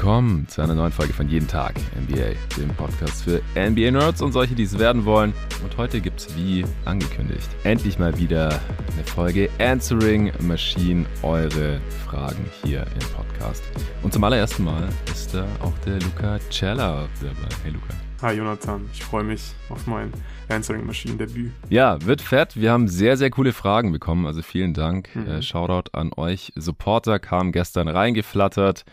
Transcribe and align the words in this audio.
willkommen 0.00 0.48
zu 0.48 0.62
einer 0.62 0.74
neuen 0.74 0.92
Folge 0.92 1.12
von 1.12 1.28
Jeden 1.28 1.46
Tag 1.46 1.74
NBA, 1.94 2.30
dem 2.56 2.70
Podcast 2.74 3.22
für 3.22 3.42
NBA-Nerds 3.54 4.22
und 4.22 4.32
solche, 4.32 4.54
die 4.54 4.62
es 4.62 4.78
werden 4.78 5.04
wollen. 5.04 5.34
Und 5.62 5.76
heute 5.76 6.00
gibt 6.00 6.20
es, 6.20 6.34
wie 6.34 6.64
angekündigt, 6.86 7.46
endlich 7.64 7.98
mal 7.98 8.16
wieder 8.16 8.48
eine 8.94 9.04
Folge 9.04 9.50
Answering 9.58 10.32
Machine, 10.40 11.04
eure 11.20 11.82
Fragen 12.06 12.46
hier 12.64 12.86
im 12.94 13.14
Podcast. 13.14 13.62
Und 14.02 14.14
zum 14.14 14.24
allerersten 14.24 14.64
Mal 14.64 14.88
ist 15.12 15.34
da 15.34 15.44
auch 15.62 15.76
der 15.84 16.00
Luca 16.00 16.38
Cella 16.48 17.06
dabei. 17.20 17.54
Hey 17.62 17.72
Luca. 17.72 17.92
Hi 18.22 18.34
Jonathan, 18.34 18.88
ich 18.94 19.04
freue 19.04 19.24
mich 19.24 19.52
auf 19.68 19.86
mein 19.86 20.12
Answering 20.48 20.86
Machine 20.86 21.16
Debüt. 21.16 21.52
Ja, 21.68 22.02
wird 22.06 22.22
fett. 22.22 22.56
Wir 22.56 22.72
haben 22.72 22.88
sehr, 22.88 23.18
sehr 23.18 23.28
coole 23.28 23.52
Fragen 23.52 23.92
bekommen. 23.92 24.24
Also 24.24 24.40
vielen 24.40 24.72
Dank. 24.72 25.14
Mhm. 25.14 25.26
Äh, 25.26 25.42
Shoutout 25.42 25.90
an 25.92 26.10
euch. 26.16 26.54
Supporter 26.56 27.18
kam 27.18 27.52
gestern 27.52 27.86
reingeflattert 27.86 28.86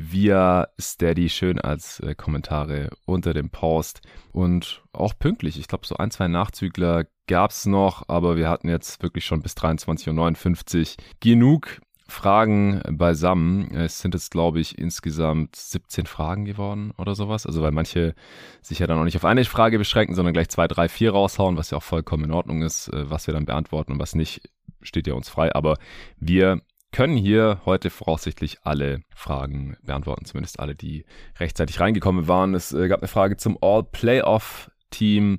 via 0.00 0.68
Steady 0.80 1.28
schön 1.28 1.60
als 1.60 2.00
äh, 2.00 2.14
Kommentare 2.14 2.90
unter 3.04 3.34
dem 3.34 3.50
Post 3.50 4.00
und 4.32 4.82
auch 4.92 5.12
pünktlich. 5.18 5.58
Ich 5.58 5.68
glaube, 5.68 5.86
so 5.86 5.96
ein, 5.96 6.10
zwei 6.10 6.26
Nachzügler 6.26 7.04
gab 7.26 7.50
es 7.50 7.66
noch, 7.66 8.08
aber 8.08 8.36
wir 8.36 8.48
hatten 8.48 8.68
jetzt 8.68 9.02
wirklich 9.02 9.26
schon 9.26 9.42
bis 9.42 9.52
23.59 9.52 10.78
Uhr 10.78 11.04
genug 11.20 11.80
Fragen 12.08 12.80
beisammen. 12.90 13.74
Es 13.74 14.00
sind 14.00 14.14
jetzt, 14.14 14.30
glaube 14.30 14.58
ich, 14.58 14.78
insgesamt 14.78 15.54
17 15.54 16.06
Fragen 16.06 16.44
geworden 16.46 16.92
oder 16.96 17.14
sowas. 17.14 17.46
Also, 17.46 17.62
weil 17.62 17.70
manche 17.70 18.14
sich 18.62 18.80
ja 18.80 18.86
dann 18.86 18.98
auch 18.98 19.04
nicht 19.04 19.16
auf 19.16 19.24
eine 19.24 19.44
Frage 19.44 19.78
beschränken, 19.78 20.14
sondern 20.14 20.32
gleich 20.32 20.48
zwei, 20.48 20.66
drei, 20.66 20.88
vier 20.88 21.12
raushauen, 21.12 21.56
was 21.56 21.70
ja 21.70 21.78
auch 21.78 21.82
vollkommen 21.82 22.24
in 22.24 22.32
Ordnung 22.32 22.62
ist. 22.62 22.88
Äh, 22.88 23.10
was 23.10 23.26
wir 23.26 23.34
dann 23.34 23.44
beantworten 23.44 23.92
und 23.92 23.98
was 23.98 24.14
nicht, 24.14 24.48
steht 24.82 25.06
ja 25.06 25.14
uns 25.14 25.28
frei. 25.28 25.54
Aber 25.54 25.76
wir 26.18 26.62
können 26.92 27.16
hier 27.16 27.60
heute 27.64 27.90
voraussichtlich 27.90 28.58
alle 28.64 29.02
Fragen 29.14 29.76
beantworten, 29.82 30.24
zumindest 30.24 30.60
alle, 30.60 30.74
die 30.74 31.04
rechtzeitig 31.38 31.80
reingekommen 31.80 32.28
waren. 32.28 32.54
Es 32.54 32.72
äh, 32.72 32.88
gab 32.88 33.00
eine 33.00 33.08
Frage 33.08 33.36
zum 33.36 33.58
All-Playoff-Team 33.60 35.38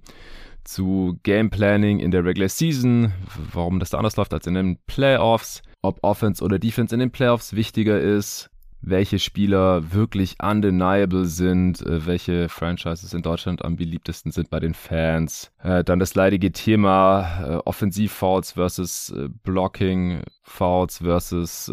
zu 0.64 1.20
Game 1.24 1.50
Planning 1.50 2.00
in 2.00 2.12
der 2.12 2.24
Regular 2.24 2.50
Season, 2.50 3.14
warum 3.54 3.80
das 3.80 3.90
da 3.90 3.98
anders 3.98 4.16
läuft 4.16 4.34
als 4.34 4.48
in 4.48 4.54
den 4.54 4.78
Playoffs 4.86 5.64
ob 5.82 6.00
Offense 6.04 6.44
oder 6.44 6.60
Defense 6.60 6.94
in 6.94 7.00
den 7.00 7.12
Playoffs 7.12 7.56
wichtiger 7.56 8.00
ist, 8.00 8.51
welche 8.82 9.20
Spieler 9.20 9.94
wirklich 9.94 10.38
undeniable 10.42 11.26
sind, 11.26 11.82
äh, 11.82 12.06
welche 12.06 12.50
Franchises 12.50 13.14
in 13.14 13.22
Deutschland 13.22 13.64
am 13.64 13.76
beliebtesten 13.76 14.32
sind 14.32 14.50
bei 14.50 14.60
den 14.60 14.74
Fans. 14.74 15.52
Äh, 15.64 15.84
dann 15.84 16.00
das 16.00 16.16
leidige 16.16 16.52
Thema 16.52 17.44
äh, 17.44 17.56
Offensiv-Fouls 17.66 18.54
versus 18.54 19.14
Blocking-Fouls 19.44 21.00
versus 21.00 21.72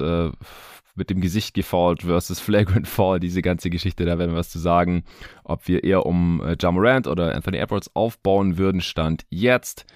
mit 0.99 1.09
dem 1.09 1.21
Gesicht 1.23 1.55
gefault 1.55 2.03
versus 2.03 2.41
Flagrant 2.49 2.87
Fall, 2.87 3.21
diese 3.21 3.41
ganze 3.41 3.71
Geschichte, 3.71 4.05
da 4.05 4.19
werden 4.19 4.33
wir 4.33 4.39
was 4.39 4.51
zu 4.51 4.59
sagen, 4.59 5.05
ob 5.45 5.67
wir 5.69 5.85
eher 5.85 6.05
um 6.05 6.43
äh, 6.45 6.57
Jamorant 6.61 7.07
oder 7.07 7.35
Anthony 7.35 7.57
Edwards 7.57 7.91
aufbauen 7.95 8.59
würden, 8.59 8.83
stand 8.83 9.25
jetzt, 9.31 9.87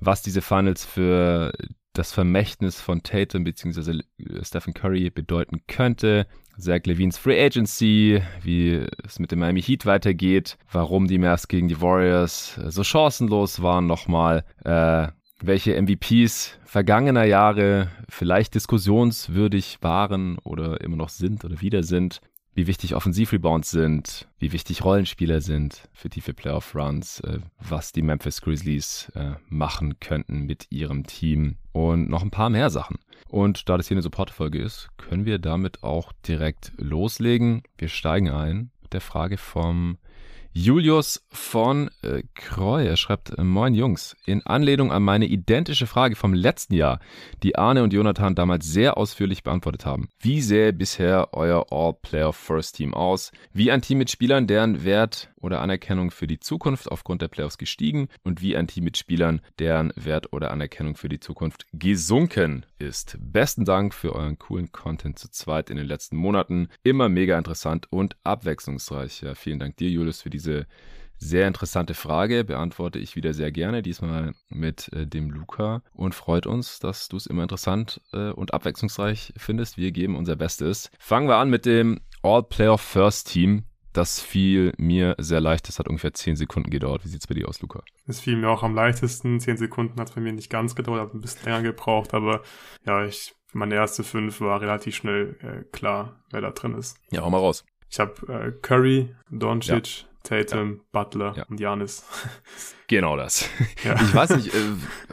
was 0.00 0.22
diese 0.22 0.40
Finals 0.40 0.86
für 0.86 1.52
das 1.92 2.12
Vermächtnis 2.12 2.80
von 2.80 3.02
Tatum 3.02 3.44
bzw. 3.44 4.00
Stephen 4.42 4.72
Curry 4.72 5.10
bedeuten 5.10 5.60
könnte. 5.66 6.26
Zach 6.58 6.82
Levines 6.84 7.18
Free 7.18 7.44
Agency, 7.44 8.22
wie 8.42 8.86
es 9.04 9.18
mit 9.18 9.32
dem 9.32 9.40
Miami 9.40 9.62
Heat 9.62 9.86
weitergeht, 9.86 10.56
warum 10.70 11.06
die 11.06 11.18
Mavs 11.18 11.48
gegen 11.48 11.68
die 11.68 11.80
Warriors 11.80 12.60
so 12.68 12.84
chancenlos 12.84 13.62
waren 13.62 13.86
nochmal, 13.86 14.44
äh, 14.64 15.08
welche 15.42 15.80
MVPs 15.80 16.58
vergangener 16.64 17.24
Jahre 17.24 17.88
vielleicht 18.08 18.54
diskussionswürdig 18.54 19.78
waren 19.80 20.38
oder 20.38 20.80
immer 20.80 20.96
noch 20.96 21.08
sind 21.08 21.44
oder 21.44 21.60
wieder 21.60 21.82
sind 21.82 22.20
wie 22.54 22.66
wichtig 22.66 22.94
Offensivrebounds 22.94 23.70
sind, 23.70 24.28
wie 24.38 24.52
wichtig 24.52 24.84
Rollenspieler 24.84 25.40
sind 25.40 25.88
für 25.92 26.10
tiefe 26.10 26.34
Playoff-Runs, 26.34 27.20
äh, 27.20 27.38
was 27.58 27.92
die 27.92 28.02
Memphis 28.02 28.40
Grizzlies 28.42 29.10
äh, 29.14 29.32
machen 29.48 29.98
könnten 30.00 30.42
mit 30.42 30.66
ihrem 30.70 31.04
Team 31.04 31.56
und 31.72 32.08
noch 32.08 32.22
ein 32.22 32.30
paar 32.30 32.50
mehr 32.50 32.70
Sachen. 32.70 32.98
Und 33.28 33.68
da 33.68 33.76
das 33.76 33.88
hier 33.88 33.94
eine 33.94 34.02
Support-Folge 34.02 34.60
ist, 34.60 34.88
können 34.98 35.24
wir 35.24 35.38
damit 35.38 35.82
auch 35.82 36.12
direkt 36.26 36.72
loslegen. 36.76 37.62
Wir 37.78 37.88
steigen 37.88 38.28
ein 38.28 38.70
mit 38.82 38.92
der 38.92 39.00
Frage 39.00 39.38
vom 39.38 39.96
Julius 40.54 41.24
von 41.30 41.90
äh, 42.02 42.24
Kreu, 42.34 42.84
er 42.84 42.98
schreibt, 42.98 43.30
äh, 43.38 43.42
Moin 43.42 43.72
Jungs, 43.74 44.14
in 44.26 44.44
Anlehnung 44.44 44.92
an 44.92 45.02
meine 45.02 45.24
identische 45.24 45.86
Frage 45.86 46.14
vom 46.14 46.34
letzten 46.34 46.74
Jahr, 46.74 47.00
die 47.42 47.56
Arne 47.56 47.82
und 47.82 47.94
Jonathan 47.94 48.34
damals 48.34 48.66
sehr 48.66 48.98
ausführlich 48.98 49.42
beantwortet 49.42 49.86
haben. 49.86 50.10
Wie 50.20 50.42
sähe 50.42 50.74
bisher 50.74 51.28
euer 51.32 51.66
All-Player 51.70 52.34
First 52.34 52.76
Team 52.76 52.92
aus? 52.92 53.32
Wie 53.54 53.72
ein 53.72 53.80
Team 53.80 53.96
mit 53.96 54.10
Spielern, 54.10 54.46
deren 54.46 54.84
Wert 54.84 55.31
oder 55.42 55.60
Anerkennung 55.60 56.10
für 56.10 56.26
die 56.26 56.40
Zukunft 56.40 56.90
aufgrund 56.90 57.20
der 57.20 57.28
Playoffs 57.28 57.58
gestiegen 57.58 58.08
und 58.22 58.40
wie 58.40 58.56
ein 58.56 58.68
Team 58.68 58.84
mit 58.84 58.96
Spielern, 58.96 59.42
deren 59.58 59.92
Wert 59.96 60.32
oder 60.32 60.50
Anerkennung 60.50 60.96
für 60.96 61.08
die 61.08 61.20
Zukunft 61.20 61.66
gesunken 61.72 62.64
ist. 62.78 63.18
Besten 63.20 63.64
Dank 63.64 63.92
für 63.92 64.14
euren 64.14 64.38
coolen 64.38 64.72
Content 64.72 65.18
zu 65.18 65.30
zweit 65.30 65.68
in 65.68 65.76
den 65.76 65.86
letzten 65.86 66.16
Monaten. 66.16 66.68
Immer 66.82 67.08
mega 67.08 67.36
interessant 67.36 67.86
und 67.90 68.16
abwechslungsreich. 68.24 69.22
Ja, 69.22 69.34
vielen 69.34 69.58
Dank 69.58 69.76
dir, 69.76 69.90
Julius, 69.90 70.22
für 70.22 70.30
diese 70.30 70.66
sehr 71.22 71.46
interessante 71.46 71.94
Frage. 71.94 72.44
Beantworte 72.44 72.98
ich 72.98 73.16
wieder 73.16 73.32
sehr 73.32 73.52
gerne, 73.52 73.82
diesmal 73.82 74.34
mit 74.48 74.92
äh, 74.92 75.06
dem 75.06 75.30
Luca 75.30 75.82
und 75.92 76.14
freut 76.14 76.46
uns, 76.46 76.80
dass 76.80 77.08
du 77.08 77.16
es 77.16 77.26
immer 77.26 77.42
interessant 77.42 78.00
äh, 78.12 78.30
und 78.30 78.52
abwechslungsreich 78.52 79.32
findest. 79.36 79.76
Wir 79.76 79.92
geben 79.92 80.16
unser 80.16 80.36
Bestes. 80.36 80.90
Fangen 80.98 81.28
wir 81.28 81.36
an 81.36 81.48
mit 81.48 81.64
dem 81.64 82.00
All-Player 82.22 82.76
First 82.76 83.32
Team. 83.32 83.64
Das 83.92 84.20
fiel 84.20 84.72
mir 84.78 85.14
sehr 85.18 85.40
leicht. 85.40 85.68
Das 85.68 85.78
hat 85.78 85.88
ungefähr 85.88 86.14
10 86.14 86.36
Sekunden 86.36 86.70
gedauert. 86.70 87.04
Wie 87.04 87.08
sieht 87.08 87.20
es 87.20 87.26
bei 87.26 87.34
dir 87.34 87.48
aus, 87.48 87.60
Luca? 87.60 87.82
Es 88.06 88.20
fiel 88.20 88.36
mir 88.36 88.48
auch 88.48 88.62
am 88.62 88.74
leichtesten. 88.74 89.38
10 89.38 89.58
Sekunden 89.58 90.00
hat 90.00 90.08
es 90.08 90.14
bei 90.14 90.20
mir 90.20 90.32
nicht 90.32 90.50
ganz 90.50 90.74
gedauert, 90.74 91.00
hat 91.00 91.14
ein 91.14 91.20
bisschen 91.20 91.44
länger 91.44 91.62
gebraucht, 91.62 92.14
aber 92.14 92.42
ja, 92.86 93.04
ich, 93.04 93.34
meine 93.52 93.74
erste 93.74 94.02
fünf 94.02 94.40
war 94.40 94.60
relativ 94.60 94.96
schnell 94.96 95.36
äh, 95.42 95.64
klar, 95.72 96.24
wer 96.30 96.40
da 96.40 96.50
drin 96.50 96.74
ist. 96.74 96.98
Ja, 97.10 97.22
hau 97.22 97.30
mal 97.30 97.38
raus. 97.38 97.64
Ich 97.90 98.00
habe 98.00 98.14
äh, 98.32 98.52
Curry, 98.62 99.14
Doncic, 99.30 100.02
ja. 100.02 100.08
Tatum, 100.22 100.72
ja. 100.72 100.80
Butler 100.92 101.34
ja. 101.36 101.44
und 101.48 101.60
Janis. 101.60 102.04
Genau 102.92 103.16
das. 103.16 103.48
Ja. 103.84 103.94
Ich 103.94 104.14
weiß 104.14 104.36
nicht, 104.36 104.54
äh, 104.54 104.58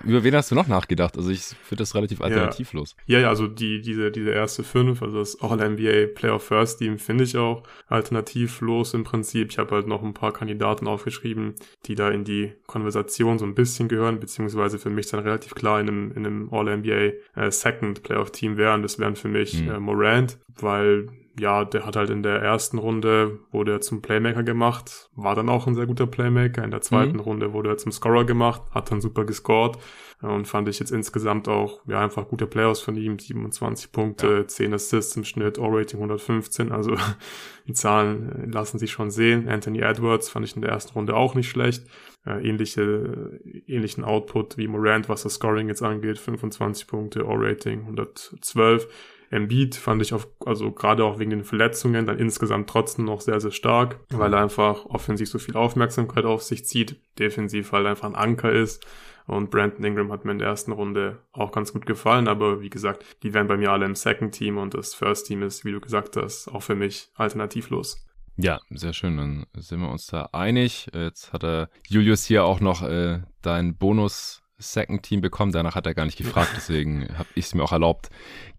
über 0.04 0.24
wen 0.24 0.36
hast 0.36 0.52
du 0.52 0.56
noch 0.56 0.68
nachgedacht? 0.68 1.18
Also 1.18 1.32
ich 1.32 1.42
finde 1.42 1.82
das 1.82 1.96
relativ 1.96 2.22
alternativlos. 2.22 2.96
Ja, 3.08 3.20
ja, 3.20 3.30
also 3.30 3.48
die, 3.48 3.82
diese, 3.82 4.12
diese 4.12 4.30
erste 4.30 4.64
fünf, 4.64 5.02
also 5.02 5.18
das 5.18 5.42
All-NBA 5.42 6.14
Player 6.14 6.40
First 6.40 6.80
Team 6.80 7.00
finde 7.00 7.24
ich 7.24 7.36
auch 7.36 7.64
alternativlos 7.88 8.94
im 8.94 9.06
Prinzip. 9.06 9.50
Ich 9.50 9.58
habe 9.58 9.74
halt 9.74 9.88
noch 9.88 10.04
ein 10.04 10.14
paar 10.14 10.34
Kandidaten 10.34 10.88
aufgeschrieben, 10.88 11.56
die 11.88 11.96
da 11.96 12.10
in 12.10 12.26
die 12.26 12.54
Konversation 12.68 13.40
so 13.40 13.46
ein 13.46 13.56
bisschen 13.56 13.88
gehören, 13.88 14.20
beziehungsweise 14.20 14.78
für 14.78 14.92
mich 14.92 15.08
dann 15.08 15.22
relativ 15.22 15.56
klar 15.56 15.80
in 15.80 15.88
einem, 15.88 16.12
in 16.12 16.26
einem 16.28 16.54
All-NBA 16.54 17.14
äh, 17.36 17.50
Second 17.50 18.04
Playoff 18.04 18.32
Team 18.32 18.58
wären. 18.58 18.84
Das 18.84 19.00
wären 19.00 19.16
für 19.16 19.30
mich 19.30 19.64
mhm. 19.64 19.70
äh, 19.72 19.80
Morant, 19.80 20.38
weil 20.60 21.08
ja, 21.40 21.66
der 21.66 21.86
hat 21.86 21.96
halt 21.96 22.10
in 22.10 22.24
der 22.24 22.42
ersten 22.42 22.78
Runde 22.78 23.40
wurde 23.52 23.74
er 23.74 23.82
zum 23.82 24.02
Playmaker 24.02 24.44
gemacht, 24.44 25.10
war 25.16 25.36
dann 25.36 25.50
auch 25.50 25.68
ein 25.68 25.76
sehr 25.76 25.86
guter 25.86 26.08
Playmaker. 26.08 26.64
In 26.64 26.72
der 26.72 26.82
zweiten 26.82 27.14
mhm. 27.14 27.22
Runde 27.22 27.54
wurde 27.54 27.70
er 27.70 27.78
zum 27.78 27.92
Scorer 27.92 28.26
gemacht, 28.26 28.62
hat 28.72 28.92
dann 28.92 29.02
super 29.02 29.26
gescored 29.26 29.78
und 30.22 30.48
fand 30.48 30.68
ich 30.68 30.80
jetzt 30.80 30.92
insgesamt 30.92 31.48
auch 31.48 31.80
ja 31.88 32.02
einfach 32.02 32.28
gute 32.28 32.46
Playoffs 32.46 32.82
von 32.82 32.96
ihm, 32.96 33.18
27 33.18 33.92
Punkte, 33.92 34.28
ja. 34.28 34.48
10 34.48 34.74
Assists 34.74 35.16
im 35.16 35.24
Schnitt, 35.24 35.58
O-Rating 35.58 36.00
115, 36.00 36.72
also 36.72 36.96
die 37.68 37.74
Zahlen 37.74 38.52
lassen 38.52 38.80
sich 38.80 38.92
schon 38.92 39.12
sehen. 39.12 39.48
Anthony 39.48 39.80
Edwards 39.80 40.30
fand 40.30 40.46
ich 40.46 40.56
in 40.56 40.62
der 40.62 40.72
ersten 40.72 40.94
Runde 40.94 41.16
auch 41.16 41.36
nicht 41.36 41.50
schlecht. 41.50 41.86
Äh, 42.26 42.48
ähnliche, 42.48 43.40
ähnlichen 43.66 44.04
Output 44.04 44.58
wie 44.58 44.68
Morant, 44.68 45.08
was 45.08 45.24
das 45.24 45.36
Scoring 45.36 45.70
jetzt 45.70 45.82
angeht, 45.82 46.18
25 46.18 46.88
Punkte, 46.88 47.26
O-Rating 47.26 47.82
112 47.82 48.88
Embiid 49.32 49.76
fand 49.76 50.02
ich 50.02 50.14
auf, 50.14 50.28
also 50.46 50.72
gerade 50.72 51.04
auch 51.04 51.20
wegen 51.20 51.30
den 51.30 51.44
Verletzungen 51.44 52.06
dann 52.06 52.18
insgesamt 52.18 52.70
trotzdem 52.70 53.06
noch 53.06 53.22
sehr, 53.22 53.40
sehr 53.40 53.52
stark, 53.52 54.00
weil 54.10 54.34
er 54.34 54.42
einfach 54.42 54.86
offensiv 54.86 55.30
so 55.30 55.40
viel 55.40 55.56
Aufmerksamkeit 55.56 56.26
auf 56.26 56.42
sich 56.42 56.66
zieht, 56.66 57.00
defensiv 57.20 57.72
halt 57.72 57.86
einfach 57.86 58.08
ein 58.08 58.16
Anker 58.16 58.52
ist. 58.52 58.86
Und 59.28 59.52
Brandon 59.52 59.84
Ingram 59.84 60.12
hat 60.12 60.26
mir 60.26 60.32
in 60.32 60.40
der 60.40 60.48
ersten 60.48 60.72
Runde 60.72 61.20
auch 61.32 61.52
ganz 61.52 61.72
gut 61.72 61.86
gefallen, 61.86 62.28
aber 62.28 62.62
wie 62.62 62.72
gesagt, 62.72 63.06
die 63.22 63.36
wären 63.36 63.48
bei 63.48 63.58
mir 63.58 63.72
alle 63.72 63.86
im 63.86 63.94
Second 63.94 64.34
Team 64.34 64.58
und 64.58 64.74
das 64.74 64.96
First 64.96 65.28
Team 65.28 65.44
ist, 65.44 65.64
wie 65.66 65.72
du 65.72 65.80
gesagt 65.80 66.18
hast, 66.18 66.48
auch 66.48 66.64
für 66.64 66.74
mich 66.74 67.10
alternativlos. 67.14 68.04
Ja, 68.38 68.60
sehr 68.70 68.94
schön. 68.94 69.18
Dann 69.18 69.46
sind 69.58 69.82
wir 69.82 69.92
uns 69.92 70.08
da 70.08 70.30
einig. 70.32 70.90
Jetzt 70.94 71.34
hat 71.34 71.44
er 71.44 71.70
Julius 71.88 72.26
hier 72.26 72.46
auch 72.46 72.62
noch 72.62 72.82
äh, 72.82 73.20
deinen 73.42 73.76
Bonus 73.76 74.39
Second 74.60 75.04
Team 75.04 75.22
bekommen. 75.22 75.52
Danach 75.52 75.76
hat 75.76 75.88
er 75.88 75.94
gar 75.94 76.06
nicht 76.06 76.18
gefragt, 76.18 76.52
deswegen 76.56 77.08
habe 77.18 77.30
ich 77.36 77.46
es 77.46 77.56
mir 77.56 77.64
auch 77.64 77.72
erlaubt, 77.72 78.10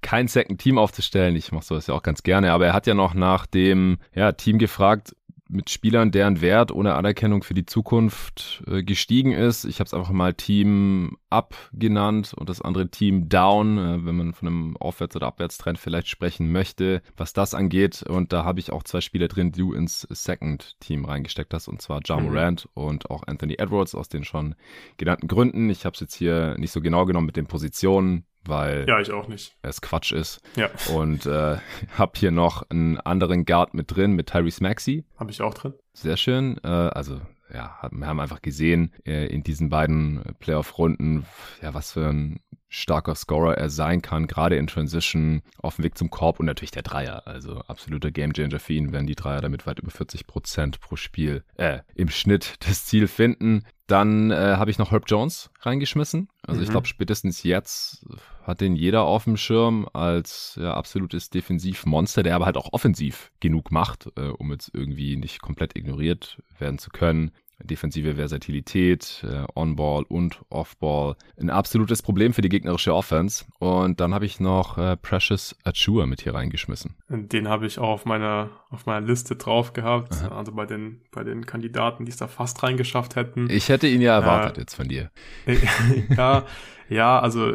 kein 0.01 0.27
Second 0.29 0.61
Team 0.61 0.79
aufzustellen. 0.79 1.37
Ich 1.37 1.53
mache 1.53 1.65
sowas 1.65 1.87
ja 1.87 1.95
auch 1.95 2.03
ganz 2.03 2.23
gerne, 2.23 2.53
aber 2.53 2.67
er 2.67 2.73
hat 2.73 2.87
ja 2.87 2.95
noch 2.95 3.15
nach 3.15 3.47
dem 3.47 3.99
ja, 4.15 4.33
Team 4.33 4.59
gefragt, 4.59 5.15
mit 5.51 5.71
Spielern, 5.71 6.11
deren 6.11 6.41
Wert 6.41 6.73
ohne 6.73 6.95
Anerkennung 6.95 7.43
für 7.43 7.55
die 7.55 7.67
Zukunft 7.67 8.63
äh, 8.67 8.83
gestiegen 8.83 9.33
ist. 9.33 9.65
Ich 9.65 9.81
habe 9.81 9.87
es 9.87 9.95
einfach 9.95 10.13
mal 10.13 10.35
Team 10.35 11.17
Up 11.29 11.55
genannt 11.73 12.35
und 12.37 12.49
das 12.49 12.61
andere 12.61 12.89
Team 12.89 13.29
Down, 13.29 13.79
äh, 13.79 14.05
wenn 14.05 14.17
man 14.17 14.33
von 14.33 14.49
einem 14.49 14.77
Aufwärts- 14.77 15.17
oder 15.17 15.27
Abwärtstrend 15.27 15.79
vielleicht 15.79 16.09
sprechen 16.09 16.51
möchte, 16.51 17.03
was 17.17 17.33
das 17.33 17.55
angeht. 17.55 18.03
Und 18.03 18.33
da 18.33 18.45
habe 18.45 18.61
ich 18.61 18.73
auch 18.73 18.83
zwei 18.83 19.01
Spieler 19.01 19.29
drin, 19.29 19.53
die 19.53 19.61
du 19.61 19.73
ins 19.73 20.07
Second 20.11 20.79
Team 20.81 21.05
reingesteckt 21.05 21.53
hast, 21.53 21.69
und 21.69 21.83
zwar 21.83 22.01
Ja 22.05 22.19
Morant 22.19 22.69
mhm. 22.75 22.83
und 22.83 23.11
auch 23.11 23.25
Anthony 23.27 23.55
Edwards 23.59 23.95
aus 23.95 24.09
den 24.09 24.25
schon 24.25 24.55
genannten 24.97 25.29
Gründen. 25.29 25.69
Ich 25.71 25.85
habe 25.85 25.95
es 25.95 26.01
jetzt 26.01 26.15
hier 26.15 26.57
nicht 26.59 26.73
so 26.73 26.81
genau 26.81 27.05
genommen 27.07 27.27
mit 27.27 27.37
den 27.37 27.47
Positionen 27.47 28.25
weil 28.45 28.87
ja, 28.89 29.01
ich 29.01 29.11
auch 29.11 29.29
nicht. 29.29 29.55
es 29.63 29.81
Quatsch 29.81 30.13
ist. 30.13 30.41
Ja. 30.57 30.71
Und 30.95 31.27
äh, 31.27 31.59
habe 31.99 32.13
hier 32.17 32.31
noch 32.31 32.69
einen 32.71 32.99
anderen 32.99 33.45
Guard 33.45 33.75
mit 33.75 33.95
drin, 33.95 34.13
mit 34.13 34.29
Tyrese 34.29 34.63
Maxey. 34.63 35.05
Habe 35.19 35.31
ich 35.31 35.43
auch 35.43 35.55
drin. 35.55 35.75
Sehr 35.93 36.17
schön. 36.17 36.59
Äh, 36.65 36.69
also 36.69 37.21
ja, 37.53 37.79
wir 37.91 38.07
haben 38.07 38.21
einfach 38.21 38.43
gesehen 38.43 38.93
äh, 39.05 39.27
in 39.27 39.43
diesen 39.43 39.69
beiden 39.69 40.23
Playoff-Runden, 40.39 41.27
ja, 41.63 41.75
was 41.75 41.93
für 41.93 42.09
ein 42.09 42.41
starker 42.69 43.17
Scorer 43.17 43.59
er 43.59 43.69
sein 43.69 44.01
kann, 44.01 44.29
gerade 44.29 44.57
in 44.57 44.69
Transition, 44.69 45.43
auf 45.59 45.77
dem 45.77 45.85
Weg 45.85 45.99
zum 45.99 46.09
Korb 46.09 46.39
und 46.39 46.47
natürlich 46.47 46.71
der 46.71 46.83
Dreier. 46.83 47.27
Also 47.27 47.59
absoluter 47.63 48.13
Gamechanger 48.13 48.61
für 48.61 48.75
ihn, 48.75 48.93
wenn 48.93 49.07
die 49.07 49.17
Dreier 49.17 49.41
damit 49.41 49.67
weit 49.67 49.81
über 49.81 49.91
40 49.91 50.27
Prozent 50.27 50.81
pro 50.81 50.97
Spiel 50.97 51.43
äh, 51.57 51.81
im 51.95 52.09
Schnitt 52.09 52.55
das 52.61 52.87
Ziel 52.87 53.09
finden. 53.09 53.65
Dann 53.89 54.31
äh, 54.31 54.55
habe 54.57 54.71
ich 54.71 54.79
noch 54.79 54.93
Herb 54.93 55.05
Jones 55.09 55.51
reingeschmissen. 55.63 56.29
Also 56.51 56.61
mhm. 56.61 56.65
ich 56.65 56.71
glaube, 56.71 56.87
spätestens 56.87 57.43
jetzt 57.43 58.05
hat 58.43 58.61
den 58.61 58.75
jeder 58.75 59.03
auf 59.03 59.25
dem 59.25 59.37
Schirm 59.37 59.89
als 59.93 60.59
ja, 60.61 60.75
absolutes 60.75 61.31
Defensivmonster, 61.31 62.23
der 62.23 62.35
aber 62.35 62.47
halt 62.47 62.57
auch 62.57 62.73
offensiv 62.73 63.31
genug 63.41 63.71
macht, 63.71 64.09
äh, 64.17 64.29
um 64.29 64.51
jetzt 64.51 64.71
irgendwie 64.75 65.17
nicht 65.17 65.41
komplett 65.41 65.77
ignoriert 65.77 66.43
werden 66.59 66.79
zu 66.79 66.91
können 66.91 67.31
defensive 67.65 68.15
Versatilität, 68.15 69.25
äh, 69.29 69.45
On-Ball 69.55 70.05
und 70.05 70.41
Off-Ball. 70.51 71.17
Ein 71.39 71.51
absolutes 71.51 72.03
Problem 72.03 72.33
für 72.33 72.43
die 72.43 72.49
gegnerische 72.49 72.95
Offense. 72.95 73.45
Und 73.59 74.01
dann 74.01 74.15
habe 74.15 74.27
ich 74.27 74.41
noch 74.41 74.79
äh, 74.79 74.97
Precious 74.97 75.57
Achua 75.65 76.07
mit 76.07 76.23
hier 76.23 76.35
reingeschmissen. 76.35 76.95
Den 77.09 77.49
habe 77.49 77.67
ich 77.67 77.79
auch 77.79 77.89
auf 77.89 78.05
meiner, 78.05 78.51
auf 78.71 78.87
meiner 78.87 79.07
Liste 79.07 79.37
drauf 79.37 79.73
gehabt. 79.73 80.15
Aha. 80.15 80.37
Also 80.37 80.53
bei 80.53 80.67
den, 80.67 81.01
bei 81.13 81.25
den 81.25 81.47
Kandidaten, 81.47 82.05
die 82.05 82.11
es 82.11 82.17
da 82.17 82.29
fast 82.29 82.63
reingeschafft 82.63 83.17
hätten. 83.17 83.49
Ich 83.51 83.69
hätte 83.69 83.87
ihn 83.87 84.01
ja 84.01 84.15
erwartet 84.15 84.59
äh, 84.59 84.61
jetzt 84.61 84.75
von 84.75 84.89
dir. 84.89 85.11
ja, 86.17 86.45
ja, 86.91 87.21
also 87.21 87.53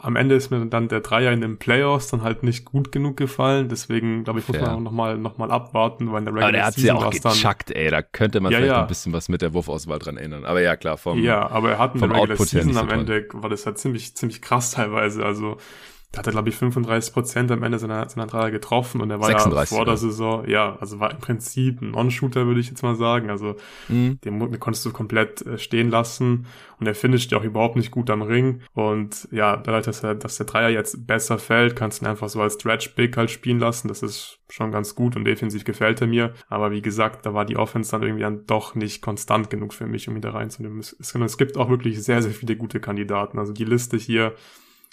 am 0.00 0.16
Ende 0.16 0.34
ist 0.34 0.50
mir 0.50 0.64
dann 0.64 0.88
der 0.88 1.00
Dreier 1.00 1.30
in 1.32 1.42
den 1.42 1.58
Playoffs 1.58 2.08
dann 2.08 2.22
halt 2.22 2.42
nicht 2.42 2.64
gut 2.64 2.90
genug 2.90 3.18
gefallen. 3.18 3.68
Deswegen, 3.68 4.24
glaube 4.24 4.40
ich, 4.40 4.48
muss 4.48 4.58
man 4.58 4.70
auch 4.70 4.80
nochmal 4.80 5.18
noch 5.18 5.36
mal 5.36 5.50
abwarten, 5.50 6.10
weil 6.10 6.20
in 6.20 6.24
der 6.24 6.32
Regular 6.32 6.48
Aber 6.48 6.52
der 6.52 6.64
hat 6.64 6.74
sie 6.74 6.86
ja 6.86 6.94
auch 6.94 7.10
gechuckt, 7.10 7.70
ey. 7.70 7.90
Da 7.90 8.00
könnte 8.00 8.40
man 8.40 8.50
ja, 8.50 8.58
vielleicht 8.58 8.72
ja. 8.72 8.80
ein 8.80 8.88
bisschen 8.88 9.12
was 9.12 9.28
mit 9.28 9.42
der 9.42 9.52
Wurfauswahl 9.52 9.98
dran 9.98 10.16
erinnern. 10.16 10.46
Aber 10.46 10.62
ja, 10.62 10.74
klar, 10.76 10.96
vom 10.96 11.22
Ja, 11.22 11.50
aber 11.50 11.72
er 11.72 11.78
hat 11.78 11.96
in 11.96 12.00
der 12.00 12.10
Regular 12.10 12.36
Season 12.38 12.78
am 12.78 12.88
Ende, 12.88 13.28
war 13.34 13.50
das 13.50 13.66
halt 13.66 13.76
ziemlich, 13.76 14.16
ziemlich 14.16 14.40
krass 14.40 14.70
teilweise. 14.70 15.22
Also 15.22 15.58
da 16.12 16.20
hat 16.20 16.26
er, 16.26 16.32
glaube 16.32 16.48
ich, 16.48 16.56
35 16.56 17.12
Prozent 17.12 17.50
am 17.50 17.62
Ende 17.62 17.78
seiner, 17.78 18.08
seiner 18.08 18.26
Dreier 18.26 18.50
getroffen 18.50 19.02
und 19.02 19.10
er 19.10 19.20
war 19.20 19.26
36, 19.26 19.70
ja 19.70 19.76
vor 19.76 19.84
der 19.84 19.96
Saison, 19.98 20.48
ja, 20.48 20.76
also 20.80 21.00
war 21.00 21.10
im 21.10 21.18
Prinzip 21.18 21.82
ein 21.82 21.94
On-Shooter, 21.94 22.46
würde 22.46 22.60
ich 22.60 22.70
jetzt 22.70 22.82
mal 22.82 22.94
sagen. 22.94 23.28
Also 23.28 23.56
mhm. 23.88 24.18
den, 24.24 24.38
den 24.38 24.58
konntest 24.58 24.86
du 24.86 24.92
komplett 24.92 25.42
äh, 25.42 25.58
stehen 25.58 25.90
lassen 25.90 26.46
und 26.80 26.86
er 26.86 26.94
finisht 26.94 27.30
ja 27.30 27.38
auch 27.38 27.44
überhaupt 27.44 27.76
nicht 27.76 27.90
gut 27.90 28.08
am 28.08 28.22
Ring. 28.22 28.62
Und 28.72 29.28
ja, 29.30 29.58
dadurch, 29.58 29.84
dass, 29.84 30.02
er, 30.02 30.14
dass 30.14 30.38
der 30.38 30.46
Dreier 30.46 30.70
jetzt 30.70 31.06
besser 31.06 31.38
fällt, 31.38 31.76
kannst 31.76 32.00
du 32.00 32.06
ihn 32.06 32.08
einfach 32.08 32.30
so 32.30 32.40
als 32.40 32.54
Stretch-Big 32.54 33.14
halt 33.18 33.30
spielen 33.30 33.58
lassen. 33.58 33.88
Das 33.88 34.02
ist 34.02 34.38
schon 34.48 34.72
ganz 34.72 34.94
gut 34.94 35.14
und 35.14 35.24
defensiv 35.24 35.64
gefällt 35.64 36.00
er 36.00 36.06
mir. 36.06 36.32
Aber 36.48 36.70
wie 36.70 36.80
gesagt, 36.80 37.26
da 37.26 37.34
war 37.34 37.44
die 37.44 37.58
Offense 37.58 37.90
dann 37.90 38.02
irgendwie 38.02 38.22
dann 38.22 38.46
doch 38.46 38.74
nicht 38.74 39.02
konstant 39.02 39.50
genug 39.50 39.74
für 39.74 39.86
mich, 39.86 40.08
um 40.08 40.16
ihn 40.16 40.22
da 40.22 40.30
reinzunehmen. 40.30 40.78
Es, 40.78 40.96
es 40.98 41.36
gibt 41.36 41.58
auch 41.58 41.68
wirklich 41.68 42.02
sehr, 42.02 42.22
sehr 42.22 42.32
viele 42.32 42.56
gute 42.56 42.80
Kandidaten. 42.80 43.38
Also 43.38 43.52
die 43.52 43.64
Liste 43.64 43.98
hier 43.98 44.32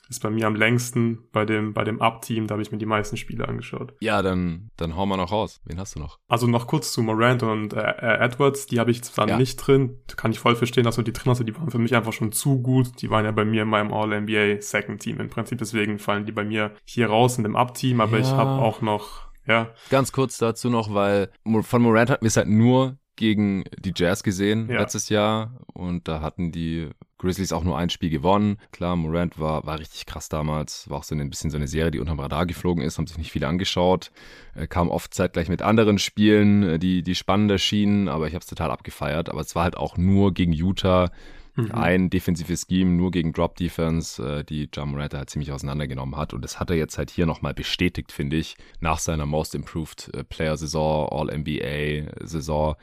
ist 0.10 0.22
bei 0.22 0.30
mir 0.30 0.48
am 0.48 0.56
längsten 0.56 1.28
bei 1.32 1.46
dem, 1.46 1.74
bei 1.74 1.84
dem 1.84 2.02
Up-Team, 2.02 2.48
da 2.48 2.54
habe 2.54 2.62
ich 2.62 2.72
mir 2.72 2.78
die 2.78 2.86
meisten 2.86 3.18
Spiele 3.18 3.48
angeschaut. 3.48 3.94
Ja, 4.00 4.22
dann, 4.22 4.70
dann 4.78 4.96
hau 4.96 5.06
mal 5.06 5.18
noch 5.18 5.32
raus. 5.32 5.62
Wen 5.66 5.80
hast 5.80 5.96
du 5.96 6.00
noch? 6.00 6.20
Also 6.28 6.48
noch 6.48 6.68
kurz 6.68 6.92
zu 6.92 7.02
Morant 7.02 7.44
und 7.44 7.74
äh, 7.74 7.80
äh 7.80 8.20
Edwards, 8.20 8.66
die 8.68 8.80
habe 8.80 8.92
ich 8.92 9.04
zwar 9.04 9.28
ja. 9.28 9.38
nicht 9.38 9.56
drin, 9.58 10.00
kann 10.16 10.32
ich 10.32 10.40
voll 10.40 10.56
verstehen, 10.56 10.84
dass 10.84 10.96
du 10.96 11.02
die 11.02 11.14
drin 11.14 11.32
hast, 11.32 11.46
die 11.46 11.56
waren 11.56 11.72
für 11.72 11.80
mich 11.80 11.96
einfach 11.96 12.14
schon 12.14 12.32
zu 12.32 12.62
gut. 12.62 13.02
Die 13.02 13.10
waren 13.10 13.26
ja 13.26 13.32
bei 13.32 13.46
mir 13.46 13.64
in 13.64 13.70
meinem 13.70 13.94
All-NBA 13.94 14.62
Second 14.62 15.02
Team 15.02 15.20
im 15.20 15.30
Prinzip, 15.30 15.58
deswegen 15.58 16.00
fallen 16.00 16.26
die 16.26 16.32
bei 16.32 16.44
mir 16.44 16.72
hier 16.86 17.08
raus 17.08 17.38
in 17.38 17.44
dem 17.44 17.56
Up-Team, 17.56 18.02
aber 18.02 18.18
ja. 18.18 18.24
ich 18.24 18.32
habe 18.32 18.62
auch 18.62 18.82
noch, 18.82 19.30
ja. 19.48 19.70
Ganz 19.90 20.12
kurz 20.12 20.38
dazu 20.38 20.70
noch, 20.70 20.94
weil 20.94 21.30
von 21.62 21.82
Morant 21.82 22.10
hatten 22.10 22.24
wir 22.24 22.30
es 22.30 22.38
halt 22.38 22.48
nur 22.48 22.98
gegen 23.16 23.64
die 23.78 23.94
Jazz 23.96 24.24
gesehen 24.24 24.70
ja. 24.70 24.80
letztes 24.80 25.10
Jahr 25.10 25.60
und 25.74 26.08
da 26.08 26.22
hatten 26.22 26.52
die 26.52 26.90
Grizzlies 27.18 27.54
auch 27.54 27.64
nur 27.64 27.78
ein 27.78 27.90
Spiel 27.90 28.10
gewonnen. 28.10 28.58
Klar, 28.72 28.96
Morant 28.96 29.40
war, 29.40 29.66
war 29.66 29.80
richtig 29.80 30.06
krass 30.06 30.30
damals. 30.30 30.90
War 30.90 31.00
auch 31.00 31.04
so 31.04 31.16
ein 31.16 31.30
bisschen 31.30 31.50
so 31.50 31.58
eine 31.58 31.68
Serie, 31.68 31.92
die 31.92 32.00
unterm 32.00 32.20
Radar 32.20 32.46
geflogen 32.46 32.84
ist, 32.84 32.98
haben 32.98 33.08
sich 33.08 33.18
nicht 33.18 33.32
viele 33.32 33.48
angeschaut. 33.48 34.12
Äh, 34.54 34.68
kam 34.68 34.90
oft 34.90 35.14
zeitgleich 35.14 35.48
mit 35.48 35.62
anderen 35.62 35.98
Spielen, 35.98 36.64
äh, 36.64 36.80
die, 36.80 37.04
die 37.04 37.16
spannender 37.16 37.58
schienen, 37.58 38.10
aber 38.10 38.28
ich 38.28 38.34
habe 38.34 38.42
es 38.42 38.48
total 38.48 38.70
abgefeiert. 38.70 39.30
Aber 39.30 39.42
es 39.42 39.56
war 39.56 39.64
halt 39.64 39.78
auch 39.78 39.98
nur 39.98 40.34
gegen 40.34 40.52
Utah. 40.52 41.10
Mhm. 41.56 41.72
Ein 41.72 42.10
defensives 42.10 42.68
Scheme 42.70 42.92
nur 42.92 43.12
gegen 43.12 43.32
Drop 43.32 43.56
Defense, 43.56 44.22
äh, 44.22 44.44
die 44.44 44.70
John 44.72 44.92
Morant 44.92 45.14
halt 45.14 45.30
ziemlich 45.30 45.54
auseinandergenommen 45.54 46.18
hat. 46.18 46.34
Und 46.34 46.42
das 46.42 46.60
hat 46.60 46.70
er 46.70 46.76
jetzt 46.76 46.98
halt 46.98 47.10
hier 47.10 47.26
nochmal 47.26 47.54
bestätigt, 47.54 48.12
finde 48.12 48.36
ich, 48.36 48.58
nach 48.82 49.00
seiner 49.00 49.26
Most 49.26 49.56
Improved 49.56 50.12
Player 50.28 50.58
Saison, 50.58 51.08
All-NBA 51.10 52.26
Saison. 52.28 52.76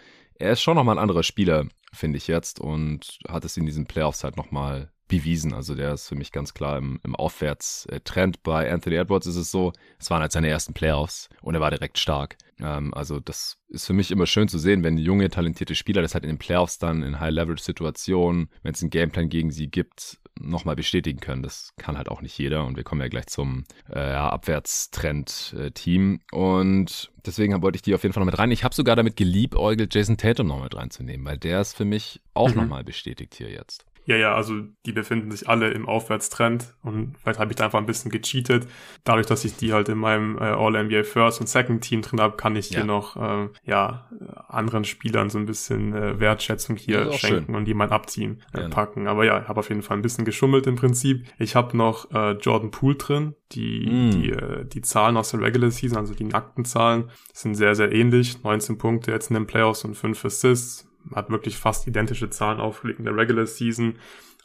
Er 0.43 0.53
ist 0.53 0.61
schon 0.61 0.77
nochmal 0.77 0.97
ein 0.97 1.03
anderer 1.03 1.23
Spieler 1.23 1.67
finde 1.93 2.19
ich 2.19 2.27
jetzt, 2.27 2.59
und 2.59 3.19
hat 3.29 3.45
es 3.45 3.57
in 3.57 3.67
diesen 3.67 3.87
Playoffs 3.87 4.25
halt 4.25 4.37
nochmal 4.37 4.91
bewiesen. 5.09 5.53
Also 5.53 5.75
der 5.75 5.93
ist 5.93 6.09
für 6.09 6.15
mich 6.15 6.33
ganz 6.33 6.55
klar 6.55 6.79
im, 6.79 6.99
im 7.05 7.15
Aufwärtstrend. 7.15 8.43
Bei 8.43 8.73
Anthony 8.73 8.97
Edwards 8.97 9.27
ist 9.27 9.37
es 9.37 9.51
so, 9.51 9.73
es 9.99 10.11
waren 10.11 10.23
halt 10.23 10.33
seine 10.33 10.49
ersten 10.49 10.73
Playoffs 10.73 11.29
und 11.43 11.55
er 11.55 11.61
war 11.61 11.71
direkt 11.71 11.99
stark. 11.99 12.39
Ähm, 12.61 12.95
also 12.95 13.21
das 13.21 13.59
ist 13.69 13.87
für 13.87 13.93
mich 13.93 14.11
immer 14.11 14.27
schön 14.27 14.49
zu 14.49 14.59
sehen, 14.59 14.83
wenn 14.83 14.97
junge, 14.97 15.29
talentierte 15.29 15.75
Spieler 15.75 16.01
das 16.01 16.15
halt 16.15 16.25
in 16.25 16.31
den 16.31 16.39
Playoffs 16.39 16.79
dann 16.79 17.03
in 17.03 17.21
High-Leverage-Situationen, 17.21 18.49
wenn 18.63 18.73
es 18.73 18.81
einen 18.81 18.91
Gameplan 18.91 19.29
gegen 19.29 19.51
sie 19.51 19.69
gibt, 19.69 20.19
nochmal 20.41 20.77
bestätigen 20.77 21.21
können. 21.21 21.43
Das 21.43 21.73
kann 21.77 21.97
halt 21.97 22.09
auch 22.09 22.23
nicht 22.23 22.39
jeder 22.39 22.65
und 22.67 22.77
wir 22.77 22.85
kommen 22.85 23.01
ja 23.01 23.09
gleich 23.09 23.27
zum 23.27 23.65
äh, 23.89 23.99
Abwärtstrend-Team 23.99 26.21
und 26.33 27.11
deswegen 27.25 27.63
wollte 27.63 27.77
ich 27.77 27.83
die 27.83 27.95
auf 27.95 28.03
jeden 28.03 28.13
Fall 28.13 28.23
noch 28.23 28.31
mit 28.31 28.39
rein. 28.39 28.51
Ich 28.51 28.65
habe 28.65 28.75
sogar 28.75 28.97
damit 28.97 29.17
geliebäugelt, 29.17 29.95
Jason 29.95 30.17
Tatum 30.17 30.49
noch 30.49 30.63
mit 30.63 30.75
reinzunehmen, 30.75 31.27
weil 31.27 31.39
der 31.39 31.61
ist 31.61 31.77
für 31.77 31.85
mich 31.85 32.21
auch 32.35 32.51
mhm. 32.51 32.63
nochmal 32.63 32.85
bestätigt 32.85 33.35
hier 33.35 33.51
jetzt. 33.51 33.85
Ja, 34.05 34.17
ja, 34.17 34.35
also 34.35 34.55
die 34.85 34.93
befinden 34.93 35.31
sich 35.31 35.49
alle 35.49 35.71
im 35.71 35.89
Aufwärtstrend 35.89 36.75
und 36.83 37.17
vielleicht 37.19 37.39
habe 37.39 37.53
ich 37.53 37.57
da 37.57 37.67
einfach 37.67 37.79
ein 37.79 37.87
bisschen 37.87 38.11
gecheatet. 38.11 38.67
Dadurch, 39.05 39.27
dass 39.27 39.45
ich 39.45 39.57
die 39.57 39.73
halt 39.73 39.89
in 39.89 39.99
meinem 39.99 40.39
äh, 40.39 40.45
All-NBA 40.45 41.05
First 41.05 41.41
und 41.41 41.47
Second 41.47 41.83
Team 41.83 42.03
drin 42.03 42.21
habe, 42.21 42.37
kann 42.37 42.57
ich 42.57 42.71
ja. 42.71 42.79
hier 42.79 42.85
noch 42.85 43.17
äh, 43.17 43.49
ja 43.65 44.09
anderen 44.49 44.85
Spielern 44.85 45.31
so 45.31 45.39
ein 45.39 45.47
bisschen 45.47 45.95
äh, 45.95 46.19
Wertschätzung 46.19 46.77
hier 46.77 47.13
schenken 47.13 47.47
schön. 47.47 47.55
und 47.55 47.65
die 47.65 47.75
mein 47.75 47.91
Abteam 47.91 48.39
äh, 48.53 48.69
packen. 48.69 49.07
Aber 49.07 49.25
ja, 49.25 49.41
ich 49.41 49.49
habe 49.49 49.61
auf 49.61 49.69
jeden 49.69 49.83
Fall 49.83 49.97
ein 49.97 50.03
bisschen 50.03 50.25
geschummelt 50.25 50.67
im 50.67 50.77
Prinzip. 50.77 51.25
Ich 51.39 51.55
habe 51.55 51.77
noch 51.77 52.11
äh, 52.11 52.33
Jordan 52.33 52.71
Poole 52.71 52.97
drin. 52.97 53.35
Die, 53.53 53.87
mm. 53.87 54.11
die, 54.11 54.31
äh, 54.31 54.65
die 54.65 54.81
Zahlen 54.81 55.17
aus 55.17 55.31
der 55.31 55.41
Regular 55.41 55.71
Season, 55.71 55.99
also 55.99 56.15
die 56.15 56.25
nackten 56.25 56.65
Zahlen, 56.65 57.11
sind 57.35 57.55
sehr, 57.55 57.75
sehr 57.75 57.93
ähnlich. 57.93 58.43
19 58.43 58.79
Punkte 58.79 59.13
jetzt 59.13 59.31
in 59.31 59.35
den 59.35 59.47
Playoffs 59.47 59.85
und 59.85 59.95
5 59.95 60.25
Assists 60.25 60.89
hat 61.15 61.31
wirklich 61.31 61.57
fast 61.57 61.87
identische 61.87 62.31
Zahlen 62.31 62.61
aufgelegt 62.61 62.99
in 62.99 63.05
der 63.05 63.17
Regular 63.17 63.47
Season, 63.47 63.97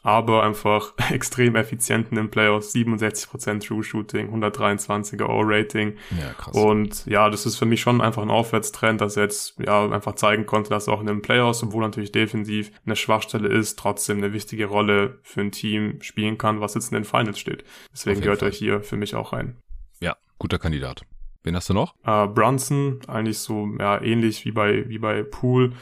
aber 0.02 0.42
einfach 0.42 0.94
extrem 1.10 1.56
effizient 1.56 2.08
in 2.10 2.16
den 2.16 2.30
Playoffs, 2.30 2.74
67% 2.74 3.66
True 3.66 3.82
Shooting, 3.82 4.32
123er 4.34 5.26
O-Rating. 5.26 5.96
Ja, 6.18 6.32
krass. 6.32 6.56
Und 6.56 7.06
ja, 7.06 7.28
das 7.30 7.46
ist 7.46 7.56
für 7.56 7.66
mich 7.66 7.80
schon 7.80 8.00
einfach 8.00 8.22
ein 8.22 8.30
Aufwärtstrend, 8.30 9.00
dass 9.00 9.16
er 9.16 9.24
jetzt 9.24 9.58
ja 9.58 9.88
einfach 9.90 10.14
zeigen 10.14 10.46
konnte, 10.46 10.70
dass 10.70 10.86
er 10.86 10.94
auch 10.94 11.00
in 11.00 11.06
den 11.06 11.22
Playoffs, 11.22 11.62
obwohl 11.62 11.82
natürlich 11.82 12.12
defensiv 12.12 12.70
eine 12.86 12.96
Schwachstelle 12.96 13.48
ist, 13.48 13.78
trotzdem 13.78 14.18
eine 14.18 14.32
wichtige 14.32 14.66
Rolle 14.66 15.18
für 15.22 15.40
ein 15.40 15.52
Team 15.52 16.00
spielen 16.00 16.38
kann, 16.38 16.60
was 16.60 16.74
jetzt 16.74 16.92
in 16.92 16.94
den 16.94 17.04
Finals 17.04 17.38
steht. 17.38 17.64
Deswegen 17.92 18.20
gehört 18.20 18.42
er 18.42 18.50
hier 18.50 18.82
für 18.82 18.96
mich 18.96 19.14
auch 19.14 19.32
rein. 19.32 19.56
Ja, 20.00 20.16
guter 20.38 20.58
Kandidat. 20.58 21.02
Wen 21.42 21.56
hast 21.56 21.68
du 21.68 21.74
noch? 21.74 21.94
Uh, 22.06 22.26
Brunson, 22.26 23.00
eigentlich 23.06 23.38
so 23.38 23.68
ja 23.78 24.00
ähnlich 24.02 24.44
wie 24.44 24.50
bei 24.52 24.88
wie 24.88 24.98
bei 24.98 25.22
Poole 25.22 25.72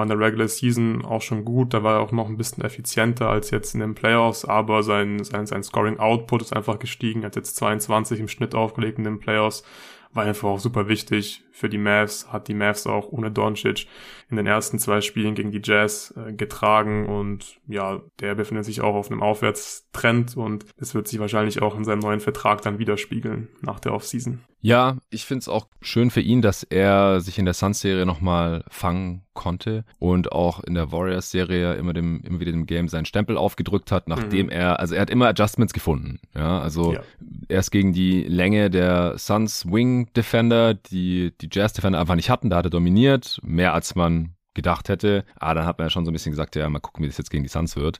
war 0.00 0.04
in 0.04 0.08
der 0.08 0.26
Regular 0.26 0.48
Season 0.48 1.04
auch 1.04 1.20
schon 1.20 1.44
gut. 1.44 1.74
Da 1.74 1.82
war 1.82 1.96
er 1.96 2.00
auch 2.00 2.10
noch 2.12 2.26
ein 2.26 2.38
bisschen 2.38 2.64
effizienter 2.64 3.28
als 3.28 3.50
jetzt 3.50 3.74
in 3.74 3.80
den 3.80 3.94
Playoffs, 3.94 4.46
aber 4.46 4.82
sein, 4.82 5.22
sein, 5.22 5.46
sein 5.46 5.62
Scoring 5.62 5.98
Output 5.98 6.40
ist 6.40 6.56
einfach 6.56 6.78
gestiegen. 6.78 7.24
Hat 7.24 7.36
jetzt 7.36 7.56
22 7.56 8.18
im 8.18 8.28
Schnitt 8.28 8.54
aufgelegt 8.54 8.96
in 8.96 9.04
den 9.04 9.20
Playoffs. 9.20 9.62
War 10.14 10.24
einfach 10.24 10.48
auch 10.48 10.58
super 10.58 10.88
wichtig 10.88 11.44
für 11.52 11.68
die 11.68 11.78
Mavs, 11.78 12.32
hat 12.32 12.48
die 12.48 12.54
Mavs 12.54 12.86
auch 12.86 13.12
ohne 13.12 13.30
Doncic 13.30 13.86
in 14.30 14.36
den 14.36 14.46
ersten 14.46 14.78
zwei 14.78 15.00
Spielen 15.00 15.34
gegen 15.34 15.50
die 15.50 15.60
Jazz 15.62 16.14
äh, 16.16 16.32
getragen 16.32 17.06
und 17.06 17.58
ja, 17.66 18.00
der 18.20 18.34
befindet 18.34 18.64
sich 18.64 18.80
auch 18.80 18.94
auf 18.94 19.10
einem 19.10 19.22
Aufwärtstrend 19.22 20.36
und 20.36 20.64
es 20.76 20.94
wird 20.94 21.08
sich 21.08 21.18
wahrscheinlich 21.18 21.62
auch 21.62 21.76
in 21.76 21.84
seinem 21.84 22.00
neuen 22.00 22.20
Vertrag 22.20 22.62
dann 22.62 22.78
widerspiegeln 22.78 23.48
nach 23.60 23.80
der 23.80 23.92
Offseason. 23.92 24.40
Ja, 24.62 24.98
ich 25.08 25.24
finde 25.24 25.40
es 25.40 25.48
auch 25.48 25.68
schön 25.80 26.10
für 26.10 26.20
ihn, 26.20 26.42
dass 26.42 26.64
er 26.64 27.20
sich 27.20 27.38
in 27.38 27.46
der 27.46 27.54
Suns-Serie 27.54 28.04
nochmal 28.04 28.62
fangen 28.68 29.22
konnte 29.32 29.84
und 29.98 30.32
auch 30.32 30.62
in 30.62 30.74
der 30.74 30.92
Warriors-Serie 30.92 31.74
immer, 31.74 31.94
dem, 31.94 32.20
immer 32.24 32.40
wieder 32.40 32.52
dem 32.52 32.66
Game 32.66 32.88
seinen 32.88 33.06
Stempel 33.06 33.38
aufgedrückt 33.38 33.90
hat, 33.90 34.06
nachdem 34.06 34.46
mhm. 34.46 34.52
er, 34.52 34.78
also 34.78 34.94
er 34.94 35.00
hat 35.00 35.08
immer 35.08 35.28
Adjustments 35.28 35.72
gefunden. 35.72 36.20
Ja, 36.34 36.60
also 36.60 36.92
ja. 36.92 37.00
erst 37.48 37.70
gegen 37.70 37.94
die 37.94 38.22
Länge 38.24 38.68
der 38.68 39.16
Suns 39.16 39.64
Wing 39.64 40.12
Defender, 40.12 40.74
die 40.74 41.32
die 41.40 41.48
Jazz 41.50 41.72
Defender 41.72 41.98
einfach 41.98 42.16
nicht 42.16 42.28
hatten, 42.28 42.50
da 42.50 42.56
hat 42.56 42.66
er 42.66 42.70
dominiert, 42.70 43.40
mehr 43.42 43.72
als 43.72 43.94
man 43.94 44.19
gedacht 44.54 44.88
hätte. 44.88 45.24
Ah, 45.36 45.54
dann 45.54 45.66
hat 45.66 45.78
man 45.78 45.86
ja 45.86 45.90
schon 45.90 46.04
so 46.04 46.10
ein 46.10 46.14
bisschen 46.14 46.32
gesagt, 46.32 46.56
ja, 46.56 46.68
mal 46.68 46.80
gucken, 46.80 47.02
wie 47.02 47.08
das 47.08 47.18
jetzt 47.18 47.30
gegen 47.30 47.42
die 47.42 47.48
Suns 47.48 47.76
wird. 47.76 47.98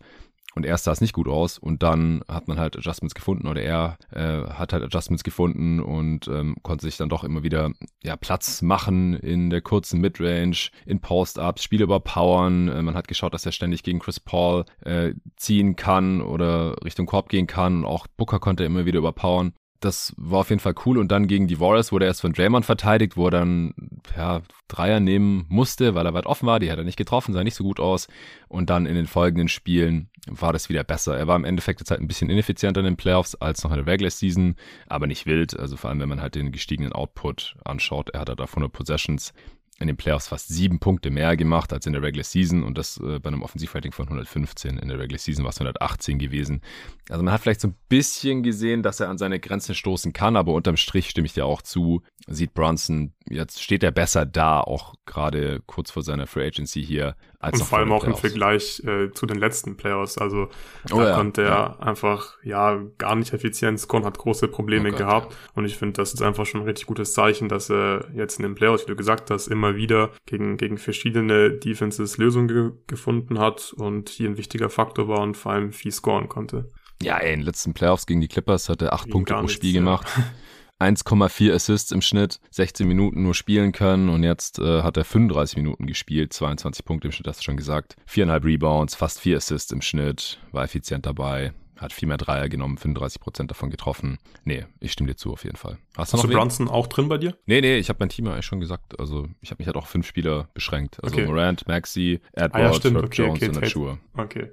Und 0.54 0.66
erst 0.66 0.84
sah 0.84 0.92
es 0.92 1.00
nicht 1.00 1.12
gut 1.12 1.28
aus 1.28 1.58
und 1.58 1.82
dann 1.82 2.22
hat 2.28 2.48
man 2.48 2.58
halt 2.58 2.76
Adjustments 2.76 3.14
gefunden 3.14 3.46
oder 3.46 3.62
er 3.62 3.96
äh, 4.10 4.50
hat 4.50 4.72
halt 4.72 4.82
Adjustments 4.82 5.22
gefunden 5.22 5.78
und 5.78 6.26
ähm, 6.26 6.56
konnte 6.62 6.86
sich 6.86 6.96
dann 6.96 7.08
doch 7.08 7.22
immer 7.22 7.44
wieder 7.44 7.70
ja, 8.02 8.16
Platz 8.16 8.60
machen 8.60 9.14
in 9.14 9.50
der 9.50 9.60
kurzen 9.60 10.00
Midrange, 10.00 10.70
in 10.86 11.00
Post-Ups, 11.00 11.62
Spiele 11.62 11.84
überpowern. 11.84 12.68
Äh, 12.68 12.82
man 12.82 12.94
hat 12.96 13.06
geschaut, 13.06 13.32
dass 13.32 13.46
er 13.46 13.52
ständig 13.52 13.84
gegen 13.84 14.00
Chris 14.00 14.18
Paul 14.18 14.64
äh, 14.80 15.14
ziehen 15.36 15.76
kann 15.76 16.20
oder 16.20 16.82
Richtung 16.84 17.06
Korb 17.06 17.28
gehen 17.28 17.46
kann. 17.46 17.78
Und 17.78 17.84
auch 17.84 18.08
Booker 18.16 18.40
konnte 18.40 18.64
er 18.64 18.66
immer 18.66 18.86
wieder 18.86 18.98
überpowern 18.98 19.52
das 19.80 20.12
war 20.16 20.40
auf 20.40 20.50
jeden 20.50 20.60
Fall 20.60 20.74
cool. 20.84 20.98
Und 20.98 21.10
dann 21.10 21.26
gegen 21.26 21.46
die 21.46 21.58
Warriors 21.58 21.90
wurde 21.90 22.04
er 22.04 22.08
erst 22.08 22.20
von 22.20 22.32
Draymond 22.32 22.66
verteidigt, 22.66 23.16
wo 23.16 23.26
er 23.26 23.30
dann 23.30 23.72
ja, 24.16 24.42
Dreier 24.68 25.00
nehmen 25.00 25.46
musste, 25.48 25.94
weil 25.94 26.06
er 26.06 26.14
weit 26.14 26.26
offen 26.26 26.46
war. 26.46 26.60
Die 26.60 26.70
hat 26.70 26.78
er 26.78 26.84
nicht 26.84 26.96
getroffen, 26.96 27.32
sah 27.32 27.44
nicht 27.44 27.54
so 27.54 27.64
gut 27.64 27.80
aus. 27.80 28.08
Und 28.48 28.70
dann 28.70 28.86
in 28.86 28.94
den 28.94 29.06
folgenden 29.06 29.48
Spielen 29.48 30.10
war 30.26 30.52
das 30.52 30.68
wieder 30.68 30.84
besser. 30.84 31.16
Er 31.16 31.26
war 31.26 31.36
im 31.36 31.44
Endeffekt 31.44 31.80
jetzt 31.80 31.90
halt 31.90 32.00
ein 32.00 32.08
bisschen 32.08 32.30
ineffizienter 32.30 32.80
in 32.80 32.86
den 32.86 32.96
Playoffs 32.96 33.34
als 33.34 33.64
noch 33.64 33.70
in 33.70 33.78
der 33.78 33.86
Regular 33.86 34.10
Season, 34.10 34.56
aber 34.88 35.06
nicht 35.06 35.26
wild. 35.26 35.58
Also 35.58 35.76
vor 35.76 35.90
allem, 35.90 36.00
wenn 36.00 36.08
man 36.08 36.20
halt 36.20 36.34
den 36.34 36.52
gestiegenen 36.52 36.92
Output 36.92 37.56
anschaut. 37.64 38.10
Er 38.10 38.20
hat 38.20 38.28
halt 38.28 38.40
auf 38.40 38.52
100 38.52 38.72
Possessions 38.72 39.32
in 39.80 39.86
den 39.86 39.96
Playoffs 39.96 40.28
fast 40.28 40.48
sieben 40.48 40.78
Punkte 40.78 41.10
mehr 41.10 41.36
gemacht 41.36 41.72
als 41.72 41.86
in 41.86 41.94
der 41.94 42.02
Regular 42.02 42.22
Season 42.24 42.62
und 42.62 42.76
das 42.76 42.98
äh, 42.98 43.18
bei 43.18 43.28
einem 43.28 43.42
Offensivrating 43.42 43.92
von 43.92 44.06
115. 44.06 44.78
In 44.78 44.88
der 44.88 44.98
Regular 44.98 45.18
Season 45.18 45.42
war 45.42 45.50
es 45.50 45.56
118 45.56 46.18
gewesen. 46.18 46.60
Also 47.08 47.24
man 47.24 47.32
hat 47.32 47.40
vielleicht 47.40 47.62
so 47.62 47.68
ein 47.68 47.76
bisschen 47.88 48.42
gesehen, 48.42 48.82
dass 48.82 49.00
er 49.00 49.08
an 49.08 49.16
seine 49.16 49.40
Grenzen 49.40 49.74
stoßen 49.74 50.12
kann, 50.12 50.36
aber 50.36 50.52
unterm 50.52 50.76
Strich 50.76 51.08
stimme 51.08 51.26
ich 51.26 51.32
dir 51.32 51.46
auch 51.46 51.62
zu. 51.62 52.02
Sieht 52.26 52.52
Brunson, 52.52 53.14
jetzt 53.28 53.62
steht 53.62 53.82
er 53.82 53.90
besser 53.90 54.26
da, 54.26 54.60
auch 54.60 54.94
gerade 55.06 55.62
kurz 55.66 55.90
vor 55.90 56.02
seiner 56.02 56.26
Free 56.26 56.46
Agency 56.46 56.84
hier. 56.84 57.16
Als 57.42 57.58
und 57.58 57.66
vor 57.66 57.78
allem 57.78 57.90
auch 57.90 58.04
im 58.04 58.14
Vergleich 58.14 58.82
äh, 58.84 59.10
zu 59.12 59.24
den 59.24 59.38
letzten 59.38 59.78
Playoffs. 59.78 60.18
Also 60.18 60.50
oh, 60.92 60.98
da 60.98 61.08
ja, 61.08 61.14
konnte 61.16 61.40
er 61.40 61.48
ja. 61.48 61.78
einfach 61.78 62.36
ja 62.42 62.78
gar 62.98 63.16
nicht 63.16 63.32
effizient 63.32 63.80
scoren, 63.80 64.04
hat 64.04 64.18
große 64.18 64.46
Probleme 64.46 64.92
oh 64.92 64.96
gehabt. 64.96 65.34
Und 65.54 65.64
ich 65.64 65.78
finde, 65.78 65.94
das 65.94 66.12
ist 66.12 66.20
einfach 66.20 66.44
schon 66.44 66.60
ein 66.60 66.66
richtig 66.66 66.86
gutes 66.86 67.14
Zeichen, 67.14 67.48
dass 67.48 67.70
er 67.70 68.08
jetzt 68.14 68.38
in 68.38 68.42
den 68.42 68.54
Playoffs, 68.54 68.84
wie 68.84 68.90
du 68.90 68.96
gesagt 68.96 69.30
hast, 69.30 69.46
immer 69.48 69.74
wieder 69.74 70.10
gegen, 70.26 70.58
gegen 70.58 70.76
verschiedene 70.76 71.50
Defenses 71.50 72.18
Lösungen 72.18 72.48
ge 72.48 72.70
gefunden 72.86 73.38
hat 73.38 73.72
und 73.74 74.10
hier 74.10 74.28
ein 74.28 74.36
wichtiger 74.36 74.68
Faktor 74.68 75.08
war 75.08 75.20
und 75.20 75.34
vor 75.34 75.52
allem 75.52 75.72
viel 75.72 75.92
scoren 75.92 76.28
konnte. 76.28 76.68
Ja, 77.02 77.16
ey, 77.16 77.32
in 77.32 77.40
den 77.40 77.46
letzten 77.46 77.72
Playoffs 77.72 78.04
gegen 78.04 78.20
die 78.20 78.28
Clippers 78.28 78.68
hat 78.68 78.82
er 78.82 78.92
acht 78.92 79.08
Punkte 79.08 79.32
pro 79.32 79.48
Spiel 79.48 79.74
ja. 79.74 79.80
gemacht. 79.80 80.06
1,4 80.80 81.52
Assists 81.52 81.92
im 81.92 82.00
Schnitt, 82.00 82.40
16 82.50 82.88
Minuten 82.88 83.22
nur 83.22 83.34
spielen 83.34 83.72
können 83.72 84.08
und 84.08 84.22
jetzt 84.22 84.58
äh, 84.58 84.82
hat 84.82 84.96
er 84.96 85.04
35 85.04 85.56
Minuten 85.56 85.86
gespielt, 85.86 86.32
22 86.32 86.84
Punkte 86.84 87.08
im 87.08 87.12
Schnitt, 87.12 87.26
hast 87.26 87.40
du 87.40 87.44
schon 87.44 87.58
gesagt. 87.58 87.96
Viereinhalb 88.06 88.44
Rebounds, 88.44 88.94
fast 88.94 89.20
vier 89.20 89.36
Assists 89.36 89.72
im 89.72 89.82
Schnitt, 89.82 90.38
war 90.52 90.64
effizient 90.64 91.04
dabei, 91.04 91.52
hat 91.76 91.92
viel 91.92 92.08
mehr 92.08 92.16
Dreier 92.16 92.48
genommen, 92.48 92.78
35 92.78 93.20
Prozent 93.20 93.50
davon 93.50 93.70
getroffen. 93.70 94.18
Nee, 94.44 94.64
ich 94.80 94.92
stimme 94.92 95.10
dir 95.10 95.16
zu 95.16 95.32
auf 95.32 95.44
jeden 95.44 95.56
Fall. 95.56 95.78
Hast 95.96 96.12
du, 96.12 96.16
Hast 96.16 96.24
du 96.24 96.28
Brunson 96.28 96.68
auch 96.68 96.86
drin 96.86 97.08
bei 97.08 97.18
dir? 97.18 97.36
Nee, 97.44 97.60
nee, 97.60 97.76
ich 97.76 97.88
habe 97.90 97.98
mein 98.00 98.08
Team 98.08 98.26
ja 98.26 98.32
eigentlich 98.32 98.46
schon 98.46 98.60
gesagt. 98.60 98.98
Also 98.98 99.28
ich 99.42 99.50
habe 99.50 99.60
mich 99.60 99.66
halt 99.66 99.76
auch 99.76 99.86
fünf 99.86 100.06
Spieler 100.06 100.48
beschränkt. 100.54 101.02
Also 101.02 101.14
okay. 101.14 101.26
Morant, 101.26 101.68
Maxi, 101.68 102.20
Edward, 102.32 102.54
ah, 102.54 102.58
ja, 102.58 102.72
Herb 102.72 103.04
okay, 103.04 103.22
Jones 103.22 103.42
okay, 103.42 103.48
und 103.48 103.64
Achua. 103.64 103.98
Okay. 104.14 104.50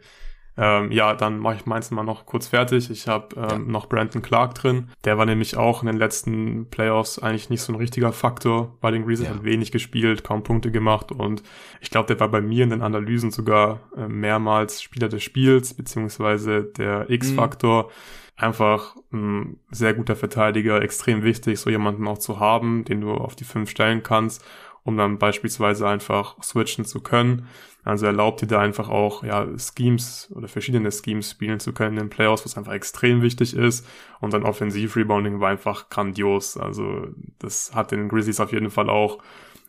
Ähm, 0.58 0.92
ja, 0.92 1.14
dann 1.14 1.38
mache 1.38 1.56
ich 1.56 1.66
meins 1.66 1.92
mal 1.92 2.04
noch 2.04 2.26
kurz 2.26 2.48
fertig. 2.48 2.90
Ich 2.90 3.08
habe 3.08 3.36
ähm, 3.36 3.50
ja. 3.50 3.58
noch 3.60 3.88
Brandon 3.88 4.22
Clark 4.22 4.56
drin. 4.56 4.90
Der 5.06 5.18
war 5.18 5.26
nämlich 5.26 5.56
auch 5.56 5.84
in 5.84 5.88
den 5.88 5.98
letzten 5.98 6.68
Playoffs 6.70 7.20
eigentlich 7.20 7.50
nicht 7.50 7.62
so 7.62 7.72
ein 7.72 7.76
richtiger 7.76 8.12
Faktor 8.12 8.76
bei 8.82 8.90
den 8.90 9.06
Grizzlies. 9.06 9.30
Ja. 9.30 9.36
Hat 9.36 9.44
wenig 9.44 9.72
gespielt, 9.72 10.24
kaum 10.24 10.44
Punkte 10.44 10.72
gemacht 10.72 11.12
und 11.12 11.44
ich 11.80 11.90
glaube, 11.90 12.08
der 12.08 12.20
war 12.20 12.30
bei 12.30 12.42
mir 12.42 12.64
in 12.64 12.72
den 12.72 12.82
Analysen 12.82 13.32
sogar 13.32 13.82
äh, 13.96 14.08
mehrmals 14.08 14.82
Spieler 14.82 15.10
des 15.10 15.24
Spiels 15.24 15.74
beziehungsweise 15.74 16.64
der 16.64 17.10
X-Faktor. 17.10 17.84
Mhm 17.84 17.92
einfach 18.38 18.96
ein 19.12 19.60
sehr 19.72 19.96
guter 19.96 20.16
Verteidiger, 20.16 20.82
extrem 20.82 21.24
wichtig, 21.24 21.60
so 21.60 21.72
jemanden 21.72 22.08
auch 22.08 22.20
zu 22.20 22.40
haben, 22.40 22.86
den 22.86 23.02
du 23.02 23.12
auf 23.12 23.36
die 23.36 23.44
fünf 23.44 23.70
stellen 23.72 24.04
kannst, 24.04 24.46
um 24.88 24.96
dann 24.96 25.18
beispielsweise 25.18 25.86
einfach 25.86 26.42
switchen 26.42 26.86
zu 26.86 27.02
können. 27.02 27.50
Also 27.84 28.06
erlaubt 28.06 28.42
dir 28.42 28.48
da 28.48 28.62
einfach 28.62 28.88
auch 28.88 29.22
ja, 29.22 29.46
Schemes 29.58 30.32
oder 30.34 30.48
verschiedene 30.48 30.90
Schemes 30.92 31.32
spielen 31.32 31.60
zu 31.60 31.74
können 31.74 31.98
in 31.98 32.06
den 32.06 32.10
Playoffs, 32.10 32.46
was 32.46 32.58
einfach 32.58 32.72
extrem 32.72 33.22
wichtig 33.22 33.54
ist. 33.54 33.86
Und 34.22 34.34
dann 34.34 34.44
Offensiv-Rebounding 34.44 35.42
war 35.42 35.50
einfach 35.50 35.90
grandios. 35.90 36.56
Also 36.56 37.08
das 37.38 37.76
hat 37.76 37.92
den 37.92 38.08
Grizzlies 38.08 38.40
auf 38.40 38.54
jeden 38.54 38.72
Fall 38.72 38.90
auch 38.90 39.20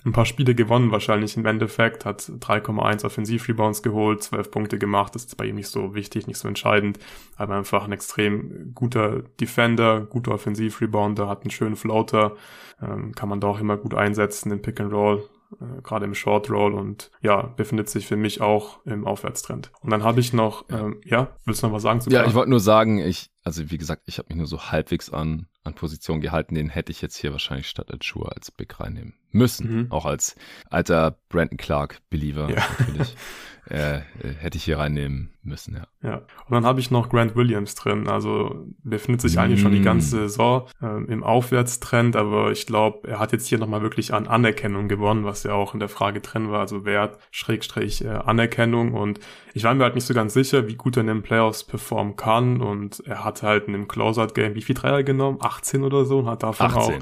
ein 0.08 0.12
paar 0.12 0.26
Spiele 0.26 0.54
gewonnen, 0.54 0.90
wahrscheinlich 0.90 1.36
im 1.36 1.46
Endeffekt, 1.46 2.04
hat 2.04 2.22
3,1 2.22 3.04
Offensiv-Rebounds 3.04 3.82
geholt, 3.82 4.22
12 4.22 4.50
Punkte 4.50 4.78
gemacht, 4.78 5.14
das 5.14 5.24
ist 5.24 5.36
bei 5.36 5.46
ihm 5.46 5.56
nicht 5.56 5.68
so 5.68 5.94
wichtig, 5.94 6.26
nicht 6.26 6.38
so 6.38 6.48
entscheidend, 6.48 6.98
aber 7.36 7.56
einfach 7.56 7.84
ein 7.84 7.92
extrem 7.92 8.74
guter 8.74 9.22
Defender, 9.40 10.00
guter 10.00 10.32
Offensiv-Rebounder, 10.32 11.28
hat 11.28 11.42
einen 11.42 11.50
schönen 11.50 11.76
Floater, 11.76 12.36
ähm, 12.82 13.14
kann 13.14 13.28
man 13.28 13.40
da 13.40 13.48
auch 13.48 13.60
immer 13.60 13.76
gut 13.76 13.94
einsetzen 13.94 14.50
im 14.50 14.62
Pick 14.62 14.80
and 14.80 14.92
Roll, 14.92 15.28
äh, 15.60 15.82
gerade 15.82 16.04
im 16.04 16.14
Short 16.14 16.50
Roll 16.50 16.74
und 16.74 17.10
ja, 17.22 17.42
befindet 17.42 17.88
sich 17.88 18.06
für 18.06 18.16
mich 18.16 18.40
auch 18.40 18.84
im 18.84 19.06
Aufwärtstrend. 19.06 19.70
Und 19.80 19.90
dann 19.90 20.02
habe 20.02 20.20
ich 20.20 20.32
noch, 20.32 20.66
ähm, 20.70 21.00
ja, 21.04 21.36
willst 21.44 21.62
du 21.62 21.66
noch 21.66 21.74
was 21.74 21.82
sagen 21.82 22.00
zu 22.00 22.10
Ja, 22.10 22.26
ich 22.26 22.34
wollte 22.34 22.50
nur 22.50 22.60
sagen, 22.60 22.98
ich, 22.98 23.30
also 23.44 23.70
wie 23.70 23.78
gesagt, 23.78 24.02
ich 24.06 24.18
habe 24.18 24.28
mich 24.28 24.36
nur 24.36 24.46
so 24.46 24.70
halbwegs 24.70 25.10
an, 25.10 25.46
an 25.64 25.74
Position 25.74 26.20
gehalten, 26.20 26.54
den 26.54 26.68
hätte 26.68 26.92
ich 26.92 27.00
jetzt 27.00 27.16
hier 27.16 27.32
wahrscheinlich 27.32 27.68
statt 27.68 27.88
Schuhe 28.04 28.30
als 28.34 28.50
Big 28.50 28.78
reinnehmen 28.78 29.14
müssen. 29.30 29.82
Mhm. 29.84 29.92
Auch 29.92 30.04
als 30.06 30.36
alter 30.70 31.18
Brandon 31.28 31.56
Clark 31.56 32.00
Believer 32.10 32.50
ja. 32.50 32.62
natürlich. 32.78 33.16
äh, 33.70 34.00
hätte 34.40 34.56
ich 34.56 34.64
hier 34.64 34.78
reinnehmen 34.78 35.30
müssen, 35.42 35.76
ja. 35.76 35.86
Ja. 36.02 36.16
Und 36.16 36.52
dann 36.52 36.64
habe 36.64 36.80
ich 36.80 36.90
noch 36.90 37.08
Grant 37.08 37.34
Williams 37.34 37.74
drin. 37.74 38.08
Also 38.08 38.66
befindet 38.82 39.20
sich 39.20 39.36
mm. 39.36 39.38
eigentlich 39.38 39.60
schon 39.60 39.72
die 39.72 39.82
ganze 39.82 40.16
mm. 40.16 40.20
Saison 40.20 40.66
äh, 40.80 41.04
im 41.10 41.24
Aufwärtstrend, 41.24 42.16
aber 42.16 42.52
ich 42.52 42.66
glaube, 42.66 43.08
er 43.08 43.18
hat 43.18 43.32
jetzt 43.32 43.46
hier 43.46 43.58
nochmal 43.58 43.82
wirklich 43.82 44.14
an 44.14 44.26
Anerkennung 44.26 44.88
gewonnen, 44.88 45.24
was 45.24 45.42
ja 45.42 45.54
auch 45.54 45.74
in 45.74 45.80
der 45.80 45.88
Frage 45.88 46.20
drin 46.20 46.50
war, 46.50 46.60
also 46.60 46.84
Wert, 46.84 47.18
Schrägstrich, 47.30 48.04
äh, 48.04 48.08
Anerkennung. 48.08 48.94
Und 48.94 49.20
ich 49.54 49.64
war 49.64 49.74
mir 49.74 49.84
halt 49.84 49.96
nicht 49.96 50.06
so 50.06 50.14
ganz 50.14 50.34
sicher, 50.34 50.68
wie 50.68 50.76
gut 50.76 50.96
er 50.96 51.00
in 51.00 51.08
den 51.08 51.22
Playoffs 51.22 51.64
performen 51.64 52.16
kann. 52.16 52.60
Und 52.60 53.02
er 53.06 53.24
hat 53.24 53.42
halt 53.42 53.66
in 53.66 53.72
dem 53.72 53.88
Closeout-Game 53.88 54.54
wie 54.54 54.62
viel 54.62 54.76
Dreier 54.76 55.02
genommen? 55.02 55.38
18 55.40 55.82
oder 55.82 56.04
so 56.04 56.20
und 56.20 56.26
hat 56.26 56.42
davon 56.42 56.66
18. 56.66 56.78
auch 56.78 56.92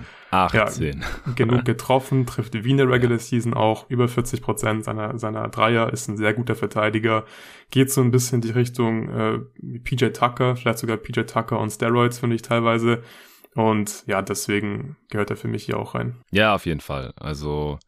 18. 0.45 1.01
Ja, 1.01 1.33
genug 1.35 1.65
getroffen, 1.65 2.27
trifft 2.27 2.55
wie 2.55 2.71
in 2.71 2.77
der 2.77 2.89
Regular 2.89 3.19
Season 3.19 3.55
auch 3.55 3.89
über 3.91 4.09
40 4.09 4.43
Prozent 4.43 4.85
seiner, 4.85 5.19
seiner 5.19 5.49
Dreier, 5.49 5.93
ist 5.93 6.09
ein 6.09 6.17
sehr 6.17 6.35
guter 6.35 6.55
Verteidiger, 6.55 7.25
geht 7.71 7.91
so 7.91 8.01
ein 8.01 8.11
bisschen 8.11 8.41
die 8.41 8.51
Richtung 8.51 9.09
äh, 9.09 9.39
PJ 9.85 10.07
Tucker, 10.09 10.57
vielleicht 10.57 10.79
sogar 10.79 10.97
PJ 10.97 11.23
Tucker 11.23 11.59
und 11.59 11.71
Steroids, 11.71 12.19
finde 12.19 12.37
ich 12.37 12.43
teilweise. 12.43 13.03
Und 13.55 14.05
ja, 14.07 14.21
deswegen 14.21 14.97
gehört 15.09 15.31
er 15.31 15.37
für 15.37 15.49
mich 15.49 15.65
hier 15.65 15.79
auch 15.79 15.95
rein. 15.95 16.17
Ja, 16.31 16.55
auf 16.55 16.67
jeden 16.67 16.81
Fall. 16.81 17.15
Also 17.17 17.79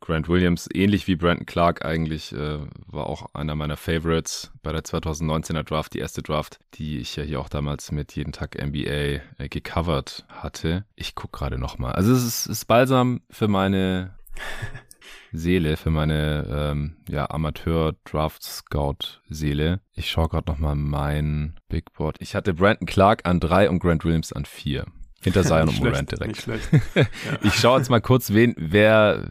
Grant 0.00 0.28
Williams, 0.28 0.68
ähnlich 0.72 1.06
wie 1.06 1.16
Brandon 1.16 1.46
Clark 1.46 1.84
eigentlich, 1.84 2.32
äh, 2.32 2.58
war 2.86 3.06
auch 3.06 3.34
einer 3.34 3.54
meiner 3.54 3.76
Favorites 3.76 4.50
bei 4.62 4.72
der 4.72 4.82
2019er 4.82 5.62
Draft, 5.62 5.94
die 5.94 5.98
erste 5.98 6.22
Draft, 6.22 6.58
die 6.74 6.98
ich 6.98 7.16
ja 7.16 7.22
hier 7.22 7.40
auch 7.40 7.48
damals 7.48 7.92
mit 7.92 8.14
jeden 8.14 8.32
Tag 8.32 8.62
NBA 8.62 9.20
äh, 9.38 9.48
gecovert 9.48 10.26
hatte. 10.28 10.84
Ich 10.94 11.14
gucke 11.14 11.38
gerade 11.38 11.58
nochmal. 11.58 11.92
Also 11.92 12.12
es 12.12 12.24
ist, 12.24 12.46
ist 12.46 12.66
balsam 12.66 13.22
für 13.30 13.48
meine 13.48 14.14
Seele, 15.32 15.76
für 15.76 15.90
meine 15.90 16.46
ähm, 16.48 16.96
ja, 17.08 17.28
Amateur-Draft-Scout-Seele. 17.30 19.80
Ich 19.94 20.10
schaue 20.10 20.28
gerade 20.28 20.50
nochmal 20.50 20.76
mein 20.76 21.58
Big 21.68 21.92
Board. 21.92 22.16
Ich 22.20 22.34
hatte 22.34 22.54
Brandon 22.54 22.86
Clark 22.86 23.20
an 23.24 23.40
drei 23.40 23.68
und 23.68 23.80
Grant 23.80 24.04
Williams 24.04 24.32
an 24.32 24.44
vier. 24.44 24.86
Hinter 25.22 25.44
Zion 25.44 25.68
und 25.68 25.80
Morant 25.80 26.12
direkt. 26.12 26.48
ich 27.42 27.54
schaue 27.54 27.78
jetzt 27.78 27.90
mal 27.90 28.00
kurz, 28.00 28.32
wen, 28.32 28.54
wer, 28.56 29.28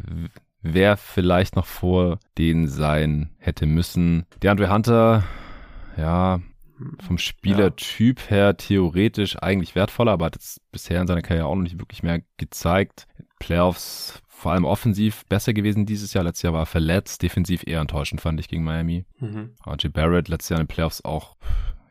wer 0.65 0.97
vielleicht 0.97 1.55
noch 1.55 1.65
vor 1.65 2.19
denen 2.37 2.67
sein 2.67 3.29
hätte 3.37 3.65
müssen. 3.65 4.25
DeAndre 4.41 4.73
Hunter, 4.73 5.23
ja, 5.95 6.39
vom 7.05 7.17
Spielertyp 7.17 8.19
ja. 8.19 8.27
her 8.27 8.57
theoretisch 8.57 9.37
eigentlich 9.41 9.75
wertvoller, 9.75 10.11
aber 10.11 10.25
hat 10.25 10.35
jetzt 10.35 10.59
bisher 10.71 10.99
in 10.99 11.07
seiner 11.07 11.21
Karriere 11.21 11.45
auch 11.45 11.55
noch 11.55 11.63
nicht 11.63 11.79
wirklich 11.79 12.03
mehr 12.03 12.21
gezeigt. 12.37 13.07
Playoffs 13.39 14.21
vor 14.27 14.51
allem 14.51 14.65
offensiv 14.65 15.25
besser 15.27 15.53
gewesen 15.53 15.85
dieses 15.85 16.13
Jahr. 16.13 16.23
Letztes 16.23 16.43
Jahr 16.43 16.53
war 16.53 16.63
er 16.63 16.67
verletzt, 16.67 17.21
defensiv 17.21 17.63
eher 17.65 17.79
enttäuschend 17.79 18.19
fand 18.19 18.39
ich 18.39 18.49
gegen 18.49 18.63
Miami. 18.63 19.05
Mhm. 19.19 19.51
RJ 19.65 19.89
Barrett 19.89 20.27
letztes 20.27 20.49
Jahr 20.49 20.59
in 20.59 20.65
den 20.65 20.73
Playoffs 20.73 21.05
auch 21.05 21.37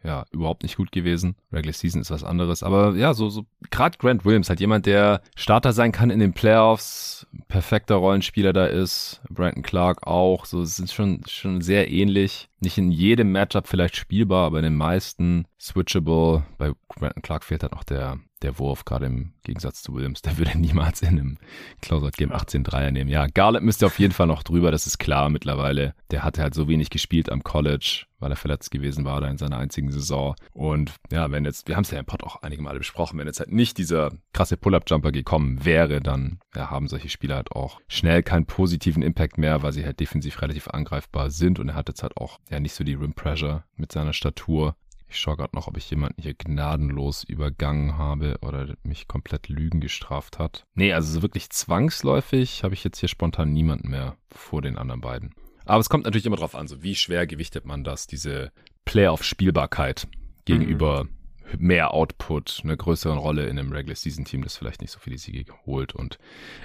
ja 0.04 0.26
überhaupt 0.30 0.62
nicht 0.62 0.76
gut 0.76 0.92
gewesen. 0.92 1.34
Regular 1.52 1.72
Season 1.72 2.00
ist 2.00 2.10
was 2.10 2.24
anderes. 2.24 2.62
Aber 2.62 2.94
ja, 2.94 3.14
so, 3.14 3.30
so 3.30 3.46
gerade 3.70 3.98
Grant 3.98 4.24
Williams 4.24 4.50
hat 4.50 4.60
jemand, 4.60 4.86
der 4.86 5.22
Starter 5.34 5.72
sein 5.72 5.92
kann 5.92 6.10
in 6.10 6.20
den 6.20 6.34
Playoffs, 6.34 7.26
perfekter 7.48 7.96
Rollenspieler 7.96 8.52
da 8.52 8.66
ist. 8.66 9.22
Brandon 9.30 9.62
Clark 9.62 10.06
auch. 10.06 10.44
So 10.44 10.64
sind 10.64 10.90
schon, 10.90 11.22
schon 11.26 11.62
sehr 11.62 11.90
ähnlich. 11.90 12.48
Nicht 12.60 12.78
in 12.78 12.90
jedem 12.90 13.32
Matchup 13.32 13.66
vielleicht 13.66 13.96
spielbar, 13.96 14.46
aber 14.46 14.58
in 14.58 14.64
den 14.64 14.76
meisten 14.76 15.46
switchable. 15.58 16.44
Bei 16.58 16.72
Brandon 16.88 17.22
Clark 17.22 17.44
fehlt 17.44 17.62
halt 17.62 17.72
noch 17.72 17.84
der 17.84 18.18
der 18.44 18.58
Wurf, 18.58 18.84
gerade 18.84 19.06
im 19.06 19.32
Gegensatz 19.42 19.82
zu 19.82 19.94
Williams, 19.94 20.22
der 20.22 20.38
würde 20.38 20.56
niemals 20.58 21.02
in 21.02 21.08
einem 21.08 21.38
Closeout-Game 21.82 22.32
18 22.32 22.62
Dreier 22.62 22.90
nehmen. 22.90 23.10
Ja, 23.10 23.26
Garland 23.26 23.64
müsste 23.64 23.86
auf 23.86 23.98
jeden 23.98 24.12
Fall 24.12 24.26
noch 24.26 24.42
drüber, 24.42 24.70
das 24.70 24.86
ist 24.86 24.98
klar 24.98 25.30
mittlerweile. 25.30 25.94
Der 26.10 26.22
hatte 26.22 26.42
halt 26.42 26.54
so 26.54 26.68
wenig 26.68 26.90
gespielt 26.90 27.30
am 27.32 27.42
College, 27.42 28.04
weil 28.18 28.30
er 28.30 28.36
verletzt 28.36 28.70
gewesen 28.70 29.04
war 29.04 29.20
da 29.20 29.28
in 29.28 29.38
seiner 29.38 29.58
einzigen 29.58 29.90
Saison. 29.90 30.34
Und 30.52 30.92
ja, 31.10 31.30
wenn 31.30 31.44
jetzt, 31.44 31.68
wir 31.68 31.76
haben 31.76 31.84
es 31.84 31.90
ja 31.90 31.98
im 31.98 32.06
Pod 32.06 32.22
auch 32.22 32.42
einige 32.42 32.62
Male 32.62 32.78
besprochen, 32.78 33.18
wenn 33.18 33.26
jetzt 33.26 33.40
halt 33.40 33.52
nicht 33.52 33.78
dieser 33.78 34.12
krasse 34.32 34.56
Pull-Up-Jumper 34.56 35.12
gekommen 35.12 35.64
wäre, 35.64 36.00
dann 36.00 36.38
ja, 36.54 36.70
haben 36.70 36.88
solche 36.88 37.08
Spieler 37.08 37.36
halt 37.36 37.52
auch 37.52 37.80
schnell 37.88 38.22
keinen 38.22 38.46
positiven 38.46 39.02
Impact 39.02 39.38
mehr, 39.38 39.62
weil 39.62 39.72
sie 39.72 39.84
halt 39.84 40.00
defensiv 40.00 40.40
relativ 40.42 40.68
angreifbar 40.68 41.30
sind 41.30 41.58
und 41.58 41.70
er 41.70 41.74
hat 41.74 41.88
jetzt 41.88 42.02
halt 42.02 42.16
auch 42.16 42.38
ja 42.50 42.60
nicht 42.60 42.74
so 42.74 42.84
die 42.84 42.94
Rim 42.94 43.14
Pressure 43.14 43.64
mit 43.76 43.92
seiner 43.92 44.12
Statur. 44.12 44.76
Ich 45.14 45.20
schaue 45.20 45.36
gerade 45.36 45.54
noch, 45.54 45.68
ob 45.68 45.76
ich 45.76 45.88
jemanden 45.90 46.20
hier 46.20 46.34
gnadenlos 46.34 47.22
übergangen 47.22 47.96
habe 47.96 48.36
oder 48.42 48.74
mich 48.82 49.06
komplett 49.06 49.48
Lügen 49.48 49.80
gestraft 49.80 50.40
hat. 50.40 50.66
Nee, 50.74 50.92
also 50.92 51.12
so 51.12 51.22
wirklich 51.22 51.50
zwangsläufig 51.50 52.64
habe 52.64 52.74
ich 52.74 52.82
jetzt 52.82 52.98
hier 52.98 53.08
spontan 53.08 53.52
niemanden 53.52 53.90
mehr 53.90 54.16
vor 54.32 54.60
den 54.60 54.76
anderen 54.76 55.00
beiden. 55.00 55.32
Aber 55.66 55.78
es 55.78 55.88
kommt 55.88 56.04
natürlich 56.04 56.26
immer 56.26 56.34
darauf 56.34 56.56
an, 56.56 56.66
so 56.66 56.82
wie 56.82 56.96
schwer 56.96 57.28
gewichtet 57.28 57.64
man 57.64 57.84
das, 57.84 58.08
diese 58.08 58.50
Playoff-Spielbarkeit 58.86 60.08
gegenüber 60.46 61.04
mhm. 61.04 61.10
mehr 61.58 61.94
Output, 61.94 62.62
eine 62.64 62.76
größere 62.76 63.16
Rolle 63.16 63.46
in 63.46 63.56
einem 63.56 63.70
Regular-Season-Team, 63.70 64.42
das 64.42 64.56
vielleicht 64.56 64.80
nicht 64.80 64.90
so 64.90 64.98
viele 64.98 65.16
Siege 65.16 65.52
holt. 65.64 65.94
Und 65.94 66.18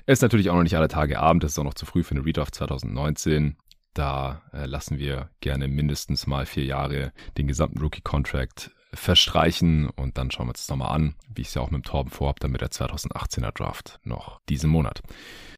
es 0.08 0.14
ist 0.14 0.22
natürlich 0.24 0.50
auch 0.50 0.56
noch 0.56 0.64
nicht 0.64 0.76
alle 0.76 0.88
Tage 0.88 1.20
Abend, 1.20 1.44
es 1.44 1.52
ist 1.52 1.60
auch 1.60 1.64
noch 1.64 1.76
zu 1.76 1.86
früh 1.86 2.02
für 2.02 2.16
eine 2.16 2.26
Redraft 2.26 2.56
2019. 2.56 3.58
Da 4.00 4.44
äh, 4.54 4.66
lassen 4.66 4.98
wir 4.98 5.30
gerne 5.42 5.68
mindestens 5.68 6.26
mal 6.26 6.46
vier 6.46 6.64
Jahre 6.64 7.12
den 7.38 7.48
gesamten 7.50 7.80
Rookie-Contract 7.80 8.72
verstreichen 8.94 9.90
und 9.90 10.18
dann 10.18 10.32
schauen 10.32 10.46
wir 10.46 10.52
uns 10.52 10.62
das 10.62 10.70
nochmal 10.70 10.96
an, 10.96 11.16
wie 11.28 11.42
ich 11.42 11.50
es 11.50 11.56
ja 11.56 11.62
auch 11.62 11.70
mit 11.70 11.84
dem 11.84 11.84
Torben 11.84 12.10
vorhabe, 12.10 12.40
dann 12.40 12.52
mit 12.52 12.62
der 12.62 12.72
2018er 12.72 13.52
Draft 13.52 14.00
noch 14.06 14.40
diesen 14.48 14.70
Monat. 14.70 15.02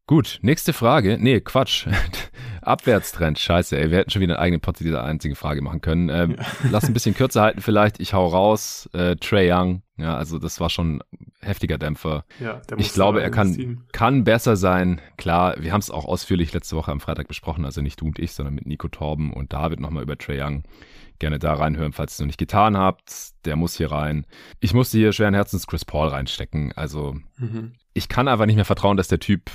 Gut, 0.06 0.40
nächste 0.42 0.72
Frage. 0.72 1.16
Nee, 1.20 1.40
Quatsch. 1.40 1.86
Abwärtstrend. 2.62 3.38
Scheiße, 3.38 3.78
ey. 3.78 3.90
Wir 3.90 3.98
hätten 3.98 4.10
schon 4.10 4.20
wieder 4.20 4.34
einen 4.34 4.44
eigenen 4.44 4.60
Pod 4.60 4.76
zu 4.76 4.84
dieser 4.84 5.04
einzigen 5.04 5.36
Frage 5.36 5.62
machen 5.62 5.80
können. 5.80 6.08
Ähm, 6.08 6.36
ja. 6.38 6.46
Lass 6.70 6.84
ein 6.84 6.92
bisschen 6.92 7.14
kürzer 7.14 7.42
halten 7.42 7.60
vielleicht. 7.60 8.00
Ich 8.00 8.12
hau 8.12 8.26
raus. 8.26 8.90
Äh, 8.92 9.16
Trey 9.16 9.52
Young. 9.52 9.82
Ja, 9.96 10.16
also 10.16 10.38
das 10.38 10.58
war 10.58 10.70
schon 10.70 11.02
heftiger 11.40 11.78
Dämpfer. 11.78 12.24
Ja, 12.40 12.60
der 12.68 12.78
ich 12.78 12.92
glaube, 12.92 13.22
er 13.22 13.30
kann, 13.30 13.84
kann 13.92 14.24
besser 14.24 14.56
sein. 14.56 15.00
Klar, 15.16 15.54
wir 15.58 15.72
haben 15.72 15.80
es 15.80 15.90
auch 15.90 16.04
ausführlich 16.04 16.52
letzte 16.52 16.76
Woche 16.76 16.90
am 16.90 17.00
Freitag 17.00 17.28
besprochen. 17.28 17.64
Also 17.64 17.80
nicht 17.80 18.00
du 18.00 18.06
und 18.06 18.18
ich, 18.18 18.32
sondern 18.32 18.54
mit 18.54 18.66
Nico 18.66 18.88
Torben 18.88 19.32
und 19.32 19.52
David 19.52 19.78
nochmal 19.78 20.02
über 20.02 20.18
Trey 20.18 20.42
Young 20.42 20.64
gerne 21.20 21.38
da 21.38 21.54
reinhören, 21.54 21.92
falls 21.92 22.12
ihr 22.12 22.14
es 22.14 22.20
noch 22.20 22.26
nicht 22.26 22.38
getan 22.38 22.76
habt. 22.76 23.32
Der 23.44 23.54
muss 23.54 23.76
hier 23.76 23.92
rein. 23.92 24.26
Ich 24.58 24.74
musste 24.74 24.98
hier 24.98 25.12
schweren 25.12 25.34
Herzens 25.34 25.68
Chris 25.68 25.84
Paul 25.84 26.08
reinstecken. 26.08 26.72
Also 26.72 27.14
mhm. 27.38 27.74
ich 27.94 28.08
kann 28.08 28.26
einfach 28.26 28.46
nicht 28.46 28.56
mehr 28.56 28.64
vertrauen, 28.64 28.96
dass 28.96 29.06
der 29.06 29.20
Typ 29.20 29.50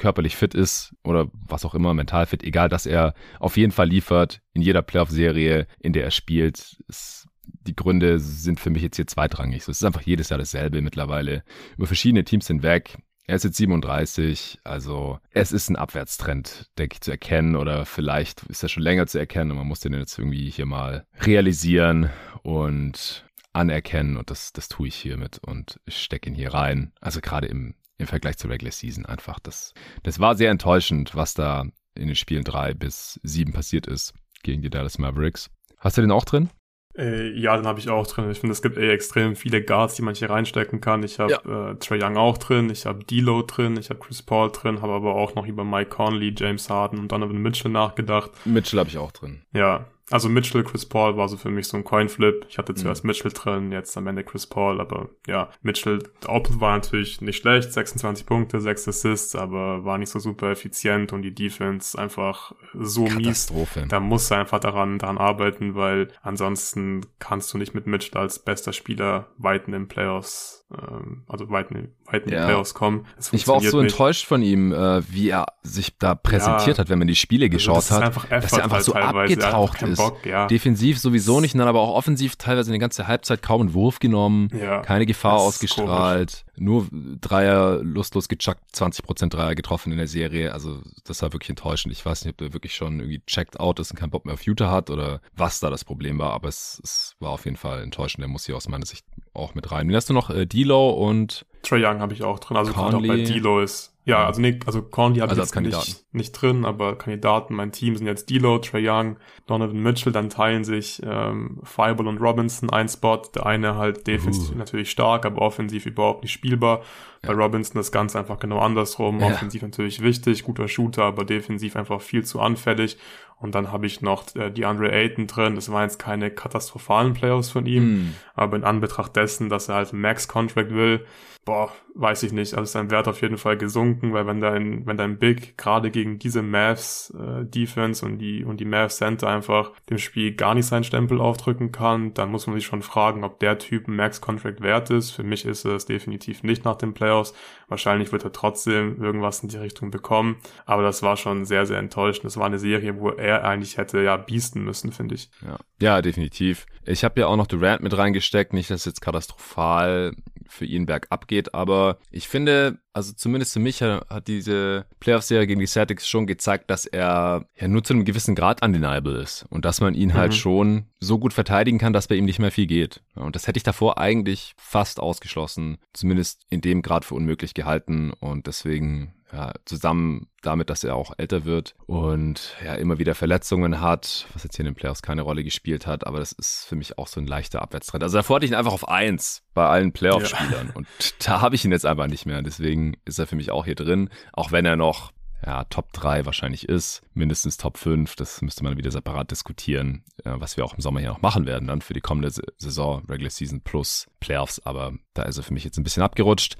körperlich 0.00 0.34
fit 0.34 0.54
ist 0.54 0.94
oder 1.04 1.28
was 1.32 1.64
auch 1.64 1.74
immer, 1.74 1.94
mental 1.94 2.26
fit, 2.26 2.42
egal, 2.42 2.68
dass 2.68 2.86
er 2.86 3.14
auf 3.38 3.56
jeden 3.56 3.70
Fall 3.70 3.88
liefert 3.88 4.40
in 4.54 4.62
jeder 4.62 4.82
Playoff-Serie, 4.82 5.66
in 5.78 5.92
der 5.92 6.04
er 6.04 6.10
spielt. 6.10 6.82
Es, 6.88 7.28
die 7.44 7.76
Gründe 7.76 8.18
sind 8.18 8.58
für 8.58 8.70
mich 8.70 8.82
jetzt 8.82 8.96
hier 8.96 9.06
zweitrangig. 9.06 9.62
So, 9.62 9.70
es 9.70 9.78
ist 9.78 9.84
einfach 9.84 10.02
jedes 10.02 10.30
Jahr 10.30 10.38
dasselbe 10.38 10.80
mittlerweile. 10.80 11.44
Über 11.76 11.86
verschiedene 11.86 12.24
Teams 12.24 12.46
hinweg. 12.46 12.96
Er 13.26 13.36
ist 13.36 13.44
jetzt 13.44 13.58
37, 13.58 14.58
also 14.64 15.20
es 15.30 15.52
ist 15.52 15.68
ein 15.68 15.76
Abwärtstrend, 15.76 16.70
denke 16.78 16.94
ich, 16.94 17.00
zu 17.02 17.12
erkennen 17.12 17.54
oder 17.54 17.84
vielleicht 17.84 18.42
ist 18.44 18.62
er 18.62 18.68
schon 18.68 18.82
länger 18.82 19.06
zu 19.06 19.18
erkennen 19.18 19.52
und 19.52 19.58
man 19.58 19.68
muss 19.68 19.80
den 19.80 19.92
jetzt 19.92 20.18
irgendwie 20.18 20.50
hier 20.50 20.66
mal 20.66 21.06
realisieren 21.20 22.10
und 22.42 23.24
anerkennen 23.52 24.16
und 24.16 24.30
das, 24.30 24.52
das 24.52 24.68
tue 24.68 24.88
ich 24.88 24.96
hiermit 24.96 25.38
und 25.44 25.78
stecke 25.86 26.28
ihn 26.28 26.34
hier 26.34 26.54
rein. 26.54 26.92
Also 27.00 27.20
gerade 27.20 27.46
im 27.46 27.74
im 28.00 28.06
Vergleich 28.06 28.38
zur 28.38 28.50
Regular 28.50 28.72
Season 28.72 29.06
einfach. 29.06 29.38
Das, 29.38 29.74
das 30.02 30.18
war 30.18 30.34
sehr 30.34 30.50
enttäuschend, 30.50 31.14
was 31.14 31.34
da 31.34 31.66
in 31.94 32.06
den 32.06 32.16
Spielen 32.16 32.44
drei 32.44 32.74
bis 32.74 33.20
sieben 33.22 33.52
passiert 33.52 33.86
ist 33.86 34.14
gegen 34.42 34.62
die 34.62 34.70
Dallas 34.70 34.98
Mavericks. 34.98 35.50
Hast 35.78 35.96
du 35.96 36.02
den 36.02 36.10
auch 36.10 36.24
drin? 36.24 36.50
Äh, 36.96 37.30
ja, 37.38 37.56
den 37.56 37.66
habe 37.66 37.78
ich 37.78 37.88
auch 37.88 38.06
drin. 38.06 38.30
Ich 38.30 38.40
finde, 38.40 38.52
es 38.52 38.62
gibt 38.62 38.76
eh 38.76 38.90
extrem 38.90 39.36
viele 39.36 39.62
Guards, 39.62 39.94
die 39.94 40.02
man 40.02 40.14
hier 40.14 40.28
reinstecken 40.28 40.80
kann. 40.80 41.02
Ich 41.02 41.18
habe 41.20 41.40
ja. 41.44 41.70
äh, 41.70 41.76
Trey 41.76 42.02
Young 42.02 42.16
auch 42.16 42.36
drin, 42.36 42.68
ich 42.68 42.84
habe 42.84 43.04
D'Lo 43.04 43.46
drin, 43.46 43.76
ich 43.76 43.90
habe 43.90 44.00
Chris 44.00 44.22
Paul 44.22 44.50
drin, 44.50 44.82
habe 44.82 44.92
aber 44.92 45.14
auch 45.14 45.34
noch 45.34 45.46
über 45.46 45.64
Mike 45.64 45.90
Conley, 45.90 46.34
James 46.36 46.68
Harden 46.68 46.98
und 46.98 47.12
Donovan 47.12 47.38
Mitchell 47.38 47.70
nachgedacht. 47.70 48.30
Mitchell 48.44 48.78
habe 48.80 48.88
ich 48.88 48.98
auch 48.98 49.12
drin. 49.12 49.42
Ja, 49.52 49.86
also 50.10 50.28
Mitchell, 50.28 50.64
Chris 50.64 50.86
Paul 50.86 51.16
war 51.16 51.28
so 51.28 51.36
für 51.36 51.50
mich 51.50 51.68
so 51.68 51.76
ein 51.76 51.84
Coinflip. 51.84 52.46
Ich 52.48 52.58
hatte 52.58 52.74
zuerst 52.74 53.04
mhm. 53.04 53.08
Mitchell 53.08 53.32
drin, 53.32 53.72
jetzt 53.72 53.96
am 53.96 54.06
Ende 54.06 54.24
Chris 54.24 54.46
Paul, 54.46 54.80
aber 54.80 55.10
ja, 55.26 55.50
Mitchell, 55.62 56.02
Output 56.26 56.60
war 56.60 56.74
natürlich 56.74 57.20
nicht 57.20 57.38
schlecht, 57.38 57.72
26 57.72 58.26
Punkte, 58.26 58.60
6 58.60 58.88
Assists, 58.88 59.34
aber 59.34 59.84
war 59.84 59.98
nicht 59.98 60.10
so 60.10 60.18
super 60.18 60.50
effizient 60.50 61.12
und 61.12 61.22
die 61.22 61.34
Defense 61.34 61.98
einfach 61.98 62.52
so 62.74 63.04
mies. 63.06 63.52
Da 63.88 64.00
musst 64.00 64.30
du 64.30 64.34
einfach 64.34 64.60
daran, 64.60 64.98
daran 64.98 65.18
arbeiten, 65.18 65.74
weil 65.74 66.08
ansonsten 66.22 67.06
kannst 67.18 67.52
du 67.54 67.58
nicht 67.58 67.74
mit 67.74 67.86
Mitchell 67.86 68.18
als 68.18 68.38
bester 68.38 68.72
Spieler 68.72 69.28
weiten 69.38 69.72
in 69.72 69.88
Playoffs 69.88 70.60
ähm, 70.72 71.24
also 71.26 71.50
weit, 71.50 71.70
weit 72.12 72.24
in 72.24 72.30
die 72.30 72.36
ja. 72.36 72.44
Playoffs 72.44 72.74
kommen. 72.74 73.06
Ich 73.32 73.46
war 73.48 73.56
auch 73.56 73.62
so 73.62 73.80
nicht. 73.80 73.92
enttäuscht 73.92 74.26
von 74.26 74.42
ihm, 74.42 74.72
äh, 74.72 75.02
wie 75.12 75.30
er 75.30 75.46
sich 75.62 75.98
da 75.98 76.14
präsentiert 76.14 76.78
ja. 76.78 76.82
hat, 76.82 76.88
wenn 76.88 76.98
man 76.98 77.08
die 77.08 77.16
Spiele 77.16 77.46
also 77.46 77.56
geschaut 77.56 77.76
also 77.76 78.00
hat, 78.00 78.30
dass 78.30 78.52
er 78.52 78.64
einfach 78.64 78.80
so 78.80 78.94
abgetaucht 78.94 79.82
ist. 79.82 79.98
Bock, 79.98 80.24
ja. 80.24 80.46
Defensiv 80.46 80.98
sowieso 80.98 81.40
nicht, 81.40 81.54
dann 81.54 81.68
aber 81.68 81.80
auch 81.80 81.94
offensiv 81.94 82.36
teilweise 82.36 82.70
eine 82.70 82.78
ganze 82.78 83.06
Halbzeit 83.06 83.42
kaum 83.42 83.62
einen 83.62 83.74
Wurf 83.74 83.98
genommen, 83.98 84.48
keine 84.82 85.06
Gefahr 85.06 85.34
ausgestrahlt, 85.34 86.44
komisch. 86.54 86.60
nur 86.60 86.88
Dreier 87.20 87.80
lustlos 87.82 88.28
gechuckt, 88.28 88.60
20% 88.74 89.28
Dreier 89.28 89.54
getroffen 89.54 89.92
in 89.92 89.98
der 89.98 90.08
Serie. 90.08 90.52
Also 90.52 90.80
das 91.04 91.22
war 91.22 91.32
wirklich 91.32 91.50
enttäuschend. 91.50 91.92
Ich 91.92 92.04
weiß 92.04 92.24
nicht, 92.24 92.34
ob 92.34 92.46
er 92.46 92.52
wirklich 92.52 92.74
schon 92.74 93.00
irgendwie 93.00 93.22
checked 93.26 93.60
out 93.60 93.78
ist 93.78 93.90
und 93.90 93.98
keinen 93.98 94.10
Bock 94.10 94.24
mehr 94.24 94.34
auf 94.34 94.42
Utah 94.42 94.70
hat 94.70 94.90
oder 94.90 95.20
was 95.36 95.60
da 95.60 95.70
das 95.70 95.84
Problem 95.84 96.18
war, 96.18 96.32
aber 96.32 96.48
es, 96.48 96.80
es 96.82 97.16
war 97.20 97.30
auf 97.30 97.44
jeden 97.44 97.56
Fall 97.56 97.82
enttäuschend. 97.82 98.22
Der 98.22 98.28
muss 98.28 98.46
hier 98.46 98.56
aus 98.56 98.68
meiner 98.68 98.86
Sicht 98.86 99.04
auch 99.34 99.54
mit 99.54 99.70
rein. 99.70 99.88
Wie 99.88 99.96
hast 99.96 100.08
du 100.08 100.14
noch 100.14 100.30
äh, 100.30 100.42
D'Lo 100.42 100.90
und 100.90 101.46
Trey 101.62 101.84
Young 101.84 102.00
habe 102.00 102.12
ich 102.12 102.22
auch 102.22 102.38
drin. 102.38 102.56
Also 102.56 102.72
Conley. 102.72 103.10
auch 103.10 103.14
bei 103.14 103.22
D'Lo 103.22 103.62
ist 103.62 103.90
ja, 104.10 104.26
also 104.26 104.40
nee, 104.40 104.58
also 104.66 104.82
Conley 104.82 105.20
habe 105.20 105.30
also 105.30 105.42
ich 105.42 105.54
jetzt 105.54 105.60
nicht, 105.60 106.04
nicht 106.12 106.32
drin, 106.32 106.64
aber 106.64 106.96
Kandidaten, 106.96 107.54
mein 107.54 107.70
Team 107.70 107.96
sind 107.96 108.06
jetzt 108.06 108.30
D'Lo, 108.30 108.58
Trey 108.58 108.88
Young, 108.88 109.16
Donovan 109.46 109.80
Mitchell, 109.80 110.12
dann 110.12 110.30
teilen 110.30 110.64
sich 110.64 111.02
ähm, 111.04 111.60
Fireball 111.62 112.08
und 112.08 112.18
Robinson 112.18 112.70
ein 112.70 112.88
Spot. 112.88 113.22
Der 113.34 113.44
eine 113.44 113.76
halt 113.76 114.06
defensiv 114.06 114.54
uh. 114.54 114.58
natürlich 114.58 114.90
stark, 114.90 115.26
aber 115.26 115.42
offensiv 115.42 115.84
überhaupt 115.84 116.22
nicht 116.22 116.32
spielbar. 116.32 116.80
Ja. 117.22 117.32
Bei 117.32 117.34
Robinson 117.34 117.76
das 117.76 117.92
Ganze 117.92 118.18
einfach 118.18 118.38
genau 118.38 118.58
andersrum. 118.58 119.20
Ja. 119.20 119.26
Offensiv 119.26 119.60
natürlich 119.60 120.02
wichtig, 120.02 120.44
guter 120.44 120.66
Shooter, 120.66 121.04
aber 121.04 121.24
defensiv 121.24 121.76
einfach 121.76 122.00
viel 122.00 122.24
zu 122.24 122.40
anfällig. 122.40 122.96
Und 123.38 123.54
dann 123.54 123.70
habe 123.70 123.86
ich 123.86 124.00
noch 124.00 124.34
äh, 124.34 124.50
die 124.50 124.64
Andre 124.64 124.92
Ayton 124.92 125.26
drin. 125.26 125.54
Das 125.54 125.70
waren 125.70 125.84
jetzt 125.84 125.98
keine 125.98 126.30
katastrophalen 126.30 127.12
Playoffs 127.12 127.50
von 127.50 127.66
ihm, 127.66 127.84
mm. 127.84 128.14
aber 128.34 128.56
in 128.56 128.64
Anbetracht 128.64 129.14
dessen, 129.14 129.48
dass 129.48 129.68
er 129.68 129.76
halt 129.76 129.92
Max-Contract 129.92 130.74
will, 130.74 131.06
boah, 131.44 131.72
weiß 131.94 132.22
ich 132.22 132.32
nicht. 132.32 132.52
Also 132.54 132.64
ist 132.64 132.72
sein 132.72 132.90
Wert 132.90 133.08
auf 133.08 133.22
jeden 133.22 133.38
Fall 133.38 133.56
gesunken, 133.56 134.12
weil 134.12 134.26
wenn 134.26 134.40
dein, 134.40 134.86
wenn 134.86 134.96
dein 134.96 135.18
Big 135.18 135.56
gerade 135.56 135.90
gegen 135.90 136.18
diese 136.18 136.42
Mavs 136.42 137.12
äh, 137.18 137.44
Defense 137.44 138.04
und 138.04 138.18
die 138.18 138.44
und 138.44 138.60
die 138.60 138.64
Mavs 138.64 138.98
Center 138.98 139.28
einfach 139.28 139.72
dem 139.88 139.98
Spiel 139.98 140.34
gar 140.34 140.54
nicht 140.54 140.66
seinen 140.66 140.84
Stempel 140.84 141.20
aufdrücken 141.20 141.72
kann, 141.72 142.14
dann 142.14 142.30
muss 142.30 142.46
man 142.46 142.56
sich 142.56 142.66
schon 142.66 142.82
fragen, 142.82 143.24
ob 143.24 143.40
der 143.40 143.58
Typ 143.58 143.88
Max 143.88 144.20
Contract 144.20 144.60
wert 144.60 144.90
ist. 144.90 145.10
Für 145.10 145.22
mich 145.22 145.44
ist 145.44 145.64
es 145.64 145.86
definitiv 145.86 146.42
nicht 146.42 146.64
nach 146.64 146.76
den 146.76 146.94
Playoffs. 146.94 147.34
Wahrscheinlich 147.68 148.12
wird 148.12 148.24
er 148.24 148.32
trotzdem 148.32 149.02
irgendwas 149.02 149.42
in 149.42 149.48
die 149.48 149.56
Richtung 149.56 149.90
bekommen, 149.90 150.36
aber 150.66 150.82
das 150.82 151.02
war 151.02 151.16
schon 151.16 151.44
sehr 151.44 151.66
sehr 151.66 151.78
enttäuschend. 151.78 152.26
Das 152.26 152.36
war 152.36 152.46
eine 152.46 152.58
Serie, 152.58 152.98
wo 152.98 153.10
er 153.10 153.44
eigentlich 153.44 153.78
hätte 153.78 154.00
ja 154.02 154.16
biesten 154.16 154.62
müssen, 154.62 154.92
finde 154.92 155.14
ich. 155.14 155.30
Ja. 155.44 155.56
ja, 155.80 156.02
definitiv. 156.02 156.66
Ich 156.84 157.02
habe 157.04 157.20
ja 157.20 157.26
auch 157.26 157.36
noch 157.36 157.46
Durant 157.46 157.82
mit 157.82 157.96
reingesteckt, 157.96 158.52
nicht 158.52 158.70
dass 158.70 158.84
jetzt 158.84 159.00
katastrophal 159.00 160.12
für 160.50 160.64
ihn 160.64 160.86
bergab 160.86 161.28
geht, 161.28 161.54
aber 161.54 161.98
ich 162.10 162.28
finde, 162.28 162.78
also 162.92 163.12
zumindest 163.12 163.52
für 163.52 163.60
mich 163.60 163.82
hat 163.82 164.26
diese 164.26 164.86
Playoff-Serie 164.98 165.46
gegen 165.46 165.60
die 165.60 165.66
Celtics 165.66 166.08
schon 166.08 166.26
gezeigt, 166.26 166.70
dass 166.70 166.86
er 166.86 167.46
ja 167.56 167.68
nur 167.68 167.84
zu 167.84 167.94
einem 167.94 168.04
gewissen 168.04 168.34
Grad 168.34 168.62
undeniable 168.62 169.20
ist 169.20 169.46
und 169.50 169.64
dass 169.64 169.80
man 169.80 169.94
ihn 169.94 170.14
halt 170.14 170.14
mhm. 170.14 170.20
halt 170.20 170.34
schon 170.34 170.86
so 170.98 171.18
gut 171.18 171.32
verteidigen 171.32 171.78
kann, 171.78 171.92
dass 171.92 172.08
bei 172.08 172.16
ihm 172.16 172.24
nicht 172.24 172.38
mehr 172.38 172.50
viel 172.50 172.66
geht. 172.66 173.02
Und 173.14 173.36
das 173.36 173.46
hätte 173.46 173.58
ich 173.58 173.62
davor 173.62 173.98
eigentlich 173.98 174.54
fast 174.56 175.00
ausgeschlossen, 175.00 175.78
zumindest 175.92 176.42
in 176.50 176.60
dem 176.60 176.82
Grad 176.82 177.04
für 177.04 177.14
unmöglich 177.14 177.54
gehalten 177.54 178.12
und 178.20 178.46
deswegen 178.46 179.14
ja, 179.32 179.52
zusammen 179.64 180.26
damit, 180.42 180.70
dass 180.70 180.84
er 180.84 180.96
auch 180.96 181.12
älter 181.18 181.44
wird 181.44 181.74
und 181.86 182.56
ja 182.64 182.74
immer 182.74 182.98
wieder 182.98 183.14
Verletzungen 183.14 183.80
hat, 183.80 184.26
was 184.32 184.42
jetzt 184.42 184.56
hier 184.56 184.64
in 184.64 184.72
den 184.72 184.74
Playoffs 184.74 185.02
keine 185.02 185.22
Rolle 185.22 185.44
gespielt 185.44 185.86
hat, 185.86 186.06
aber 186.06 186.18
das 186.18 186.32
ist 186.32 186.64
für 186.64 186.76
mich 186.76 186.98
auch 186.98 187.06
so 187.06 187.20
ein 187.20 187.26
leichter 187.26 187.62
Abwärtstrend. 187.62 188.02
Also 188.02 188.16
davor 188.16 188.36
hatte 188.36 188.46
ich 188.46 188.50
ihn 188.50 188.56
einfach 188.56 188.72
auf 188.72 188.88
eins 188.88 189.42
bei 189.54 189.66
allen 189.66 189.92
Playoff-Spielern 189.92 190.68
ja. 190.68 190.74
und 190.74 190.86
da 191.26 191.40
habe 191.40 191.54
ich 191.54 191.64
ihn 191.64 191.72
jetzt 191.72 191.86
einfach 191.86 192.06
nicht 192.06 192.26
mehr. 192.26 192.42
Deswegen 192.42 192.79
ist 193.04 193.18
er 193.18 193.26
für 193.26 193.36
mich 193.36 193.50
auch 193.50 193.64
hier 193.64 193.74
drin, 193.74 194.10
auch 194.32 194.52
wenn 194.52 194.66
er 194.66 194.76
noch 194.76 195.12
ja, 195.44 195.64
Top 195.64 195.92
3 195.92 196.26
wahrscheinlich 196.26 196.68
ist, 196.68 197.02
mindestens 197.14 197.56
Top 197.56 197.78
5, 197.78 198.14
das 198.16 198.42
müsste 198.42 198.62
man 198.62 198.76
wieder 198.76 198.90
separat 198.90 199.30
diskutieren, 199.30 200.04
äh, 200.24 200.32
was 200.34 200.56
wir 200.56 200.64
auch 200.64 200.74
im 200.74 200.80
Sommer 200.80 201.00
hier 201.00 201.08
noch 201.08 201.22
machen 201.22 201.46
werden, 201.46 201.68
dann 201.68 201.80
für 201.80 201.94
die 201.94 202.00
kommende 202.00 202.30
Saison, 202.58 203.04
Regular 203.08 203.30
Season 203.30 203.62
plus 203.62 204.08
Playoffs, 204.20 204.60
aber 204.64 204.92
da 205.14 205.22
ist 205.22 205.38
er 205.38 205.42
für 205.42 205.54
mich 205.54 205.64
jetzt 205.64 205.78
ein 205.78 205.84
bisschen 205.84 206.02
abgerutscht. 206.02 206.56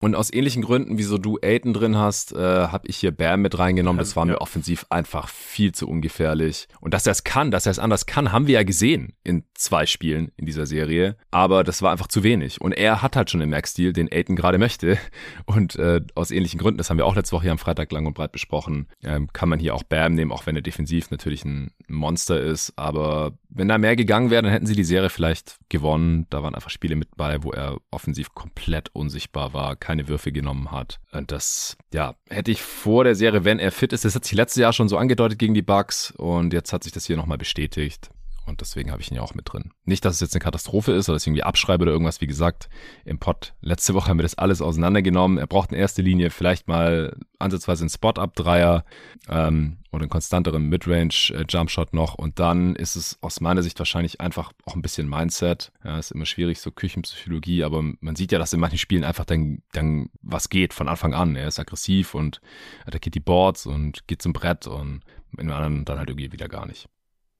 Und 0.00 0.14
aus 0.14 0.30
ähnlichen 0.30 0.62
Gründen, 0.62 0.98
wieso 0.98 1.16
du 1.16 1.38
Aiden 1.42 1.72
drin 1.72 1.96
hast, 1.96 2.32
äh, 2.32 2.36
habe 2.68 2.86
ich 2.88 2.98
hier 2.98 3.10
Bam 3.10 3.40
mit 3.40 3.58
reingenommen. 3.58 3.98
Das 3.98 4.16
war 4.16 4.26
mir 4.26 4.40
offensiv 4.40 4.84
einfach 4.90 5.28
viel 5.28 5.72
zu 5.72 5.88
ungefährlich. 5.88 6.68
Und 6.80 6.92
dass 6.92 7.06
er 7.06 7.12
es 7.12 7.24
kann, 7.24 7.50
dass 7.50 7.64
er 7.64 7.70
es 7.70 7.78
anders 7.78 8.04
kann, 8.04 8.30
haben 8.30 8.46
wir 8.46 8.54
ja 8.54 8.64
gesehen 8.64 9.14
in 9.22 9.44
zwei 9.64 9.86
Spielen 9.86 10.30
in 10.36 10.46
dieser 10.46 10.66
Serie. 10.66 11.16
Aber 11.30 11.64
das 11.64 11.82
war 11.82 11.90
einfach 11.90 12.06
zu 12.06 12.22
wenig. 12.22 12.60
Und 12.60 12.72
er 12.72 13.02
hat 13.02 13.16
halt 13.16 13.30
schon 13.30 13.40
den 13.40 13.50
Max-Deal, 13.50 13.92
den 13.92 14.12
Aiden 14.12 14.36
gerade 14.36 14.58
möchte. 14.58 14.98
Und 15.46 15.76
äh, 15.76 16.00
aus 16.14 16.30
ähnlichen 16.30 16.60
Gründen, 16.60 16.78
das 16.78 16.90
haben 16.90 16.98
wir 16.98 17.06
auch 17.06 17.16
letzte 17.16 17.34
Woche 17.34 17.44
hier 17.44 17.52
am 17.52 17.58
Freitag 17.58 17.90
lang 17.92 18.06
und 18.06 18.14
breit 18.14 18.32
besprochen, 18.32 18.88
ähm, 19.02 19.32
kann 19.32 19.48
man 19.48 19.58
hier 19.58 19.74
auch 19.74 19.82
Bam 19.82 20.14
nehmen, 20.14 20.32
auch 20.32 20.46
wenn 20.46 20.56
er 20.56 20.62
defensiv 20.62 21.10
natürlich 21.10 21.44
ein 21.44 21.72
Monster 21.88 22.40
ist. 22.40 22.72
Aber 22.76 23.32
wenn 23.48 23.68
da 23.68 23.78
mehr 23.78 23.96
gegangen 23.96 24.30
wäre, 24.30 24.42
dann 24.42 24.52
hätten 24.52 24.66
sie 24.66 24.76
die 24.76 24.84
Serie 24.84 25.10
vielleicht 25.10 25.56
gewonnen. 25.68 26.26
Da 26.30 26.42
waren 26.42 26.54
einfach 26.54 26.70
Spiele 26.70 26.96
mit 26.96 27.16
bei, 27.16 27.42
wo 27.42 27.52
er 27.52 27.78
offensiv 27.90 28.34
komplett 28.34 28.90
unsichtbar 28.92 29.52
war, 29.54 29.76
keine 29.76 30.08
Würfe 30.08 30.32
genommen 30.32 30.70
hat. 30.70 31.00
Und 31.12 31.30
das, 31.32 31.76
ja, 31.92 32.14
hätte 32.28 32.50
ich 32.50 32.62
vor 32.62 33.04
der 33.04 33.14
Serie, 33.14 33.44
wenn 33.44 33.58
er 33.58 33.72
fit 33.72 33.92
ist, 33.92 34.04
das 34.04 34.14
hat 34.14 34.24
sich 34.24 34.34
letztes 34.34 34.60
Jahr 34.60 34.72
schon 34.72 34.88
so 34.88 34.98
angedeutet 34.98 35.38
gegen 35.38 35.54
die 35.54 35.62
Bucks 35.62 36.10
und 36.12 36.52
jetzt 36.52 36.72
hat 36.72 36.84
sich 36.84 36.92
das 36.92 37.06
hier 37.06 37.16
nochmal 37.16 37.38
bestätigt. 37.38 38.10
Und 38.46 38.60
deswegen 38.60 38.90
habe 38.90 39.00
ich 39.00 39.10
ihn 39.10 39.16
ja 39.16 39.22
auch 39.22 39.34
mit 39.34 39.52
drin. 39.52 39.72
Nicht, 39.84 40.04
dass 40.04 40.14
es 40.14 40.20
jetzt 40.20 40.34
eine 40.34 40.42
Katastrophe 40.42 40.92
ist 40.92 41.08
oder 41.08 41.16
dass 41.16 41.22
ich 41.22 41.28
irgendwie 41.28 41.42
abschreibe 41.42 41.82
oder 41.82 41.92
irgendwas. 41.92 42.20
Wie 42.20 42.26
gesagt, 42.26 42.68
im 43.04 43.18
Pod 43.18 43.54
letzte 43.60 43.94
Woche 43.94 44.08
haben 44.08 44.18
wir 44.18 44.22
das 44.24 44.36
alles 44.36 44.60
auseinandergenommen. 44.60 45.38
Er 45.38 45.46
braucht 45.46 45.72
in 45.72 45.78
erster 45.78 46.02
Linie 46.02 46.30
vielleicht 46.30 46.68
mal 46.68 47.16
ansatzweise 47.38 47.82
einen 47.82 47.90
Spot-Up-Dreier 47.90 48.84
ähm, 49.28 49.78
oder 49.92 50.02
einen 50.02 50.10
konstanteren 50.10 50.68
Midrange-Jumpshot 50.68 51.94
noch. 51.94 52.14
Und 52.14 52.38
dann 52.38 52.76
ist 52.76 52.96
es 52.96 53.18
aus 53.22 53.40
meiner 53.40 53.62
Sicht 53.62 53.78
wahrscheinlich 53.78 54.20
einfach 54.20 54.52
auch 54.64 54.74
ein 54.74 54.82
bisschen 54.82 55.08
Mindset. 55.08 55.72
Ja, 55.82 55.98
ist 55.98 56.12
immer 56.12 56.26
schwierig, 56.26 56.60
so 56.60 56.70
Küchenpsychologie, 56.70 57.64
aber 57.64 57.82
man 58.00 58.16
sieht 58.16 58.32
ja, 58.32 58.38
dass 58.38 58.52
in 58.52 58.60
manchen 58.60 58.78
Spielen 58.78 59.04
einfach 59.04 59.24
dann, 59.24 59.62
dann 59.72 60.10
was 60.22 60.50
geht 60.50 60.74
von 60.74 60.88
Anfang 60.88 61.14
an. 61.14 61.36
Er 61.36 61.48
ist 61.48 61.58
aggressiv 61.58 62.14
und 62.14 62.40
attackiert 62.84 63.14
die 63.14 63.20
Boards 63.20 63.66
und 63.66 64.06
geht 64.06 64.20
zum 64.22 64.32
Brett 64.32 64.66
und 64.66 65.02
in 65.38 65.50
anderen 65.50 65.84
dann 65.84 65.98
halt 65.98 66.10
irgendwie 66.10 66.32
wieder 66.32 66.48
gar 66.48 66.66
nicht. 66.66 66.88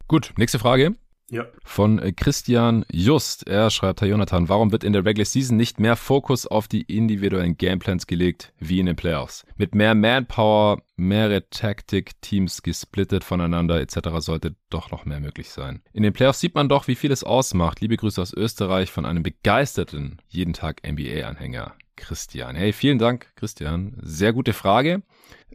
Gut, 0.08 0.32
nächste 0.36 0.58
Frage. 0.58 0.94
Ja. 1.30 1.46
Von 1.64 1.98
äh, 1.98 2.12
Christian 2.12 2.84
Just. 2.92 3.46
Er 3.48 3.70
schreibt, 3.70 4.02
Herr 4.02 4.08
Jonathan, 4.08 4.48
warum 4.50 4.72
wird 4.72 4.84
in 4.84 4.92
der 4.92 5.04
Regular 5.04 5.24
Season 5.24 5.56
nicht 5.56 5.80
mehr 5.80 5.96
Fokus 5.96 6.46
auf 6.46 6.68
die 6.68 6.82
individuellen 6.82 7.56
Gameplans 7.56 8.06
gelegt 8.06 8.52
wie 8.58 8.78
in 8.78 8.86
den 8.86 8.96
Playoffs? 8.96 9.46
Mit 9.56 9.74
mehr 9.74 9.94
Manpower, 9.94 10.82
mehrere 10.96 11.48
Taktik-Teams 11.48 12.62
gesplittet 12.62 13.24
voneinander 13.24 13.80
etc. 13.80 14.10
sollte 14.18 14.54
doch 14.68 14.90
noch 14.90 15.06
mehr 15.06 15.20
möglich 15.20 15.48
sein. 15.48 15.82
In 15.94 16.02
den 16.02 16.12
Playoffs 16.12 16.40
sieht 16.40 16.54
man 16.54 16.68
doch, 16.68 16.88
wie 16.88 16.94
viel 16.94 17.10
es 17.10 17.24
ausmacht. 17.24 17.80
Liebe 17.80 17.96
Grüße 17.96 18.20
aus 18.20 18.34
Österreich 18.34 18.90
von 18.90 19.06
einem 19.06 19.22
begeisterten, 19.22 20.18
jeden 20.28 20.52
Tag 20.52 20.82
NBA-Anhänger. 20.86 21.74
Christian. 21.96 22.57
Hey, 22.57 22.72
vielen 22.72 22.98
Dank, 22.98 23.35
Christian. 23.37 23.96
Sehr 24.02 24.33
gute 24.33 24.52
Frage. 24.52 25.02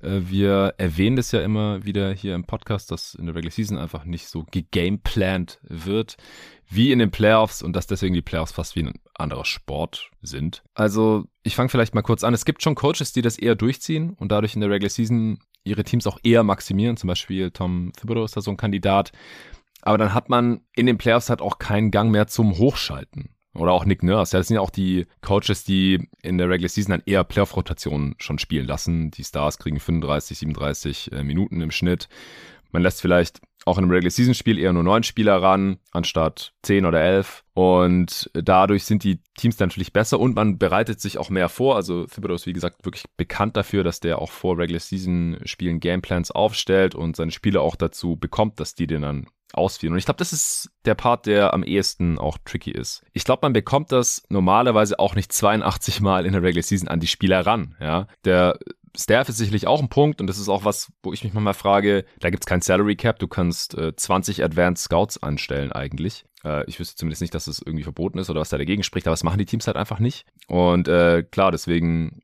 Äh, 0.02 0.22
wir 0.24 0.74
erwähnen 0.78 1.16
das 1.16 1.32
ja 1.32 1.42
immer 1.42 1.86
wieder 1.86 2.12
hier 2.14 2.36
im 2.36 2.46
Podcast, 2.46 2.92
dass 2.92 3.16
in 3.16 3.26
der 3.26 3.36
Regular 3.36 3.52
Season 3.52 3.78
einfach 3.78 4.06
nicht 4.06 4.28
so 4.28 4.46
gegameplant 4.50 5.60
wird 5.64 6.18
wie 6.70 6.92
in 6.92 7.00
den 7.00 7.12
Playoffs 7.12 7.62
und 7.62 7.76
dass 7.76 7.88
deswegen 7.88 8.14
die 8.14 8.22
Playoffs 8.22 8.52
fast 8.52 8.76
wie 8.76 8.84
ein 8.84 8.94
anderer 9.16 9.46
Sport 9.46 10.12
sind. 10.22 10.64
Also 10.76 11.26
ich 11.44 11.56
fange 11.56 11.70
vielleicht 11.70 11.96
mal 11.96 12.04
kurz 12.04 12.24
an. 12.24 12.34
Es 12.34 12.46
gibt 12.46 12.62
schon 12.62 12.76
Coaches, 12.76 13.12
die 13.12 13.22
das 13.22 13.38
eher 13.38 13.56
durchziehen 13.56 14.12
und 14.12 14.32
dadurch 14.32 14.54
in 14.54 14.62
der 14.62 14.70
Regular 14.70 14.90
Season 14.90 15.40
ihre 15.64 15.84
Teams 15.84 16.08
auch 16.08 16.20
eher 16.24 16.44
maximieren. 16.44 16.96
Zum 16.96 17.08
Beispiel 17.08 17.52
Tom 17.52 17.92
Thibodeau 17.98 18.24
ist 18.24 18.38
da 18.38 18.42
so 18.42 18.52
ein 18.52 18.58
Kandidat. 18.58 19.12
Aber 19.82 19.98
dann 19.98 20.14
hat 20.14 20.30
man 20.30 20.62
in 20.76 20.86
den 20.86 20.98
Playoffs 20.98 21.30
halt 21.30 21.42
auch 21.42 21.58
keinen 21.58 21.90
Gang 21.92 22.12
mehr 22.12 22.28
zum 22.28 22.58
Hochschalten. 22.58 23.30
Oder 23.56 23.72
auch 23.72 23.86
Nick 23.86 24.04
Nurse. 24.04 24.36
Ja, 24.36 24.40
das 24.40 24.48
sind 24.48 24.56
ja 24.56 24.62
auch 24.62 24.70
die 24.70 25.08
Coaches, 25.22 25.64
die 25.64 26.08
in 26.22 26.38
der 26.38 26.50
Regular 26.50 26.70
Season 26.70 26.92
dann 26.92 27.04
eher 27.06 27.24
Playoff-Rotationen 27.24 28.16
schon 28.20 28.38
spielen 28.38 28.68
lassen. 28.68 29.12
Die 29.12 29.24
Stars 29.24 29.58
kriegen 29.58 29.80
35, 29.80 30.38
37 30.38 31.12
äh, 31.12 31.24
Minuten 31.24 31.62
im 31.62 31.72
Schnitt. 31.72 32.10
Man 32.72 32.84
lässt 32.84 33.02
vielleicht 33.02 33.42
auch 33.66 33.78
in 33.78 33.84
einem 33.84 33.92
Regular 33.92 34.12
Season 34.12 34.34
Spiel 34.34 34.60
eher 34.60 34.72
nur 34.72 34.84
neun 34.84 35.04
Spieler 35.04 35.42
ran, 35.42 35.80
anstatt 35.92 36.54
zehn 36.62 36.86
oder 36.86 37.02
elf. 37.02 37.44
Und 37.54 38.30
dadurch 38.34 38.86
sind 38.86 39.04
die 39.04 39.20
Teams 39.38 39.60
natürlich 39.60 39.92
besser 39.92 40.20
und 40.20 40.36
man 40.36 40.58
bereitet 40.58 41.02
sich 41.02 41.18
auch 41.18 41.30
mehr 41.30 41.50
vor. 41.50 41.76
Also 41.76 42.06
Thibodeau 42.06 42.36
ist 42.36 42.46
wie 42.46 42.54
gesagt 42.54 42.86
wirklich 42.86 43.06
bekannt 43.18 43.58
dafür, 43.58 43.84
dass 43.84 44.00
der 44.00 44.20
auch 44.20 44.32
vor 44.32 44.58
Regular 44.58 44.80
Season 44.80 45.40
Spielen 45.46 45.80
Gameplans 45.80 46.32
aufstellt 46.32 46.96
und 46.96 47.16
seine 47.16 47.32
Spieler 47.32 47.62
auch 47.62 47.76
dazu 47.76 48.16
bekommt, 48.16 48.60
dass 48.60 48.76
die 48.76 48.88
den 48.88 49.02
dann 49.02 49.28
ausführen. 49.54 49.94
Und 49.94 50.00
ich 50.00 50.06
glaube, 50.06 50.18
das 50.18 50.34
ist 50.34 50.72
der 50.86 50.96
Part, 50.96 51.26
der 51.26 51.54
am 51.54 51.64
ehesten 51.64 52.18
auch 52.18 52.38
tricky 52.46 52.72
ist. 52.72 53.04
Ich 53.14 53.24
glaube, 53.24 53.40
man 53.44 53.54
bekommt 53.54 53.92
das 53.92 54.24
normalerweise 54.30 55.00
auch 55.00 55.16
nicht 55.16 55.32
82 55.34 56.02
Mal 56.02 56.26
in 56.26 56.34
der 56.34 56.44
Regular 56.44 56.64
Season 56.64 56.88
an 56.88 57.00
die 57.00 57.08
Spieler 57.08 57.46
ran. 57.46 57.76
Ja, 57.80 58.08
der 58.26 58.60
Staff 58.98 59.30
ist 59.30 59.38
sicherlich 59.38 59.68
auch 59.68 59.82
ein 59.82 59.90
Punkt 59.90 60.20
und 60.22 60.28
das 60.28 60.40
ist 60.40 60.50
auch 60.50 60.66
was, 60.66 60.92
wo 61.04 61.14
ich 61.14 61.24
mich 61.24 61.34
manchmal 61.34 61.54
frage, 61.54 62.06
da 62.20 62.30
gibt's 62.30 62.46
kein 62.46 62.62
Salary 62.62 62.96
Cap, 62.96 63.20
du 63.20 63.28
kannst 63.28 63.78
äh, 63.78 63.96
20 63.96 64.44
Advanced 64.44 64.86
Scouts 64.86 65.22
anstellen 65.22 65.72
eigentlich. 65.72 66.26
Äh, 66.44 66.66
ich 66.68 66.80
wüsste 66.80 66.96
zumindest 66.96 67.22
nicht, 67.22 67.34
dass 67.34 67.46
das 67.46 67.62
irgendwie 67.64 67.84
verboten 67.84 68.18
ist 68.18 68.30
oder 68.30 68.42
was 68.42 68.50
da 68.50 68.58
dagegen 68.58 68.84
spricht, 68.84 69.08
aber 69.08 69.14
das 69.14 69.24
machen 69.24 69.38
die 69.38 69.46
Teams 69.46 69.68
halt 69.68 69.78
einfach 69.78 70.00
nicht. 70.00 70.26
Und 70.48 70.88
äh, 70.88 71.24
klar, 71.24 71.52
deswegen 71.52 72.22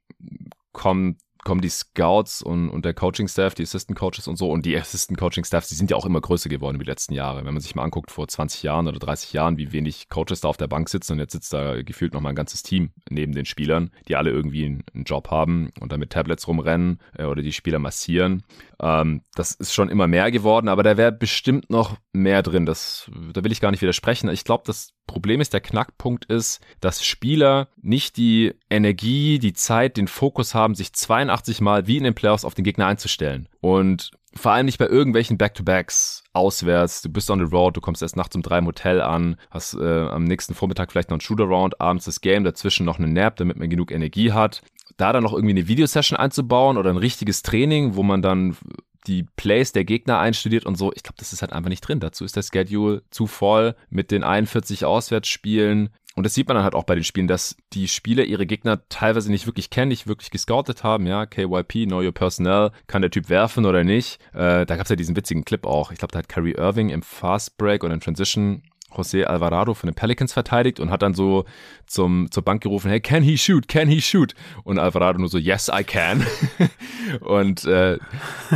kommt 0.72 1.20
kommen 1.46 1.62
die 1.62 1.70
Scouts 1.70 2.42
und, 2.42 2.70
und 2.70 2.84
der 2.84 2.94
Coaching-Staff, 2.94 3.54
die 3.54 3.64
Assistant-Coaches 3.64 4.28
und 4.28 4.36
so 4.36 4.52
und 4.52 4.66
die 4.66 4.76
Assistant-Coaching-Staffs, 4.76 5.70
die 5.70 5.76
sind 5.76 5.92
ja 5.92 5.96
auch 5.96 6.06
immer 6.06 6.20
größer 6.20 6.50
geworden 6.50 6.80
die 6.80 6.86
letzten 6.86 7.14
Jahre. 7.14 7.46
Wenn 7.46 7.54
man 7.54 7.62
sich 7.62 7.76
mal 7.76 7.84
anguckt, 7.84 8.12
vor 8.12 8.28
20 8.28 8.64
Jahren 8.64 8.88
oder 8.88 9.00
30 9.00 9.32
Jahren, 9.32 9.58
wie 9.58 9.72
wenig 9.72 10.10
Coaches 10.10 10.42
da 10.42 10.50
auf 10.50 10.58
der 10.58 10.68
Bank 10.68 10.90
sitzen 10.90 11.14
und 11.14 11.20
jetzt 11.20 11.34
sitzt 11.34 11.54
da 11.54 11.82
gefühlt 11.84 12.14
noch 12.14 12.22
mal 12.22 12.30
ein 12.30 12.36
ganzes 12.36 12.64
Team 12.64 12.90
neben 13.10 13.34
den 13.34 13.46
Spielern, 13.46 13.92
die 14.08 14.16
alle 14.16 14.32
irgendwie 14.32 14.66
einen, 14.66 14.84
einen 14.94 15.04
Job 15.04 15.30
haben 15.30 15.70
und 15.80 15.92
dann 15.92 16.00
mit 16.00 16.10
Tablets 16.10 16.48
rumrennen 16.48 17.00
äh, 17.16 17.26
oder 17.26 17.44
die 17.44 17.54
Spieler 17.54 17.80
massieren. 17.80 18.44
Ähm, 18.82 19.22
das 19.36 19.52
ist 19.52 19.74
schon 19.74 19.90
immer 19.90 20.08
mehr 20.08 20.32
geworden, 20.32 20.68
aber 20.68 20.82
da 20.82 20.98
wäre 20.98 21.12
bestimmt 21.12 21.70
noch 21.70 21.96
mehr 22.12 22.42
drin. 22.42 22.66
Das, 22.66 23.10
da 23.34 23.44
will 23.44 23.52
ich 23.52 23.62
gar 23.62 23.70
nicht 23.70 23.84
widersprechen. 23.84 24.30
Ich 24.30 24.46
glaube, 24.46 24.64
das 24.66 24.95
Problem 25.08 25.42
ist, 25.42 25.54
der 25.54 25.62
Knackpunkt 25.62 26.26
ist, 26.26 26.60
dass 26.82 27.04
Spieler 27.04 27.70
nicht 27.82 28.18
die 28.18 28.54
Energie, 28.70 29.40
die 29.40 29.54
Zeit, 29.54 29.98
den 29.98 30.08
Fokus 30.08 30.54
haben, 30.56 30.76
sich 30.76 30.94
82 30.94 31.62
Mal 31.62 31.88
wie 31.88 31.98
in 31.98 32.04
den 32.04 32.16
Playoffs 32.16 32.46
auf 32.46 32.56
den 32.56 32.66
Gegner 32.66 32.88
einzustellen. 32.88 33.48
Und 33.62 34.12
vor 34.38 34.52
allem 34.52 34.66
nicht 34.66 34.78
bei 34.78 34.88
irgendwelchen 34.88 35.38
Back-to-Backs 35.38 36.24
auswärts. 36.34 37.02
Du 37.02 37.10
bist 37.10 37.30
on 37.32 37.40
the 37.40 37.56
road, 37.56 37.78
du 37.78 37.82
kommst 37.82 38.02
erst 38.02 38.18
nachts 38.18 38.36
um 38.36 38.42
drei 38.42 38.58
im 38.58 38.66
Hotel 38.66 39.02
an, 39.02 39.38
hast 39.50 39.76
äh, 39.76 40.08
am 40.08 40.26
nächsten 40.26 40.54
Vormittag 40.54 40.92
vielleicht 40.92 41.10
noch 41.10 41.18
ein 41.18 41.22
Shootaround, 41.22 41.80
abends 41.80 42.06
das 42.06 42.22
Game, 42.22 42.44
dazwischen 42.44 42.86
noch 42.86 43.00
eine 43.00 43.08
Nap, 43.08 43.38
damit 43.38 43.58
man 43.58 43.70
genug 43.70 43.92
Energie 43.92 44.34
hat. 44.34 44.62
Da 44.98 45.14
dann 45.14 45.24
noch 45.24 45.34
irgendwie 45.34 45.56
eine 45.56 45.68
Videosession 45.68 46.18
einzubauen 46.18 46.78
oder 46.78 46.90
ein 46.90 46.98
richtiges 46.98 47.42
Training, 47.42 47.96
wo 47.96 48.04
man 48.04 48.22
dann 48.22 48.58
die 49.08 49.24
Plays 49.36 49.72
der 49.72 49.86
Gegner 49.86 50.20
einstudiert 50.20 50.66
und 50.66 50.76
so. 50.78 50.92
Ich 50.94 51.04
glaube, 51.04 51.18
das 51.18 51.34
ist 51.34 51.42
halt 51.42 51.54
einfach 51.54 51.70
nicht 51.70 51.82
drin. 51.82 52.00
Dazu 52.00 52.26
ist 52.26 52.36
der 52.36 52.44
Schedule 52.44 53.04
zu 53.10 53.28
voll 53.28 53.76
mit 53.90 54.12
den 54.12 54.24
41 54.24 54.86
Auswärtsspielen. 54.86 55.90
Und 56.16 56.24
das 56.24 56.34
sieht 56.34 56.48
man 56.48 56.56
dann 56.56 56.64
halt 56.64 56.76
auch 56.76 56.86
bei 56.86 56.96
den 56.96 57.04
Spielen, 57.04 57.28
dass 57.28 57.58
die 57.74 57.90
Spieler 57.90 58.24
ihre 58.24 58.46
Gegner 58.46 58.88
teilweise 58.88 59.30
nicht 59.30 59.48
wirklich 59.48 59.70
kennen, 59.70 59.90
nicht 59.90 60.08
wirklich 60.08 60.32
gescoutet 60.32 60.84
haben. 60.84 61.08
Ja, 61.08 61.26
KYP, 61.26 61.88
Know 61.88 62.00
Your 62.00 62.14
Personnel, 62.14 62.72
kann 62.88 63.02
der 63.02 63.12
Typ 63.12 63.28
werfen 63.28 63.66
oder 63.66 63.84
nicht. 63.84 64.20
Äh, 64.34 64.66
da 64.66 64.78
gab 64.78 64.84
es 64.86 64.90
ja 64.90 64.96
diesen 64.96 65.18
witzigen 65.18 65.44
Clip 65.44 65.66
auch. 65.66 65.92
Ich 65.92 66.00
glaube, 66.00 66.14
da 66.14 66.20
hat 66.20 66.30
Kyrie 66.30 66.54
Irving 66.54 66.90
im 66.90 67.02
Fast 67.02 67.58
Break 67.58 67.84
oder 67.84 67.94
in 67.94 68.00
Transition 68.00 68.64
José 68.96 69.24
Alvarado 69.24 69.74
von 69.74 69.88
den 69.88 69.96
Pelicans 69.96 70.34
verteidigt 70.34 70.80
und 70.80 70.90
hat 70.92 71.02
dann 71.02 71.14
so 71.14 71.46
zum, 71.86 72.30
zur 72.32 72.44
Bank 72.44 72.64
gerufen, 72.64 72.90
hey, 72.90 73.00
can 73.00 73.24
he 73.24 73.38
shoot, 73.38 73.68
can 73.68 73.88
he 73.88 74.02
shoot? 74.02 74.34
Und 74.64 74.80
Alvarado 74.80 75.20
nur 75.20 75.30
so, 75.30 75.38
yes, 75.38 75.72
I 75.74 75.84
can. 75.84 76.26
und 77.22 77.66
äh, 77.66 77.98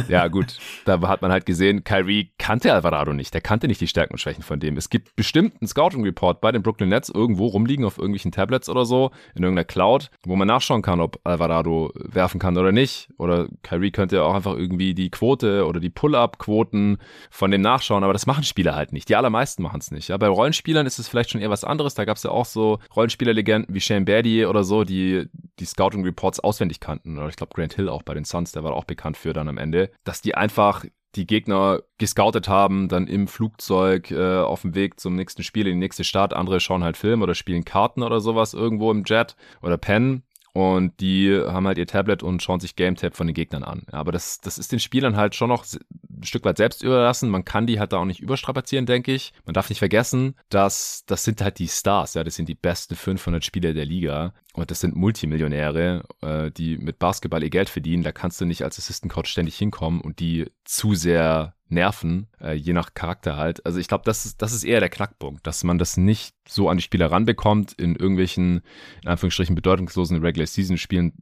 ja 0.07 0.27
gut, 0.27 0.57
da 0.85 0.99
hat 1.07 1.21
man 1.21 1.31
halt 1.31 1.45
gesehen, 1.45 1.83
Kyrie 1.83 2.31
kannte 2.37 2.73
Alvarado 2.73 3.13
nicht, 3.13 3.33
der 3.33 3.41
kannte 3.41 3.67
nicht 3.67 3.81
die 3.81 3.87
Stärken 3.87 4.13
und 4.13 4.19
Schwächen 4.19 4.43
von 4.43 4.59
dem. 4.59 4.77
Es 4.77 4.89
gibt 4.89 5.15
bestimmt 5.15 5.55
einen 5.61 5.67
Scouting-Report 5.67 6.41
bei 6.41 6.51
den 6.51 6.63
Brooklyn 6.63 6.89
Nets 6.89 7.09
irgendwo 7.09 7.47
rumliegen 7.47 7.85
auf 7.85 7.97
irgendwelchen 7.97 8.31
Tablets 8.31 8.69
oder 8.69 8.85
so, 8.85 9.11
in 9.35 9.43
irgendeiner 9.43 9.65
Cloud, 9.65 10.09
wo 10.23 10.35
man 10.35 10.47
nachschauen 10.47 10.81
kann, 10.81 11.01
ob 11.01 11.19
Alvarado 11.23 11.91
werfen 11.95 12.39
kann 12.39 12.57
oder 12.57 12.71
nicht. 12.71 13.09
Oder 13.17 13.47
Kyrie 13.63 13.91
könnte 13.91 14.17
ja 14.17 14.23
auch 14.23 14.33
einfach 14.33 14.55
irgendwie 14.55 14.93
die 14.93 15.09
Quote 15.09 15.65
oder 15.65 15.79
die 15.79 15.89
Pull-Up-Quoten 15.89 16.97
von 17.29 17.51
dem 17.51 17.61
nachschauen, 17.61 18.03
aber 18.03 18.13
das 18.13 18.25
machen 18.25 18.43
Spieler 18.43 18.75
halt 18.75 18.93
nicht. 18.93 19.09
Die 19.09 19.15
allermeisten 19.15 19.63
machen 19.63 19.79
es 19.79 19.91
nicht. 19.91 20.09
Ja, 20.09 20.17
bei 20.17 20.28
Rollenspielern 20.31 20.85
ist 20.85 20.99
es 20.99 21.07
vielleicht 21.07 21.31
schon 21.31 21.41
eher 21.41 21.49
was 21.49 21.63
anderes. 21.63 21.93
Da 21.95 22.05
gab 22.05 22.17
es 22.17 22.23
ja 22.23 22.31
auch 22.31 22.45
so 22.45 22.79
Rollenspielerlegenden 22.95 23.73
wie 23.73 23.81
Shane 23.81 24.05
Batty 24.05 24.45
oder 24.45 24.63
so, 24.63 24.83
die 24.83 25.27
die 25.59 25.65
Scouting 25.65 26.03
Reports 26.03 26.39
auswendig 26.39 26.79
kannten. 26.79 27.17
Oder 27.17 27.29
ich 27.29 27.35
glaube 27.35 27.53
Grant 27.53 27.73
Hill 27.73 27.89
auch 27.89 28.03
bei 28.03 28.13
den 28.13 28.25
Suns, 28.25 28.51
der 28.51 28.63
war 28.63 28.73
auch 28.73 28.85
bekannt 28.85 29.17
für 29.17 29.33
dann 29.33 29.49
am 29.49 29.57
Ende, 29.57 29.91
dass 30.03 30.21
die 30.21 30.35
einfach 30.35 30.85
die 31.15 31.25
Gegner 31.25 31.81
gescoutet 31.97 32.47
haben, 32.47 32.87
dann 32.87 33.07
im 33.07 33.27
Flugzeug 33.27 34.11
äh, 34.11 34.37
auf 34.37 34.61
dem 34.61 34.75
Weg 34.75 34.99
zum 34.99 35.15
nächsten 35.15 35.43
Spiel 35.43 35.65
in 35.65 35.73
die 35.73 35.79
nächste 35.79 36.03
Stadt. 36.03 36.33
Andere 36.33 36.59
schauen 36.59 36.83
halt 36.83 36.97
Film 36.97 37.21
oder 37.21 37.33
spielen 37.33 37.65
Karten 37.65 38.03
oder 38.03 38.21
sowas 38.21 38.53
irgendwo 38.53 38.91
im 38.91 39.03
Jet 39.05 39.35
oder 39.61 39.77
pennen 39.77 40.23
und 40.53 40.99
die 40.99 41.33
haben 41.33 41.67
halt 41.67 41.77
ihr 41.77 41.87
Tablet 41.87 42.23
und 42.23 42.41
schauen 42.41 42.59
sich 42.59 42.75
Game 42.75 42.95
Tab 42.95 43.15
von 43.15 43.27
den 43.27 43.33
Gegnern 43.33 43.63
an. 43.63 43.83
Aber 43.91 44.11
das, 44.11 44.39
das 44.39 44.57
ist 44.57 44.71
den 44.71 44.79
Spielern 44.79 45.15
halt 45.15 45.35
schon 45.35 45.49
noch 45.49 45.65
ein 45.65 46.23
Stück 46.23 46.45
weit 46.45 46.57
selbst 46.57 46.83
überlassen. 46.83 47.29
Man 47.29 47.45
kann 47.45 47.67
die 47.67 47.79
halt 47.79 47.93
da 47.93 47.97
auch 47.97 48.05
nicht 48.05 48.19
überstrapazieren, 48.19 48.85
denke 48.85 49.11
ich. 49.13 49.33
Man 49.45 49.53
darf 49.53 49.69
nicht 49.69 49.79
vergessen, 49.79 50.35
dass 50.49 51.03
das 51.05 51.23
sind 51.23 51.41
halt 51.41 51.59
die 51.59 51.67
Stars, 51.67 52.15
ja, 52.15 52.23
das 52.23 52.35
sind 52.35 52.49
die 52.49 52.55
besten 52.55 52.95
500 52.95 53.43
Spieler 53.43 53.73
der 53.73 53.85
Liga. 53.85 54.33
Und 54.53 54.71
das 54.71 54.79
sind 54.79 54.95
Multimillionäre, 54.95 56.03
äh, 56.21 56.51
die 56.51 56.77
mit 56.77 56.99
Basketball 56.99 57.43
ihr 57.43 57.49
Geld 57.49 57.69
verdienen. 57.69 58.03
Da 58.03 58.11
kannst 58.11 58.41
du 58.41 58.45
nicht 58.45 58.63
als 58.63 58.79
Assistant 58.79 59.13
Coach 59.13 59.31
ständig 59.31 59.55
hinkommen 59.57 60.01
und 60.01 60.19
die 60.19 60.51
zu 60.65 60.95
sehr 60.95 61.53
nerven, 61.69 62.27
äh, 62.41 62.53
je 62.53 62.73
nach 62.73 62.93
Charakter 62.93 63.37
halt. 63.37 63.65
Also 63.65 63.79
ich 63.79 63.87
glaube, 63.87 64.03
das 64.05 64.25
ist, 64.25 64.41
das 64.41 64.53
ist 64.53 64.63
eher 64.63 64.79
der 64.79 64.89
Knackpunkt, 64.89 65.45
dass 65.45 65.63
man 65.63 65.77
das 65.77 65.97
nicht 65.97 66.35
so 66.47 66.69
an 66.69 66.77
die 66.77 66.83
Spieler 66.83 67.11
ranbekommt 67.11 67.73
in 67.73 67.95
irgendwelchen, 67.95 68.61
in 69.03 69.09
Anführungsstrichen, 69.09 69.55
bedeutungslosen 69.55 70.21
Regular 70.23 70.47
Season 70.47 70.77
Spielen. 70.77 71.13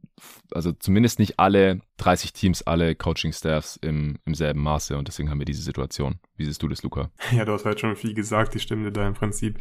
Also 0.52 0.72
zumindest 0.72 1.18
nicht 1.18 1.38
alle 1.38 1.80
30 1.98 2.32
Teams, 2.32 2.62
alle 2.62 2.94
Coaching-Staffs 2.94 3.76
im, 3.82 4.18
im 4.24 4.34
selben 4.34 4.60
Maße 4.60 4.96
und 4.96 5.08
deswegen 5.08 5.30
haben 5.30 5.38
wir 5.38 5.46
diese 5.46 5.62
Situation. 5.62 6.18
Wie 6.36 6.44
siehst 6.44 6.62
du 6.62 6.68
das, 6.68 6.82
Luca? 6.82 7.10
Ja, 7.32 7.44
du 7.44 7.52
hast 7.52 7.64
halt 7.64 7.78
schon 7.78 7.94
viel 7.94 8.14
gesagt. 8.14 8.56
Ich 8.56 8.62
stimme 8.62 8.84
dir 8.84 8.92
da 8.92 9.06
im 9.06 9.14
Prinzip 9.14 9.58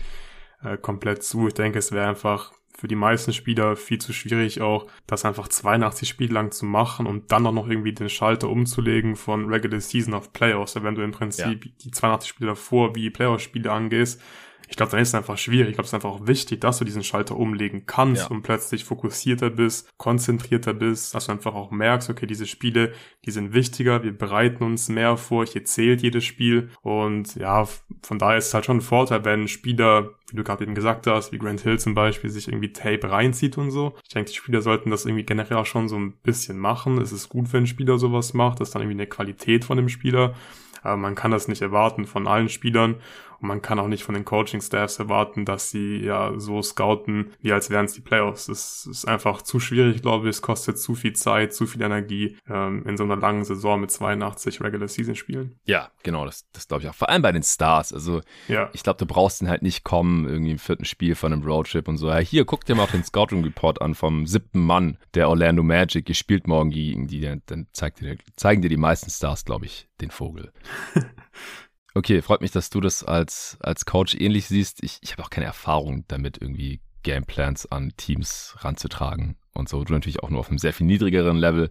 äh, 0.64 0.78
komplett 0.78 1.24
zu. 1.24 1.48
Ich 1.48 1.54
denke, 1.54 1.80
es 1.80 1.92
wäre 1.92 2.08
einfach 2.08 2.54
für 2.78 2.88
die 2.88 2.96
meisten 2.96 3.34
Spieler 3.34 3.76
viel 3.76 3.98
zu 3.98 4.14
schwierig 4.14 4.62
auch, 4.62 4.86
das 5.08 5.26
einfach 5.26 5.48
82 5.48 6.08
Spiele 6.08 6.34
lang 6.34 6.52
zu 6.52 6.66
machen 6.66 7.08
und 7.08 7.32
dann 7.32 7.48
auch 7.48 7.52
noch 7.52 7.68
irgendwie 7.68 7.92
den 7.92 8.08
Schalter 8.08 8.50
umzulegen 8.50 9.16
von 9.16 9.50
Regular 9.50 9.82
Season 9.82 10.14
auf 10.14 10.32
Playoffs. 10.32 10.76
Wenn 10.82 10.94
du 10.94 11.02
im 11.02 11.12
Prinzip 11.12 11.66
ja. 11.66 11.72
die 11.84 11.92
82 11.92 12.30
Spiele 12.30 12.52
davor 12.52 12.96
wie 12.96 13.10
Playoff-Spiele 13.10 13.72
angehst, 13.72 14.22
ich 14.68 14.76
glaube, 14.76 14.92
dann 14.92 15.00
ist 15.00 15.10
es 15.10 15.16
einfach 15.16 15.38
schwierig. 15.38 15.70
Ich 15.70 15.76
glaube, 15.76 15.86
es 15.86 15.90
ist 15.90 15.94
einfach 15.94 16.10
auch 16.10 16.28
wichtig, 16.28 16.62
dass 16.62 16.80
du 16.80 16.86
diesen 16.86 17.04
Schalter 17.04 17.38
umlegen 17.38 17.86
kannst 17.86 18.24
ja. 18.24 18.28
und 18.28 18.42
plötzlich 18.42 18.84
fokussierter 18.84 19.50
bist, 19.50 19.90
konzentrierter 19.98 20.74
bist, 20.74 21.16
dass 21.16 21.28
du 21.28 21.32
einfach 21.32 21.56
auch 21.56 21.72
merkst, 21.72 22.10
okay, 22.10 22.28
diese 22.28 22.46
Spiele, 22.46 22.94
die 23.26 23.32
sind 23.32 23.54
wichtiger, 23.54 24.04
wir 24.04 24.18
bereiten 24.18 24.64
uns 24.64 24.90
mehr 24.90 25.18
vor, 25.18 25.46
hier 25.46 25.64
zählt 25.64 26.02
jedes 26.02 26.26
Spiel 26.26 26.70
und 26.82 27.36
ja, 27.36 27.66
von 28.04 28.20
daher 28.20 28.38
ist 28.38 28.48
es 28.48 28.54
halt 28.54 28.66
schon 28.66 28.78
ein 28.78 28.82
Vorteil, 28.82 29.24
wenn 29.24 29.44
ein 29.44 29.48
Spieler, 29.48 30.12
wie 30.30 30.36
du 30.36 30.44
gerade 30.44 30.64
eben 30.64 30.76
gesagt 30.76 31.08
hast, 31.08 31.32
wie 31.32 31.38
Grant 31.38 31.62
Hill 31.62 31.80
zum 31.80 31.94
Beispiel, 31.94 32.30
sich 32.30 32.48
irgendwie 32.48 32.74
Tape 32.74 33.10
reinzieht 33.10 33.58
und 33.58 33.72
so. 33.72 33.96
Ich 34.04 34.10
denke, 34.10 34.32
die 34.32 34.38
Spieler 34.38 34.62
sollten 34.62 34.92
das 34.92 35.06
irgendwie 35.06 35.24
generell 35.24 35.58
auch 35.58 35.66
schon 35.66 35.88
so 35.88 35.98
ein 35.98 36.14
bisschen 36.24 36.58
machen. 36.58 37.00
Es 37.00 37.12
ist 37.12 37.30
gut, 37.30 37.54
wenn 37.54 37.64
ein 37.64 37.68
Spieler 37.68 37.98
sowas 37.98 38.34
macht, 38.34 38.60
das 38.60 38.70
ist 38.70 38.76
dann 38.76 38.82
irgendwie 38.82 39.02
eine 39.02 39.08
Qualität 39.08 39.64
von 39.64 39.78
dem 39.78 39.90
Spieler. 39.90 40.36
Aber 40.84 40.98
man 40.98 41.16
kann 41.16 41.32
das 41.32 41.48
nicht 41.48 41.62
erwarten 41.62 42.06
von 42.06 42.28
allen 42.28 42.50
Spielern. 42.50 42.96
Und 43.40 43.48
man 43.48 43.62
kann 43.62 43.80
auch 43.80 43.88
nicht 43.88 44.04
von 44.04 44.16
den 44.16 44.26
Coaching-Staffs 44.26 45.00
erwarten, 45.00 45.46
dass 45.46 45.70
sie 45.70 45.98
ja 45.98 46.34
so 46.38 46.62
scouten, 46.62 47.34
wie 47.42 47.52
als 47.52 47.70
wären 47.70 47.86
es 47.86 47.94
die 47.94 48.02
Playoffs. 48.02 48.48
Das 48.48 48.86
ist 48.86 49.06
einfach 49.06 49.42
zu 49.42 49.60
schwierig, 49.60 50.02
glaube 50.02 50.28
ich. 50.28 50.38
Es 50.38 50.42
kostet 50.42 50.80
zu 50.80 50.96
viel 50.96 51.14
Zeit, 51.14 51.54
zu 51.54 51.68
viel 51.68 51.82
Energie 51.82 52.38
ähm, 52.50 52.84
in 52.86 52.98
so 52.98 53.04
einer 53.04 53.16
langen 53.16 53.44
Saison 53.46 53.80
mit 53.80 53.92
82 53.92 54.62
Regular-Season-Spielen. 54.62 55.60
Ja, 55.66 55.92
genau, 56.04 56.26
das, 56.26 56.50
das 56.52 56.68
glaube 56.68 56.84
ich 56.84 56.90
auch. 56.90 56.96
Vor 56.96 57.10
allem 57.10 57.22
bei 57.22 57.32
den 57.32 57.44
Stars. 57.44 57.94
Also 57.94 58.22
ja. 58.48 58.70
ich 58.74 58.84
glaube, 58.84 58.98
du 58.98 59.06
brauchst 59.06 59.42
den 59.42 59.50
halt 59.50 59.62
nicht 59.62 59.84
kommen, 59.84 60.28
irgendwie 60.28 60.52
im 60.52 60.60
vierten 60.60 60.86
Spiel 60.86 61.16
von 61.16 61.34
einem 61.34 61.44
Roadtrip 61.44 61.88
und 61.88 61.98
so. 61.98 62.10
Ja, 62.10 62.18
hier, 62.18 62.46
guck 62.46 62.66
dir 62.66 62.76
mal 62.76 62.88
den 62.88 63.04
Scouting-Report 63.04 63.82
an 63.82 63.96
vom 63.96 64.26
siebten 64.26 64.60
Mann 64.60 64.98
der 65.14 65.30
Orlando 65.30 65.64
Magic. 65.64 66.10
Ihr 66.10 66.16
spielt 66.16 66.48
morgen 66.48 66.70
gegen 66.70 67.08
die, 67.08 67.22
dann 67.46 67.68
zeigt 67.74 68.02
dir, 68.02 68.18
zeigen 68.36 68.62
dir 68.62 68.70
die 68.70 68.78
meisten 68.78 69.10
Stars, 69.10 69.46
glaube 69.46 69.66
ich, 69.66 69.88
den 70.02 70.12
Vogel. 70.12 70.52
Okay, 71.98 72.22
freut 72.22 72.42
mich, 72.42 72.52
dass 72.52 72.70
du 72.70 72.80
das 72.80 73.04
als, 73.04 73.58
als 73.60 73.86
Coach 73.88 74.14
ähnlich 74.14 74.46
siehst. 74.46 74.84
Ich, 74.84 75.00
ich 75.02 75.14
habe 75.14 75.24
auch 75.24 75.32
keine 75.32 75.48
Erfahrung 75.48 76.06
damit, 76.08 76.40
irgendwie 76.40 76.80
Gameplans 77.08 77.72
an 77.72 77.94
Teams 77.96 78.56
ranzutragen 78.60 79.38
und 79.54 79.70
so. 79.70 79.82
Du 79.86 79.94
natürlich 79.94 80.22
auch 80.24 80.30
nur 80.30 80.42
auf 80.42 80.50
einem 80.50 80.58
sehr 80.58 80.74
viel 80.74 80.86
niedrigeren 80.86 81.38
Level. 81.38 81.70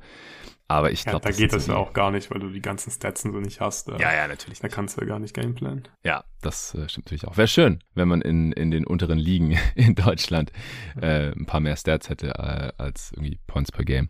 Aber 0.66 0.90
ich 0.90 1.04
glaube, 1.04 1.26
ja, 1.26 1.30
da 1.30 1.36
geht 1.36 1.52
das 1.52 1.66
ja 1.66 1.76
auch 1.76 1.92
gar 1.92 2.10
nicht, 2.10 2.30
weil 2.30 2.40
du 2.40 2.48
die 2.48 2.62
ganzen 2.62 2.90
Stats 2.90 3.22
so 3.22 3.28
nicht 3.28 3.60
hast. 3.60 3.88
Ja, 3.88 4.14
ja, 4.14 4.26
natürlich. 4.26 4.60
Da 4.60 4.68
kannst 4.68 4.96
du 4.96 5.02
ja 5.02 5.06
gar 5.06 5.18
nicht 5.18 5.34
Gameplan. 5.34 5.86
Ja, 6.04 6.24
das 6.40 6.74
äh, 6.74 6.88
stimmt 6.88 7.06
natürlich 7.06 7.28
auch. 7.28 7.36
Wäre 7.36 7.46
schön, 7.48 7.84
wenn 7.94 8.08
man 8.08 8.22
in, 8.22 8.50
in 8.52 8.70
den 8.70 8.86
unteren 8.86 9.18
Ligen 9.18 9.58
in 9.76 9.94
Deutschland 9.94 10.50
äh, 11.00 11.32
ein 11.32 11.44
paar 11.44 11.60
mehr 11.60 11.76
Stats 11.76 12.08
hätte 12.08 12.30
äh, 12.30 12.72
als 12.82 13.12
irgendwie 13.12 13.38
Points 13.46 13.70
per 13.70 13.84
Game. 13.84 14.08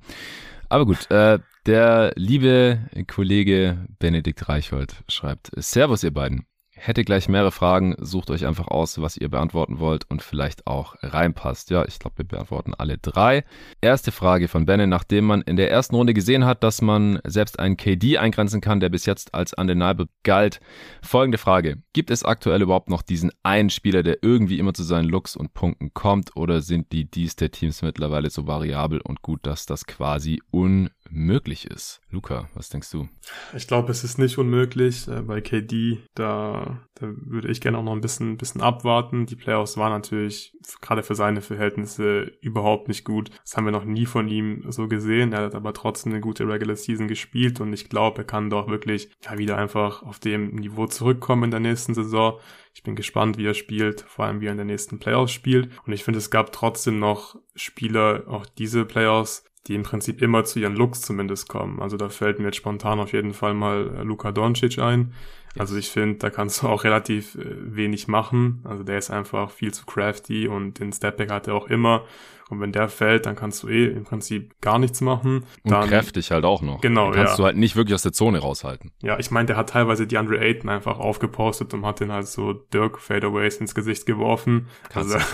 Aber 0.69 0.87
gut, 0.87 1.11
äh, 1.11 1.41
der 1.67 2.13
liebe 2.15 2.89
Kollege 3.09 3.85
Benedikt 3.99 4.49
Reichhold 4.49 5.03
schreibt, 5.09 5.51
Servus 5.57 6.05
ihr 6.05 6.13
beiden. 6.13 6.47
Hätte 6.79 7.05
gleich 7.05 7.27
mehrere 7.27 7.53
Fragen, 7.53 7.97
sucht 7.99 8.31
euch 8.31 8.47
einfach 8.47 8.69
aus, 8.69 9.01
was 9.01 9.17
ihr 9.17 9.31
beantworten 9.31 9.79
wollt 9.79 10.09
und 10.11 10.21
vielleicht 10.21 10.67
auch 10.67 10.95
reinpasst. 11.01 11.71
Ja, 11.71 11.87
ich 11.87 11.99
glaube, 11.99 12.19
wir 12.19 12.27
beantworten 12.27 12.75
alle 12.75 12.99
drei. 12.99 13.45
Erste 13.81 14.13
Frage 14.13 14.47
von 14.47 14.67
Benne, 14.67 14.87
nachdem 14.87 15.25
man 15.25 15.41
in 15.41 15.57
der 15.57 15.71
ersten 15.71 15.97
Runde 15.97 16.13
gesehen 16.13 16.45
hat, 16.45 16.63
dass 16.63 16.83
man 16.83 17.19
selbst 17.25 17.59
einen 17.59 17.79
KD 17.79 18.19
eingrenzen 18.19 18.61
kann, 18.61 18.81
der 18.81 18.91
bis 18.91 19.07
jetzt 19.07 19.35
als 19.35 19.55
undeniable 19.55 20.09
galt. 20.23 20.61
Folgende 21.01 21.39
Frage, 21.39 21.83
gibt 21.95 22.11
es 22.11 22.25
aktuell 22.25 22.61
überhaupt 22.61 22.91
noch 22.91 23.01
diesen 23.01 23.33
einen 23.43 23.71
Spieler, 23.71 24.03
der 24.03 24.19
irgendwie 24.21 24.59
immer 24.59 24.75
zu 24.75 24.83
seinen 24.83 25.09
Looks 25.09 25.35
und 25.35 25.55
Punkten 25.55 25.95
kommt 25.95 26.37
oder 26.37 26.61
sind 26.61 26.93
die 26.93 27.11
Dies 27.11 27.37
der 27.37 27.51
Teams 27.51 27.81
mittlerweile 27.81 28.29
so 28.29 28.47
variabel 28.47 29.01
und 29.01 29.23
gut, 29.23 29.47
dass 29.47 29.65
das 29.65 29.87
quasi 29.87 30.43
un 30.53 30.91
möglich 31.11 31.67
ist. 31.71 32.01
Luca, 32.11 32.49
was 32.55 32.69
denkst 32.69 32.91
du? 32.91 33.09
Ich 33.55 33.67
glaube, 33.67 33.91
es 33.91 34.05
ist 34.05 34.19
nicht 34.19 34.39
unmöglich. 34.39 35.09
Äh, 35.09 35.23
bei 35.23 35.41
KD, 35.41 35.99
da, 36.15 36.81
da 36.95 37.07
würde 37.17 37.51
ich 37.51 37.61
gerne 37.61 37.79
auch 37.79 37.83
noch 37.83 37.93
ein 37.93 38.01
bisschen, 38.01 38.37
bisschen 38.37 38.61
abwarten. 38.61 39.27
Die 39.27 39.37
Playoffs 39.37 39.77
waren 39.77 39.93
natürlich 39.93 40.57
gerade 40.81 41.03
für 41.03 41.15
seine 41.15 41.43
Verhältnisse 41.43 42.33
überhaupt 42.41 42.89
nicht 42.89 43.05
gut. 43.05 43.31
Das 43.43 43.57
haben 43.57 43.65
wir 43.65 43.73
noch 43.73 43.85
nie 43.85 44.07
von 44.07 44.29
ihm 44.29 44.65
so 44.71 44.89
gesehen. 44.89 45.33
Er 45.33 45.43
hat 45.43 45.55
aber 45.55 45.73
trotzdem 45.73 46.13
eine 46.13 46.21
gute 46.21 46.49
Regular 46.49 46.77
Season 46.77 47.09
gespielt 47.09 47.61
und 47.61 47.73
ich 47.73 47.89
glaube, 47.89 48.19
er 48.23 48.25
kann 48.25 48.51
doch 48.51 48.69
wirklich 48.69 49.11
ja, 49.25 49.39
wieder 49.39 49.59
einfach 49.59 50.03
auf 50.03 50.19
dem 50.19 50.55
Niveau 50.55 50.87
zurückkommen 50.87 51.45
in 51.45 51.51
der 51.51 51.61
nächsten 51.61 51.95
Saison. 51.95 52.39
Ich 52.75 52.83
bin 52.83 52.95
gespannt, 52.95 53.39
wie 53.39 53.47
er 53.47 53.55
spielt, 53.55 54.03
vor 54.03 54.27
allem 54.27 54.41
wie 54.41 54.47
er 54.47 54.53
in 54.53 54.59
der 54.59 54.67
nächsten 54.67 54.99
Playoffs 54.99 55.33
spielt. 55.33 55.71
Und 55.87 55.93
ich 55.93 56.05
finde, 56.05 56.19
es 56.19 56.31
gab 56.31 56.53
trotzdem 56.53 56.99
noch 56.99 57.37
Spieler, 57.55 58.25
auch 58.29 58.45
diese 58.45 58.85
Playoffs, 58.85 59.45
die 59.67 59.75
im 59.75 59.83
Prinzip 59.83 60.23
immer 60.23 60.45
zu 60.45 60.61
ihren 60.61 60.77
Looks 60.77 61.03
zumindest 61.03 61.49
kommen. 61.49 61.81
Also 61.81 61.97
da 61.97 62.09
fällt 62.09 62.39
mir 62.39 62.47
jetzt 62.47 62.57
spontan 62.57 63.01
auf 63.01 63.13
jeden 63.13 63.35
Fall 63.35 63.55
mal 63.55 63.91
äh, 63.99 64.03
Luka 64.03 64.33
Doncic 64.33 64.79
ein. 64.79 65.13
Also 65.59 65.77
ich 65.77 65.89
finde, 65.89 66.19
da 66.19 66.31
kannst 66.31 66.63
du 66.63 66.69
auch 66.69 66.85
relativ 66.85 67.35
äh, 67.37 67.45
wenig 67.45 68.09
machen. 68.09 68.63
Also 68.65 68.85
der 68.85 68.99
ist 68.99 69.11
einfach 69.11 69.51
viel 69.51 69.73
zu 69.73 69.87
crafty 69.87 70.49
und 70.49 70.79
den 70.79 70.93
Stepback 70.93 71.31
hat 71.31 71.49
er 71.49 71.55
auch 71.55 71.69
immer. 71.69 72.05
Und 72.49 72.61
wenn 72.61 72.71
der 72.71 72.89
fällt, 72.89 73.27
dann 73.27 73.35
kannst 73.35 73.65
du 73.65 73.69
eh 73.69 73.87
im 73.87 74.05
Prinzip 74.05 74.61
gar 74.61 74.79
nichts 74.79 75.01
machen. 75.01 75.45
Dann, 75.65 75.83
und 75.83 75.89
kräftig 75.89 76.31
halt 76.31 76.45
auch 76.45 76.63
noch. 76.63 76.81
Genau, 76.81 77.07
dann 77.07 77.15
kannst 77.15 77.33
ja. 77.33 77.37
du 77.39 77.45
halt 77.45 77.57
nicht 77.57 77.75
wirklich 77.75 77.95
aus 77.95 78.03
der 78.03 78.13
Zone 78.13 78.39
raushalten. 78.39 78.93
Ja, 79.03 79.19
ich 79.19 79.33
meine, 79.33 79.47
der 79.47 79.57
hat 79.57 79.71
teilweise 79.71 80.07
die 80.07 80.17
Andre 80.17 80.39
Ayton 80.39 80.71
einfach 80.71 81.01
aufgepostet 81.01 81.75
und 81.75 81.85
hat 81.85 81.99
den 81.99 82.13
halt 82.13 82.29
so 82.29 82.53
Dirk 82.53 83.01
Fadeaways 83.01 83.57
ins 83.57 83.75
Gesicht 83.75 84.07
geworfen. 84.07 84.69
Kannst 84.91 85.15
also, 85.15 85.27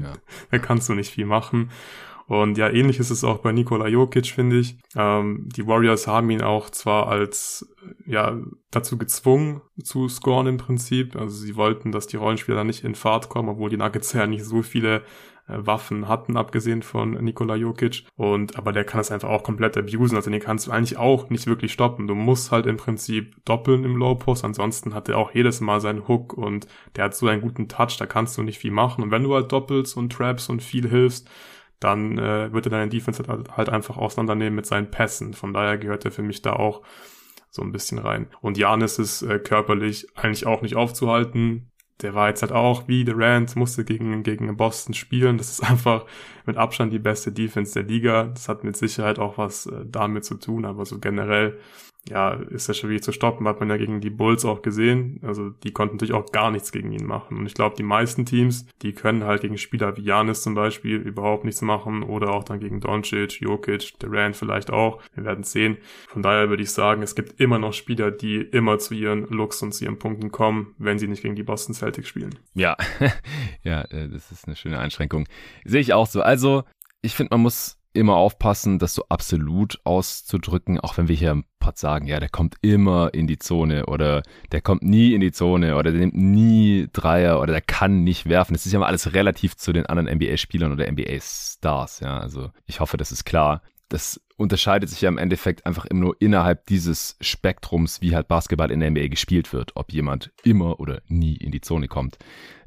da 0.50 0.58
kannst 0.58 0.88
du 0.88 0.94
nicht 0.94 1.12
viel 1.12 1.26
machen. 1.26 1.70
Und 2.26 2.58
ja, 2.58 2.68
ähnlich 2.68 2.98
ist 2.98 3.10
es 3.10 3.22
auch 3.22 3.38
bei 3.38 3.52
Nikola 3.52 3.86
Jokic, 3.86 4.26
finde 4.26 4.58
ich. 4.58 4.76
Ähm, 4.96 5.48
die 5.54 5.66
Warriors 5.66 6.06
haben 6.06 6.30
ihn 6.30 6.42
auch 6.42 6.70
zwar 6.70 7.08
als, 7.08 7.72
ja, 8.04 8.36
dazu 8.70 8.98
gezwungen 8.98 9.62
zu 9.82 10.08
scoren 10.08 10.48
im 10.48 10.56
Prinzip. 10.56 11.14
Also 11.14 11.36
sie 11.36 11.54
wollten, 11.54 11.92
dass 11.92 12.08
die 12.08 12.16
Rollenspieler 12.16 12.64
nicht 12.64 12.82
in 12.82 12.96
Fahrt 12.96 13.28
kommen, 13.28 13.48
obwohl 13.48 13.70
die 13.70 13.76
Nuggets 13.76 14.12
ja 14.12 14.26
nicht 14.26 14.44
so 14.44 14.62
viele 14.62 15.02
äh, 15.48 15.64
Waffen 15.64 16.08
hatten, 16.08 16.36
abgesehen 16.36 16.82
von 16.82 17.12
Nikola 17.12 17.54
Jokic. 17.54 18.04
Und, 18.16 18.58
aber 18.58 18.72
der 18.72 18.82
kann 18.82 18.98
das 18.98 19.12
einfach 19.12 19.28
auch 19.28 19.44
komplett 19.44 19.76
abusen. 19.76 20.16
Also 20.16 20.28
den 20.28 20.40
kannst 20.40 20.66
du 20.66 20.72
eigentlich 20.72 20.96
auch 20.96 21.30
nicht 21.30 21.46
wirklich 21.46 21.72
stoppen. 21.72 22.08
Du 22.08 22.16
musst 22.16 22.50
halt 22.50 22.66
im 22.66 22.76
Prinzip 22.76 23.36
doppeln 23.44 23.84
im 23.84 23.96
Low 23.96 24.16
Post. 24.16 24.44
Ansonsten 24.44 24.94
hat 24.94 25.08
er 25.08 25.18
auch 25.18 25.32
jedes 25.32 25.60
Mal 25.60 25.80
seinen 25.80 26.08
Hook 26.08 26.32
und 26.32 26.66
der 26.96 27.04
hat 27.04 27.14
so 27.14 27.28
einen 27.28 27.40
guten 27.40 27.68
Touch, 27.68 27.96
da 27.98 28.06
kannst 28.06 28.36
du 28.36 28.42
nicht 28.42 28.58
viel 28.58 28.72
machen. 28.72 29.04
Und 29.04 29.12
wenn 29.12 29.22
du 29.22 29.32
halt 29.32 29.52
doppelst 29.52 29.96
und 29.96 30.12
traps 30.12 30.48
und 30.48 30.60
viel 30.60 30.88
hilfst, 30.88 31.30
dann 31.80 32.18
äh, 32.18 32.52
wird 32.52 32.66
er 32.66 32.70
deine 32.70 32.88
Defense 32.88 33.22
halt, 33.28 33.56
halt 33.56 33.68
einfach 33.68 33.96
auseinandernehmen 33.96 34.54
mit 34.54 34.66
seinen 34.66 34.90
Pässen. 34.90 35.34
Von 35.34 35.52
daher 35.52 35.78
gehört 35.78 36.04
er 36.04 36.10
für 36.10 36.22
mich 36.22 36.42
da 36.42 36.54
auch 36.54 36.82
so 37.50 37.62
ein 37.62 37.72
bisschen 37.72 37.98
rein. 37.98 38.28
Und 38.40 38.58
Janis 38.58 38.98
ist 38.98 39.22
äh, 39.22 39.38
körperlich 39.38 40.06
eigentlich 40.16 40.46
auch 40.46 40.62
nicht 40.62 40.76
aufzuhalten 40.76 41.70
der 42.02 42.14
war 42.14 42.28
jetzt 42.28 42.42
halt 42.42 42.52
auch 42.52 42.88
wie 42.88 43.04
Durant, 43.04 43.56
musste 43.56 43.84
gegen, 43.84 44.22
gegen 44.22 44.54
Boston 44.56 44.94
spielen. 44.94 45.38
Das 45.38 45.50
ist 45.50 45.60
einfach 45.68 46.04
mit 46.44 46.56
Abstand 46.56 46.92
die 46.92 46.98
beste 46.98 47.32
Defense 47.32 47.74
der 47.74 47.84
Liga. 47.84 48.24
Das 48.24 48.48
hat 48.48 48.64
mit 48.64 48.76
Sicherheit 48.76 49.18
auch 49.18 49.38
was 49.38 49.66
äh, 49.66 49.84
damit 49.86 50.24
zu 50.24 50.34
tun, 50.36 50.64
aber 50.64 50.84
so 50.84 50.98
generell 50.98 51.58
ja, 52.08 52.34
ist 52.34 52.68
ja 52.68 52.74
schwierig 52.74 53.02
zu 53.02 53.12
stoppen, 53.12 53.48
hat 53.48 53.60
man 53.60 53.68
ja 53.68 53.76
gegen 53.76 54.00
die 54.00 54.10
Bulls 54.10 54.44
auch 54.44 54.62
gesehen. 54.62 55.20
Also 55.22 55.50
die 55.50 55.72
konnten 55.72 55.96
natürlich 55.96 56.14
auch 56.14 56.30
gar 56.30 56.50
nichts 56.50 56.70
gegen 56.70 56.92
ihn 56.92 57.06
machen. 57.06 57.36
Und 57.36 57.46
ich 57.46 57.54
glaube, 57.54 57.74
die 57.76 57.82
meisten 57.82 58.24
Teams, 58.24 58.66
die 58.82 58.92
können 58.92 59.24
halt 59.24 59.42
gegen 59.42 59.58
Spieler 59.58 59.96
wie 59.96 60.02
Janis 60.02 60.42
zum 60.42 60.54
Beispiel 60.54 60.96
überhaupt 60.96 61.44
nichts 61.44 61.62
machen 61.62 62.02
oder 62.02 62.30
auch 62.30 62.44
dann 62.44 62.60
gegen 62.60 62.80
Doncic, 62.80 63.40
Jokic, 63.40 63.98
Durant 63.98 64.36
vielleicht 64.36 64.70
auch. 64.70 65.02
Wir 65.14 65.24
werden 65.24 65.44
sehen. 65.44 65.78
Von 66.08 66.22
daher 66.22 66.48
würde 66.48 66.62
ich 66.62 66.70
sagen, 66.70 67.02
es 67.02 67.14
gibt 67.14 67.40
immer 67.40 67.58
noch 67.58 67.72
Spieler, 67.72 68.10
die 68.10 68.36
immer 68.36 68.78
zu 68.78 68.94
ihren 68.94 69.26
Looks 69.26 69.62
und 69.62 69.72
zu 69.72 69.84
ihren 69.84 69.98
Punkten 69.98 70.30
kommen, 70.30 70.74
wenn 70.78 70.98
sie 70.98 71.08
nicht 71.08 71.22
gegen 71.22 71.34
die 71.34 71.42
Boston 71.42 71.74
Celtics 71.74 72.08
spielen. 72.08 72.38
Ja, 72.54 72.76
ja, 73.62 73.82
äh, 73.82 74.08
das 74.08 74.30
ist 74.30 74.46
eine 74.46 74.56
schöne 74.56 74.78
Einschränkung. 74.78 75.26
Sehe 75.64 75.80
ich 75.80 75.92
auch 75.92 76.06
so. 76.06 76.22
Also, 76.22 76.64
ich 77.02 77.14
finde, 77.14 77.34
man 77.34 77.42
muss 77.42 77.78
immer 77.96 78.16
aufpassen, 78.16 78.78
das 78.78 78.94
so 78.94 79.04
absolut 79.08 79.80
auszudrücken, 79.84 80.78
auch 80.80 80.96
wenn 80.96 81.08
wir 81.08 81.16
hier 81.16 81.30
im 81.32 81.44
Pod 81.58 81.78
sagen, 81.78 82.06
ja, 82.06 82.20
der 82.20 82.28
kommt 82.28 82.56
immer 82.62 83.12
in 83.12 83.26
die 83.26 83.38
Zone 83.38 83.86
oder 83.86 84.22
der 84.52 84.60
kommt 84.60 84.82
nie 84.82 85.14
in 85.14 85.20
die 85.20 85.32
Zone 85.32 85.76
oder 85.76 85.90
der 85.90 86.00
nimmt 86.00 86.16
nie 86.16 86.88
Dreier 86.92 87.40
oder 87.40 87.52
der 87.52 87.62
kann 87.62 88.04
nicht 88.04 88.28
werfen. 88.28 88.52
Das 88.54 88.66
ist 88.66 88.72
ja 88.72 88.78
mal 88.78 88.86
alles 88.86 89.14
relativ 89.14 89.56
zu 89.56 89.72
den 89.72 89.86
anderen 89.86 90.14
NBA-Spielern 90.16 90.72
oder 90.72 90.90
NBA-Stars, 90.90 92.00
ja. 92.00 92.18
Also 92.18 92.50
ich 92.66 92.80
hoffe, 92.80 92.96
das 92.96 93.10
ist 93.12 93.24
klar. 93.24 93.62
Das 93.88 94.20
unterscheidet 94.36 94.90
sich 94.90 95.00
ja 95.00 95.08
im 95.08 95.18
Endeffekt 95.18 95.64
einfach 95.66 95.86
immer 95.86 96.00
nur 96.00 96.16
innerhalb 96.20 96.66
dieses 96.66 97.16
Spektrums, 97.20 98.02
wie 98.02 98.14
halt 98.14 98.28
Basketball 98.28 98.70
in 98.70 98.80
der 98.80 98.90
NBA 98.90 99.08
gespielt 99.08 99.52
wird, 99.52 99.72
ob 99.74 99.92
jemand 99.92 100.30
immer 100.44 100.78
oder 100.78 101.00
nie 101.08 101.36
in 101.36 101.52
die 101.52 101.62
Zone 101.62 101.88
kommt. 101.88 102.18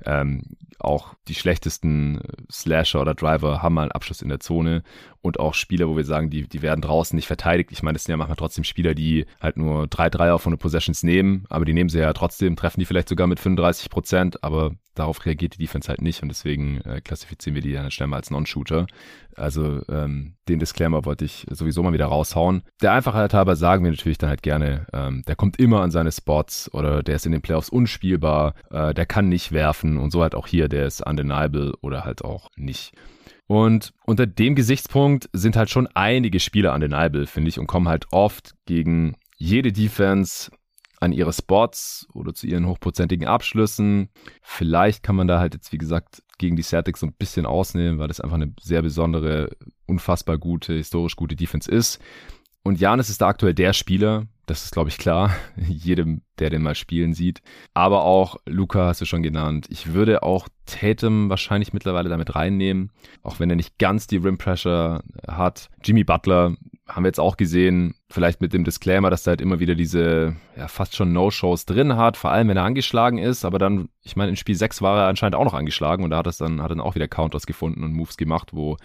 Ähm, 0.06 0.44
auch 0.80 1.14
die 1.28 1.36
schlechtesten 1.36 2.22
Slasher 2.50 3.02
oder 3.02 3.14
Driver 3.14 3.62
haben 3.62 3.76
mal 3.76 3.84
einen 3.84 3.92
Abschluss 3.92 4.22
in 4.22 4.30
der 4.30 4.40
Zone 4.40 4.84
und 5.22 5.40
auch 5.40 5.54
Spieler, 5.54 5.90
wo 5.90 5.98
wir 5.98 6.06
sagen, 6.06 6.30
die, 6.30 6.48
die 6.48 6.62
werden 6.62 6.82
draußen 6.82 7.16
nicht 7.16 7.28
verteidigt. 7.28 7.72
Ich 7.72 7.84
meine, 7.84 7.96
das 7.96 8.06
sind 8.06 8.14
ja 8.14 8.18
manchmal 8.18 8.38
trotzdem 8.38 8.64
Spieler, 8.64 8.96
die 8.96 9.26
halt 9.42 9.58
nur 9.58 9.88
drei 9.88 10.10
Dreier 10.10 10.40
von 10.40 10.54
den 10.54 10.60
Possessions 10.60 11.04
nehmen, 11.04 11.46
aber 11.50 11.66
die 11.66 11.74
nehmen 11.74 11.90
sie 11.90 12.00
ja 12.00 12.14
trotzdem, 12.14 12.56
treffen 12.56 12.80
die 12.80 12.86
vielleicht 12.86 13.10
sogar 13.10 13.28
mit 13.28 13.40
35 13.40 13.90
Prozent, 13.90 14.44
aber 14.44 14.72
darauf 14.96 15.26
reagiert 15.26 15.56
die 15.56 15.60
Defense 15.60 15.90
halt 15.90 16.02
nicht 16.02 16.24
und 16.24 16.30
deswegen 16.30 16.82
äh, 16.82 17.02
klassifizieren 17.02 17.56
wir 17.56 17.62
die 17.62 17.74
dann 17.74 17.92
schnell 17.92 18.08
mal 18.08 18.18
als 18.18 18.32
Non-Shooter. 18.32 18.88
Also 19.36 19.82
ähm, 19.90 20.36
den 20.48 20.60
Disclaimer 20.60 21.06
wollte 21.06 21.26
ich 21.26 21.46
sowieso 21.60 21.84
mal 21.84 21.94
wieder 21.94 22.08
raushauen. 22.08 22.64
Der 22.82 22.94
Einfachheit 22.94 23.34
halber 23.34 23.56
sagen 23.56 23.84
wir 23.84 23.92
natürlich 23.92 24.18
dann 24.18 24.30
halt 24.30 24.42
gerne, 24.42 24.88
ähm, 24.94 25.24
der 25.28 25.36
kommt 25.36 25.60
immer 25.60 25.82
an 25.82 25.92
seine 25.92 26.12
Spots 26.12 26.74
oder 26.74 27.04
der 27.04 27.16
ist 27.16 27.26
in 27.26 27.32
den 27.32 27.42
Playoffs 27.42 27.70
unspielbar, 27.70 28.56
äh, 28.72 28.94
der 28.94 29.06
kann 29.06 29.30
nicht 29.30 29.52
werfen 29.52 29.98
und 29.98 30.12
so 30.12 30.22
halt 30.22 30.36
auch 30.36 30.48
hier, 30.48 30.68
der 30.68 30.88
ist 30.88 31.06
undeniable 31.06 31.74
oder 31.82 32.04
halt 32.04 32.24
auch 32.24 32.50
nicht. 32.56 32.94
Und 33.48 33.94
unter 34.06 34.28
dem 34.28 34.54
Gesichtspunkt 34.54 35.28
sind 35.34 35.56
halt 35.56 35.72
schon 35.72 35.88
einige 35.96 36.40
Spieler 36.40 36.74
undeniable, 36.74 37.26
finde 37.26 37.50
ich, 37.50 37.60
und 37.60 37.66
kommen 37.66 37.88
halt 37.88 38.06
oft 38.12 38.54
gegen 38.66 39.16
jede 39.38 39.72
Defense 39.72 40.52
an 41.00 41.14
ihre 41.14 41.34
Spots 41.34 42.08
oder 42.14 42.34
zu 42.34 42.46
ihren 42.46 42.68
hochprozentigen 42.68 43.28
Abschlüssen. 43.28 44.10
Vielleicht 44.44 45.02
kann 45.02 45.16
man 45.16 45.28
da 45.28 45.40
halt 45.40 45.56
jetzt, 45.56 45.72
wie 45.72 45.78
gesagt, 45.78 46.22
gegen 46.40 46.56
die 46.56 46.64
Celtics 46.64 47.02
so 47.02 47.06
ein 47.06 47.14
bisschen 47.14 47.46
ausnehmen, 47.46 48.00
weil 48.00 48.08
das 48.08 48.20
einfach 48.20 48.36
eine 48.36 48.54
sehr 48.60 48.82
besondere, 48.82 49.52
unfassbar 49.86 50.40
gute, 50.40 50.74
historisch 50.74 51.16
gute 51.16 51.36
Defense 51.36 51.70
ist. 51.70 52.00
Und 52.64 52.80
Janis 52.80 53.10
ist 53.10 53.22
da 53.22 53.28
aktuell 53.28 53.54
der 53.54 53.74
Spieler, 53.74 54.26
das 54.50 54.64
ist, 54.64 54.72
glaube 54.72 54.90
ich, 54.90 54.98
klar, 54.98 55.36
jedem, 55.56 56.22
der 56.40 56.50
den 56.50 56.64
mal 56.64 56.76
spielen 56.76 57.14
sieht. 57.14 57.42
Aber 57.74 58.04
auch 58.04 58.38
Luca 58.46 58.88
hast 58.88 59.02
du 59.02 59.06
schon 59.06 59.24
genannt. 59.24 59.68
Ich 59.70 59.94
würde 59.94 60.24
auch 60.24 60.48
Tatum 60.66 61.30
wahrscheinlich 61.30 61.74
mittlerweile 61.74 62.10
damit 62.10 62.36
reinnehmen, 62.36 62.92
auch 63.22 63.40
wenn 63.40 63.50
er 63.50 63.56
nicht 63.56 63.78
ganz 63.78 64.08
die 64.08 64.18
Rim 64.18 64.38
Pressure 64.38 65.04
hat. 65.28 65.70
Jimmy 65.84 66.04
Butler 66.04 66.56
haben 66.88 67.04
wir 67.04 67.10
jetzt 67.10 67.20
auch 67.20 67.38
gesehen, 67.38 67.94
vielleicht 68.10 68.42
mit 68.42 68.54
dem 68.54 68.64
Disclaimer, 68.64 69.12
dass 69.12 69.28
er 69.28 69.32
halt 69.32 69.42
immer 69.42 69.60
wieder 69.60 69.76
diese 69.76 70.36
ja, 70.58 70.68
fast 70.68 70.96
schon 70.96 71.14
No-Shows 71.14 71.66
drin 71.66 71.96
hat, 71.96 72.18
vor 72.18 72.32
allem 72.32 72.48
wenn 72.48 72.58
er 72.58 72.64
angeschlagen 72.64 73.20
ist, 73.20 73.46
aber 73.46 73.60
dann, 73.60 73.90
ich 74.02 74.16
meine, 74.16 74.32
in 74.32 74.36
Spiel 74.36 74.56
6 74.56 74.82
war 74.82 74.98
er 74.98 75.08
anscheinend 75.08 75.36
auch 75.36 75.46
noch 75.46 75.54
angeschlagen 75.54 76.04
und 76.04 76.10
da 76.10 76.18
hat 76.18 76.28
es 76.28 76.38
dann, 76.38 76.58
dann 76.58 76.82
auch 76.82 76.96
wieder 76.96 77.08
Counters 77.08 77.46
gefunden 77.46 77.84
und 77.84 77.94
Moves 77.94 78.18
gemacht, 78.18 78.50
wo 78.54 78.78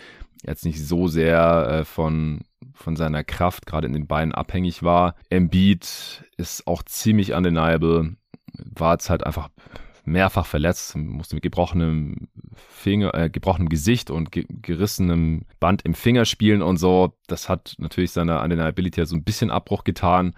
jetzt 0.46 0.64
nicht 0.64 0.84
so 0.84 1.06
sehr 1.06 1.68
äh, 1.68 1.84
von, 1.84 2.42
von 2.74 2.96
seiner 2.96 3.24
Kraft 3.24 3.66
gerade 3.66 3.86
in 3.86 3.92
den 3.92 4.06
Beinen 4.06 4.32
abhängig 4.32 4.82
war. 4.82 5.14
Embiid 5.30 6.24
ist 6.36 6.66
auch 6.66 6.82
ziemlich 6.82 7.32
undeniable, 7.32 8.16
war 8.52 8.92
jetzt 8.92 9.10
halt 9.10 9.24
einfach 9.24 9.48
mehrfach 10.04 10.46
verletzt, 10.46 10.96
musste 10.96 11.36
mit 11.36 11.42
gebrochenem 11.42 12.28
Finger, 12.54 13.14
äh, 13.14 13.30
gebrochenem 13.30 13.68
Gesicht 13.68 14.10
und 14.10 14.32
ge 14.32 14.44
gerissenem 14.48 15.46
Band 15.60 15.82
im 15.82 15.94
Finger 15.94 16.24
spielen 16.24 16.62
und 16.62 16.76
so. 16.76 17.14
Das 17.26 17.48
hat 17.48 17.74
natürlich 17.78 18.12
seiner 18.12 18.42
Undeniability 18.42 19.04
so 19.06 19.16
ein 19.16 19.24
bisschen 19.24 19.50
Abbruch 19.50 19.84
getan, 19.84 20.34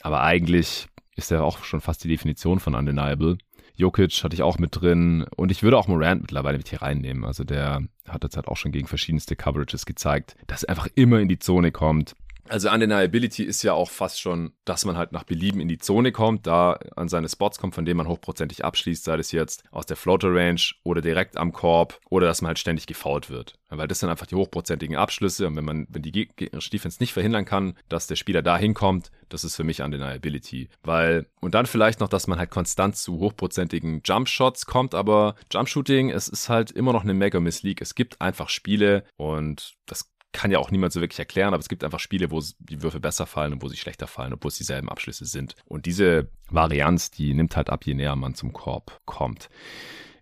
aber 0.00 0.22
eigentlich 0.22 0.88
ist 1.16 1.30
er 1.30 1.44
auch 1.44 1.64
schon 1.64 1.80
fast 1.80 2.02
die 2.04 2.08
Definition 2.08 2.60
von 2.60 2.74
Undeniable. 2.74 3.36
Jokic 3.80 4.22
hatte 4.22 4.34
ich 4.34 4.42
auch 4.42 4.58
mit 4.58 4.80
drin 4.80 5.24
und 5.36 5.50
ich 5.50 5.62
würde 5.62 5.78
auch 5.78 5.88
Morant 5.88 6.22
mittlerweile 6.22 6.58
mit 6.58 6.68
hier 6.68 6.82
reinnehmen. 6.82 7.24
Also 7.24 7.44
der 7.44 7.82
hat 8.08 8.22
jetzt 8.22 8.36
halt 8.36 8.46
auch 8.46 8.56
schon 8.56 8.72
gegen 8.72 8.86
verschiedenste 8.86 9.36
Coverages 9.36 9.86
gezeigt, 9.86 10.36
dass 10.46 10.62
er 10.62 10.70
einfach 10.70 10.88
immer 10.94 11.18
in 11.18 11.28
die 11.28 11.38
Zone 11.38 11.72
kommt. 11.72 12.14
Also 12.48 12.70
Undeniability 12.70 13.44
ist 13.44 13.62
ja 13.62 13.72
auch 13.72 13.90
fast 13.90 14.20
schon, 14.20 14.52
dass 14.64 14.84
man 14.84 14.96
halt 14.96 15.12
nach 15.12 15.24
Belieben 15.24 15.60
in 15.60 15.68
die 15.68 15.78
Zone 15.78 16.12
kommt, 16.12 16.46
da 16.46 16.78
an 16.96 17.08
seine 17.08 17.28
Spots 17.28 17.58
kommt, 17.58 17.74
von 17.74 17.84
denen 17.84 17.98
man 17.98 18.08
hochprozentig 18.08 18.64
abschließt, 18.64 19.04
sei 19.04 19.16
es 19.16 19.32
jetzt 19.32 19.64
aus 19.70 19.86
der 19.86 19.96
Floater 19.96 20.34
Range 20.34 20.60
oder 20.82 21.00
direkt 21.00 21.36
am 21.36 21.52
Korb 21.52 22.00
oder 22.08 22.26
dass 22.26 22.42
man 22.42 22.48
halt 22.48 22.58
ständig 22.58 22.86
gefault 22.86 23.30
wird. 23.30 23.54
Weil 23.68 23.88
das 23.88 24.00
sind 24.00 24.10
einfach 24.10 24.26
die 24.26 24.34
hochprozentigen 24.34 24.96
Abschlüsse 24.96 25.46
und 25.46 25.56
wenn 25.56 25.64
man, 25.64 25.86
wenn 25.88 26.02
die 26.02 26.12
gegnerische 26.12 26.70
Defense 26.70 26.98
nicht 27.00 27.12
verhindern 27.12 27.44
kann, 27.44 27.74
dass 27.88 28.06
der 28.06 28.16
Spieler 28.16 28.42
da 28.42 28.58
hinkommt, 28.58 29.10
das 29.28 29.44
ist 29.44 29.56
für 29.56 29.64
mich 29.64 29.82
Undeniability. 29.82 30.68
Weil, 30.82 31.26
und 31.40 31.54
dann 31.54 31.66
vielleicht 31.66 32.00
noch, 32.00 32.08
dass 32.08 32.26
man 32.26 32.38
halt 32.38 32.50
konstant 32.50 32.96
zu 32.96 33.18
hochprozentigen 33.18 34.02
Jumpshots 34.04 34.66
kommt, 34.66 34.94
aber 34.94 35.36
Jumpshooting, 35.52 36.10
es 36.10 36.28
ist 36.28 36.48
halt 36.48 36.70
immer 36.72 36.92
noch 36.92 37.04
eine 37.04 37.14
Mega-Miss 37.14 37.62
League. 37.62 37.80
Es 37.80 37.94
gibt 37.94 38.20
einfach 38.20 38.48
Spiele 38.48 39.04
und 39.16 39.74
das 39.86 40.10
kann 40.32 40.50
ja 40.50 40.58
auch 40.58 40.70
niemand 40.70 40.92
so 40.92 41.00
wirklich 41.00 41.18
erklären, 41.18 41.54
aber 41.54 41.60
es 41.60 41.68
gibt 41.68 41.84
einfach 41.84 42.00
Spiele, 42.00 42.30
wo 42.30 42.42
die 42.58 42.82
Würfe 42.82 43.00
besser 43.00 43.26
fallen 43.26 43.52
und 43.52 43.62
wo 43.62 43.68
sie 43.68 43.76
schlechter 43.76 44.06
fallen, 44.06 44.32
obwohl 44.32 44.50
es 44.50 44.58
dieselben 44.58 44.88
Abschlüsse 44.88 45.24
sind. 45.24 45.54
Und 45.66 45.86
diese 45.86 46.28
Varianz, 46.48 47.10
die 47.10 47.34
nimmt 47.34 47.56
halt 47.56 47.70
ab, 47.70 47.84
je 47.84 47.94
näher 47.94 48.16
man 48.16 48.34
zum 48.34 48.52
Korb 48.52 49.00
kommt. 49.04 49.48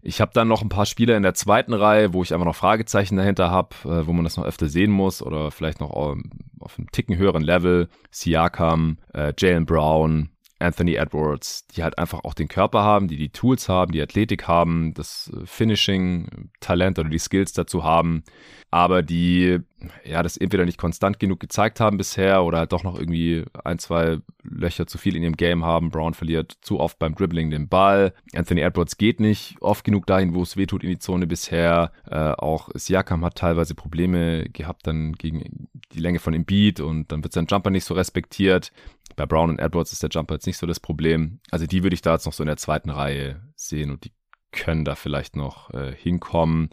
Ich 0.01 0.21
habe 0.21 0.31
dann 0.33 0.49
noch 0.49 0.62
ein 0.62 0.68
paar 0.68 0.87
Spieler 0.87 1.16
in 1.16 1.23
der 1.23 1.35
zweiten 1.35 1.75
Reihe, 1.75 2.12
wo 2.14 2.23
ich 2.23 2.33
einfach 2.33 2.47
noch 2.47 2.57
Fragezeichen 2.57 3.16
dahinter 3.16 3.51
habe, 3.51 3.75
äh, 3.85 4.07
wo 4.07 4.12
man 4.12 4.25
das 4.25 4.37
noch 4.37 4.44
öfter 4.44 4.68
sehen 4.68 4.92
muss 4.92 5.23
oder 5.23 5.51
vielleicht 5.51 5.81
noch 5.81 5.90
auf 5.90 6.79
einem 6.79 6.90
Ticken 6.92 7.16
höheren 7.16 7.42
Level. 7.42 7.88
Siakam, 8.11 8.99
äh, 9.12 9.33
Jalen 9.37 9.66
Brown, 9.66 10.31
Anthony 10.59 10.94
Edwards, 10.94 11.66
die 11.68 11.83
halt 11.83 11.99
einfach 11.99 12.25
auch 12.25 12.35
den 12.35 12.49
Körper 12.49 12.83
haben, 12.83 13.09
die 13.09 13.16
die 13.16 13.31
Tools 13.31 13.68
haben, 13.68 13.92
die 13.92 14.03
Athletik 14.03 14.49
haben, 14.49 14.92
das 14.94 15.33
äh, 15.35 15.47
Finishing, 15.47 16.51
Talent 16.61 16.99
oder 16.99 17.09
die 17.09 17.18
Skills 17.18 17.53
dazu 17.53 17.85
haben, 17.85 18.25
aber 18.71 19.03
die 19.03 19.61
ja 20.05 20.23
das 20.23 20.37
entweder 20.37 20.64
nicht 20.64 20.79
konstant 20.79 21.21
genug 21.21 21.40
gezeigt 21.40 21.81
haben 21.81 21.97
bisher 21.97 22.42
oder 22.42 22.59
halt 22.59 22.73
doch 22.73 22.83
noch 22.83 22.99
irgendwie 22.99 23.44
ein, 23.64 23.79
zwei 23.79 24.18
Löcher 24.42 24.87
zu 24.87 24.99
viel 24.99 25.14
in 25.14 25.23
ihrem 25.23 25.37
Game 25.37 25.64
haben. 25.64 25.90
Brown 25.90 26.14
verliert 26.14 26.57
zu 26.62 26.81
oft 26.81 26.99
beim 26.99 27.14
Dribbling 27.14 27.51
den 27.51 27.68
Ball. 27.68 28.12
Anthony 28.35 28.62
Edwards 28.62 28.97
geht 28.97 29.21
nicht 29.21 29.57
oft 29.61 29.85
genug 29.85 30.07
dahin, 30.07 30.35
wo 30.35 30.42
es 30.42 30.57
wehtut 30.57 30.83
in 30.83 30.90
die 30.90 30.99
Zone 30.99 31.27
bisher. 31.27 31.92
Äh, 32.11 32.33
auch 32.33 32.71
Siakam 32.75 33.25
hat 33.25 33.37
teilweise 33.37 33.75
Probleme 33.75 34.49
gehabt 34.51 34.87
dann 34.87 35.12
gegen 35.12 35.68
die 35.92 36.01
Länge 36.01 36.18
von 36.18 36.35
Embiid 36.35 36.81
und 36.81 37.12
dann 37.12 37.23
wird 37.23 37.33
sein 37.33 37.47
Jumper 37.49 37.71
nicht 37.71 37.85
so 37.85 37.94
respektiert. 37.94 38.73
Bei 39.18 39.26
Brown 39.26 39.50
und 39.50 39.59
Edwards 39.59 39.92
ist 39.92 40.04
der 40.04 40.11
Jumper 40.11 40.35
jetzt 40.35 40.46
nicht 40.46 40.59
so 40.59 40.66
das 40.66 40.78
Problem. 40.78 41.40
Also 41.50 41.66
die 41.66 41.83
würde 41.83 41.94
ich 41.94 42.02
da 42.02 42.12
jetzt 42.12 42.24
noch 42.24 42.33
so 42.33 42.44
in 42.44 42.46
der 42.46 42.57
zweiten 42.57 42.88
Reihe 42.88 43.42
sehen 43.57 43.90
und 43.90 44.04
die 44.04 44.12
können 44.52 44.85
da 44.85 44.94
vielleicht 44.94 45.35
noch 45.35 45.74
äh, 45.74 45.92
hinkommen. 45.92 46.70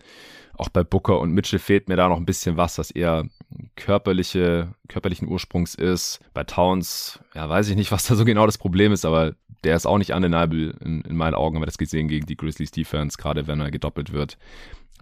Auch 0.53 0.69
bei 0.69 0.83
Booker 0.83 1.19
und 1.19 1.31
Mitchell 1.31 1.57
fehlt 1.57 1.89
mir 1.89 1.95
da 1.95 2.07
noch 2.07 2.17
ein 2.17 2.25
bisschen 2.27 2.55
was, 2.55 2.77
was 2.77 2.91
eher 2.91 3.25
körperliche, 3.75 4.75
körperlichen 4.87 5.27
Ursprungs 5.27 5.73
ist. 5.73 6.19
Bei 6.35 6.43
Towns, 6.43 7.19
ja, 7.33 7.49
weiß 7.49 7.67
ich 7.69 7.75
nicht, 7.75 7.91
was 7.91 8.05
da 8.05 8.13
so 8.13 8.25
genau 8.25 8.45
das 8.45 8.59
Problem 8.59 8.91
ist, 8.91 9.05
aber 9.05 9.33
der 9.63 9.75
ist 9.75 9.87
auch 9.87 9.97
nicht 9.97 10.13
undeniable 10.13 10.75
in, 10.81 11.01
in 11.01 11.17
meinen 11.17 11.33
Augen, 11.33 11.55
haben 11.55 11.63
wir 11.63 11.65
das 11.65 11.79
gesehen 11.79 12.07
gegen 12.07 12.27
die 12.27 12.37
Grizzlies 12.37 12.69
Defense, 12.69 13.17
gerade 13.17 13.47
wenn 13.47 13.59
er 13.59 13.71
gedoppelt 13.71 14.13
wird 14.13 14.37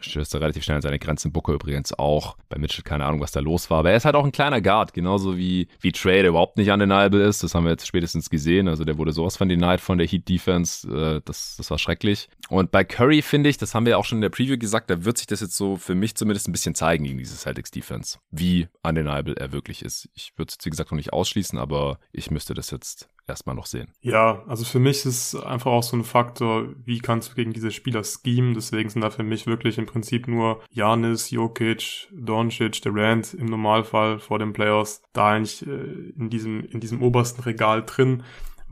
stößt 0.06 0.34
er 0.36 0.42
relativ 0.42 0.64
schnell 0.64 0.78
an 0.78 0.82
seine 0.82 1.00
Grenzen. 1.00 1.32
Booker 1.32 1.54
übrigens 1.54 1.94
auch. 1.94 2.38
Bei 2.50 2.58
Mitchell 2.58 2.84
keine 2.84 3.06
Ahnung, 3.06 3.22
was 3.22 3.32
da 3.32 3.40
los 3.40 3.70
war. 3.70 3.80
Aber 3.80 3.92
er 3.92 3.98
ist 3.98 4.06
halt 4.06 4.16
auch 4.16 4.26
ein 4.26 4.32
kleiner 4.32 4.62
Guard, 4.62 4.94
genauso 4.94 5.38
wie, 5.38 5.68
wie 5.80 5.92
Trey, 5.92 6.22
der 6.22 6.30
überhaupt 6.30 6.58
nicht 6.58 6.70
undeniable 6.70 7.24
ist. 7.24 7.44
Das 7.44 7.56
haben 7.56 7.64
wir 7.66 7.72
jetzt 7.72 7.88
spätestens 7.88 8.30
gesehen. 8.30 8.68
Also 8.68 8.84
der 8.86 8.98
wurde 8.98 9.12
sowas 9.12 9.38
von 9.38 9.50
denied 9.50 9.82
von 9.82 9.98
der 9.98 10.08
Heat 10.08 10.28
Defense. 10.28 10.88
Äh, 10.88 11.22
das, 11.26 11.56
das 11.58 11.70
war 11.72 11.78
schrecklich. 11.78 12.30
Und 12.50 12.72
bei 12.72 12.84
Curry 12.84 13.22
finde 13.22 13.50
ich, 13.50 13.58
das 13.58 13.74
haben 13.74 13.86
wir 13.86 13.98
auch 13.98 14.06
schon 14.06 14.18
in 14.18 14.24
der 14.24 14.30
Preview 14.30 14.58
gesagt, 14.58 14.90
da 14.90 15.06
wird 15.06 15.18
sich 15.18 15.28
das 15.28 15.42
jetzt 15.42 15.56
so 15.56 15.78
für 15.78 15.96
mich 15.96 16.16
zumindest 16.16 16.48
ein 16.48 16.52
bisschen 16.52 16.76
zeigen 16.76 17.06
gegen 17.06 17.18
diese 17.18 17.36
Celtics 17.36 17.72
Defense. 17.72 18.20
Wie 18.32 18.68
undeniable 18.84 19.36
er 19.38 19.52
wirklich 19.52 19.84
ist. 19.84 20.10
Ich 20.14 20.34
würde 20.38 20.50
es 20.50 20.56
jetzt, 20.56 20.66
wie 20.66 20.70
gesagt, 20.70 20.92
noch 20.92 20.98
nicht 20.98 21.14
ausschließen, 21.14 21.58
aber 21.58 22.00
ich 22.12 22.32
müsste 22.32 22.54
das 22.54 22.72
jetzt 22.72 23.08
erstmal 23.28 23.56
noch 23.56 23.66
sehen. 23.66 23.92
Ja, 24.02 24.44
also 24.48 24.66
für 24.66 24.80
mich 24.80 25.06
ist 25.06 25.36
einfach 25.36 25.72
auch 25.72 25.84
so 25.84 25.96
ein 25.96 26.04
Faktor, 26.04 26.68
wie 26.84 27.00
kannst 27.00 27.32
du 27.32 27.36
gegen 27.36 27.54
diese 27.54 27.72
Spieler 27.72 28.04
schemen. 28.04 28.54
Deswegen 28.54 28.90
sind 28.90 29.02
da 29.02 29.10
für 29.10 29.24
mich 29.24 29.48
wirklich 29.48 29.78
im 29.78 29.86
Prinzip 29.86 30.28
nur 30.28 30.62
Janis, 30.70 31.30
Jokic, 31.30 32.10
Doncic, 32.12 32.82
Durant 32.82 33.34
im 33.34 33.46
Normalfall 33.46 34.20
vor 34.20 34.40
den 34.40 34.54
Playoffs 34.54 35.02
da 35.14 35.32
eigentlich 35.32 35.66
äh, 35.66 36.12
in 36.18 36.30
diesem, 36.30 36.66
in 36.66 36.82
diesem 36.82 37.02
obersten 37.02 37.42
Regal 37.42 37.84
drin 37.86 38.24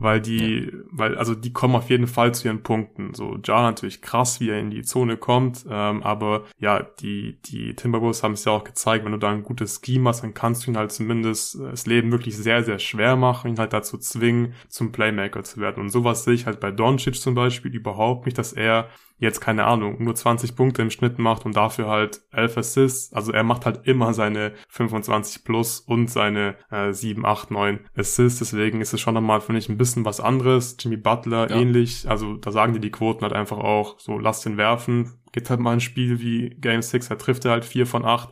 weil 0.02 0.20
die, 0.20 0.64
ja. 0.64 0.78
weil, 0.90 1.16
also 1.16 1.34
die 1.34 1.52
kommen 1.52 1.74
auf 1.74 1.90
jeden 1.90 2.06
Fall 2.06 2.34
zu 2.34 2.48
ihren 2.48 2.62
Punkten. 2.62 3.14
So, 3.14 3.38
Ja 3.44 3.62
natürlich 3.62 4.02
krass, 4.02 4.40
wie 4.40 4.50
er 4.50 4.58
in 4.58 4.70
die 4.70 4.82
Zone 4.82 5.16
kommt, 5.16 5.64
ähm, 5.68 6.02
aber 6.02 6.44
ja, 6.58 6.82
die, 6.82 7.38
die 7.42 7.74
Timberwolves 7.74 8.22
haben 8.22 8.32
es 8.32 8.44
ja 8.44 8.52
auch 8.52 8.64
gezeigt, 8.64 9.04
wenn 9.04 9.12
du 9.12 9.18
da 9.18 9.30
ein 9.30 9.42
gutes 9.42 9.80
Scheme 9.84 10.08
hast, 10.08 10.22
dann 10.22 10.34
kannst 10.34 10.66
du 10.66 10.70
ihn 10.70 10.76
halt 10.76 10.92
zumindest 10.92 11.56
äh, 11.56 11.70
das 11.70 11.86
Leben 11.86 12.12
wirklich 12.12 12.36
sehr, 12.36 12.62
sehr 12.62 12.78
schwer 12.78 13.16
machen, 13.16 13.50
ihn 13.50 13.58
halt 13.58 13.72
dazu 13.72 13.98
zwingen, 13.98 14.54
zum 14.68 14.92
Playmaker 14.92 15.44
zu 15.44 15.60
werden. 15.60 15.80
Und 15.82 15.90
sowas 15.90 16.24
sehe 16.24 16.34
ich 16.34 16.46
halt 16.46 16.60
bei 16.60 16.70
Doncic 16.70 17.16
zum 17.16 17.34
Beispiel 17.34 17.74
überhaupt 17.74 18.26
nicht, 18.26 18.38
dass 18.38 18.52
er 18.52 18.88
jetzt 19.22 19.40
keine 19.40 19.64
Ahnung, 19.64 20.02
nur 20.02 20.14
20 20.14 20.56
Punkte 20.56 20.82
im 20.82 20.90
Schnitt 20.90 21.18
macht 21.18 21.46
und 21.46 21.56
dafür 21.56 21.86
halt 21.86 22.22
11 22.32 22.58
Assists. 22.58 23.12
Also 23.12 23.32
er 23.32 23.44
macht 23.44 23.64
halt 23.64 23.86
immer 23.86 24.12
seine 24.14 24.52
25 24.68 25.44
plus 25.44 25.80
und 25.80 26.10
seine 26.10 26.56
äh, 26.70 26.92
7, 26.92 27.24
8, 27.24 27.52
9 27.52 27.80
Assists. 27.96 28.40
Deswegen 28.40 28.80
ist 28.80 28.92
es 28.92 29.00
schon 29.00 29.14
nochmal, 29.14 29.40
finde 29.40 29.60
ich, 29.60 29.68
ein 29.68 29.78
bisschen 29.78 30.04
was 30.04 30.20
anderes. 30.20 30.76
Jimmy 30.80 30.96
Butler 30.96 31.48
ja. 31.48 31.56
ähnlich. 31.56 32.10
Also 32.10 32.34
da 32.34 32.50
sagen 32.50 32.72
dir 32.72 32.80
die 32.80 32.90
Quoten 32.90 33.22
halt 33.22 33.32
einfach 33.32 33.58
auch 33.58 33.98
so, 34.00 34.18
lass 34.18 34.40
den 34.40 34.56
werfen. 34.56 35.12
Geht 35.30 35.48
halt 35.48 35.60
mal 35.60 35.72
ein 35.72 35.80
Spiel 35.80 36.20
wie 36.20 36.50
Game 36.50 36.82
6, 36.82 37.08
da 37.08 37.14
trifft 37.14 37.44
er 37.44 37.52
halt 37.52 37.64
4 37.64 37.86
von 37.86 38.04
8. 38.04 38.28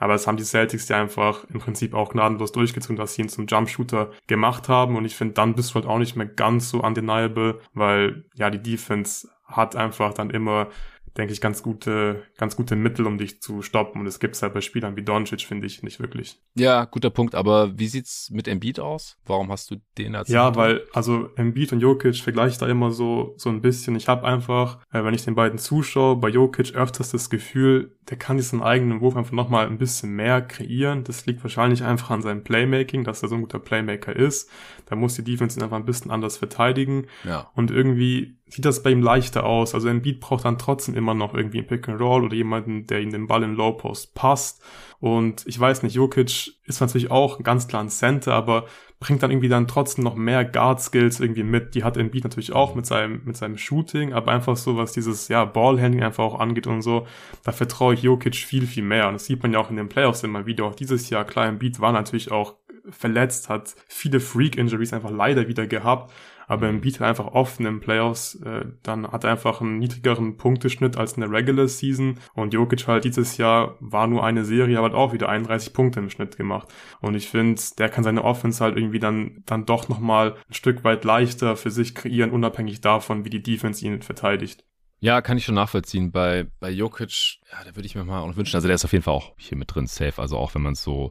Aber 0.00 0.14
es 0.14 0.26
haben 0.26 0.36
die 0.36 0.42
Celtics 0.42 0.88
ja 0.88 1.00
einfach 1.00 1.44
im 1.44 1.60
Prinzip 1.60 1.94
auch 1.94 2.10
gnadenlos 2.10 2.50
durchgezogen, 2.50 2.96
dass 2.96 3.14
sie 3.14 3.22
ihn 3.22 3.28
zum 3.28 3.46
Jumpshooter 3.46 4.10
gemacht 4.26 4.68
haben. 4.68 4.96
Und 4.96 5.04
ich 5.04 5.14
finde, 5.14 5.34
dann 5.34 5.54
bist 5.54 5.70
du 5.70 5.74
halt 5.76 5.86
auch 5.86 5.98
nicht 5.98 6.16
mehr 6.16 6.26
ganz 6.26 6.70
so 6.70 6.82
undeniable, 6.82 7.60
weil 7.72 8.24
ja 8.34 8.50
die 8.50 8.60
Defense 8.60 9.28
hat 9.52 9.76
einfach 9.76 10.14
dann 10.14 10.30
immer 10.30 10.68
denke 11.16 11.32
ich, 11.32 11.40
ganz 11.40 11.62
gute, 11.62 12.22
ganz 12.38 12.56
gute 12.56 12.74
Mittel, 12.74 13.06
um 13.06 13.18
dich 13.18 13.42
zu 13.42 13.62
stoppen. 13.62 14.00
Und 14.00 14.06
es 14.06 14.18
gibt 14.18 14.34
es 14.34 14.42
halt 14.42 14.54
bei 14.54 14.60
Spielern 14.60 14.96
wie 14.96 15.02
Doncic, 15.02 15.42
finde 15.42 15.66
ich, 15.66 15.82
nicht 15.82 16.00
wirklich. 16.00 16.40
Ja, 16.54 16.86
guter 16.86 17.10
Punkt. 17.10 17.34
Aber 17.34 17.78
wie 17.78 17.86
sieht's 17.86 18.30
mit 18.30 18.48
Embiid 18.48 18.80
aus? 18.80 19.18
Warum 19.26 19.50
hast 19.52 19.70
du 19.70 19.76
den 19.98 20.14
als 20.14 20.28
Ja, 20.28 20.54
weil, 20.56 20.82
also 20.92 21.28
Embiid 21.36 21.72
und 21.72 21.80
Jokic 21.80 22.16
vergleiche 22.16 22.52
ich 22.52 22.58
da 22.58 22.66
immer 22.66 22.90
so, 22.90 23.34
so 23.36 23.50
ein 23.50 23.60
bisschen. 23.60 23.94
Ich 23.94 24.08
habe 24.08 24.26
einfach, 24.26 24.78
äh, 24.90 25.04
wenn 25.04 25.14
ich 25.14 25.24
den 25.24 25.34
beiden 25.34 25.58
zuschaue, 25.58 26.16
bei 26.16 26.28
Jokic 26.28 26.74
öfters 26.74 27.10
das 27.10 27.28
Gefühl, 27.28 27.94
der 28.08 28.16
kann 28.16 28.38
diesen 28.38 28.62
eigenen 28.62 29.00
Wurf 29.00 29.16
einfach 29.16 29.32
nochmal 29.32 29.66
ein 29.66 29.78
bisschen 29.78 30.12
mehr 30.12 30.40
kreieren. 30.40 31.04
Das 31.04 31.26
liegt 31.26 31.42
wahrscheinlich 31.44 31.84
einfach 31.84 32.10
an 32.10 32.22
seinem 32.22 32.42
Playmaking, 32.42 33.04
dass 33.04 33.22
er 33.22 33.28
so 33.28 33.34
ein 33.34 33.42
guter 33.42 33.58
Playmaker 33.58 34.16
ist. 34.16 34.48
Da 34.86 34.96
muss 34.96 35.14
die 35.14 35.24
Defense 35.24 35.58
ihn 35.58 35.62
einfach 35.62 35.76
ein 35.76 35.84
bisschen 35.84 36.10
anders 36.10 36.38
verteidigen. 36.38 37.06
Ja. 37.24 37.50
Und 37.54 37.70
irgendwie 37.70 38.38
sieht 38.52 38.64
das 38.66 38.82
bei 38.82 38.90
ihm 38.90 39.02
leichter 39.02 39.44
aus. 39.44 39.74
Also 39.74 39.88
Embiid 39.88 40.20
braucht 40.20 40.44
dann 40.44 40.58
trotzdem 40.58 40.94
immer 40.94 41.14
noch 41.14 41.34
irgendwie 41.34 41.60
ein 41.60 41.66
Pick 41.66 41.88
and 41.88 42.00
Roll 42.00 42.24
oder 42.24 42.34
jemanden, 42.34 42.86
der 42.86 43.00
ihm 43.00 43.10
den 43.10 43.26
Ball 43.26 43.42
in 43.42 43.54
Low 43.54 43.72
Post 43.72 44.14
passt. 44.14 44.62
Und 45.00 45.44
ich 45.46 45.58
weiß 45.58 45.82
nicht, 45.82 45.94
Jokic 45.94 46.52
ist 46.64 46.80
natürlich 46.80 47.10
auch 47.10 47.38
ein 47.38 47.44
ganz 47.44 47.66
klar 47.66 47.82
ein 47.82 47.88
Center, 47.88 48.34
aber 48.34 48.66
bringt 49.00 49.22
dann 49.22 49.32
irgendwie 49.32 49.48
dann 49.48 49.66
trotzdem 49.66 50.04
noch 50.04 50.14
mehr 50.14 50.44
Guard 50.44 50.80
Skills 50.80 51.18
irgendwie 51.18 51.42
mit. 51.42 51.74
Die 51.74 51.82
hat 51.82 51.96
Embiid 51.96 52.24
natürlich 52.24 52.52
auch 52.52 52.74
mit 52.74 52.86
seinem, 52.86 53.22
mit 53.24 53.36
seinem 53.36 53.58
Shooting, 53.58 54.12
aber 54.12 54.30
einfach 54.30 54.56
so, 54.56 54.76
was 54.76 54.92
dieses, 54.92 55.28
ja, 55.28 55.44
Ballhandling 55.44 56.04
einfach 56.04 56.22
auch 56.22 56.38
angeht 56.38 56.66
und 56.66 56.82
so, 56.82 57.06
da 57.42 57.52
vertraue 57.52 57.94
ich 57.94 58.02
Jokic 58.02 58.36
viel, 58.36 58.66
viel 58.66 58.84
mehr. 58.84 59.08
Und 59.08 59.14
das 59.14 59.24
sieht 59.24 59.42
man 59.42 59.52
ja 59.52 59.58
auch 59.58 59.70
in 59.70 59.76
den 59.76 59.88
Playoffs 59.88 60.22
immer 60.22 60.46
wieder. 60.46 60.66
Auch 60.66 60.74
dieses 60.74 61.10
Jahr, 61.10 61.24
klar, 61.24 61.46
Embiid 61.46 61.80
war 61.80 61.90
natürlich 61.90 62.30
auch 62.30 62.54
verletzt, 62.90 63.48
hat 63.48 63.74
viele 63.88 64.20
Freak-Injuries 64.20 64.92
einfach 64.92 65.10
leider 65.10 65.48
wieder 65.48 65.66
gehabt. 65.66 66.12
Aber 66.52 66.68
im 66.68 66.82
Beat 66.82 67.00
einfach 67.00 67.28
oft 67.28 67.60
in 67.60 67.64
den 67.64 67.80
Playoffs, 67.80 68.34
äh, 68.42 68.66
dann 68.82 69.10
hat 69.10 69.24
er 69.24 69.30
einfach 69.30 69.62
einen 69.62 69.78
niedrigeren 69.78 70.36
Punkteschnitt 70.36 70.98
als 70.98 71.14
in 71.14 71.22
der 71.22 71.30
Regular 71.30 71.66
Season. 71.66 72.18
Und 72.34 72.52
Jokic 72.52 72.86
halt 72.86 73.04
dieses 73.04 73.38
Jahr 73.38 73.76
war 73.80 74.06
nur 74.06 74.22
eine 74.22 74.44
Serie, 74.44 74.76
aber 74.76 74.88
hat 74.88 74.94
auch 74.94 75.14
wieder 75.14 75.30
31 75.30 75.72
Punkte 75.72 76.00
im 76.00 76.10
Schnitt 76.10 76.36
gemacht. 76.36 76.68
Und 77.00 77.14
ich 77.14 77.30
finde, 77.30 77.58
der 77.78 77.88
kann 77.88 78.04
seine 78.04 78.22
Offense 78.22 78.62
halt 78.62 78.76
irgendwie 78.76 78.98
dann, 78.98 79.42
dann 79.46 79.64
doch 79.64 79.88
nochmal 79.88 80.36
ein 80.46 80.52
Stück 80.52 80.84
weit 80.84 81.04
leichter 81.04 81.56
für 81.56 81.70
sich 81.70 81.94
kreieren, 81.94 82.30
unabhängig 82.30 82.82
davon, 82.82 83.24
wie 83.24 83.30
die 83.30 83.42
Defense 83.42 83.82
ihn 83.86 84.02
verteidigt. 84.02 84.62
Ja, 85.00 85.20
kann 85.20 85.36
ich 85.36 85.44
schon 85.44 85.56
nachvollziehen. 85.56 86.12
Bei, 86.12 86.46
bei 86.60 86.70
Jokic, 86.70 87.38
ja, 87.50 87.64
da 87.64 87.74
würde 87.74 87.86
ich 87.86 87.96
mir 87.96 88.04
mal 88.04 88.20
auch 88.20 88.36
wünschen. 88.36 88.54
Also 88.54 88.68
der 88.68 88.76
ist 88.76 88.84
auf 88.84 88.92
jeden 88.92 89.02
Fall 89.02 89.14
auch 89.14 89.32
hier 89.36 89.58
mit 89.58 89.74
drin 89.74 89.88
safe. 89.88 90.22
Also 90.22 90.36
auch 90.36 90.54
wenn 90.54 90.62
man 90.62 90.74
es 90.74 90.82
so 90.84 91.10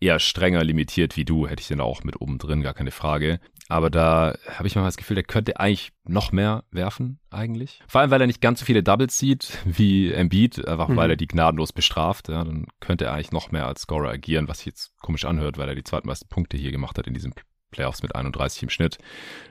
eher 0.00 0.18
strenger 0.18 0.64
limitiert 0.64 1.16
wie 1.16 1.24
du, 1.24 1.46
hätte 1.46 1.60
ich 1.60 1.68
den 1.68 1.80
auch 1.80 2.02
mit 2.02 2.20
oben 2.20 2.38
drin, 2.38 2.62
gar 2.62 2.74
keine 2.74 2.90
Frage. 2.90 3.38
Aber 3.68 3.90
da 3.90 4.34
habe 4.48 4.66
ich 4.66 4.74
mal 4.74 4.84
das 4.84 4.96
Gefühl, 4.96 5.14
der 5.14 5.24
könnte 5.24 5.60
eigentlich 5.60 5.92
noch 6.04 6.32
mehr 6.32 6.64
werfen, 6.70 7.20
eigentlich. 7.30 7.80
Vor 7.86 8.00
allem, 8.00 8.10
weil 8.10 8.20
er 8.20 8.26
nicht 8.26 8.40
ganz 8.40 8.60
so 8.60 8.66
viele 8.66 8.82
Doubles 8.82 9.18
sieht 9.18 9.58
wie 9.66 10.10
Embiid, 10.10 10.66
einfach 10.66 10.88
mhm. 10.88 10.96
weil 10.96 11.10
er 11.10 11.16
die 11.16 11.26
gnadenlos 11.26 11.74
bestraft. 11.74 12.28
Ja, 12.28 12.44
dann 12.44 12.66
könnte 12.80 13.04
er 13.04 13.12
eigentlich 13.12 13.32
noch 13.32 13.50
mehr 13.50 13.66
als 13.66 13.82
Scorer 13.82 14.10
agieren, 14.10 14.48
was 14.48 14.58
sich 14.58 14.66
jetzt 14.66 14.96
komisch 15.00 15.26
anhört, 15.26 15.58
weil 15.58 15.68
er 15.68 15.74
die 15.74 15.84
zweitmeisten 15.84 16.28
Punkte 16.28 16.56
hier 16.56 16.72
gemacht 16.72 16.96
hat 16.96 17.06
in 17.06 17.14
diesem 17.14 17.34
Playoffs 17.70 18.02
mit 18.02 18.14
31 18.14 18.62
im 18.62 18.70
Schnitt. 18.70 18.98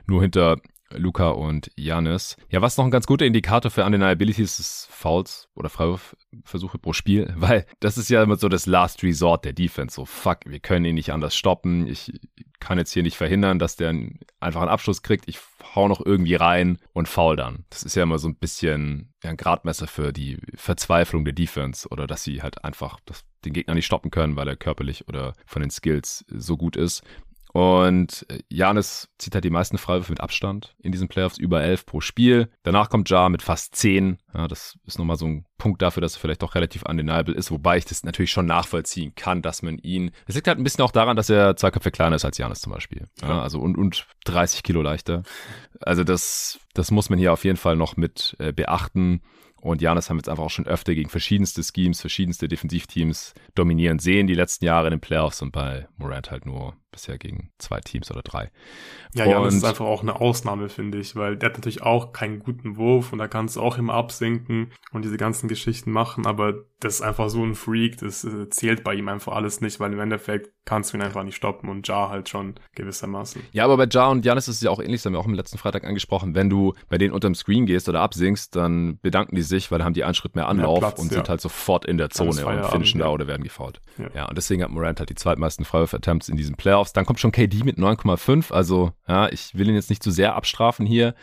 Nur 0.06 0.22
hinter 0.22 0.56
Luca 0.94 1.30
und 1.30 1.70
Janis. 1.76 2.36
Ja, 2.50 2.62
was 2.62 2.76
noch 2.76 2.84
ein 2.84 2.90
ganz 2.90 3.06
guter 3.06 3.26
Indikator 3.26 3.70
für 3.70 3.84
Undeniability 3.84 4.42
ist, 4.42 4.88
Fouls 4.90 5.48
oder 5.54 5.68
Freiwurfversuche 5.68 6.78
pro 6.78 6.92
Spiel, 6.92 7.32
weil 7.36 7.66
das 7.80 7.98
ist 7.98 8.08
ja 8.10 8.22
immer 8.22 8.36
so 8.36 8.48
das 8.48 8.66
Last 8.66 9.02
Resort 9.02 9.44
der 9.44 9.52
Defense. 9.52 9.96
So, 9.96 10.04
fuck, 10.04 10.40
wir 10.46 10.60
können 10.60 10.84
ihn 10.84 10.94
nicht 10.94 11.12
anders 11.12 11.36
stoppen. 11.36 11.86
Ich 11.86 12.12
kann 12.60 12.78
jetzt 12.78 12.92
hier 12.92 13.02
nicht 13.02 13.16
verhindern, 13.16 13.58
dass 13.58 13.76
der 13.76 13.94
einfach 14.40 14.60
einen 14.60 14.70
Abschluss 14.70 15.02
kriegt. 15.02 15.28
Ich 15.28 15.38
hau 15.74 15.88
noch 15.88 16.04
irgendwie 16.04 16.34
rein 16.34 16.78
und 16.92 17.08
foul 17.08 17.36
dann. 17.36 17.64
Das 17.70 17.82
ist 17.82 17.94
ja 17.94 18.02
immer 18.02 18.18
so 18.18 18.28
ein 18.28 18.36
bisschen 18.36 19.12
ein 19.22 19.36
Gradmesser 19.36 19.86
für 19.86 20.12
die 20.12 20.38
Verzweiflung 20.54 21.24
der 21.24 21.34
Defense 21.34 21.88
oder 21.88 22.06
dass 22.06 22.24
sie 22.24 22.42
halt 22.42 22.64
einfach 22.64 22.98
das, 23.04 23.24
den 23.44 23.52
Gegner 23.52 23.74
nicht 23.74 23.86
stoppen 23.86 24.10
können, 24.10 24.36
weil 24.36 24.48
er 24.48 24.56
körperlich 24.56 25.08
oder 25.08 25.34
von 25.46 25.60
den 25.60 25.70
Skills 25.70 26.24
so 26.28 26.56
gut 26.56 26.76
ist. 26.76 27.02
Und 27.58 28.24
äh, 28.28 28.38
Janis 28.48 29.08
zieht 29.18 29.34
halt 29.34 29.42
die 29.42 29.50
meisten 29.50 29.78
Freiwürfe 29.78 30.12
mit 30.12 30.20
Abstand 30.20 30.76
in 30.80 30.92
diesen 30.92 31.08
Playoffs, 31.08 31.38
über 31.38 31.60
elf 31.60 31.86
pro 31.86 32.00
Spiel. 32.00 32.50
Danach 32.62 32.88
kommt 32.88 33.10
Ja 33.10 33.28
mit 33.28 33.42
fast 33.42 33.74
zehn. 33.74 34.18
Ja, 34.32 34.46
das 34.46 34.78
ist 34.86 34.96
nochmal 34.96 35.16
so 35.16 35.26
ein 35.26 35.44
Punkt 35.56 35.82
dafür, 35.82 36.00
dass 36.00 36.14
er 36.14 36.20
vielleicht 36.20 36.42
doch 36.42 36.54
relativ 36.54 36.84
undeniable 36.84 37.34
ist, 37.34 37.50
wobei 37.50 37.76
ich 37.76 37.84
das 37.84 38.04
natürlich 38.04 38.30
schon 38.30 38.46
nachvollziehen 38.46 39.16
kann, 39.16 39.42
dass 39.42 39.62
man 39.62 39.76
ihn. 39.78 40.12
Es 40.28 40.36
liegt 40.36 40.46
halt 40.46 40.58
ein 40.58 40.62
bisschen 40.62 40.84
auch 40.84 40.92
daran, 40.92 41.16
dass 41.16 41.30
er 41.30 41.56
zwei 41.56 41.72
Köpfe 41.72 41.90
kleiner 41.90 42.14
ist 42.14 42.24
als 42.24 42.38
Janis 42.38 42.60
zum 42.60 42.72
Beispiel. 42.72 43.08
Ja, 43.22 43.42
also 43.42 43.58
und, 43.58 43.76
und 43.76 44.06
30 44.26 44.62
Kilo 44.62 44.80
leichter. 44.80 45.24
Also 45.80 46.04
das, 46.04 46.60
das 46.74 46.92
muss 46.92 47.10
man 47.10 47.18
hier 47.18 47.32
auf 47.32 47.42
jeden 47.42 47.56
Fall 47.56 47.74
noch 47.74 47.96
mit 47.96 48.36
äh, 48.38 48.52
beachten. 48.52 49.20
Und 49.60 49.82
Janis 49.82 50.08
haben 50.08 50.16
wir 50.16 50.20
jetzt 50.20 50.28
einfach 50.28 50.44
auch 50.44 50.50
schon 50.50 50.68
öfter 50.68 50.94
gegen 50.94 51.10
verschiedenste 51.10 51.64
Schemes, 51.64 52.00
verschiedenste 52.00 52.46
Defensivteams 52.46 53.34
dominieren 53.56 53.98
sehen 53.98 54.28
die 54.28 54.34
letzten 54.34 54.64
Jahre 54.64 54.86
in 54.86 54.92
den 54.92 55.00
Playoffs 55.00 55.42
und 55.42 55.50
bei 55.50 55.88
Morant 55.96 56.30
halt 56.30 56.46
nur 56.46 56.76
bisher 56.90 57.18
gegen 57.18 57.50
zwei 57.58 57.80
Teams 57.80 58.10
oder 58.10 58.22
drei. 58.22 58.50
Ja, 59.14 59.26
ja, 59.26 59.42
das 59.42 59.54
ist 59.54 59.64
einfach 59.64 59.86
auch 59.86 60.02
eine 60.02 60.20
Ausnahme, 60.20 60.68
finde 60.68 60.98
ich, 60.98 61.16
weil 61.16 61.36
der 61.36 61.50
hat 61.50 61.56
natürlich 61.56 61.82
auch 61.82 62.12
keinen 62.12 62.40
guten 62.40 62.76
Wurf 62.76 63.12
und 63.12 63.18
da 63.18 63.28
kannst 63.28 63.56
du 63.56 63.60
auch 63.60 63.78
immer 63.78 63.94
absinken 63.94 64.72
und 64.92 65.04
diese 65.04 65.16
ganzen 65.16 65.48
Geschichten 65.48 65.90
machen, 65.90 66.26
aber 66.26 66.64
das 66.80 66.96
ist 66.96 67.02
einfach 67.02 67.28
so 67.28 67.44
ein 67.44 67.54
Freak, 67.54 67.98
das 67.98 68.24
äh, 68.24 68.48
zählt 68.50 68.84
bei 68.84 68.94
ihm 68.94 69.08
einfach 69.08 69.32
alles 69.32 69.60
nicht, 69.60 69.80
weil 69.80 69.92
im 69.92 69.98
Endeffekt 69.98 70.50
kannst 70.64 70.92
du 70.92 70.96
ihn 70.96 71.02
einfach 71.02 71.24
nicht 71.24 71.34
stoppen 71.34 71.68
und 71.68 71.88
Ja 71.88 72.08
halt 72.08 72.28
schon 72.28 72.54
gewissermaßen. 72.74 73.42
Ja, 73.52 73.64
aber 73.64 73.76
bei 73.76 73.88
Ja 73.90 74.08
und 74.08 74.24
Janis 74.24 74.48
ist 74.48 74.56
es 74.56 74.62
ja 74.62 74.70
auch 74.70 74.78
ähnlich, 74.78 75.00
das 75.00 75.06
haben 75.06 75.14
wir 75.14 75.18
auch 75.18 75.26
im 75.26 75.34
letzten 75.34 75.58
Freitag 75.58 75.84
angesprochen, 75.84 76.34
wenn 76.34 76.48
du 76.48 76.74
bei 76.88 76.98
denen 76.98 77.12
unterm 77.12 77.34
Screen 77.34 77.66
gehst 77.66 77.88
oder 77.88 78.00
absinkst, 78.00 78.54
dann 78.54 78.98
bedanken 79.00 79.34
die 79.34 79.42
sich, 79.42 79.70
weil 79.70 79.78
dann 79.78 79.86
haben 79.86 79.94
die 79.94 80.04
einen 80.04 80.14
Schritt 80.14 80.36
mehr 80.36 80.46
Anlauf 80.46 80.80
mehr 80.80 80.90
Platz, 80.90 81.00
und 81.00 81.12
sind 81.12 81.28
halt 81.28 81.40
sofort 81.40 81.84
in 81.84 81.98
der 81.98 82.10
Zone 82.10 82.46
und 82.46 82.66
finishen 82.66 83.00
ja. 83.00 83.06
da 83.06 83.12
oder 83.12 83.26
werden 83.26 83.42
gefault. 83.42 83.80
Ja. 83.98 84.08
ja, 84.14 84.28
und 84.28 84.38
deswegen 84.38 84.62
hat 84.62 84.70
Morant 84.70 85.00
halt 85.00 85.10
die 85.10 85.16
zweitmeisten 85.16 85.64
Freiwurf-Attempts 85.64 86.28
in 86.28 86.36
diesem 86.36 86.54
Playoff 86.54 86.77
Playoffs. 86.78 86.92
Dann 86.92 87.06
kommt 87.06 87.20
schon 87.20 87.32
KD 87.32 87.64
mit 87.64 87.78
9,5. 87.78 88.52
Also, 88.52 88.92
ja, 89.06 89.28
ich 89.28 89.56
will 89.56 89.68
ihn 89.68 89.74
jetzt 89.74 89.90
nicht 89.90 90.02
zu 90.02 90.10
sehr 90.10 90.34
abstrafen 90.34 90.86
hier. 90.86 91.14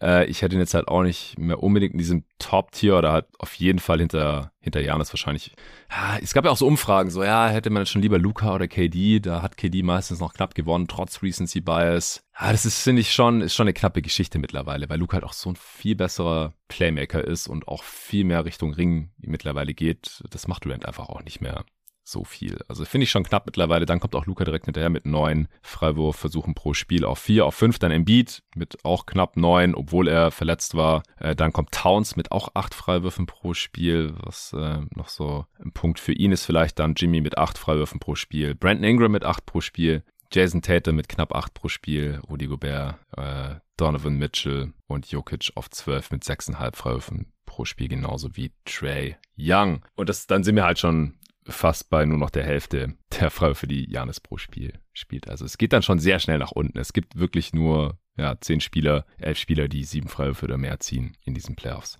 Äh, 0.00 0.26
ich 0.26 0.42
hätte 0.42 0.54
ihn 0.54 0.60
jetzt 0.60 0.74
halt 0.74 0.88
auch 0.88 1.02
nicht 1.02 1.38
mehr 1.38 1.62
unbedingt 1.62 1.92
in 1.92 1.98
diesem 1.98 2.24
Top-Tier 2.38 2.96
oder 2.96 3.12
halt 3.12 3.26
auf 3.38 3.54
jeden 3.54 3.78
Fall 3.78 3.98
hinter, 3.98 4.52
hinter 4.60 4.80
Janis 4.80 5.12
wahrscheinlich. 5.12 5.52
Ja, 5.90 6.18
es 6.22 6.32
gab 6.32 6.44
ja 6.44 6.50
auch 6.50 6.56
so 6.56 6.66
Umfragen, 6.66 7.10
so, 7.10 7.22
ja, 7.22 7.48
hätte 7.48 7.70
man 7.70 7.82
jetzt 7.82 7.90
schon 7.90 8.02
lieber 8.02 8.18
Luca 8.18 8.54
oder 8.54 8.68
KD. 8.68 9.20
Da 9.20 9.42
hat 9.42 9.56
KD 9.56 9.82
meistens 9.82 10.20
noch 10.20 10.34
knapp 10.34 10.54
gewonnen, 10.54 10.88
trotz 10.88 11.22
Recency 11.22 11.60
Bias. 11.60 12.24
Ja, 12.40 12.52
das 12.52 12.64
ist, 12.64 12.82
finde 12.82 13.00
ich 13.00 13.12
schon, 13.12 13.42
ist 13.42 13.54
schon 13.54 13.64
eine 13.64 13.74
knappe 13.74 14.02
Geschichte 14.02 14.38
mittlerweile, 14.38 14.88
weil 14.88 14.98
Luca 14.98 15.14
halt 15.14 15.24
auch 15.24 15.34
so 15.34 15.50
ein 15.50 15.56
viel 15.56 15.96
besserer 15.96 16.54
Playmaker 16.68 17.22
ist 17.22 17.48
und 17.48 17.68
auch 17.68 17.82
viel 17.82 18.24
mehr 18.24 18.44
Richtung 18.44 18.72
Ring 18.72 19.10
mittlerweile 19.18 19.74
geht. 19.74 20.22
Das 20.30 20.48
macht 20.48 20.64
Durant 20.64 20.86
einfach 20.86 21.08
auch 21.08 21.22
nicht 21.22 21.40
mehr 21.40 21.64
so 22.04 22.24
viel. 22.24 22.58
Also 22.68 22.84
finde 22.84 23.04
ich 23.04 23.10
schon 23.10 23.24
knapp 23.24 23.46
mittlerweile. 23.46 23.86
Dann 23.86 24.00
kommt 24.00 24.14
auch 24.14 24.26
Luca 24.26 24.44
direkt 24.44 24.64
hinterher 24.64 24.90
mit 24.90 25.06
neun 25.06 25.48
Freiwurfversuchen 25.62 26.54
pro 26.54 26.74
Spiel 26.74 27.04
auf 27.04 27.18
vier, 27.18 27.46
auf 27.46 27.54
fünf. 27.54 27.78
Dann 27.78 27.92
Embiid 27.92 28.42
mit 28.54 28.84
auch 28.84 29.06
knapp 29.06 29.36
neun, 29.36 29.74
obwohl 29.74 30.08
er 30.08 30.30
verletzt 30.30 30.74
war. 30.74 31.02
Äh, 31.18 31.36
dann 31.36 31.52
kommt 31.52 31.72
Towns 31.72 32.16
mit 32.16 32.32
auch 32.32 32.50
acht 32.54 32.74
Freiwürfen 32.74 33.26
pro 33.26 33.54
Spiel, 33.54 34.14
was 34.22 34.52
äh, 34.52 34.80
noch 34.94 35.08
so 35.08 35.46
ein 35.62 35.72
Punkt 35.72 36.00
für 36.00 36.12
ihn 36.12 36.32
ist. 36.32 36.44
Vielleicht 36.44 36.78
dann 36.78 36.94
Jimmy 36.96 37.20
mit 37.20 37.38
acht 37.38 37.58
Freiwürfen 37.58 38.00
pro 38.00 38.14
Spiel. 38.14 38.54
Brandon 38.54 38.84
Ingram 38.84 39.12
mit 39.12 39.24
acht 39.24 39.46
pro 39.46 39.60
Spiel. 39.60 40.02
Jason 40.32 40.62
Tate 40.62 40.92
mit 40.92 41.08
knapp 41.08 41.34
acht 41.34 41.54
pro 41.54 41.68
Spiel. 41.68 42.20
Rudy 42.28 42.46
Gobert, 42.46 42.98
äh, 43.16 43.56
Donovan 43.76 44.16
Mitchell 44.16 44.72
und 44.86 45.10
Jokic 45.10 45.52
auf 45.54 45.70
zwölf 45.70 46.10
mit 46.10 46.24
sechseinhalb 46.24 46.76
Freiwürfen 46.76 47.32
pro 47.46 47.64
Spiel, 47.64 47.88
genauso 47.88 48.34
wie 48.34 48.52
Trey 48.64 49.16
Young. 49.36 49.84
Und 49.94 50.08
das, 50.08 50.26
dann 50.26 50.42
sind 50.42 50.56
wir 50.56 50.64
halt 50.64 50.78
schon 50.78 51.18
fast 51.46 51.90
bei 51.90 52.04
nur 52.04 52.18
noch 52.18 52.30
der 52.30 52.44
Hälfte 52.44 52.94
der 53.20 53.30
Freiwürfe, 53.30 53.66
die 53.66 53.90
Janis 53.90 54.20
pro 54.20 54.38
Spiel 54.38 54.74
spielt. 54.92 55.28
Also 55.28 55.44
es 55.44 55.58
geht 55.58 55.72
dann 55.72 55.82
schon 55.82 55.98
sehr 55.98 56.18
schnell 56.18 56.38
nach 56.38 56.52
unten. 56.52 56.78
Es 56.78 56.92
gibt 56.92 57.18
wirklich 57.18 57.52
nur 57.52 57.98
ja, 58.16 58.36
zehn 58.40 58.60
Spieler, 58.60 59.06
elf 59.18 59.38
Spieler, 59.38 59.68
die 59.68 59.84
sieben 59.84 60.08
Freiwürfe 60.08 60.44
oder 60.44 60.58
mehr 60.58 60.80
ziehen 60.80 61.16
in 61.24 61.34
diesen 61.34 61.56
Playoffs. 61.56 61.98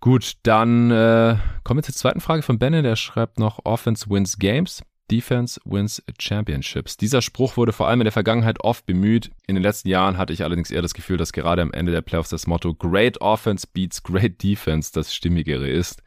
Gut, 0.00 0.34
dann 0.42 0.90
äh, 0.90 1.36
kommen 1.62 1.78
wir 1.78 1.84
zur 1.84 1.94
zweiten 1.94 2.20
Frage 2.20 2.42
von 2.42 2.58
Benne. 2.58 2.82
Der 2.82 2.96
schreibt 2.96 3.38
noch 3.38 3.64
Offense 3.64 4.08
wins 4.08 4.38
games. 4.38 4.82
Defense 5.10 5.60
wins 5.64 6.02
championships. 6.18 6.96
Dieser 6.96 7.20
Spruch 7.20 7.58
wurde 7.58 7.72
vor 7.72 7.86
allem 7.86 8.00
in 8.00 8.06
der 8.06 8.12
Vergangenheit 8.12 8.60
oft 8.60 8.86
bemüht. 8.86 9.30
In 9.46 9.56
den 9.56 9.62
letzten 9.62 9.88
Jahren 9.88 10.16
hatte 10.16 10.32
ich 10.32 10.42
allerdings 10.42 10.70
eher 10.70 10.80
das 10.80 10.94
Gefühl, 10.94 11.18
dass 11.18 11.32
gerade 11.32 11.60
am 11.60 11.72
Ende 11.72 11.92
der 11.92 12.00
Playoffs 12.00 12.30
das 12.30 12.46
Motto 12.46 12.74
Great 12.74 13.20
Offense 13.20 13.66
beats 13.70 14.02
Great 14.02 14.42
Defense 14.42 14.90
das 14.92 15.14
stimmigere 15.14 15.68
ist. 15.68 16.02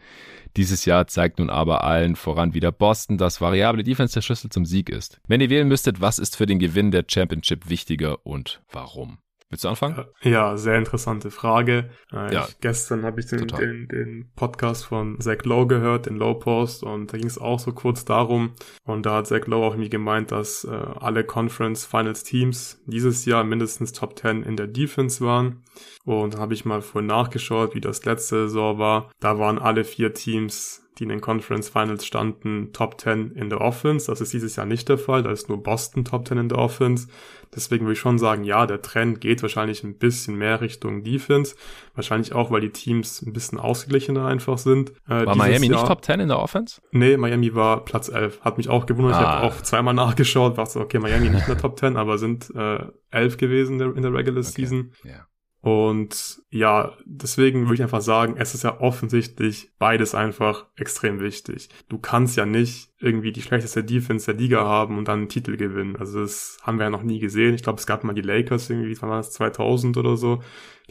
Dieses 0.57 0.85
Jahr 0.85 1.07
zeigt 1.07 1.39
nun 1.39 1.49
aber 1.49 1.83
allen 1.83 2.15
voran 2.15 2.53
wieder 2.53 2.71
Boston, 2.71 3.17
dass 3.17 3.41
variable 3.41 3.83
Defense 3.83 4.13
der 4.13 4.21
Schlüssel 4.21 4.49
zum 4.49 4.65
Sieg 4.65 4.89
ist. 4.89 5.19
Wenn 5.27 5.41
ihr 5.41 5.49
wählen 5.49 5.67
müsstet, 5.67 5.99
was 5.99 6.17
ist 6.17 6.37
für 6.37 6.45
den 6.45 6.59
Gewinn 6.59 6.91
der 6.91 7.05
Championship 7.07 7.69
wichtiger 7.69 8.25
und 8.25 8.61
warum? 8.71 9.17
Willst 9.49 9.63
du 9.63 9.69
anfangen? 9.69 10.05
Ja, 10.23 10.57
sehr 10.57 10.77
interessante 10.77 11.29
Frage. 11.29 11.91
Äh, 12.11 12.33
ja, 12.33 12.45
ich, 12.47 12.59
gestern 12.61 13.03
habe 13.03 13.19
ich 13.19 13.27
den, 13.27 13.47
den, 13.47 13.87
den, 13.87 14.31
Podcast 14.35 14.85
von 14.85 15.21
Zach 15.21 15.43
Lowe 15.43 15.67
gehört, 15.67 16.07
den 16.07 16.15
Low 16.15 16.33
Post, 16.33 16.83
und 16.83 17.13
da 17.13 17.17
ging 17.17 17.27
es 17.27 17.37
auch 17.37 17.59
so 17.59 17.71
kurz 17.71 18.05
darum. 18.05 18.53
Und 18.85 19.05
da 19.05 19.17
hat 19.17 19.27
Zach 19.27 19.45
Lowe 19.45 19.67
auch 19.67 19.73
irgendwie 19.73 19.89
gemeint, 19.89 20.31
dass 20.31 20.63
äh, 20.63 20.69
alle 20.71 21.23
Conference 21.23 21.85
Finals 21.85 22.23
Teams 22.23 22.81
dieses 22.87 23.25
Jahr 23.25 23.43
mindestens 23.43 23.93
Top 23.93 24.17
10 24.17 24.41
in 24.41 24.57
der 24.57 24.67
Defense 24.67 25.23
waren. 25.23 25.63
Und 26.05 26.33
da 26.33 26.39
habe 26.39 26.55
ich 26.55 26.65
mal 26.65 26.81
vorhin 26.81 27.07
nachgeschaut, 27.07 27.75
wie 27.75 27.81
das 27.81 28.03
letzte 28.03 28.47
Saison 28.47 28.79
war. 28.79 29.11
Da 29.19 29.37
waren 29.37 29.59
alle 29.59 29.83
vier 29.83 30.13
Teams 30.13 30.84
die 30.97 31.03
in 31.03 31.09
den 31.09 31.21
Conference 31.21 31.69
Finals 31.69 32.05
standen, 32.05 32.71
Top 32.73 32.99
10 32.99 33.31
in 33.31 33.49
der 33.49 33.61
Offense. 33.61 34.07
Das 34.07 34.21
ist 34.21 34.33
dieses 34.33 34.55
Jahr 34.55 34.65
nicht 34.65 34.87
der 34.87 34.97
Fall. 34.97 35.23
Da 35.23 35.31
ist 35.31 35.49
nur 35.49 35.61
Boston 35.61 36.05
Top 36.05 36.27
10 36.27 36.37
in 36.37 36.49
der 36.49 36.57
Offense. 36.57 37.07
Deswegen 37.53 37.85
würde 37.85 37.93
ich 37.93 37.99
schon 37.99 38.17
sagen, 38.17 38.43
ja, 38.43 38.65
der 38.65 38.81
Trend 38.81 39.21
geht 39.21 39.41
wahrscheinlich 39.41 39.83
ein 39.83 39.97
bisschen 39.97 40.35
mehr 40.35 40.61
Richtung 40.61 41.03
Defense. 41.03 41.55
Wahrscheinlich 41.93 42.33
auch, 42.33 42.51
weil 42.51 42.61
die 42.61 42.71
Teams 42.71 43.21
ein 43.21 43.33
bisschen 43.33 43.59
ausgeglichener 43.59 44.25
einfach 44.25 44.57
sind. 44.57 44.91
Äh, 45.07 45.25
war 45.25 45.35
Miami 45.35 45.67
Jahr, 45.67 45.79
nicht 45.79 45.87
Top 45.87 46.03
10 46.03 46.21
in 46.21 46.27
der 46.29 46.39
Offense? 46.39 46.81
Nee, 46.91 47.17
Miami 47.17 47.53
war 47.55 47.83
Platz 47.85 48.09
11. 48.09 48.41
Hat 48.41 48.57
mich 48.57 48.69
auch 48.69 48.85
gewundert. 48.85 49.15
Ah. 49.15 49.19
Ich 49.19 49.27
habe 49.27 49.45
auch 49.47 49.61
zweimal 49.61 49.93
nachgeschaut. 49.93 50.57
War 50.57 50.65
so, 50.65 50.81
okay, 50.81 50.99
Miami 50.99 51.29
nicht 51.29 51.47
in 51.47 51.53
der 51.53 51.57
Top 51.61 51.79
10, 51.79 51.97
aber 51.97 52.17
sind 52.17 52.53
äh, 52.55 52.85
11 53.11 53.37
gewesen 53.37 53.79
in 53.79 54.01
der, 54.01 54.13
Regular 54.13 54.41
okay. 54.41 54.51
Season. 54.51 54.91
Yeah. 55.03 55.27
Und 55.65 56.43
ja, 56.51 56.95
deswegen 57.05 57.63
würde 57.63 57.73
ich 57.73 57.81
einfach 57.81 58.01
sagen, 58.01 58.35
es 58.37 58.53
ist 58.53 58.63
ja 58.63 58.81
offensichtlich 58.81 59.71
beides 59.79 60.13
einfach 60.13 60.67
extrem 60.75 61.19
wichtig. 61.19 61.69
Du 61.89 61.97
kannst 61.97 62.37
ja 62.37 62.45
nicht 62.45 62.91
irgendwie 62.99 63.33
die 63.33 63.41
schlechteste 63.41 63.83
Defense 63.83 64.25
der 64.25 64.39
Liga 64.39 64.65
haben 64.65 64.97
und 64.97 65.07
dann 65.07 65.19
einen 65.19 65.29
Titel 65.29 65.57
gewinnen. 65.57 65.97
Also 65.97 66.21
das 66.21 66.57
haben 66.63 66.77
wir 66.77 66.85
ja 66.85 66.89
noch 66.89 67.03
nie 67.03 67.19
gesehen. 67.19 67.53
Ich 67.53 67.63
glaube, 67.63 67.79
es 67.79 67.85
gab 67.85 68.03
mal 68.03 68.13
die 68.13 68.21
Lakers 68.21 68.69
irgendwie, 68.69 68.95
wann 69.01 69.09
war 69.09 69.17
das, 69.17 69.31
2000 69.31 69.97
oder 69.97 70.15
so. 70.15 70.41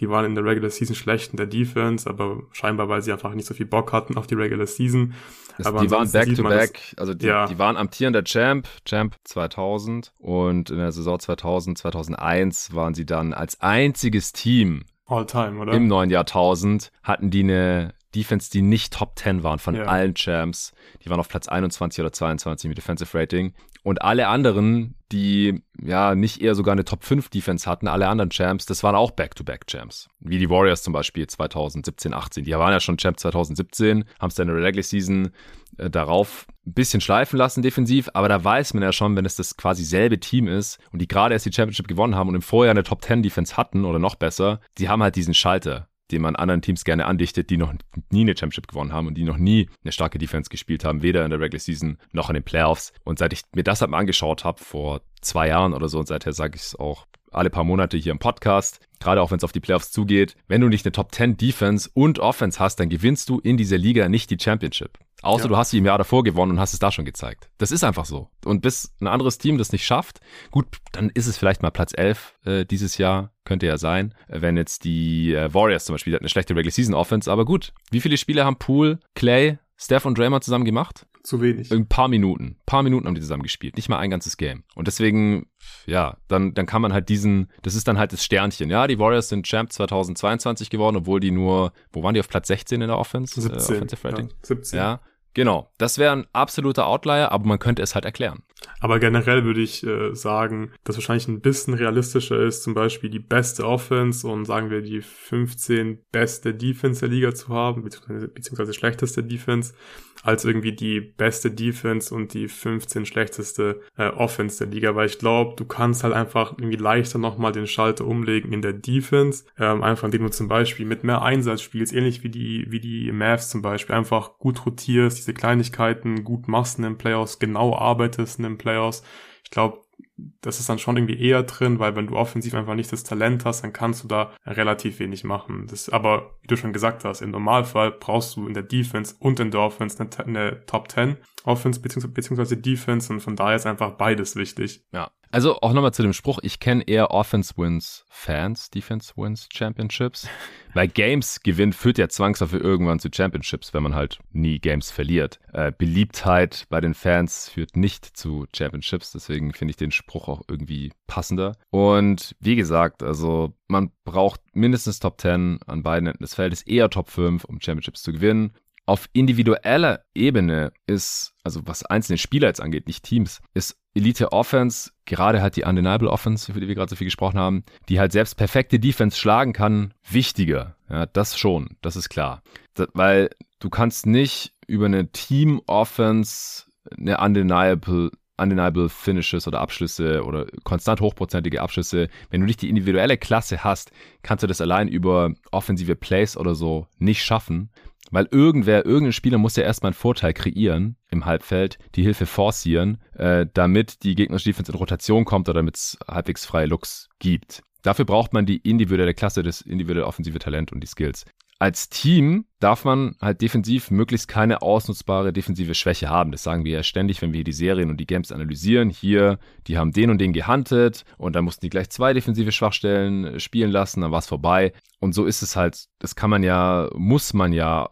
Die 0.00 0.08
waren 0.08 0.24
in 0.26 0.34
der 0.34 0.44
Regular 0.44 0.70
Season 0.70 0.94
schlecht 0.94 1.30
in 1.30 1.38
der 1.38 1.46
Defense, 1.46 2.08
aber 2.08 2.42
scheinbar, 2.52 2.88
weil 2.88 3.00
sie 3.00 3.12
einfach 3.12 3.32
nicht 3.34 3.46
so 3.46 3.54
viel 3.54 3.66
Bock 3.66 3.92
hatten 3.92 4.18
auf 4.18 4.26
die 4.26 4.34
Regular 4.34 4.66
Season. 4.66 5.14
Das, 5.56 5.68
die 5.68 5.90
waren 5.90 6.10
back-to-back, 6.10 6.70
-back, 6.70 6.98
also 6.98 7.14
die, 7.14 7.26
ja. 7.26 7.46
die 7.46 7.58
waren 7.58 7.76
amtierender 7.76 8.24
Champ, 8.24 8.68
Champ 8.84 9.16
2000 9.22 10.12
und 10.18 10.70
in 10.70 10.78
der 10.78 10.90
Saison 10.90 11.18
2000, 11.18 11.78
2001 11.78 12.74
waren 12.74 12.92
sie 12.94 13.06
dann 13.06 13.32
als 13.32 13.60
einziges 13.60 14.32
Team 14.32 14.84
All 15.06 15.26
time, 15.26 15.60
oder? 15.60 15.72
Im 15.72 15.86
neuen 15.86 16.10
Jahrtausend 16.10 16.90
hatten 17.02 17.30
die 17.30 17.42
eine 17.42 17.94
Defense, 18.14 18.50
die 18.50 18.62
nicht 18.62 18.92
Top 18.92 19.18
10 19.18 19.42
waren 19.42 19.58
von 19.58 19.74
ja. 19.74 19.84
allen 19.84 20.14
Champs. 20.14 20.72
Die 21.04 21.10
waren 21.10 21.20
auf 21.20 21.28
Platz 21.28 21.48
21 21.48 22.00
oder 22.00 22.12
22 22.12 22.68
mit 22.68 22.78
Defensive 22.78 23.16
Rating. 23.16 23.52
Und 23.82 24.00
alle 24.00 24.28
anderen, 24.28 24.94
die 25.12 25.62
ja 25.82 26.14
nicht 26.14 26.40
eher 26.40 26.54
sogar 26.54 26.72
eine 26.72 26.86
Top 26.86 27.04
5 27.04 27.28
Defense 27.28 27.68
hatten, 27.68 27.86
alle 27.86 28.08
anderen 28.08 28.30
Champs, 28.30 28.64
das 28.64 28.82
waren 28.82 28.94
auch 28.94 29.10
Back-to-Back-Champs. 29.10 30.08
Wie 30.20 30.38
die 30.38 30.48
Warriors 30.48 30.82
zum 30.82 30.94
Beispiel 30.94 31.26
2017, 31.26 32.14
18. 32.14 32.44
Die 32.44 32.52
waren 32.52 32.72
ja 32.72 32.80
schon 32.80 32.96
Champ 32.96 33.20
2017, 33.20 34.04
haben 34.18 34.28
es 34.28 34.34
dann 34.36 34.48
in 34.48 34.54
der 34.54 34.64
Regular 34.64 34.82
Season 34.82 35.32
äh, 35.76 35.90
darauf 35.90 36.46
ein 36.66 36.72
bisschen 36.72 37.02
schleifen 37.02 37.36
lassen 37.38 37.62
defensiv, 37.62 38.08
aber 38.14 38.30
da 38.30 38.42
weiß 38.42 38.72
man 38.72 38.82
ja 38.82 38.92
schon, 38.92 39.16
wenn 39.16 39.26
es 39.26 39.36
das 39.36 39.58
quasi 39.58 39.84
selbe 39.84 40.18
Team 40.18 40.48
ist 40.48 40.78
und 40.92 41.02
die 41.02 41.08
gerade 41.08 41.34
erst 41.34 41.44
die 41.44 41.52
Championship 41.52 41.88
gewonnen 41.88 42.14
haben 42.14 42.30
und 42.30 42.36
im 42.36 42.42
Vorjahr 42.42 42.70
eine 42.70 42.84
Top 42.84 43.02
10 43.02 43.22
Defense 43.22 43.58
hatten 43.58 43.84
oder 43.84 43.98
noch 43.98 44.14
besser, 44.14 44.60
die 44.78 44.88
haben 44.88 45.02
halt 45.02 45.16
diesen 45.16 45.34
Schalter 45.34 45.88
den 46.10 46.22
man 46.22 46.36
anderen 46.36 46.62
Teams 46.62 46.84
gerne 46.84 47.06
andichtet, 47.06 47.50
die 47.50 47.56
noch 47.56 47.72
nie 48.10 48.22
eine 48.22 48.36
Championship 48.36 48.68
gewonnen 48.68 48.92
haben 48.92 49.06
und 49.06 49.14
die 49.14 49.24
noch 49.24 49.38
nie 49.38 49.68
eine 49.82 49.92
starke 49.92 50.18
Defense 50.18 50.50
gespielt 50.50 50.84
haben, 50.84 51.02
weder 51.02 51.24
in 51.24 51.30
der 51.30 51.40
Regular 51.40 51.60
Season 51.60 51.98
noch 52.12 52.28
in 52.28 52.34
den 52.34 52.42
Playoffs. 52.42 52.92
Und 53.04 53.18
seit 53.18 53.32
ich 53.32 53.42
mir 53.54 53.64
das 53.64 53.80
halt 53.80 53.90
mal 53.90 53.98
angeschaut 53.98 54.44
habe, 54.44 54.62
vor 54.62 55.00
zwei 55.20 55.48
Jahren 55.48 55.72
oder 55.72 55.88
so, 55.88 55.98
und 55.98 56.06
seither 56.06 56.32
sage 56.32 56.56
ich 56.56 56.62
es 56.62 56.76
auch 56.76 57.06
alle 57.30 57.50
paar 57.50 57.64
Monate 57.64 57.96
hier 57.96 58.12
im 58.12 58.18
Podcast, 58.18 58.80
gerade 59.04 59.20
auch 59.20 59.30
wenn 59.30 59.36
es 59.38 59.44
auf 59.44 59.52
die 59.52 59.60
Playoffs 59.60 59.92
zugeht, 59.92 60.34
wenn 60.48 60.62
du 60.62 60.68
nicht 60.68 60.84
eine 60.86 60.92
Top 60.92 61.14
10 61.14 61.36
Defense 61.36 61.90
und 61.92 62.18
Offense 62.18 62.58
hast, 62.58 62.80
dann 62.80 62.88
gewinnst 62.88 63.28
du 63.28 63.38
in 63.38 63.56
dieser 63.56 63.76
Liga 63.76 64.08
nicht 64.08 64.30
die 64.30 64.38
Championship. 64.40 64.98
Außer 65.22 65.44
ja. 65.44 65.48
du 65.48 65.56
hast 65.56 65.70
sie 65.70 65.78
im 65.78 65.86
Jahr 65.86 65.98
davor 65.98 66.24
gewonnen 66.24 66.52
und 66.52 66.60
hast 66.60 66.72
es 66.72 66.78
da 66.78 66.90
schon 66.90 67.04
gezeigt. 67.04 67.48
Das 67.58 67.70
ist 67.70 67.84
einfach 67.84 68.06
so. 68.06 68.28
Und 68.44 68.60
bis 68.62 68.94
ein 69.00 69.06
anderes 69.06 69.38
Team 69.38 69.58
das 69.58 69.72
nicht 69.72 69.84
schafft, 69.84 70.20
gut, 70.50 70.66
dann 70.92 71.10
ist 71.10 71.26
es 71.26 71.36
vielleicht 71.36 71.62
mal 71.62 71.70
Platz 71.70 71.92
11 71.96 72.34
äh, 72.44 72.64
dieses 72.64 72.98
Jahr, 72.98 73.32
könnte 73.44 73.66
ja 73.66 73.76
sein. 73.76 74.14
Äh, 74.28 74.40
wenn 74.40 74.56
jetzt 74.56 74.84
die 74.84 75.34
äh, 75.34 75.52
Warriors 75.52 75.84
zum 75.84 75.94
Beispiel, 75.94 76.16
eine 76.18 76.28
schlechte 76.28 76.54
Regular 76.56 76.72
Season 76.72 76.94
Offense, 76.94 77.30
aber 77.30 77.44
gut. 77.44 77.72
Wie 77.90 78.00
viele 78.00 78.16
Spiele 78.16 78.44
haben 78.44 78.56
Poole, 78.56 79.00
Clay, 79.14 79.58
Steph 79.76 80.06
und 80.06 80.16
Draymond 80.18 80.44
zusammen 80.44 80.64
gemacht? 80.64 81.06
Zu 81.24 81.40
wenig. 81.40 81.72
Ein 81.72 81.88
paar 81.88 82.08
Minuten. 82.08 82.44
Ein 82.44 82.66
paar 82.66 82.82
Minuten 82.82 83.06
haben 83.06 83.14
die 83.14 83.22
zusammen 83.22 83.42
gespielt. 83.42 83.76
Nicht 83.76 83.88
mal 83.88 83.98
ein 83.98 84.10
ganzes 84.10 84.36
Game. 84.36 84.62
Und 84.74 84.88
deswegen, 84.88 85.46
ja, 85.86 86.18
dann, 86.28 86.52
dann 86.52 86.66
kann 86.66 86.82
man 86.82 86.92
halt 86.92 87.08
diesen, 87.08 87.50
das 87.62 87.74
ist 87.74 87.88
dann 87.88 87.96
halt 87.96 88.12
das 88.12 88.22
Sternchen. 88.22 88.68
Ja, 88.68 88.86
die 88.86 88.98
Warriors 88.98 89.30
sind 89.30 89.46
Champ 89.46 89.72
2022 89.72 90.68
geworden, 90.68 90.96
obwohl 90.96 91.20
die 91.20 91.30
nur, 91.30 91.72
wo 91.92 92.02
waren 92.02 92.12
die 92.12 92.20
auf 92.20 92.28
Platz 92.28 92.48
16 92.48 92.82
in 92.82 92.88
der 92.88 92.98
Offense? 92.98 93.40
17. 93.40 93.58
Äh, 93.58 93.76
Offensive 93.78 94.06
Rating? 94.06 94.28
Ja, 94.28 94.34
17. 94.42 94.76
Ja, 94.76 95.00
Genau, 95.34 95.68
das 95.78 95.98
wäre 95.98 96.12
ein 96.12 96.26
absoluter 96.32 96.86
Outlier, 96.86 97.32
aber 97.32 97.46
man 97.46 97.58
könnte 97.58 97.82
es 97.82 97.94
halt 97.94 98.04
erklären. 98.04 98.44
Aber 98.80 98.98
generell 98.98 99.44
würde 99.44 99.60
ich 99.60 99.84
äh, 99.84 100.14
sagen, 100.14 100.72
dass 100.84 100.96
wahrscheinlich 100.96 101.28
ein 101.28 101.40
bisschen 101.40 101.74
realistischer 101.74 102.38
ist, 102.40 102.62
zum 102.62 102.74
Beispiel 102.74 103.10
die 103.10 103.18
beste 103.18 103.66
Offense 103.66 104.26
und 104.26 104.44
sagen 104.44 104.70
wir 104.70 104.82
die 104.82 105.02
15 105.02 105.98
beste 106.12 106.54
Defense 106.54 107.00
der 107.00 107.08
Liga 107.08 107.34
zu 107.34 107.48
haben, 107.48 107.82
beziehungsweise, 107.82 108.28
beziehungsweise 108.28 108.72
schlechteste 108.72 109.22
Defense, 109.24 109.74
als 110.22 110.44
irgendwie 110.44 110.72
die 110.72 111.00
beste 111.00 111.50
Defense 111.50 112.14
und 112.14 112.32
die 112.32 112.48
15 112.48 113.04
schlechteste 113.04 113.80
äh, 113.96 114.08
Offense 114.08 114.64
der 114.64 114.72
Liga, 114.72 114.94
weil 114.94 115.06
ich 115.06 115.18
glaube, 115.18 115.54
du 115.56 115.66
kannst 115.66 116.02
halt 116.02 116.14
einfach 116.14 116.52
irgendwie 116.56 116.76
leichter 116.76 117.18
nochmal 117.18 117.52
den 117.52 117.66
Schalter 117.66 118.06
umlegen 118.06 118.52
in 118.52 118.62
der 118.62 118.72
Defense, 118.72 119.44
ähm, 119.58 119.82
einfach 119.82 120.04
indem 120.04 120.22
du 120.22 120.30
zum 120.30 120.48
Beispiel 120.48 120.86
mit 120.86 121.04
mehr 121.04 121.20
Einsatz 121.20 121.60
spielst, 121.60 121.92
ähnlich 121.92 122.22
wie 122.22 122.30
die, 122.30 122.66
wie 122.70 122.80
die 122.80 123.12
Mavs 123.12 123.50
zum 123.50 123.60
Beispiel, 123.60 123.94
einfach 123.94 124.38
gut 124.38 124.64
rotierst, 124.64 125.23
diese 125.24 125.34
Kleinigkeiten 125.34 126.24
gut 126.24 126.48
machst 126.48 126.78
in 126.78 126.84
den 126.84 126.98
Playoffs, 126.98 127.38
genau 127.38 127.74
arbeitest 127.74 128.38
in 128.38 128.44
den 128.44 128.58
Playoffs. 128.58 129.02
Ich 129.42 129.50
glaube, 129.50 129.80
das 130.16 130.60
ist 130.60 130.68
dann 130.68 130.78
schon 130.78 130.96
irgendwie 130.96 131.20
eher 131.20 131.42
drin, 131.42 131.78
weil 131.78 131.96
wenn 131.96 132.06
du 132.06 132.16
offensiv 132.16 132.54
einfach 132.54 132.74
nicht 132.74 132.92
das 132.92 133.02
Talent 133.02 133.44
hast, 133.44 133.64
dann 133.64 133.72
kannst 133.72 134.04
du 134.04 134.08
da 134.08 134.32
relativ 134.46 135.00
wenig 135.00 135.24
machen. 135.24 135.66
Das, 135.68 135.88
aber 135.88 136.36
wie 136.42 136.46
du 136.46 136.56
schon 136.56 136.72
gesagt 136.72 137.04
hast, 137.04 137.20
im 137.20 137.30
Normalfall 137.30 137.90
brauchst 137.90 138.36
du 138.36 138.46
in 138.46 138.54
der 138.54 138.62
Defense 138.62 139.14
und 139.18 139.40
in 139.40 139.50
der 139.50 139.60
Offense 139.60 139.98
eine, 140.00 140.26
eine 140.26 140.66
Top 140.66 140.90
10 140.90 141.16
Offense 141.44 141.80
beziehungsweise 141.80 142.56
Defense 142.56 143.12
und 143.12 143.20
von 143.20 143.36
daher 143.36 143.56
ist 143.56 143.66
einfach 143.66 143.92
beides 143.92 144.34
wichtig. 144.34 144.82
Ja, 144.92 145.10
also 145.34 145.60
auch 145.62 145.72
nochmal 145.72 145.92
zu 145.92 146.02
dem 146.02 146.12
Spruch, 146.12 146.38
ich 146.42 146.60
kenne 146.60 146.84
eher 146.84 147.10
Offense 147.10 147.54
wins 147.56 148.06
Fans, 148.08 148.70
Defense 148.70 149.12
wins 149.16 149.48
Championships. 149.52 150.28
Weil 150.74 150.88
Games 150.88 151.40
gewinnt 151.42 151.74
führt 151.74 151.98
ja 151.98 152.08
zwangsläufig 152.08 152.60
irgendwann 152.60 152.98
zu 152.98 153.08
Championships, 153.12 153.74
wenn 153.74 153.82
man 153.82 153.94
halt 153.94 154.20
nie 154.32 154.58
Games 154.58 154.90
verliert. 154.90 155.40
Äh, 155.52 155.72
Beliebtheit 155.76 156.66
bei 156.68 156.80
den 156.80 156.94
Fans 156.94 157.48
führt 157.48 157.76
nicht 157.76 158.16
zu 158.16 158.46
Championships, 158.54 159.12
deswegen 159.12 159.52
finde 159.52 159.72
ich 159.72 159.76
den 159.76 159.90
Spruch 159.90 160.03
auch 160.12 160.42
irgendwie 160.48 160.92
passender. 161.06 161.56
Und 161.70 162.36
wie 162.40 162.56
gesagt, 162.56 163.02
also 163.02 163.52
man 163.68 163.90
braucht 164.04 164.40
mindestens 164.54 165.00
Top 165.00 165.20
10 165.20 165.60
an 165.66 165.82
beiden 165.82 166.06
Enden 166.06 166.22
des 166.22 166.34
Feldes, 166.34 166.62
eher 166.62 166.90
Top 166.90 167.10
5, 167.10 167.44
um 167.44 167.60
Championships 167.60 168.02
zu 168.02 168.12
gewinnen. 168.12 168.52
Auf 168.86 169.08
individueller 169.14 170.04
Ebene 170.14 170.72
ist, 170.86 171.32
also 171.42 171.62
was 171.64 171.86
einzelne 171.86 172.18
Spieler 172.18 172.48
jetzt 172.48 172.60
angeht, 172.60 172.86
nicht 172.86 173.02
Teams, 173.02 173.40
ist 173.54 173.76
Elite 173.94 174.32
Offense, 174.32 174.90
gerade 175.06 175.40
halt 175.40 175.56
die 175.56 175.64
Undeniable 175.64 176.10
Offense, 176.10 176.52
für 176.52 176.60
die 176.60 176.68
wir 176.68 176.74
gerade 176.74 176.90
so 176.90 176.96
viel 176.96 177.06
gesprochen 177.06 177.38
haben, 177.38 177.64
die 177.88 177.98
halt 177.98 178.12
selbst 178.12 178.36
perfekte 178.36 178.78
Defense 178.78 179.18
schlagen 179.18 179.52
kann, 179.52 179.94
wichtiger. 180.08 180.76
Ja, 180.90 181.06
das 181.06 181.38
schon, 181.38 181.76
das 181.80 181.96
ist 181.96 182.08
klar. 182.08 182.42
Das, 182.74 182.88
weil 182.92 183.30
du 183.60 183.70
kannst 183.70 184.04
nicht 184.04 184.52
über 184.66 184.86
eine 184.86 185.10
Team 185.12 185.62
Offense 185.66 186.64
eine 186.98 187.18
Undeniable 187.18 188.10
undeniable 188.36 188.88
Finishes 188.88 189.46
oder 189.46 189.60
Abschlüsse 189.60 190.24
oder 190.24 190.46
konstant 190.64 191.00
hochprozentige 191.00 191.62
Abschlüsse. 191.62 192.08
Wenn 192.30 192.40
du 192.40 192.46
nicht 192.46 192.62
die 192.62 192.68
individuelle 192.68 193.16
Klasse 193.16 193.64
hast, 193.64 193.92
kannst 194.22 194.42
du 194.42 194.46
das 194.46 194.60
allein 194.60 194.88
über 194.88 195.32
offensive 195.52 195.96
Plays 195.96 196.36
oder 196.36 196.54
so 196.54 196.86
nicht 196.98 197.24
schaffen. 197.24 197.70
Weil 198.10 198.28
irgendwer, 198.30 198.84
irgendein 198.84 199.12
Spieler 199.12 199.38
muss 199.38 199.56
ja 199.56 199.64
erstmal 199.64 199.90
einen 199.90 199.94
Vorteil 199.98 200.34
kreieren 200.34 200.96
im 201.10 201.24
Halbfeld, 201.24 201.78
die 201.94 202.02
Hilfe 202.02 202.26
forcieren, 202.26 202.98
äh, 203.14 203.46
damit 203.52 204.02
die 204.02 204.14
gegnerische 204.14 204.50
Defense 204.50 204.70
in 204.70 204.78
Rotation 204.78 205.24
kommt 205.24 205.48
oder 205.48 205.60
damit 205.60 205.76
es 205.76 205.98
halbwegs 206.06 206.44
freie 206.44 206.66
Looks 206.66 207.08
gibt. 207.18 207.62
Dafür 207.82 208.04
braucht 208.04 208.32
man 208.32 208.46
die 208.46 208.58
individuelle 208.58 209.14
Klasse, 209.14 209.42
das 209.42 209.60
individuelle 209.60 210.06
offensive 210.06 210.38
Talent 210.38 210.72
und 210.72 210.80
die 210.80 210.86
Skills 210.86 211.24
als 211.58 211.88
Team 211.88 212.46
darf 212.58 212.84
man 212.84 213.16
halt 213.20 213.40
defensiv 213.40 213.90
möglichst 213.90 214.28
keine 214.28 214.62
ausnutzbare 214.62 215.32
defensive 215.32 215.74
Schwäche 215.74 216.08
haben. 216.08 216.32
Das 216.32 216.42
sagen 216.42 216.64
wir 216.64 216.72
ja 216.72 216.82
ständig, 216.82 217.22
wenn 217.22 217.32
wir 217.32 217.38
hier 217.38 217.44
die 217.44 217.52
Serien 217.52 217.90
und 217.90 217.98
die 217.98 218.06
Games 218.06 218.32
analysieren. 218.32 218.90
Hier, 218.90 219.38
die 219.66 219.78
haben 219.78 219.92
den 219.92 220.10
und 220.10 220.18
den 220.18 220.32
gehuntet 220.32 221.04
und 221.16 221.34
dann 221.36 221.44
mussten 221.44 221.64
die 221.64 221.70
gleich 221.70 221.90
zwei 221.90 222.12
defensive 222.12 222.52
Schwachstellen 222.52 223.38
spielen 223.40 223.70
lassen, 223.70 224.00
dann 224.00 224.10
war 224.10 224.18
es 224.18 224.26
vorbei. 224.26 224.72
Und 225.00 225.14
so 225.14 225.24
ist 225.24 225.42
es 225.42 225.56
halt, 225.56 225.86
das 225.98 226.16
kann 226.16 226.30
man 226.30 226.42
ja, 226.42 226.88
muss 226.94 227.34
man 227.34 227.52
ja 227.52 227.88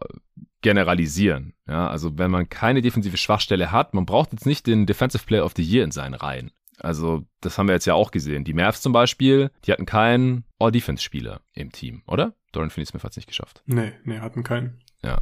generalisieren. 0.61 1.53
Ja, 1.67 1.87
also 1.87 2.17
wenn 2.17 2.31
man 2.31 2.49
keine 2.49 2.81
defensive 2.81 3.17
Schwachstelle 3.17 3.71
hat, 3.71 3.93
man 3.93 4.05
braucht 4.05 4.31
jetzt 4.33 4.45
nicht 4.45 4.65
den 4.65 4.85
Defensive 4.85 5.25
Player 5.25 5.45
of 5.45 5.53
the 5.55 5.63
Year 5.63 5.83
in 5.83 5.91
seinen 5.91 6.15
Reihen. 6.15 6.51
Also, 6.79 7.23
das 7.41 7.57
haben 7.57 7.67
wir 7.67 7.75
jetzt 7.75 7.85
ja 7.85 7.93
auch 7.93 8.11
gesehen. 8.11 8.43
Die 8.43 8.53
Mavs 8.53 8.81
zum 8.81 8.93
Beispiel, 8.93 9.51
die 9.65 9.71
hatten 9.71 9.85
keinen 9.85 10.43
All-Defense-Spieler 10.59 11.41
im 11.53 11.71
Team, 11.71 12.01
oder? 12.07 12.33
Dorian 12.53 12.69
Finney-Smith 12.69 13.03
hat 13.03 13.11
es 13.11 13.17
nicht 13.17 13.27
geschafft. 13.27 13.61
Nee, 13.65 13.91
nee, 14.05 14.19
hatten 14.19 14.43
keinen. 14.43 14.81
Ja. 15.03 15.21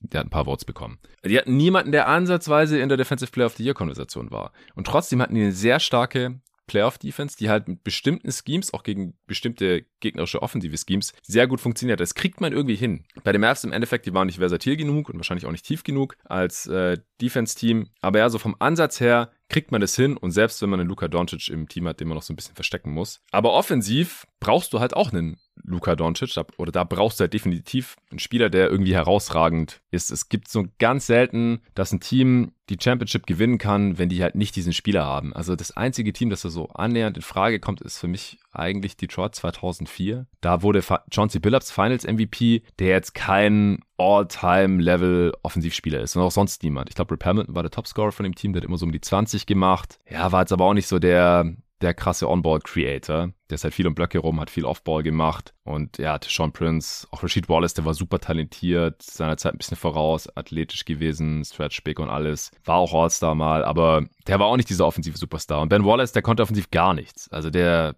Der 0.00 0.20
hat 0.20 0.28
ein 0.28 0.30
paar 0.30 0.44
Votes 0.44 0.64
bekommen. 0.64 0.98
Die 1.24 1.36
hatten 1.36 1.56
niemanden, 1.56 1.90
der 1.90 2.08
ansatzweise 2.08 2.78
in 2.78 2.88
der 2.88 2.96
Defensive 2.96 3.32
Player 3.32 3.46
of 3.46 3.56
the 3.56 3.64
Year-Konversation 3.64 4.30
war. 4.30 4.52
Und 4.76 4.86
trotzdem 4.86 5.20
hatten 5.20 5.34
die 5.34 5.42
eine 5.42 5.52
sehr 5.52 5.80
starke 5.80 6.40
Playoff-Defense, 6.68 7.36
die 7.36 7.48
halt 7.50 7.66
mit 7.66 7.82
bestimmten 7.82 8.30
Schemes, 8.30 8.72
auch 8.72 8.84
gegen 8.84 9.14
bestimmte 9.26 9.86
gegnerische 9.98 10.40
offensive 10.40 10.76
Schemes, 10.76 11.12
sehr 11.22 11.48
gut 11.48 11.60
funktioniert. 11.60 11.98
Das 11.98 12.14
kriegt 12.14 12.40
man 12.40 12.52
irgendwie 12.52 12.76
hin. 12.76 13.04
Bei 13.24 13.32
den 13.32 13.40
Mavs 13.40 13.64
im 13.64 13.72
Endeffekt, 13.72 14.06
die 14.06 14.14
waren 14.14 14.26
nicht 14.26 14.38
versatil 14.38 14.76
genug 14.76 15.08
und 15.08 15.16
wahrscheinlich 15.16 15.46
auch 15.46 15.50
nicht 15.50 15.64
tief 15.64 15.82
genug 15.82 16.16
als 16.24 16.68
äh, 16.68 16.98
Defense-Team. 17.20 17.88
Aber 18.00 18.20
ja, 18.20 18.30
so 18.30 18.38
vom 18.38 18.54
Ansatz 18.60 19.00
her 19.00 19.32
kriegt 19.48 19.72
man 19.72 19.80
das 19.80 19.96
hin 19.96 20.16
und 20.16 20.30
selbst 20.30 20.60
wenn 20.60 20.70
man 20.70 20.80
einen 20.80 20.88
Luka 20.88 21.08
Doncic 21.08 21.48
im 21.48 21.68
Team 21.68 21.88
hat, 21.88 22.00
den 22.00 22.08
man 22.08 22.16
noch 22.16 22.22
so 22.22 22.32
ein 22.32 22.36
bisschen 22.36 22.54
verstecken 22.54 22.90
muss. 22.90 23.20
Aber 23.30 23.52
offensiv 23.52 24.26
brauchst 24.40 24.72
du 24.72 24.80
halt 24.80 24.94
auch 24.94 25.12
einen 25.12 25.38
Luka 25.64 25.96
Doncic 25.96 26.36
oder 26.56 26.72
da 26.72 26.84
brauchst 26.84 27.18
du 27.18 27.22
halt 27.22 27.32
definitiv 27.32 27.96
einen 28.10 28.18
Spieler, 28.18 28.50
der 28.50 28.70
irgendwie 28.70 28.94
herausragend 28.94 29.80
ist. 29.90 30.10
Es 30.10 30.28
gibt 30.28 30.48
so 30.48 30.66
ganz 30.78 31.06
selten, 31.06 31.60
dass 31.74 31.92
ein 31.92 32.00
Team 32.00 32.52
die 32.68 32.78
Championship 32.80 33.26
gewinnen 33.26 33.58
kann, 33.58 33.98
wenn 33.98 34.08
die 34.08 34.22
halt 34.22 34.34
nicht 34.34 34.54
diesen 34.54 34.72
Spieler 34.72 35.04
haben. 35.04 35.32
Also 35.32 35.56
das 35.56 35.76
einzige 35.76 36.12
Team, 36.12 36.30
das 36.30 36.42
da 36.42 36.50
so 36.50 36.68
annähernd 36.68 37.16
in 37.16 37.22
Frage 37.22 37.60
kommt, 37.60 37.80
ist 37.80 37.98
für 37.98 38.08
mich 38.08 38.38
eigentlich 38.58 38.96
Detroit 38.96 39.34
2004. 39.34 40.26
Da 40.40 40.62
wurde 40.62 40.82
Chauncey 41.10 41.40
Billups 41.40 41.70
Finals 41.70 42.04
MVP, 42.04 42.62
der 42.78 42.88
jetzt 42.88 43.14
kein 43.14 43.78
All-Time-Level 43.96 45.32
Offensivspieler 45.42 46.00
ist 46.00 46.16
und 46.16 46.22
auch 46.22 46.30
sonst 46.30 46.62
niemand. 46.62 46.88
Ich 46.88 46.94
glaube, 46.94 47.12
Rip 47.12 47.24
Hamilton 47.24 47.54
war 47.54 47.62
der 47.62 47.70
Topscorer 47.70 48.12
von 48.12 48.24
dem 48.24 48.34
Team, 48.34 48.52
der 48.52 48.62
hat 48.62 48.68
immer 48.68 48.78
so 48.78 48.86
um 48.86 48.92
die 48.92 49.00
20 49.00 49.46
gemacht. 49.46 49.98
Ja, 50.08 50.30
war 50.32 50.40
jetzt 50.40 50.52
aber 50.52 50.64
auch 50.64 50.74
nicht 50.74 50.86
so 50.86 50.98
der, 50.98 51.52
der 51.80 51.94
krasse 51.94 52.28
On-Ball-Creator. 52.28 53.30
Der 53.50 53.54
ist 53.54 53.64
halt 53.64 53.74
viel 53.74 53.86
um 53.86 53.94
Blöcke 53.94 54.18
rum, 54.18 54.40
hat 54.40 54.50
viel 54.50 54.64
Off-Ball 54.64 55.02
gemacht. 55.02 55.54
Und 55.64 55.98
ja, 55.98 56.18
Sean 56.22 56.52
Prince, 56.52 57.06
auch 57.10 57.22
Rashid 57.22 57.48
Wallace, 57.48 57.74
der 57.74 57.84
war 57.84 57.94
super 57.94 58.18
talentiert, 58.18 59.02
seiner 59.02 59.36
Zeit 59.36 59.54
ein 59.54 59.58
bisschen 59.58 59.76
voraus, 59.76 60.28
athletisch 60.36 60.84
gewesen, 60.84 61.44
Stretch 61.44 61.82
Big 61.84 61.98
und 61.98 62.10
alles. 62.10 62.50
War 62.64 62.76
auch 62.76 62.92
All-Star 62.92 63.34
mal, 63.34 63.64
aber 63.64 64.04
der 64.26 64.38
war 64.38 64.46
auch 64.46 64.56
nicht 64.56 64.70
dieser 64.70 64.86
offensive 64.86 65.16
Superstar. 65.16 65.60
Und 65.60 65.68
Ben 65.68 65.84
Wallace, 65.84 66.12
der 66.12 66.22
konnte 66.22 66.42
offensiv 66.42 66.70
gar 66.70 66.94
nichts. 66.94 67.30
Also 67.30 67.50
der 67.50 67.94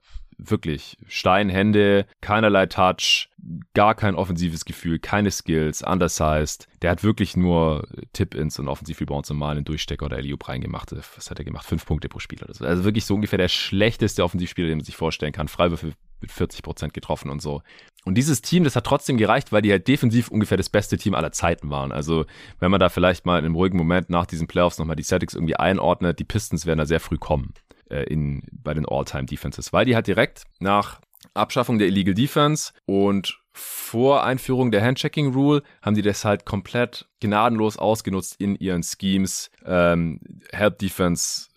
wirklich 0.49 0.97
Steinhände, 1.07 2.07
keinerlei 2.21 2.67
Touch, 2.67 3.29
gar 3.75 3.95
kein 3.95 4.15
offensives 4.15 4.65
Gefühl, 4.65 4.99
keine 4.99 5.31
Skills, 5.31 5.83
undersized. 5.83 6.69
Der 6.83 6.91
hat 6.91 7.03
wirklich 7.03 7.37
nur 7.37 7.87
Tip-Ins 8.13 8.59
und 8.59 8.69
Offensiv-Rebounds 8.69 9.31
normal 9.31 9.59
in 9.59 9.65
Durchstecker 9.65 10.07
oder 10.07 10.19
Eliup 10.19 10.49
reingemacht. 10.49 10.93
Was 10.93 11.31
hat 11.31 11.39
er 11.39 11.45
gemacht? 11.45 11.67
Fünf 11.67 11.87
Punkte 11.87 12.09
pro 12.09 12.19
Spieler. 12.19 12.47
Also 12.49 12.85
wirklich 12.85 13.05
so 13.05 13.15
ungefähr 13.15 13.39
der 13.39 13.49
schlechteste 13.49 14.25
Offensivspieler, 14.25 14.69
den 14.69 14.79
man 14.79 14.85
sich 14.85 14.97
vorstellen 14.97 15.33
kann. 15.33 15.49
Freiwürfe 15.49 15.93
mit 16.21 16.31
40 16.31 16.63
Prozent 16.63 16.95
getroffen 16.95 17.31
und 17.31 17.41
so. 17.41 17.63
Und 18.05 18.15
dieses 18.15 18.43
Team, 18.43 18.65
das 18.65 18.77
hat 18.77 18.85
trotzdem 18.85 19.17
gereicht, 19.17 19.53
weil 19.53 19.63
die 19.63 19.71
halt 19.71 19.89
defensiv 19.89 20.29
ungefähr 20.29 20.57
das 20.57 20.69
beste 20.69 20.97
Team 20.97 21.15
aller 21.15 21.33
Zeiten 21.33 21.71
waren. 21.71 21.93
Also, 21.93 22.25
wenn 22.59 22.71
man 22.71 22.81
da 22.81 22.89
vielleicht 22.89 23.27
mal 23.27 23.39
in 23.39 23.45
einem 23.45 23.55
ruhigen 23.55 23.77
Moment 23.77 24.11
nach 24.11 24.27
diesen 24.27 24.47
Playoffs 24.47 24.79
nochmal 24.79 24.97
die 24.97 25.03
Celtics 25.03 25.35
irgendwie 25.35 25.57
einordnet, 25.57 26.19
die 26.19 26.25
Pistons 26.25 26.67
werden 26.67 26.79
da 26.79 26.87
sehr 26.87 27.01
früh 27.01 27.19
kommen 27.19 27.55
äh, 27.91 28.05
in, 28.05 28.43
bei 28.53 28.75
den 28.75 28.87
All-Time-Defenses, 28.87 29.73
weil 29.73 29.85
die 29.85 29.95
halt 29.95 30.07
direkt 30.07 30.45
nach 30.59 31.01
Abschaffung 31.35 31.79
der 31.79 31.89
Illegal 31.89 32.15
Defense 32.15 32.73
und 32.87 33.39
vor 33.53 34.25
Einführung 34.25 34.71
der 34.71 34.83
Handchecking 34.83 35.33
Rule 35.33 35.63
haben 35.83 35.95
die 35.95 36.03
das 36.03 36.25
halt 36.25 36.47
komplett 36.47 37.09
gnadenlos 37.21 37.77
ausgenutzt 37.77 38.37
in 38.39 38.55
ihren 38.57 38.83
Schemes. 38.83 39.51
Ähm, 39.67 40.21
Help 40.53 40.79
Defense 40.79 41.49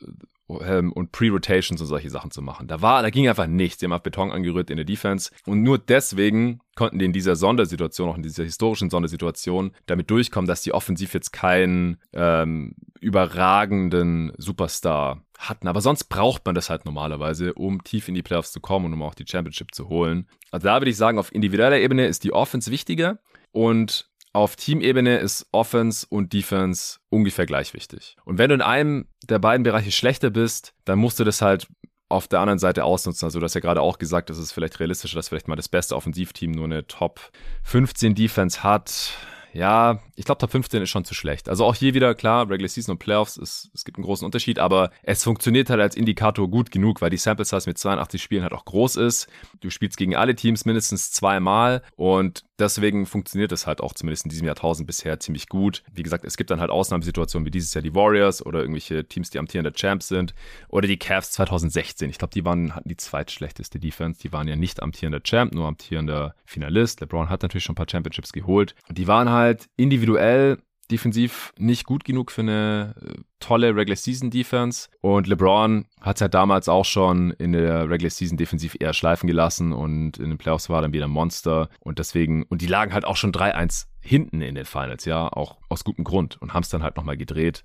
ähm, 0.50 0.92
und 0.92 1.12
Pre-Rotations 1.12 1.80
und 1.80 1.88
solche 1.88 2.10
Sachen 2.10 2.32
zu 2.32 2.42
machen. 2.42 2.68
Da 2.68 2.82
war, 2.82 3.02
da 3.02 3.10
ging 3.10 3.28
einfach 3.30 3.48
nichts. 3.48 3.78
Die 3.78 3.86
haben 3.86 3.94
auf 3.94 4.04
Beton 4.04 4.32
angerührt 4.32 4.70
in 4.70 4.78
der 4.78 4.86
Defense. 4.86 5.32
Und 5.46 5.62
nur 5.64 5.78
deswegen 5.78 6.60
konnten 6.76 7.00
die 7.00 7.06
in 7.06 7.14
dieser 7.14 7.36
Sondersituation, 7.36 8.10
auch 8.10 8.18
in 8.18 8.24
dieser 8.24 8.44
historischen 8.44 8.90
Sondersituation, 8.90 9.72
damit 9.86 10.10
durchkommen, 10.10 10.48
dass 10.48 10.62
die 10.62 10.74
offensiv 10.74 11.14
jetzt 11.14 11.32
keinen 11.32 11.98
ähm, 12.12 12.76
überragenden 13.00 14.34
Superstar 14.38 15.22
hatten. 15.50 15.68
Aber 15.68 15.82
sonst 15.82 16.06
braucht 16.06 16.46
man 16.46 16.56
das 16.56 16.70
halt 16.70 16.86
normalerweise, 16.86 17.54
um 17.54 17.84
tief 17.84 18.08
in 18.08 18.16
die 18.16 18.24
Playoffs 18.24 18.52
zu 18.52 18.60
kommen 18.60 18.86
und 18.88 18.94
um 18.94 19.04
auch 19.04 19.16
die 19.16 19.26
Championship 19.28 19.74
zu 19.74 19.90
holen. 19.90 20.28
Also 20.52 20.66
da 20.66 20.80
würde 20.80 20.92
ich 20.92 20.98
sagen, 20.98 21.18
auf 21.18 21.34
individueller 21.34 21.80
Ebene 21.80 22.08
ist 22.08 22.24
die 22.24 22.34
Offense 22.34 22.72
wichtiger. 22.72 23.20
Und 23.52 24.10
auf 24.34 24.56
Teamebene 24.56 25.18
ist 25.18 25.48
Offense 25.52 26.08
und 26.10 26.34
Defense 26.34 26.98
ungefähr 27.10 27.46
gleich 27.46 27.74
wichtig. 27.74 28.16
Und 28.26 28.40
wenn 28.40 28.50
du 28.50 28.56
in 28.56 28.62
einem 28.62 29.08
der 29.24 29.40
beiden 29.40 29.64
Bereiche 29.64 29.92
schlechter 29.92 30.32
bist, 30.32 30.74
dann 30.86 30.98
musst 30.98 31.20
du 31.20 31.24
das 31.24 31.42
halt 31.42 31.68
auf 32.10 32.28
der 32.28 32.40
anderen 32.40 32.60
Seite 32.60 32.84
ausnutzen. 32.84 33.26
Also 33.26 33.40
du 33.40 33.46
hast 33.46 33.54
ja 33.54 33.62
gerade 33.62 33.82
auch 33.82 34.00
gesagt, 34.00 34.30
es 34.30 34.38
ist 34.38 34.52
vielleicht 34.52 34.80
realistischer, 34.80 35.16
dass 35.16 35.30
vielleicht 35.30 35.48
mal 35.48 35.56
das 35.56 35.70
beste 35.70 35.96
Offensivteam 35.96 36.52
nur 36.52 36.66
eine 36.66 36.86
Top 36.88 37.32
15 37.64 38.16
Defense 38.16 38.64
hat 38.64 39.14
ja, 39.54 40.00
ich 40.16 40.26
glaube, 40.26 40.40
Top 40.40 40.52
15 40.52 40.82
ist 40.82 40.90
schon 40.90 41.06
zu 41.06 41.14
schlecht. 41.14 41.48
Also 41.48 41.64
auch 41.66 41.76
hier 41.76 41.94
wieder 41.94 42.16
klar, 42.16 42.50
Regular 42.50 42.68
Season 42.68 42.94
und 42.94 43.00
Playoffs, 43.00 43.38
ist, 43.38 43.70
es 43.74 43.86
gibt 43.86 43.98
einen 43.98 44.06
großen 44.06 44.26
Unterschied, 44.26 44.58
aber 44.60 44.90
es 45.04 45.24
funktioniert 45.24 45.70
halt 45.70 45.80
als 45.80 45.96
Indikator 45.96 46.50
gut 46.50 46.72
genug, 46.72 47.02
weil 47.02 47.12
die 47.12 47.18
Sample 47.18 47.46
Size 47.46 47.70
mit 47.70 47.78
82 47.78 48.22
Spielen 48.22 48.44
halt 48.44 48.54
auch 48.54 48.66
groß 48.66 48.96
ist. 48.96 49.28
Du 49.62 49.70
spielst 49.70 49.98
gegen 49.98 50.16
alle 50.16 50.36
Teams 50.36 50.66
mindestens 50.66 51.12
zweimal 51.12 51.84
und 51.96 52.44
deswegen 52.60 53.06
funktioniert 53.06 53.52
es 53.52 53.68
halt 53.68 53.82
auch 53.82 53.94
zumindest 53.94 54.26
in 54.26 54.30
diesem 54.30 54.48
Jahrtausend 54.48 54.88
bisher 54.88 55.20
ziemlich 55.20 55.50
gut. 55.50 55.84
Wie 55.92 56.04
gesagt, 56.04 56.26
es 56.26 56.38
gibt 56.38 56.52
dann 56.52 56.60
halt 56.60 56.70
Ausnahmesituationen 56.70 57.46
wie 57.46 57.52
dieses 57.52 57.74
Jahr 57.74 57.82
die 57.82 57.96
Warriors 57.96 58.46
oder 58.46 58.60
irgendwelche 58.60 59.08
Teams, 59.08 59.30
die 59.30 59.40
amtierende 59.40 59.74
Champs 59.74 60.08
sind 60.08 60.34
oder 60.70 60.88
die 60.88 60.98
Cavs 60.98 61.32
2016. 61.32 62.10
Ich 62.10 62.18
glaube, 62.18 62.34
die 62.34 62.46
waren 62.46 62.76
hatten 62.76 62.90
die 62.90 62.98
zweitschlechteste 62.98 63.80
Defense. 63.80 64.22
Die 64.22 64.32
waren 64.32 64.48
ja 64.48 64.56
nicht 64.56 64.82
amtierender 64.82 65.22
Champ, 65.24 65.54
nur 65.54 65.68
amtierender 65.68 66.36
Finalist. 66.46 67.02
LeBron 67.02 67.30
hat 67.30 67.42
natürlich 67.42 67.64
schon 67.64 67.74
ein 67.74 67.78
paar 67.78 67.90
Championships 67.90 68.34
geholt 68.34 68.76
und 68.88 68.98
die 68.98 69.08
waren 69.08 69.30
halt 69.30 69.70
individuell 69.76 70.60
defensiv 70.92 71.54
nicht 71.58 71.86
gut 71.86 72.04
genug 72.04 72.32
für 72.32 72.42
eine 72.42 72.96
äh, 73.02 73.14
tolle 73.40 73.76
Regular 73.76 73.96
Season 73.96 74.30
Defense. 74.30 74.90
Und 75.02 75.28
LeBron 75.28 75.86
hat 76.02 76.18
es 76.18 76.20
ja 76.22 76.28
damals 76.28 76.70
auch 76.70 76.86
schon 76.86 77.32
in 77.32 77.54
der 77.54 77.90
Regular 77.90 78.10
Season 78.10 78.38
defensiv 78.38 78.76
eher 78.80 78.94
schleifen 78.94 79.28
gelassen 79.28 79.74
und 79.74 80.18
in 80.18 80.30
den 80.30 80.38
Playoffs 80.38 80.70
war 80.70 80.82
dann 80.82 80.94
wieder 80.94 81.06
ein 81.06 81.12
Monster. 81.12 81.70
Und 81.80 82.00
deswegen, 82.00 82.44
und 82.44 82.62
die 82.62 82.68
lagen 82.68 82.94
halt 82.94 83.06
auch 83.06 83.16
schon 83.16 83.32
3-1 83.32 83.88
hinten 84.02 84.42
in 84.42 84.56
den 84.56 84.66
Finals, 84.66 85.06
ja, 85.06 85.32
auch 85.32 85.58
aus 85.70 85.84
gutem 85.84 86.04
Grund 86.04 86.42
und 86.42 86.54
haben 86.54 86.64
es 86.64 86.70
dann 86.70 86.84
halt 86.84 86.98
nochmal 86.98 87.18
gedreht 87.18 87.64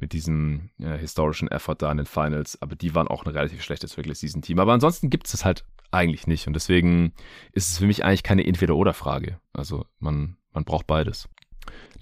mit 0.00 0.12
diesem 0.12 0.70
äh, 0.78 0.96
historischen 0.96 1.48
Effort 1.48 1.76
da 1.78 1.90
in 1.90 1.98
den 1.98 2.06
Finals. 2.06 2.60
Aber 2.60 2.74
die 2.74 2.94
waren 2.94 3.08
auch 3.08 3.24
ein 3.24 3.30
relativ 3.30 3.62
schlechtes 3.62 3.96
Regular 3.98 4.14
Season 4.14 4.42
Team. 4.42 4.58
Aber 4.58 4.72
ansonsten 4.72 5.10
gibt 5.10 5.26
es 5.26 5.32
das 5.32 5.44
halt 5.44 5.64
eigentlich 5.90 6.26
nicht. 6.26 6.46
Und 6.46 6.54
deswegen 6.54 7.12
ist 7.52 7.70
es 7.70 7.78
für 7.78 7.86
mich 7.86 8.04
eigentlich 8.04 8.22
keine 8.22 8.46
Entweder-Oder-Frage. 8.46 9.38
Also 9.52 9.86
man, 9.98 10.36
man 10.52 10.64
braucht 10.64 10.86
beides. 10.86 11.28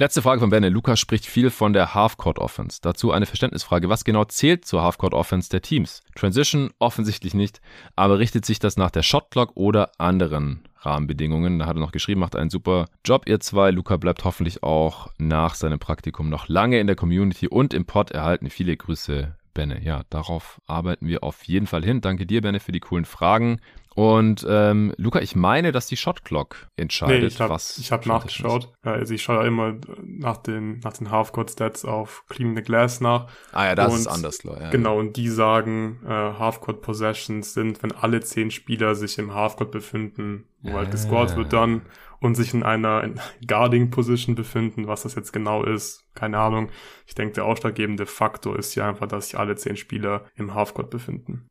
Letzte 0.01 0.23
Frage 0.23 0.41
von 0.41 0.51
Benne. 0.51 0.69
Lukas 0.69 1.01
spricht 1.01 1.27
viel 1.27 1.51
von 1.51 1.73
der 1.73 1.93
Half-Court-Offense. 1.93 2.79
Dazu 2.83 3.11
eine 3.11 3.27
Verständnisfrage. 3.27 3.89
Was 3.89 4.05
genau 4.05 4.25
zählt 4.25 4.65
zur 4.65 4.83
Half-Court-Offense 4.83 5.51
der 5.51 5.61
Teams? 5.61 6.03
Transition 6.15 6.71
offensichtlich 6.79 7.35
nicht, 7.35 7.61
aber 7.97 8.21
richtet 8.21 8.45
sich 8.47 8.61
das 8.61 8.77
nach 8.77 8.93
der 8.93 9.03
Shot-Clock 9.03 9.57
oder 9.57 9.91
anderen 9.99 10.63
Rahmenbedingungen? 10.77 11.59
Da 11.59 11.67
hat 11.67 11.77
er 11.77 11.81
noch 11.81 11.91
geschrieben, 11.91 12.21
macht 12.21 12.37
einen 12.37 12.51
super 12.51 12.87
Job, 13.05 13.25
ihr 13.27 13.41
zwei. 13.41 13.73
Luca 13.73 13.97
bleibt 13.97 14.25
hoffentlich 14.25 14.63
auch 14.63 15.09
nach 15.19 15.55
seinem 15.55 15.81
Praktikum 15.81 16.29
noch 16.29 16.47
lange 16.47 16.79
in 16.79 16.87
der 16.87 16.95
Community 16.95 17.49
und 17.49 17.75
im 17.75 17.85
Pod 17.85 18.13
erhalten. 18.13 18.51
Viele 18.51 18.77
Grüße, 18.77 19.35
Benne. 19.53 19.83
Ja, 19.83 20.03
darauf 20.11 20.61
arbeiten 20.69 21.09
wir 21.09 21.25
auf 21.25 21.43
jeden 21.43 21.67
Fall 21.67 21.85
hin. 21.85 22.01
Danke 22.01 22.25
dir, 22.25 22.43
Benne, 22.43 22.61
für 22.61 22.71
die 22.71 22.79
coolen 22.79 23.05
Fragen. 23.05 23.61
Und 23.99 24.47
ähm, 24.49 24.95
Luca, 24.97 25.19
ich 25.19 25.35
meine, 25.35 25.73
dass 25.73 25.89
die 25.89 25.97
Shot 25.97 26.25
Clock 26.25 26.69
entscheidet, 26.77 27.21
nee, 27.21 27.27
ich 27.27 27.41
hab, 27.41 27.51
was. 27.51 27.79
Ich 27.79 27.91
habe 27.91 28.07
nachgeschaut. 28.07 28.73
Also 28.83 29.13
ich 29.13 29.25
schaue 29.25 29.39
ja 29.39 29.45
immer 29.45 29.75
nach 30.05 30.37
den 30.37 30.79
nach 30.85 30.93
den 30.93 31.11
Halfcourt 31.11 31.51
Stats 31.51 31.85
auf 31.85 32.23
Clean 32.29 32.55
the 32.55 32.63
Glass 32.63 33.01
nach. 33.01 33.27
Ah 33.51 33.65
ja, 33.67 33.75
das 33.75 33.93
und, 33.93 33.99
ist 33.99 34.07
anders, 34.07 34.39
klar. 34.39 34.61
Ja, 34.61 34.71
genau, 34.71 35.01
und 35.01 35.17
die 35.17 35.29
sagen, 35.29 35.99
äh, 36.07 36.11
Halfcourt 36.11 36.81
Possessions 36.81 37.55
sind, 37.55 37.83
wenn 37.83 37.91
alle 37.91 38.21
zehn 38.21 38.53
Spieler 38.53 38.95
sich 38.95 39.19
im 39.19 39.35
Halfcourt 39.35 39.73
befinden, 39.73 40.45
wo 40.63 40.75
halt 40.75 40.93
gescored 40.93 41.35
wird 41.35 41.53
dann 41.53 41.83
und 42.21 42.37
sich 42.37 42.55
in 42.55 42.63
einer 42.63 43.11
Guarding 43.49 43.91
Position 43.91 44.37
befinden, 44.37 44.87
was 44.87 45.03
das 45.03 45.17
jetzt 45.17 45.33
genau 45.33 45.65
ist, 45.65 46.05
keine 46.15 46.39
Ahnung. 46.39 46.71
Ich 47.05 47.17
denke, 47.17 47.35
der 47.35 47.47
ausschlaggebende 47.47 48.07
Faktor 48.07 48.57
ist 48.57 48.77
ja 48.77 48.89
einfach, 48.89 49.09
dass 49.09 49.25
sich 49.25 49.41
alle 49.41 49.57
zehn 49.57 49.77
Spieler 49.77 50.25
im 50.37 50.55
Halfcourt 50.55 50.89
befinden. 50.89 51.49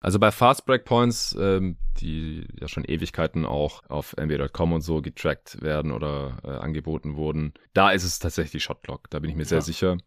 Also 0.00 0.18
bei 0.18 0.30
Fast 0.30 0.64
Break 0.64 0.86
Points, 0.86 1.36
ähm, 1.38 1.76
die 2.00 2.46
ja 2.58 2.68
schon 2.68 2.84
Ewigkeiten 2.84 3.44
auch 3.44 3.82
auf 3.88 4.16
NBA.com 4.18 4.72
und 4.72 4.80
so 4.80 5.02
getrackt 5.02 5.60
werden 5.60 5.92
oder 5.92 6.38
äh, 6.42 6.48
angeboten 6.48 7.16
wurden, 7.16 7.52
da 7.74 7.90
ist 7.90 8.04
es 8.04 8.18
tatsächlich 8.18 8.64
Shot 8.64 8.82
Clock. 8.82 9.10
Da 9.10 9.18
bin 9.18 9.30
ich 9.30 9.36
mir 9.36 9.44
sehr 9.44 9.58
ja. 9.58 9.62
sicher 9.62 9.98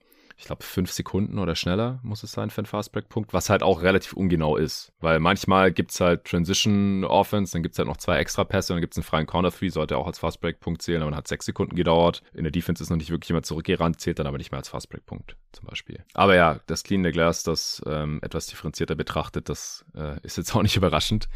ich 0.43 0.47
glaube, 0.47 0.65
fünf 0.65 0.91
Sekunden 0.91 1.39
oder 1.39 1.55
schneller 1.55 2.01
muss 2.03 2.21
es 2.21 2.33
sein 2.33 2.49
für 2.49 2.59
einen 2.59 2.65
Fastbreak-Punkt, 2.65 3.31
was 3.31 3.49
halt 3.49 3.63
auch 3.63 3.81
relativ 3.81 4.11
ungenau 4.11 4.57
ist. 4.57 4.91
Weil 4.99 5.21
manchmal 5.21 5.71
gibt 5.71 5.91
es 5.91 6.01
halt 6.01 6.25
Transition 6.25 7.05
Offense, 7.05 7.53
dann 7.53 7.63
gibt 7.63 7.75
es 7.75 7.79
halt 7.79 7.87
noch 7.87 7.95
zwei 7.95 8.17
extra 8.17 8.43
Pässe 8.43 8.73
und 8.73 8.75
dann 8.75 8.81
gibt 8.81 8.93
es 8.93 8.97
einen 8.97 9.05
freien 9.05 9.25
Corner 9.25 9.53
Three, 9.53 9.69
sollte 9.69 9.97
auch 9.97 10.05
als 10.05 10.19
Fastbreak-Punkt 10.19 10.81
zählen, 10.81 11.01
aber 11.01 11.11
dann 11.11 11.17
hat 11.17 11.29
sechs 11.29 11.45
Sekunden 11.45 11.77
gedauert. 11.77 12.23
In 12.33 12.43
der 12.43 12.51
Defense 12.51 12.83
ist 12.83 12.89
noch 12.89 12.97
nicht 12.97 13.09
wirklich 13.09 13.29
jemand 13.29 13.45
zurückgerannt, 13.45 14.01
zählt 14.01 14.19
dann 14.19 14.27
aber 14.27 14.37
nicht 14.37 14.51
mehr 14.51 14.57
als 14.57 14.67
Fastbreak-Punkt 14.67 15.37
zum 15.53 15.65
Beispiel. 15.65 16.03
Aber 16.13 16.35
ja, 16.35 16.59
das 16.67 16.83
Clean 16.83 17.05
the 17.05 17.11
Glass, 17.11 17.43
das 17.43 17.81
ähm, 17.85 18.19
etwas 18.21 18.47
differenzierter 18.47 18.95
betrachtet, 18.95 19.47
das 19.47 19.85
äh, 19.95 20.19
ist 20.23 20.35
jetzt 20.35 20.53
auch 20.53 20.61
nicht 20.61 20.75
überraschend. 20.75 21.29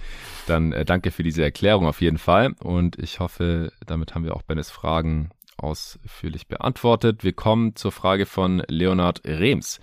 Dann 0.48 0.74
äh, 0.74 0.84
danke 0.84 1.12
für 1.12 1.24
diese 1.24 1.44
Erklärung 1.44 1.86
auf 1.86 2.02
jeden 2.02 2.18
Fall 2.18 2.56
und 2.60 3.00
ich 3.00 3.22
hoffe, 3.22 3.72
damit 3.86 4.16
haben 4.16 4.26
wir 4.26 4.36
auch 4.36 4.42
Bennes 4.42 4.70
Fragen 4.70 5.30
ausführlich 5.58 6.48
beantwortet. 6.48 7.24
Wir 7.24 7.34
kommen 7.34 7.76
zur 7.76 7.92
Frage 7.92 8.26
von 8.26 8.64
Leonard 8.68 9.22
Rems. 9.26 9.80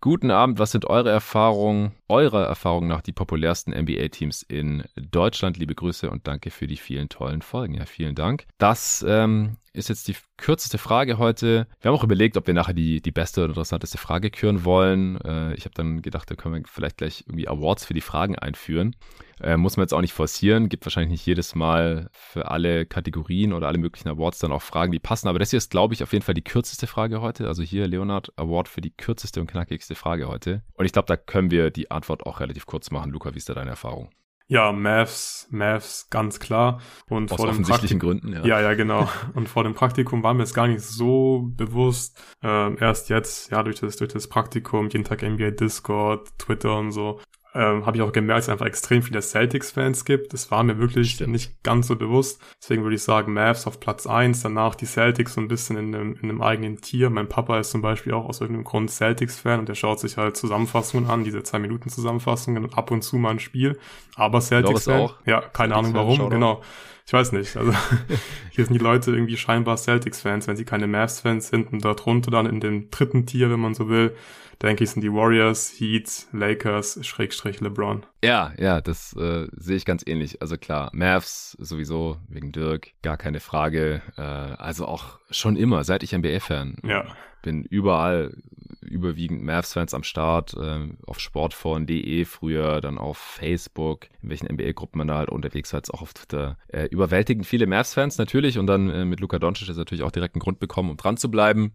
Guten 0.00 0.32
Abend, 0.32 0.58
was 0.58 0.72
sind 0.72 0.86
eure 0.86 1.10
Erfahrungen, 1.10 1.92
eurer 2.08 2.44
Erfahrung 2.44 2.88
nach 2.88 3.02
die 3.02 3.12
populärsten 3.12 3.70
NBA-Teams 3.72 4.42
in 4.42 4.82
Deutschland? 4.96 5.58
Liebe 5.58 5.76
Grüße 5.76 6.10
und 6.10 6.26
danke 6.26 6.50
für 6.50 6.66
die 6.66 6.76
vielen 6.76 7.08
tollen 7.08 7.40
Folgen. 7.40 7.74
Ja, 7.74 7.86
vielen 7.86 8.16
Dank. 8.16 8.46
Das 8.58 9.04
ähm, 9.06 9.58
ist 9.72 9.88
jetzt 9.88 10.08
die 10.08 10.16
kürzeste 10.36 10.78
Frage 10.78 11.18
heute. 11.18 11.66
Wir 11.80 11.90
haben 11.90 11.98
auch 11.98 12.04
überlegt, 12.04 12.36
ob 12.36 12.46
wir 12.46 12.54
nachher 12.54 12.74
die, 12.74 13.00
die 13.00 13.10
beste 13.10 13.40
oder 13.40 13.50
interessanteste 13.50 13.98
Frage 13.98 14.30
küren 14.30 14.64
wollen. 14.64 15.20
Äh, 15.22 15.54
ich 15.54 15.64
habe 15.64 15.74
dann 15.74 16.02
gedacht, 16.02 16.30
da 16.30 16.34
können 16.34 16.54
wir 16.54 16.62
vielleicht 16.66 16.98
gleich 16.98 17.24
irgendwie 17.26 17.48
Awards 17.48 17.86
für 17.86 17.94
die 17.94 18.00
Fragen 18.00 18.38
einführen. 18.38 18.94
Äh, 19.40 19.56
muss 19.56 19.76
man 19.76 19.84
jetzt 19.84 19.94
auch 19.94 20.00
nicht 20.00 20.12
forcieren. 20.12 20.68
Gibt 20.68 20.84
wahrscheinlich 20.84 21.10
nicht 21.10 21.26
jedes 21.26 21.54
Mal 21.54 22.08
für 22.12 22.50
alle 22.50 22.84
Kategorien 22.86 23.52
oder 23.52 23.68
alle 23.68 23.78
möglichen 23.78 24.08
Awards 24.08 24.38
dann 24.38 24.52
auch 24.52 24.62
Fragen, 24.62 24.92
die 24.92 24.98
passen. 24.98 25.28
Aber 25.28 25.38
das 25.38 25.50
hier 25.50 25.58
ist, 25.58 25.70
glaube 25.70 25.94
ich, 25.94 26.02
auf 26.02 26.12
jeden 26.12 26.24
Fall 26.24 26.34
die 26.34 26.44
kürzeste 26.44 26.86
Frage 26.86 27.20
heute. 27.20 27.46
Also 27.46 27.62
hier, 27.62 27.86
Leonard, 27.86 28.32
Award 28.36 28.68
für 28.68 28.82
die 28.82 28.90
kürzeste 28.90 29.40
und 29.40 29.46
knackigste 29.46 29.94
Frage 29.94 30.28
heute. 30.28 30.62
Und 30.74 30.84
ich 30.84 30.92
glaube, 30.92 31.06
da 31.06 31.16
können 31.16 31.50
wir 31.50 31.70
die 31.70 31.90
Antwort 31.90 32.26
auch 32.26 32.40
relativ 32.40 32.66
kurz 32.66 32.90
machen. 32.90 33.10
Luca, 33.10 33.32
wie 33.34 33.38
ist 33.38 33.48
da 33.48 33.54
deine 33.54 33.70
Erfahrung? 33.70 34.10
Ja, 34.52 34.70
Mavs, 34.70 35.48
Mavs, 35.50 36.08
ganz 36.10 36.38
klar. 36.38 36.82
Und 37.08 37.32
Aus 37.32 37.38
vor 37.38 37.48
offensichtlichen 37.48 37.98
Gründen, 37.98 38.34
ja. 38.34 38.44
Ja, 38.44 38.60
ja, 38.60 38.74
genau. 38.74 39.08
Und 39.34 39.48
vor 39.48 39.64
dem 39.64 39.72
Praktikum 39.72 40.22
war 40.22 40.34
mir 40.34 40.42
es 40.42 40.52
gar 40.52 40.66
nicht 40.66 40.82
so 40.82 41.48
bewusst. 41.56 42.22
Ähm, 42.42 42.76
erst 42.78 43.08
jetzt, 43.08 43.50
ja, 43.50 43.62
durch 43.62 43.80
das, 43.80 43.96
durch 43.96 44.12
das 44.12 44.28
Praktikum, 44.28 44.90
jeden 44.90 45.04
Tag 45.04 45.22
NBA 45.22 45.52
Discord, 45.52 46.28
Twitter 46.38 46.76
und 46.76 46.92
so, 46.92 47.18
ähm, 47.54 47.84
habe 47.84 47.96
ich 47.96 48.02
auch 48.02 48.12
gemerkt, 48.12 48.38
dass 48.38 48.44
es 48.46 48.52
einfach 48.52 48.66
extrem 48.66 49.02
viele 49.02 49.20
Celtics-Fans 49.20 50.04
gibt. 50.04 50.32
Das 50.32 50.50
war 50.50 50.62
mir 50.62 50.78
wirklich 50.78 51.12
Stimmt. 51.12 51.32
nicht 51.32 51.62
ganz 51.62 51.86
so 51.86 51.96
bewusst. 51.96 52.40
Deswegen 52.60 52.82
würde 52.82 52.96
ich 52.96 53.02
sagen, 53.02 53.34
Mavs 53.34 53.66
auf 53.66 53.78
Platz 53.78 54.06
eins, 54.06 54.42
danach 54.42 54.74
die 54.74 54.86
Celtics 54.86 55.34
so 55.34 55.40
ein 55.40 55.48
bisschen 55.48 55.76
in 55.76 55.94
einem, 55.94 56.14
in 56.14 56.30
einem 56.30 56.40
eigenen 56.40 56.80
Tier. 56.80 57.10
Mein 57.10 57.28
Papa 57.28 57.58
ist 57.58 57.70
zum 57.70 57.82
Beispiel 57.82 58.14
auch 58.14 58.24
aus 58.24 58.40
irgendeinem 58.40 58.64
Grund 58.64 58.90
Celtics-Fan 58.90 59.60
und 59.60 59.68
der 59.68 59.74
schaut 59.74 60.00
sich 60.00 60.16
halt 60.16 60.36
Zusammenfassungen 60.36 61.10
an, 61.10 61.24
diese 61.24 61.42
zwei 61.42 61.58
Minuten 61.58 61.90
Zusammenfassungen 61.90 62.64
und 62.64 62.78
ab 62.78 62.90
und 62.90 63.02
zu 63.02 63.16
mal 63.16 63.30
ein 63.30 63.40
Spiel. 63.40 63.78
Aber 64.16 64.40
Celtics-Fan, 64.40 65.10
ja, 65.26 65.40
keine 65.40 65.74
Ahnung 65.74 65.92
warum, 65.92 66.30
genau. 66.30 66.62
Ich 67.06 67.12
weiß 67.12 67.32
nicht. 67.32 67.56
Also 67.56 67.72
hier 68.50 68.64
sind 68.64 68.74
die 68.74 68.82
Leute 68.82 69.10
irgendwie 69.10 69.36
scheinbar 69.36 69.76
Celtics-Fans, 69.76 70.46
wenn 70.48 70.56
sie 70.56 70.64
keine 70.64 70.86
Mavs-Fans 70.86 71.48
sind 71.48 71.72
und 71.72 71.84
dort 71.84 72.06
runter 72.06 72.30
dann 72.30 72.46
in 72.46 72.60
dem 72.60 72.90
dritten 72.90 73.26
Tier, 73.26 73.50
wenn 73.50 73.60
man 73.60 73.74
so 73.74 73.88
will, 73.88 74.14
denke 74.62 74.84
ich, 74.84 74.90
sind 74.90 75.02
die 75.02 75.12
Warriors, 75.12 75.72
Heat, 75.78 76.26
Lakers, 76.32 77.04
Schrägstrich 77.04 77.60
LeBron. 77.60 78.04
Ja, 78.24 78.52
ja, 78.58 78.80
das 78.80 79.14
äh, 79.14 79.48
sehe 79.56 79.76
ich 79.76 79.84
ganz 79.84 80.04
ähnlich. 80.06 80.40
Also 80.40 80.56
klar, 80.56 80.90
Mavs 80.92 81.56
sowieso 81.60 82.18
wegen 82.28 82.52
Dirk, 82.52 82.92
gar 83.02 83.16
keine 83.16 83.40
Frage. 83.40 84.02
Äh, 84.16 84.22
also 84.22 84.86
auch 84.86 85.18
schon 85.30 85.56
immer, 85.56 85.84
seit 85.84 86.02
ich 86.02 86.12
NBA-Fan 86.12 86.76
ja. 86.84 87.04
bin, 87.42 87.64
überall 87.64 88.36
überwiegend 88.80 89.42
Mavs-Fans 89.42 89.94
am 89.94 90.02
Start, 90.02 90.54
äh, 90.54 90.88
auf 91.06 91.18
sportforen.de 91.18 92.24
früher, 92.24 92.80
dann 92.80 92.98
auf 92.98 93.18
Facebook, 93.18 94.06
in 94.22 94.30
welchen 94.30 94.52
NBA-Gruppen 94.52 94.98
man 94.98 95.08
da 95.08 95.16
halt 95.16 95.30
unterwegs 95.30 95.72
war, 95.72 95.78
jetzt 95.78 95.92
auch 95.92 96.02
auf 96.02 96.14
Twitter. 96.14 96.58
Äh, 96.68 96.86
überwältigend 96.86 97.46
viele 97.46 97.66
Mavs-Fans 97.66 98.18
natürlich 98.18 98.58
und 98.58 98.66
dann 98.66 98.90
äh, 98.90 99.04
mit 99.04 99.20
Luka 99.20 99.38
Doncic 99.38 99.68
ist 99.68 99.76
natürlich 99.76 100.04
auch 100.04 100.10
direkt 100.10 100.34
einen 100.34 100.40
Grund 100.40 100.60
bekommen, 100.60 100.90
um 100.90 100.96
dran 100.96 101.16
zu 101.16 101.30
bleiben. 101.30 101.72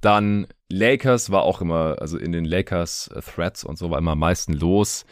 Dann 0.00 0.46
Lakers 0.68 1.30
war 1.30 1.42
auch 1.42 1.60
immer, 1.60 1.96
also 2.00 2.18
in 2.18 2.32
den 2.32 2.44
Lakers 2.44 3.08
äh, 3.08 3.20
Threads 3.20 3.64
und 3.64 3.78
so 3.78 3.90
war 3.90 3.98
immer 3.98 4.12
am 4.12 4.18
meisten 4.18 4.52
los. 4.52 5.06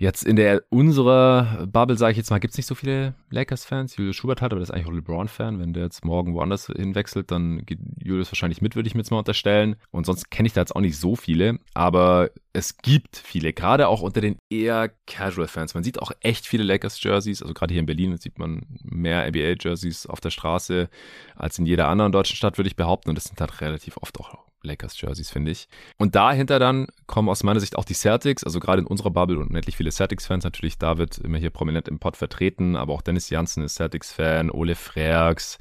Jetzt 0.00 0.24
in 0.24 0.36
der 0.36 0.62
unserer 0.70 1.66
Bubble, 1.66 1.98
sage 1.98 2.12
ich 2.12 2.16
jetzt 2.16 2.30
mal, 2.30 2.38
gibt 2.38 2.52
es 2.52 2.56
nicht 2.56 2.66
so 2.66 2.74
viele 2.74 3.12
Lakers-Fans. 3.28 3.98
Julius 3.98 4.16
Schubert 4.16 4.40
hat, 4.40 4.50
aber 4.50 4.60
das 4.60 4.70
ist 4.70 4.74
eigentlich 4.74 4.86
auch 4.86 4.92
LeBron-Fan. 4.92 5.60
Wenn 5.60 5.74
der 5.74 5.82
jetzt 5.82 6.06
morgen 6.06 6.32
woanders 6.32 6.68
hinwechselt, 6.68 7.30
dann 7.30 7.66
geht 7.66 7.80
Julius 8.02 8.32
wahrscheinlich 8.32 8.62
mit, 8.62 8.76
würde 8.76 8.86
ich 8.86 8.94
mir 8.94 9.02
jetzt 9.02 9.10
mal 9.10 9.18
unterstellen. 9.18 9.76
Und 9.90 10.06
sonst 10.06 10.30
kenne 10.30 10.46
ich 10.46 10.54
da 10.54 10.62
jetzt 10.62 10.74
auch 10.74 10.80
nicht 10.80 10.96
so 10.96 11.16
viele. 11.16 11.58
Aber 11.74 12.30
es 12.54 12.78
gibt 12.78 13.18
viele, 13.18 13.52
gerade 13.52 13.88
auch 13.88 14.00
unter 14.00 14.22
den 14.22 14.38
eher 14.48 14.90
Casual-Fans. 15.06 15.74
Man 15.74 15.84
sieht 15.84 16.00
auch 16.00 16.12
echt 16.20 16.46
viele 16.46 16.64
Lakers-Jerseys. 16.64 17.42
Also 17.42 17.52
gerade 17.52 17.74
hier 17.74 17.80
in 17.80 17.86
Berlin 17.86 18.16
sieht 18.16 18.38
man 18.38 18.64
mehr 18.82 19.28
NBA-Jerseys 19.28 20.06
auf 20.06 20.20
der 20.20 20.30
Straße 20.30 20.88
als 21.36 21.58
in 21.58 21.66
jeder 21.66 21.88
anderen 21.88 22.10
deutschen 22.10 22.36
Stadt, 22.36 22.56
würde 22.56 22.68
ich 22.68 22.76
behaupten. 22.76 23.10
Und 23.10 23.16
das 23.16 23.24
sind 23.24 23.38
halt 23.38 23.60
relativ 23.60 23.98
oft 23.98 24.18
auch 24.18 24.49
Lakers-Jerseys, 24.62 25.30
finde 25.30 25.50
ich. 25.50 25.68
Und 25.98 26.14
dahinter 26.14 26.58
dann 26.58 26.86
kommen 27.06 27.28
aus 27.28 27.42
meiner 27.42 27.60
Sicht 27.60 27.76
auch 27.76 27.84
die 27.84 27.94
Celtics, 27.94 28.44
also 28.44 28.60
gerade 28.60 28.82
in 28.82 28.86
unserer 28.86 29.10
Bubble 29.10 29.38
und 29.38 29.48
unendlich 29.48 29.76
viele 29.76 29.90
Celtics-Fans. 29.90 30.44
Natürlich 30.44 30.78
David 30.78 31.18
immer 31.18 31.38
hier 31.38 31.50
prominent 31.50 31.88
im 31.88 31.98
Pod 31.98 32.16
vertreten, 32.16 32.76
aber 32.76 32.92
auch 32.92 33.02
Dennis 33.02 33.30
Janssen 33.30 33.62
ist 33.62 33.74
Celtics-Fan, 33.74 34.50
Ole 34.50 34.74
Freaks, 34.74 35.58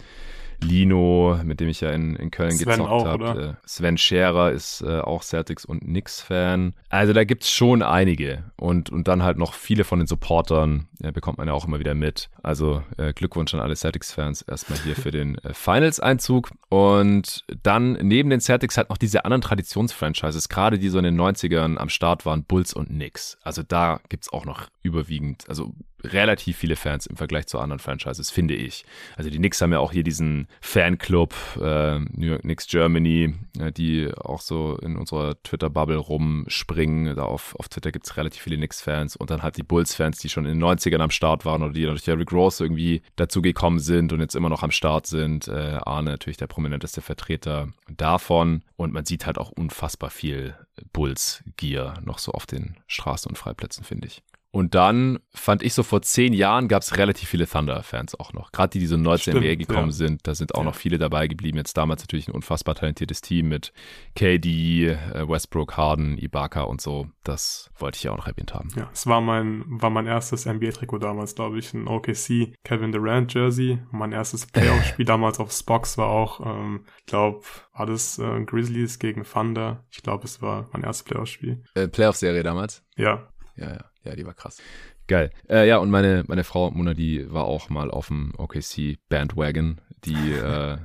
Lino, 0.61 1.39
mit 1.43 1.59
dem 1.59 1.69
ich 1.69 1.81
ja 1.81 1.91
in, 1.91 2.15
in 2.15 2.31
Köln 2.31 2.51
Sven 2.51 2.79
gezockt 2.79 3.05
habe. 3.05 3.57
Äh, 3.57 3.67
Sven 3.67 3.97
Scherer 3.97 4.51
ist 4.51 4.81
äh, 4.81 4.99
auch 4.99 5.23
Celtics 5.23 5.65
und 5.65 5.81
Knicks-Fan. 5.81 6.73
Also 6.89 7.13
da 7.13 7.23
gibt's 7.23 7.51
schon 7.51 7.81
einige. 7.81 8.43
Und, 8.57 8.89
und 8.89 9.07
dann 9.07 9.23
halt 9.23 9.37
noch 9.37 9.53
viele 9.53 9.83
von 9.83 9.99
den 9.99 10.07
Supportern 10.07 10.87
ja, 11.01 11.11
bekommt 11.11 11.37
man 11.37 11.47
ja 11.47 11.53
auch 11.53 11.65
immer 11.65 11.79
wieder 11.79 11.95
mit. 11.95 12.29
Also 12.43 12.83
äh, 12.97 13.13
Glückwunsch 13.13 13.53
an 13.53 13.59
alle 13.59 13.75
Celtics-Fans 13.75 14.41
erstmal 14.43 14.79
hier 14.79 14.95
für 14.95 15.11
den 15.11 15.37
äh, 15.39 15.53
Finals-Einzug. 15.53 16.51
Und 16.69 17.45
dann 17.63 17.93
neben 17.93 18.29
den 18.29 18.41
Celtics 18.41 18.77
halt 18.77 18.89
noch 18.89 18.97
diese 18.97 19.25
anderen 19.25 19.41
Traditionsfranchises, 19.41 20.49
gerade 20.49 20.77
die 20.77 20.89
so 20.89 20.97
in 20.97 21.05
den 21.05 21.19
90ern 21.19 21.77
am 21.77 21.89
Start 21.89 22.25
waren, 22.25 22.43
Bulls 22.43 22.73
und 22.73 22.89
Knicks. 22.89 23.37
Also 23.43 23.63
da 23.63 23.99
gibt's 24.09 24.31
auch 24.31 24.45
noch 24.45 24.67
überwiegend, 24.81 25.47
also 25.49 25.73
relativ 26.03 26.57
viele 26.57 26.75
Fans 26.77 27.05
im 27.05 27.17
Vergleich 27.17 27.47
zu 27.47 27.59
anderen 27.59 27.79
Franchises, 27.79 28.31
finde 28.31 28.53
ich. 28.55 28.85
Also 29.17 29.29
die 29.29 29.37
Knicks 29.37 29.61
haben 29.61 29.73
ja 29.73 29.79
auch 29.79 29.91
hier 29.91 30.03
diesen 30.03 30.47
Fanclub, 30.61 31.35
äh, 31.57 31.99
New 31.99 32.27
York 32.27 32.41
Knicks 32.43 32.67
Germany, 32.67 33.35
äh, 33.59 33.71
die 33.73 34.09
auch 34.15 34.41
so 34.41 34.77
in 34.77 34.95
unserer 34.95 35.41
Twitter-Bubble 35.43 35.97
rumspringen. 35.97 37.15
Da 37.15 37.23
auf, 37.23 37.55
auf 37.57 37.67
Twitter 37.67 37.91
gibt 37.91 38.05
es 38.05 38.15
relativ 38.15 38.41
viele 38.41 38.55
Knicks-Fans 38.55 39.17
und 39.17 39.29
dann 39.29 39.43
halt 39.43 39.57
die 39.57 39.63
Bulls-Fans, 39.63 40.19
die 40.19 40.29
schon 40.29 40.45
in 40.45 40.57
den 40.57 40.63
90ern 40.63 41.01
am 41.01 41.11
Start 41.11 41.43
waren 41.45 41.63
oder 41.63 41.73
die 41.73 41.83
durch 41.83 42.03
Derrick 42.03 42.31
Rose 42.31 42.63
irgendwie 42.63 43.01
dazugekommen 43.17 43.79
sind 43.79 44.13
und 44.13 44.21
jetzt 44.21 44.35
immer 44.35 44.49
noch 44.49 44.63
am 44.63 44.71
Start 44.71 45.07
sind. 45.07 45.47
Äh, 45.47 45.79
Arne 45.83 46.11
natürlich 46.11 46.37
der 46.37 46.47
prominenteste 46.47 47.01
Vertreter 47.01 47.67
davon 47.89 48.63
und 48.77 48.93
man 48.93 49.05
sieht 49.05 49.25
halt 49.25 49.37
auch 49.37 49.51
unfassbar 49.51 50.09
viel 50.09 50.55
Bulls-Gear 50.93 51.99
noch 52.01 52.19
so 52.19 52.31
auf 52.31 52.45
den 52.45 52.77
Straßen 52.87 53.29
und 53.29 53.37
Freiplätzen, 53.37 53.83
finde 53.83 54.07
ich. 54.07 54.23
Und 54.51 54.73
dann 54.73 55.19
fand 55.31 55.61
ich 55.61 55.75
so 55.75 55.83
vor 55.83 56.01
zehn 56.01 56.33
Jahren 56.33 56.67
gab 56.67 56.81
es 56.81 56.97
relativ 56.97 57.29
viele 57.29 57.47
Thunder-Fans 57.47 58.19
auch 58.19 58.33
noch. 58.33 58.51
Gerade 58.51 58.71
die, 58.71 58.79
die 58.79 58.87
so 58.87 58.97
neu 58.97 59.17
zur 59.17 59.35
NBA 59.35 59.55
gekommen 59.55 59.89
ja. 59.89 59.91
sind, 59.91 60.25
da 60.25 60.33
sind 60.33 60.55
auch 60.55 60.59
ja. 60.59 60.65
noch 60.65 60.75
viele 60.75 60.97
dabei 60.97 61.27
geblieben. 61.27 61.59
Jetzt 61.59 61.77
damals 61.77 62.01
natürlich 62.01 62.27
ein 62.27 62.33
unfassbar 62.33 62.73
talentiertes 62.73 63.21
Team 63.21 63.49
mit 63.49 63.73
KD, 64.15 64.87
äh, 64.87 65.29
Westbrook, 65.29 65.77
Harden, 65.77 66.17
Ibaka 66.17 66.63
und 66.63 66.81
so. 66.81 67.07
Das 67.23 67.69
wollte 67.77 67.97
ich 67.97 68.03
ja 68.03 68.11
auch 68.11 68.17
noch 68.17 68.25
erwähnt 68.25 68.55
haben. 68.55 68.69
Ja, 68.75 68.89
es 68.91 69.05
war 69.05 69.21
mein, 69.21 69.63
war 69.67 69.91
mein 69.91 70.07
erstes 70.07 70.47
NBA-Trikot 70.47 70.97
damals, 70.97 71.35
glaube 71.35 71.59
ich. 71.59 71.71
Ein 71.75 71.87
OKC 71.87 72.55
Kevin 72.63 72.91
Durant 72.91 73.31
Jersey. 73.31 73.77
Mein 73.91 74.13
erstes 74.13 74.47
Playoff-Spiel 74.47 75.05
damals 75.05 75.39
auf 75.39 75.51
Spox 75.51 75.95
war 75.99 76.07
auch, 76.07 76.43
ähm, 76.43 76.85
ich 76.97 77.05
glaube, 77.05 77.41
war 77.73 77.85
das 77.85 78.17
äh, 78.17 78.43
Grizzlies 78.45 78.97
gegen 78.97 79.23
Thunder. 79.23 79.85
Ich 79.91 80.01
glaube, 80.01 80.25
es 80.25 80.41
war 80.41 80.69
mein 80.73 80.83
erstes 80.83 81.03
Playoff-Spiel. 81.03 81.63
Äh, 81.75 81.87
Playoff-Serie 81.87 82.41
damals? 82.41 82.83
Ja. 82.95 83.29
Ja, 83.55 83.73
ja. 83.73 83.88
Ja, 84.03 84.15
die 84.15 84.25
war 84.25 84.33
krass. 84.33 84.61
Geil. 85.07 85.31
Äh, 85.49 85.67
ja, 85.67 85.77
und 85.77 85.89
meine, 85.89 86.23
meine 86.27 86.43
Frau 86.43 86.71
Mona, 86.71 86.93
die 86.93 87.31
war 87.31 87.45
auch 87.45 87.69
mal 87.69 87.91
auf 87.91 88.07
dem 88.07 88.33
OKC 88.37 88.97
Bandwagon. 89.09 89.81
Die 90.05 90.13
äh, 90.33 90.77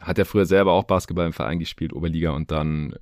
hat 0.00 0.18
ja 0.18 0.24
früher 0.24 0.46
selber 0.46 0.72
auch 0.72 0.84
Basketball 0.84 1.26
im 1.26 1.32
Verein 1.32 1.58
gespielt, 1.58 1.92
Oberliga, 1.92 2.30
und 2.30 2.50
dann 2.50 2.94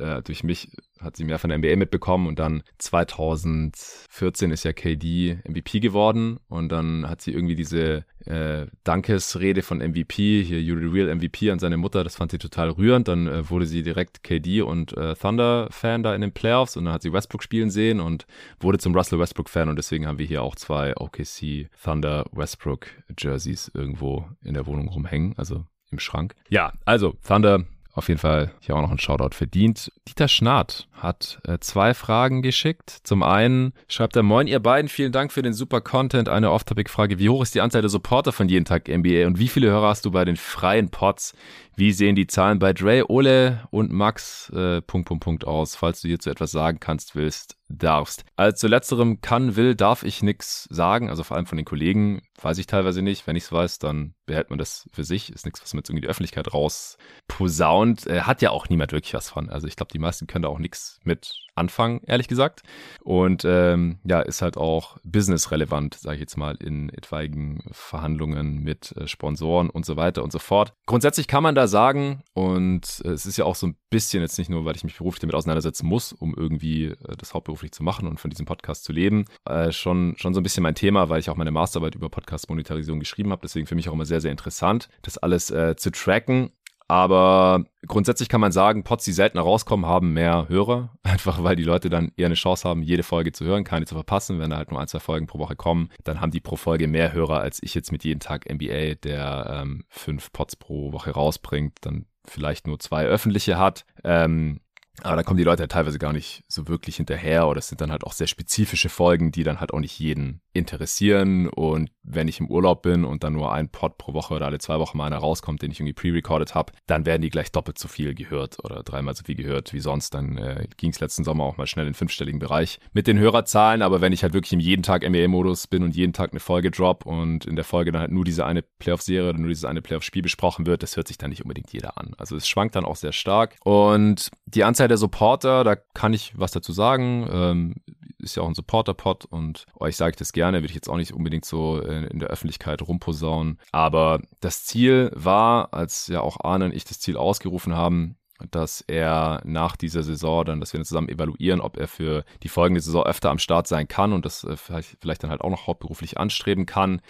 äh, 0.00 0.22
durch 0.22 0.42
mich 0.42 0.70
hat 1.00 1.16
sie 1.16 1.24
mehr 1.24 1.38
von 1.38 1.50
der 1.50 1.58
NBA 1.58 1.76
mitbekommen 1.76 2.26
und 2.26 2.38
dann 2.38 2.62
2014 2.78 4.50
ist 4.50 4.64
ja 4.64 4.72
KD 4.72 5.38
MVP 5.48 5.80
geworden 5.80 6.38
und 6.48 6.70
dann 6.70 7.08
hat 7.08 7.22
sie 7.22 7.32
irgendwie 7.32 7.54
diese 7.54 8.04
äh, 8.26 8.66
Dankesrede 8.84 9.62
von 9.62 9.78
MVP, 9.78 10.42
hier 10.42 10.58
You're 10.58 10.92
real 10.92 11.14
MVP 11.14 11.50
an 11.50 11.58
seine 11.58 11.76
Mutter, 11.76 12.04
das 12.04 12.16
fand 12.16 12.30
sie 12.32 12.38
total 12.38 12.70
rührend. 12.70 13.08
Dann 13.08 13.26
äh, 13.26 13.48
wurde 13.48 13.66
sie 13.66 13.82
direkt 13.82 14.22
KD 14.22 14.62
und 14.62 14.96
äh, 14.96 15.14
Thunder-Fan 15.14 16.02
da 16.02 16.14
in 16.14 16.20
den 16.20 16.32
Playoffs 16.32 16.76
und 16.76 16.84
dann 16.84 16.94
hat 16.94 17.02
sie 17.02 17.12
Westbrook 17.12 17.42
spielen 17.42 17.70
sehen 17.70 18.00
und 18.00 18.26
wurde 18.60 18.78
zum 18.78 18.94
Russell 18.94 19.18
Westbrook-Fan 19.18 19.68
und 19.68 19.76
deswegen 19.76 20.06
haben 20.06 20.18
wir 20.18 20.26
hier 20.26 20.42
auch 20.42 20.56
zwei 20.56 20.94
OKC 20.96 21.68
Thunder 21.82 22.26
Westbrook 22.32 22.86
Jerseys 23.18 23.70
irgendwo 23.74 24.28
in 24.42 24.54
der 24.54 24.66
Wohnung 24.66 24.88
rumhängen, 24.88 25.34
also 25.36 25.64
im 25.90 25.98
Schrank. 25.98 26.34
Ja, 26.48 26.72
also 26.84 27.14
Thunder 27.26 27.64
auf 28.00 28.08
jeden 28.08 28.18
Fall 28.18 28.50
hier 28.60 28.74
auch 28.74 28.80
noch 28.80 28.90
ein 28.90 28.98
Shoutout 28.98 29.34
verdient. 29.34 29.92
Dieter 30.08 30.26
Schnarrt 30.26 30.88
hat 30.92 31.38
äh, 31.46 31.58
zwei 31.60 31.92
Fragen 31.92 32.40
geschickt. 32.40 32.88
Zum 33.04 33.22
einen 33.22 33.74
schreibt 33.88 34.16
er, 34.16 34.22
moin 34.22 34.46
ihr 34.46 34.58
beiden, 34.58 34.88
vielen 34.88 35.12
Dank 35.12 35.32
für 35.32 35.42
den 35.42 35.52
super 35.52 35.82
Content. 35.82 36.30
Eine 36.30 36.50
Off-Topic-Frage, 36.50 37.18
wie 37.18 37.28
hoch 37.28 37.42
ist 37.42 37.54
die 37.54 37.60
Anzahl 37.60 37.82
der 37.82 37.90
Supporter 37.90 38.32
von 38.32 38.48
jeden 38.48 38.64
Tag 38.64 38.88
NBA 38.88 39.26
und 39.26 39.38
wie 39.38 39.48
viele 39.48 39.68
Hörer 39.68 39.88
hast 39.88 40.06
du 40.06 40.10
bei 40.10 40.24
den 40.24 40.36
freien 40.36 40.88
Pods? 40.88 41.34
Wie 41.76 41.92
sehen 41.92 42.16
die 42.16 42.26
Zahlen 42.26 42.58
bei 42.58 42.72
Dre, 42.72 43.10
Ole 43.10 43.68
und 43.70 43.92
Max 43.92 44.48
äh, 44.50 44.80
Punkt, 44.80 45.06
Punkt, 45.06 45.22
Punkt 45.22 45.46
aus? 45.46 45.76
Falls 45.76 46.00
du 46.00 46.08
hierzu 46.08 46.30
etwas 46.30 46.52
sagen 46.52 46.80
kannst, 46.80 47.14
willst, 47.14 47.59
darfst. 47.70 48.24
Also 48.36 48.56
zu 48.56 48.68
letzterem 48.68 49.20
kann, 49.20 49.56
will, 49.56 49.74
darf 49.74 50.02
ich 50.02 50.22
nichts 50.22 50.66
sagen. 50.70 51.08
Also 51.08 51.22
vor 51.22 51.36
allem 51.36 51.46
von 51.46 51.56
den 51.56 51.64
Kollegen 51.64 52.22
weiß 52.40 52.58
ich 52.58 52.66
teilweise 52.66 53.02
nicht. 53.02 53.26
Wenn 53.26 53.36
ich 53.36 53.44
es 53.44 53.52
weiß, 53.52 53.78
dann 53.78 54.14
behält 54.26 54.50
man 54.50 54.58
das 54.58 54.88
für 54.92 55.04
sich. 55.04 55.32
Ist 55.32 55.46
nichts, 55.46 55.62
was 55.62 55.72
man 55.72 55.80
jetzt 55.80 55.90
irgendwie 55.90 56.02
die 56.02 56.08
Öffentlichkeit 56.08 56.52
raus 56.52 56.98
posaunt. 57.28 58.06
Äh, 58.06 58.22
hat 58.22 58.42
ja 58.42 58.50
auch 58.50 58.68
niemand 58.68 58.92
wirklich 58.92 59.14
was 59.14 59.30
von. 59.30 59.48
Also 59.48 59.66
ich 59.66 59.76
glaube, 59.76 59.92
die 59.92 59.98
meisten 59.98 60.26
können 60.26 60.42
da 60.42 60.48
auch 60.48 60.58
nichts 60.58 60.98
mit 61.04 61.32
anfangen, 61.60 62.00
ehrlich 62.06 62.26
gesagt. 62.26 62.62
Und 63.02 63.44
ähm, 63.44 63.98
ja, 64.04 64.20
ist 64.20 64.42
halt 64.42 64.56
auch 64.56 64.98
business-relevant, 65.04 65.94
sage 65.94 66.16
ich 66.16 66.20
jetzt 66.20 66.36
mal, 66.36 66.56
in 66.56 66.88
etwaigen 66.90 67.62
Verhandlungen 67.70 68.62
mit 68.62 68.92
äh, 68.96 69.06
Sponsoren 69.06 69.70
und 69.70 69.86
so 69.86 69.96
weiter 69.96 70.24
und 70.24 70.32
so 70.32 70.38
fort. 70.38 70.72
Grundsätzlich 70.86 71.28
kann 71.28 71.42
man 71.42 71.54
da 71.54 71.68
sagen, 71.68 72.22
und 72.32 73.02
äh, 73.04 73.10
es 73.10 73.26
ist 73.26 73.36
ja 73.36 73.44
auch 73.44 73.54
so 73.54 73.68
ein 73.68 73.76
bisschen 73.90 74.22
jetzt 74.22 74.38
nicht 74.38 74.50
nur, 74.50 74.64
weil 74.64 74.76
ich 74.76 74.84
mich 74.84 74.96
beruflich 74.96 75.20
damit 75.20 75.34
auseinandersetzen 75.34 75.86
muss, 75.86 76.12
um 76.12 76.34
irgendwie 76.34 76.86
äh, 76.86 77.16
das 77.16 77.34
hauptberuflich 77.34 77.72
zu 77.72 77.82
machen 77.82 78.08
und 78.08 78.18
von 78.18 78.30
diesem 78.30 78.46
Podcast 78.46 78.84
zu 78.84 78.92
leben, 78.92 79.26
äh, 79.44 79.70
schon, 79.70 80.14
schon 80.16 80.34
so 80.34 80.40
ein 80.40 80.42
bisschen 80.42 80.62
mein 80.62 80.74
Thema, 80.74 81.08
weil 81.08 81.20
ich 81.20 81.30
auch 81.30 81.36
meine 81.36 81.50
Masterarbeit 81.50 81.94
über 81.94 82.08
Podcast-Monetarisierung 82.08 83.00
geschrieben 83.00 83.30
habe. 83.30 83.42
Deswegen 83.42 83.66
für 83.66 83.74
mich 83.74 83.88
auch 83.88 83.92
immer 83.92 84.06
sehr, 84.06 84.20
sehr 84.20 84.30
interessant, 84.30 84.88
das 85.02 85.18
alles 85.18 85.50
äh, 85.50 85.76
zu 85.76 85.90
tracken. 85.90 86.50
Aber 86.90 87.66
grundsätzlich 87.86 88.28
kann 88.28 88.40
man 88.40 88.50
sagen, 88.50 88.82
Pods, 88.82 89.04
die 89.04 89.12
seltener 89.12 89.44
rauskommen, 89.44 89.86
haben 89.86 90.12
mehr 90.12 90.48
Hörer. 90.48 90.90
Einfach 91.04 91.44
weil 91.44 91.54
die 91.54 91.62
Leute 91.62 91.88
dann 91.88 92.10
eher 92.16 92.26
eine 92.26 92.34
Chance 92.34 92.68
haben, 92.68 92.82
jede 92.82 93.04
Folge 93.04 93.30
zu 93.30 93.44
hören, 93.44 93.62
keine 93.62 93.86
zu 93.86 93.94
verpassen. 93.94 94.40
Wenn 94.40 94.50
da 94.50 94.56
halt 94.56 94.72
nur 94.72 94.80
ein, 94.80 94.88
zwei 94.88 94.98
Folgen 94.98 95.28
pro 95.28 95.38
Woche 95.38 95.54
kommen, 95.54 95.90
dann 96.02 96.20
haben 96.20 96.32
die 96.32 96.40
pro 96.40 96.56
Folge 96.56 96.88
mehr 96.88 97.12
Hörer, 97.12 97.38
als 97.38 97.62
ich 97.62 97.76
jetzt 97.76 97.92
mit 97.92 98.02
jedem 98.02 98.18
Tag 98.18 98.52
NBA, 98.52 98.96
der 99.04 99.60
ähm, 99.62 99.84
fünf 99.88 100.32
Pods 100.32 100.56
pro 100.56 100.92
Woche 100.92 101.12
rausbringt, 101.12 101.78
dann 101.82 102.06
vielleicht 102.26 102.66
nur 102.66 102.80
zwei 102.80 103.06
öffentliche 103.06 103.56
hat. 103.56 103.86
Ähm, 104.02 104.58
aber 105.02 105.16
da 105.16 105.22
kommen 105.22 105.38
die 105.38 105.44
Leute 105.44 105.62
halt 105.62 105.72
teilweise 105.72 105.98
gar 105.98 106.12
nicht 106.12 106.44
so 106.48 106.68
wirklich 106.68 106.96
hinterher 106.96 107.48
oder 107.48 107.58
es 107.58 107.68
sind 107.68 107.80
dann 107.80 107.90
halt 107.90 108.04
auch 108.04 108.12
sehr 108.12 108.26
spezifische 108.26 108.88
Folgen, 108.88 109.32
die 109.32 109.44
dann 109.44 109.60
halt 109.60 109.72
auch 109.72 109.80
nicht 109.80 109.98
jeden 109.98 110.40
interessieren. 110.52 111.48
Und 111.48 111.90
wenn 112.02 112.28
ich 112.28 112.40
im 112.40 112.48
Urlaub 112.48 112.82
bin 112.82 113.04
und 113.04 113.24
dann 113.24 113.34
nur 113.34 113.52
ein 113.52 113.68
Pod 113.68 113.98
pro 113.98 114.14
Woche 114.14 114.34
oder 114.34 114.46
alle 114.46 114.58
zwei 114.58 114.78
Wochen 114.78 114.98
mal 114.98 115.06
einer 115.06 115.18
rauskommt, 115.18 115.62
den 115.62 115.70
ich 115.70 115.80
irgendwie 115.80 115.94
pre-recorded 115.94 116.54
habe, 116.54 116.72
dann 116.86 117.06
werden 117.06 117.22
die 117.22 117.30
gleich 117.30 117.52
doppelt 117.52 117.78
so 117.78 117.88
viel 117.88 118.14
gehört 118.14 118.62
oder 118.64 118.82
dreimal 118.82 119.14
so 119.14 119.24
viel 119.24 119.36
gehört 119.36 119.72
wie 119.72 119.80
sonst. 119.80 120.12
Dann 120.12 120.36
äh, 120.36 120.66
ging 120.76 120.90
es 120.90 121.00
letzten 121.00 121.24
Sommer 121.24 121.44
auch 121.44 121.56
mal 121.56 121.66
schnell 121.66 121.86
in 121.86 121.92
den 121.92 121.96
fünfstelligen 121.96 122.40
Bereich 122.40 122.78
mit 122.92 123.06
den 123.06 123.18
Hörerzahlen. 123.18 123.82
Aber 123.82 124.00
wenn 124.00 124.12
ich 124.12 124.22
halt 124.22 124.34
wirklich 124.34 124.52
im 124.52 124.60
jeden 124.60 124.82
Tag 124.82 125.08
NBA-Modus 125.08 125.66
bin 125.66 125.82
und 125.82 125.94
jeden 125.94 126.12
Tag 126.12 126.32
eine 126.32 126.40
Folge 126.40 126.70
drop 126.70 127.06
und 127.06 127.46
in 127.46 127.56
der 127.56 127.64
Folge 127.64 127.92
dann 127.92 128.02
halt 128.02 128.10
nur 128.10 128.24
diese 128.24 128.44
eine 128.44 128.62
Playoff-Serie 128.62 129.30
oder 129.30 129.38
nur 129.38 129.48
dieses 129.48 129.64
eine 129.64 129.82
Playoff-Spiel 129.82 130.22
besprochen 130.22 130.66
wird, 130.66 130.82
das 130.82 130.96
hört 130.96 131.08
sich 131.08 131.16
dann 131.16 131.30
nicht 131.30 131.42
unbedingt 131.42 131.72
jeder 131.72 131.96
an. 131.96 132.12
Also 132.18 132.36
es 132.36 132.48
schwankt 132.48 132.74
dann 132.74 132.84
auch 132.84 132.96
sehr 132.96 133.12
stark. 133.12 133.56
Und 133.64 134.30
die 134.46 134.64
Anzahl 134.64 134.79
der 134.88 134.96
Supporter, 134.96 135.64
da 135.64 135.76
kann 135.76 136.12
ich 136.12 136.38
was 136.38 136.52
dazu 136.52 136.72
sagen. 136.72 137.28
Ähm, 137.30 137.74
ist 138.18 138.36
ja 138.36 138.42
auch 138.42 138.48
ein 138.48 138.54
Supporter-Pod 138.54 139.24
und 139.24 139.64
euch 139.78 139.96
sage 139.96 140.10
ich 140.10 140.16
das 140.16 140.32
gerne, 140.32 140.58
würde 140.58 140.68
ich 140.68 140.74
jetzt 140.74 140.88
auch 140.88 140.96
nicht 140.96 141.12
unbedingt 141.12 141.44
so 141.44 141.80
in, 141.80 142.04
in 142.04 142.18
der 142.18 142.28
Öffentlichkeit 142.28 142.82
rumposaunen. 142.82 143.58
Aber 143.72 144.20
das 144.40 144.64
Ziel 144.64 145.10
war, 145.14 145.72
als 145.72 146.06
ja 146.06 146.20
auch 146.20 146.38
Arne 146.42 146.66
und 146.66 146.74
ich 146.74 146.84
das 146.84 147.00
Ziel 147.00 147.16
ausgerufen 147.16 147.74
haben, 147.74 148.16
dass 148.50 148.82
er 148.86 149.42
nach 149.44 149.76
dieser 149.76 150.02
Saison 150.02 150.44
dann, 150.44 150.60
dass 150.60 150.72
wir 150.72 150.82
zusammen 150.82 151.08
evaluieren, 151.08 151.60
ob 151.60 151.76
er 151.76 151.88
für 151.88 152.24
die 152.42 152.48
folgende 152.48 152.80
Saison 152.80 153.04
öfter 153.04 153.30
am 153.30 153.38
Start 153.38 153.66
sein 153.66 153.86
kann 153.88 154.12
und 154.12 154.24
das 154.24 154.44
äh, 154.44 154.56
vielleicht, 154.56 154.96
vielleicht 155.00 155.22
dann 155.22 155.30
halt 155.30 155.42
auch 155.42 155.50
noch 155.50 155.66
hauptberuflich 155.66 156.18
anstreben 156.18 156.66
kann 156.66 157.00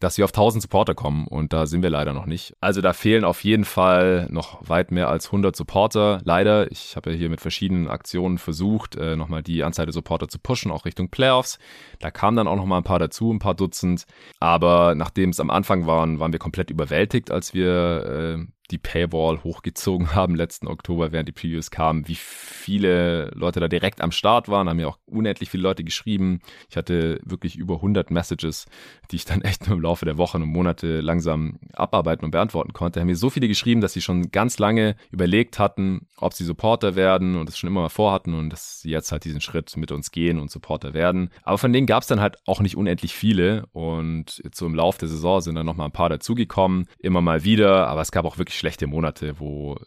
dass 0.00 0.16
wir 0.16 0.24
auf 0.24 0.30
1000 0.30 0.62
Supporter 0.62 0.94
kommen 0.94 1.26
und 1.26 1.52
da 1.52 1.66
sind 1.66 1.82
wir 1.82 1.90
leider 1.90 2.12
noch 2.12 2.26
nicht. 2.26 2.54
Also 2.60 2.80
da 2.80 2.92
fehlen 2.92 3.24
auf 3.24 3.42
jeden 3.44 3.64
Fall 3.64 4.28
noch 4.30 4.68
weit 4.68 4.92
mehr 4.92 5.08
als 5.08 5.26
100 5.26 5.56
Supporter. 5.56 6.20
Leider, 6.24 6.70
ich 6.70 6.96
habe 6.96 7.10
ja 7.10 7.16
hier 7.16 7.28
mit 7.28 7.40
verschiedenen 7.40 7.88
Aktionen 7.88 8.38
versucht, 8.38 8.96
äh, 8.96 9.16
nochmal 9.16 9.42
die 9.42 9.64
Anzahl 9.64 9.86
der 9.86 9.92
Supporter 9.92 10.28
zu 10.28 10.38
pushen, 10.38 10.70
auch 10.70 10.84
Richtung 10.84 11.10
Playoffs. 11.10 11.58
Da 11.98 12.10
kamen 12.10 12.36
dann 12.36 12.48
auch 12.48 12.56
nochmal 12.56 12.80
ein 12.80 12.84
paar 12.84 12.98
dazu, 12.98 13.32
ein 13.32 13.40
paar 13.40 13.54
Dutzend. 13.54 14.04
Aber 14.38 14.94
nachdem 14.94 15.30
es 15.30 15.40
am 15.40 15.50
Anfang 15.50 15.86
waren, 15.86 16.20
waren 16.20 16.32
wir 16.32 16.38
komplett 16.38 16.70
überwältigt, 16.70 17.30
als 17.30 17.54
wir 17.54 18.38
äh, 18.38 18.46
die 18.70 18.78
Paywall 18.78 19.42
hochgezogen 19.42 20.14
haben 20.14 20.34
letzten 20.34 20.66
Oktober, 20.66 21.12
während 21.12 21.28
die 21.28 21.32
Previews 21.32 21.70
kamen, 21.70 22.06
wie 22.08 22.14
viele 22.14 23.30
Leute 23.34 23.60
da 23.60 23.68
direkt 23.68 24.00
am 24.00 24.12
Start 24.12 24.48
waren, 24.48 24.68
haben 24.68 24.80
ja 24.80 24.88
auch 24.88 24.98
unendlich 25.06 25.50
viele 25.50 25.62
Leute 25.62 25.84
geschrieben. 25.84 26.40
Ich 26.68 26.76
hatte 26.76 27.20
wirklich 27.24 27.56
über 27.56 27.76
100 27.76 28.10
Messages, 28.10 28.66
die 29.10 29.16
ich 29.16 29.24
dann 29.24 29.42
echt 29.42 29.66
nur 29.66 29.76
im 29.76 29.82
Laufe 29.82 30.04
der 30.04 30.18
Wochen 30.18 30.42
und 30.42 30.48
Monate 30.48 31.00
langsam 31.00 31.58
abarbeiten 31.72 32.24
und 32.24 32.30
beantworten 32.30 32.72
konnte. 32.72 33.00
Haben 33.00 33.06
mir 33.06 33.16
so 33.16 33.30
viele 33.30 33.48
geschrieben, 33.48 33.80
dass 33.80 33.92
sie 33.92 34.02
schon 34.02 34.30
ganz 34.30 34.58
lange 34.58 34.96
überlegt 35.10 35.58
hatten, 35.58 36.06
ob 36.18 36.34
sie 36.34 36.44
Supporter 36.44 36.96
werden 36.96 37.36
und 37.36 37.48
es 37.48 37.58
schon 37.58 37.68
immer 37.68 37.82
mal 37.82 37.88
vorhatten 37.88 38.34
und 38.34 38.50
dass 38.50 38.80
sie 38.80 38.90
jetzt 38.90 39.12
halt 39.12 39.24
diesen 39.24 39.40
Schritt 39.40 39.76
mit 39.76 39.92
uns 39.92 40.10
gehen 40.10 40.38
und 40.38 40.50
Supporter 40.50 40.94
werden. 40.94 41.30
Aber 41.42 41.58
von 41.58 41.72
denen 41.72 41.86
gab 41.86 42.02
es 42.02 42.08
dann 42.08 42.20
halt 42.20 42.36
auch 42.46 42.60
nicht 42.60 42.76
unendlich 42.76 43.14
viele 43.14 43.66
und 43.72 44.40
jetzt 44.44 44.58
so 44.58 44.66
im 44.66 44.74
Laufe 44.74 44.98
der 44.98 45.08
Saison 45.08 45.40
sind 45.40 45.54
dann 45.54 45.66
noch 45.66 45.76
mal 45.76 45.84
ein 45.84 45.92
paar 45.92 46.08
dazugekommen, 46.08 46.86
immer 46.98 47.20
mal 47.20 47.44
wieder, 47.44 47.88
aber 47.88 48.00
es 48.00 48.12
gab 48.12 48.24
auch 48.24 48.38
wirklich 48.38 48.57
schlechte 48.58 48.86
Monate, 48.86 49.38
wo 49.38 49.78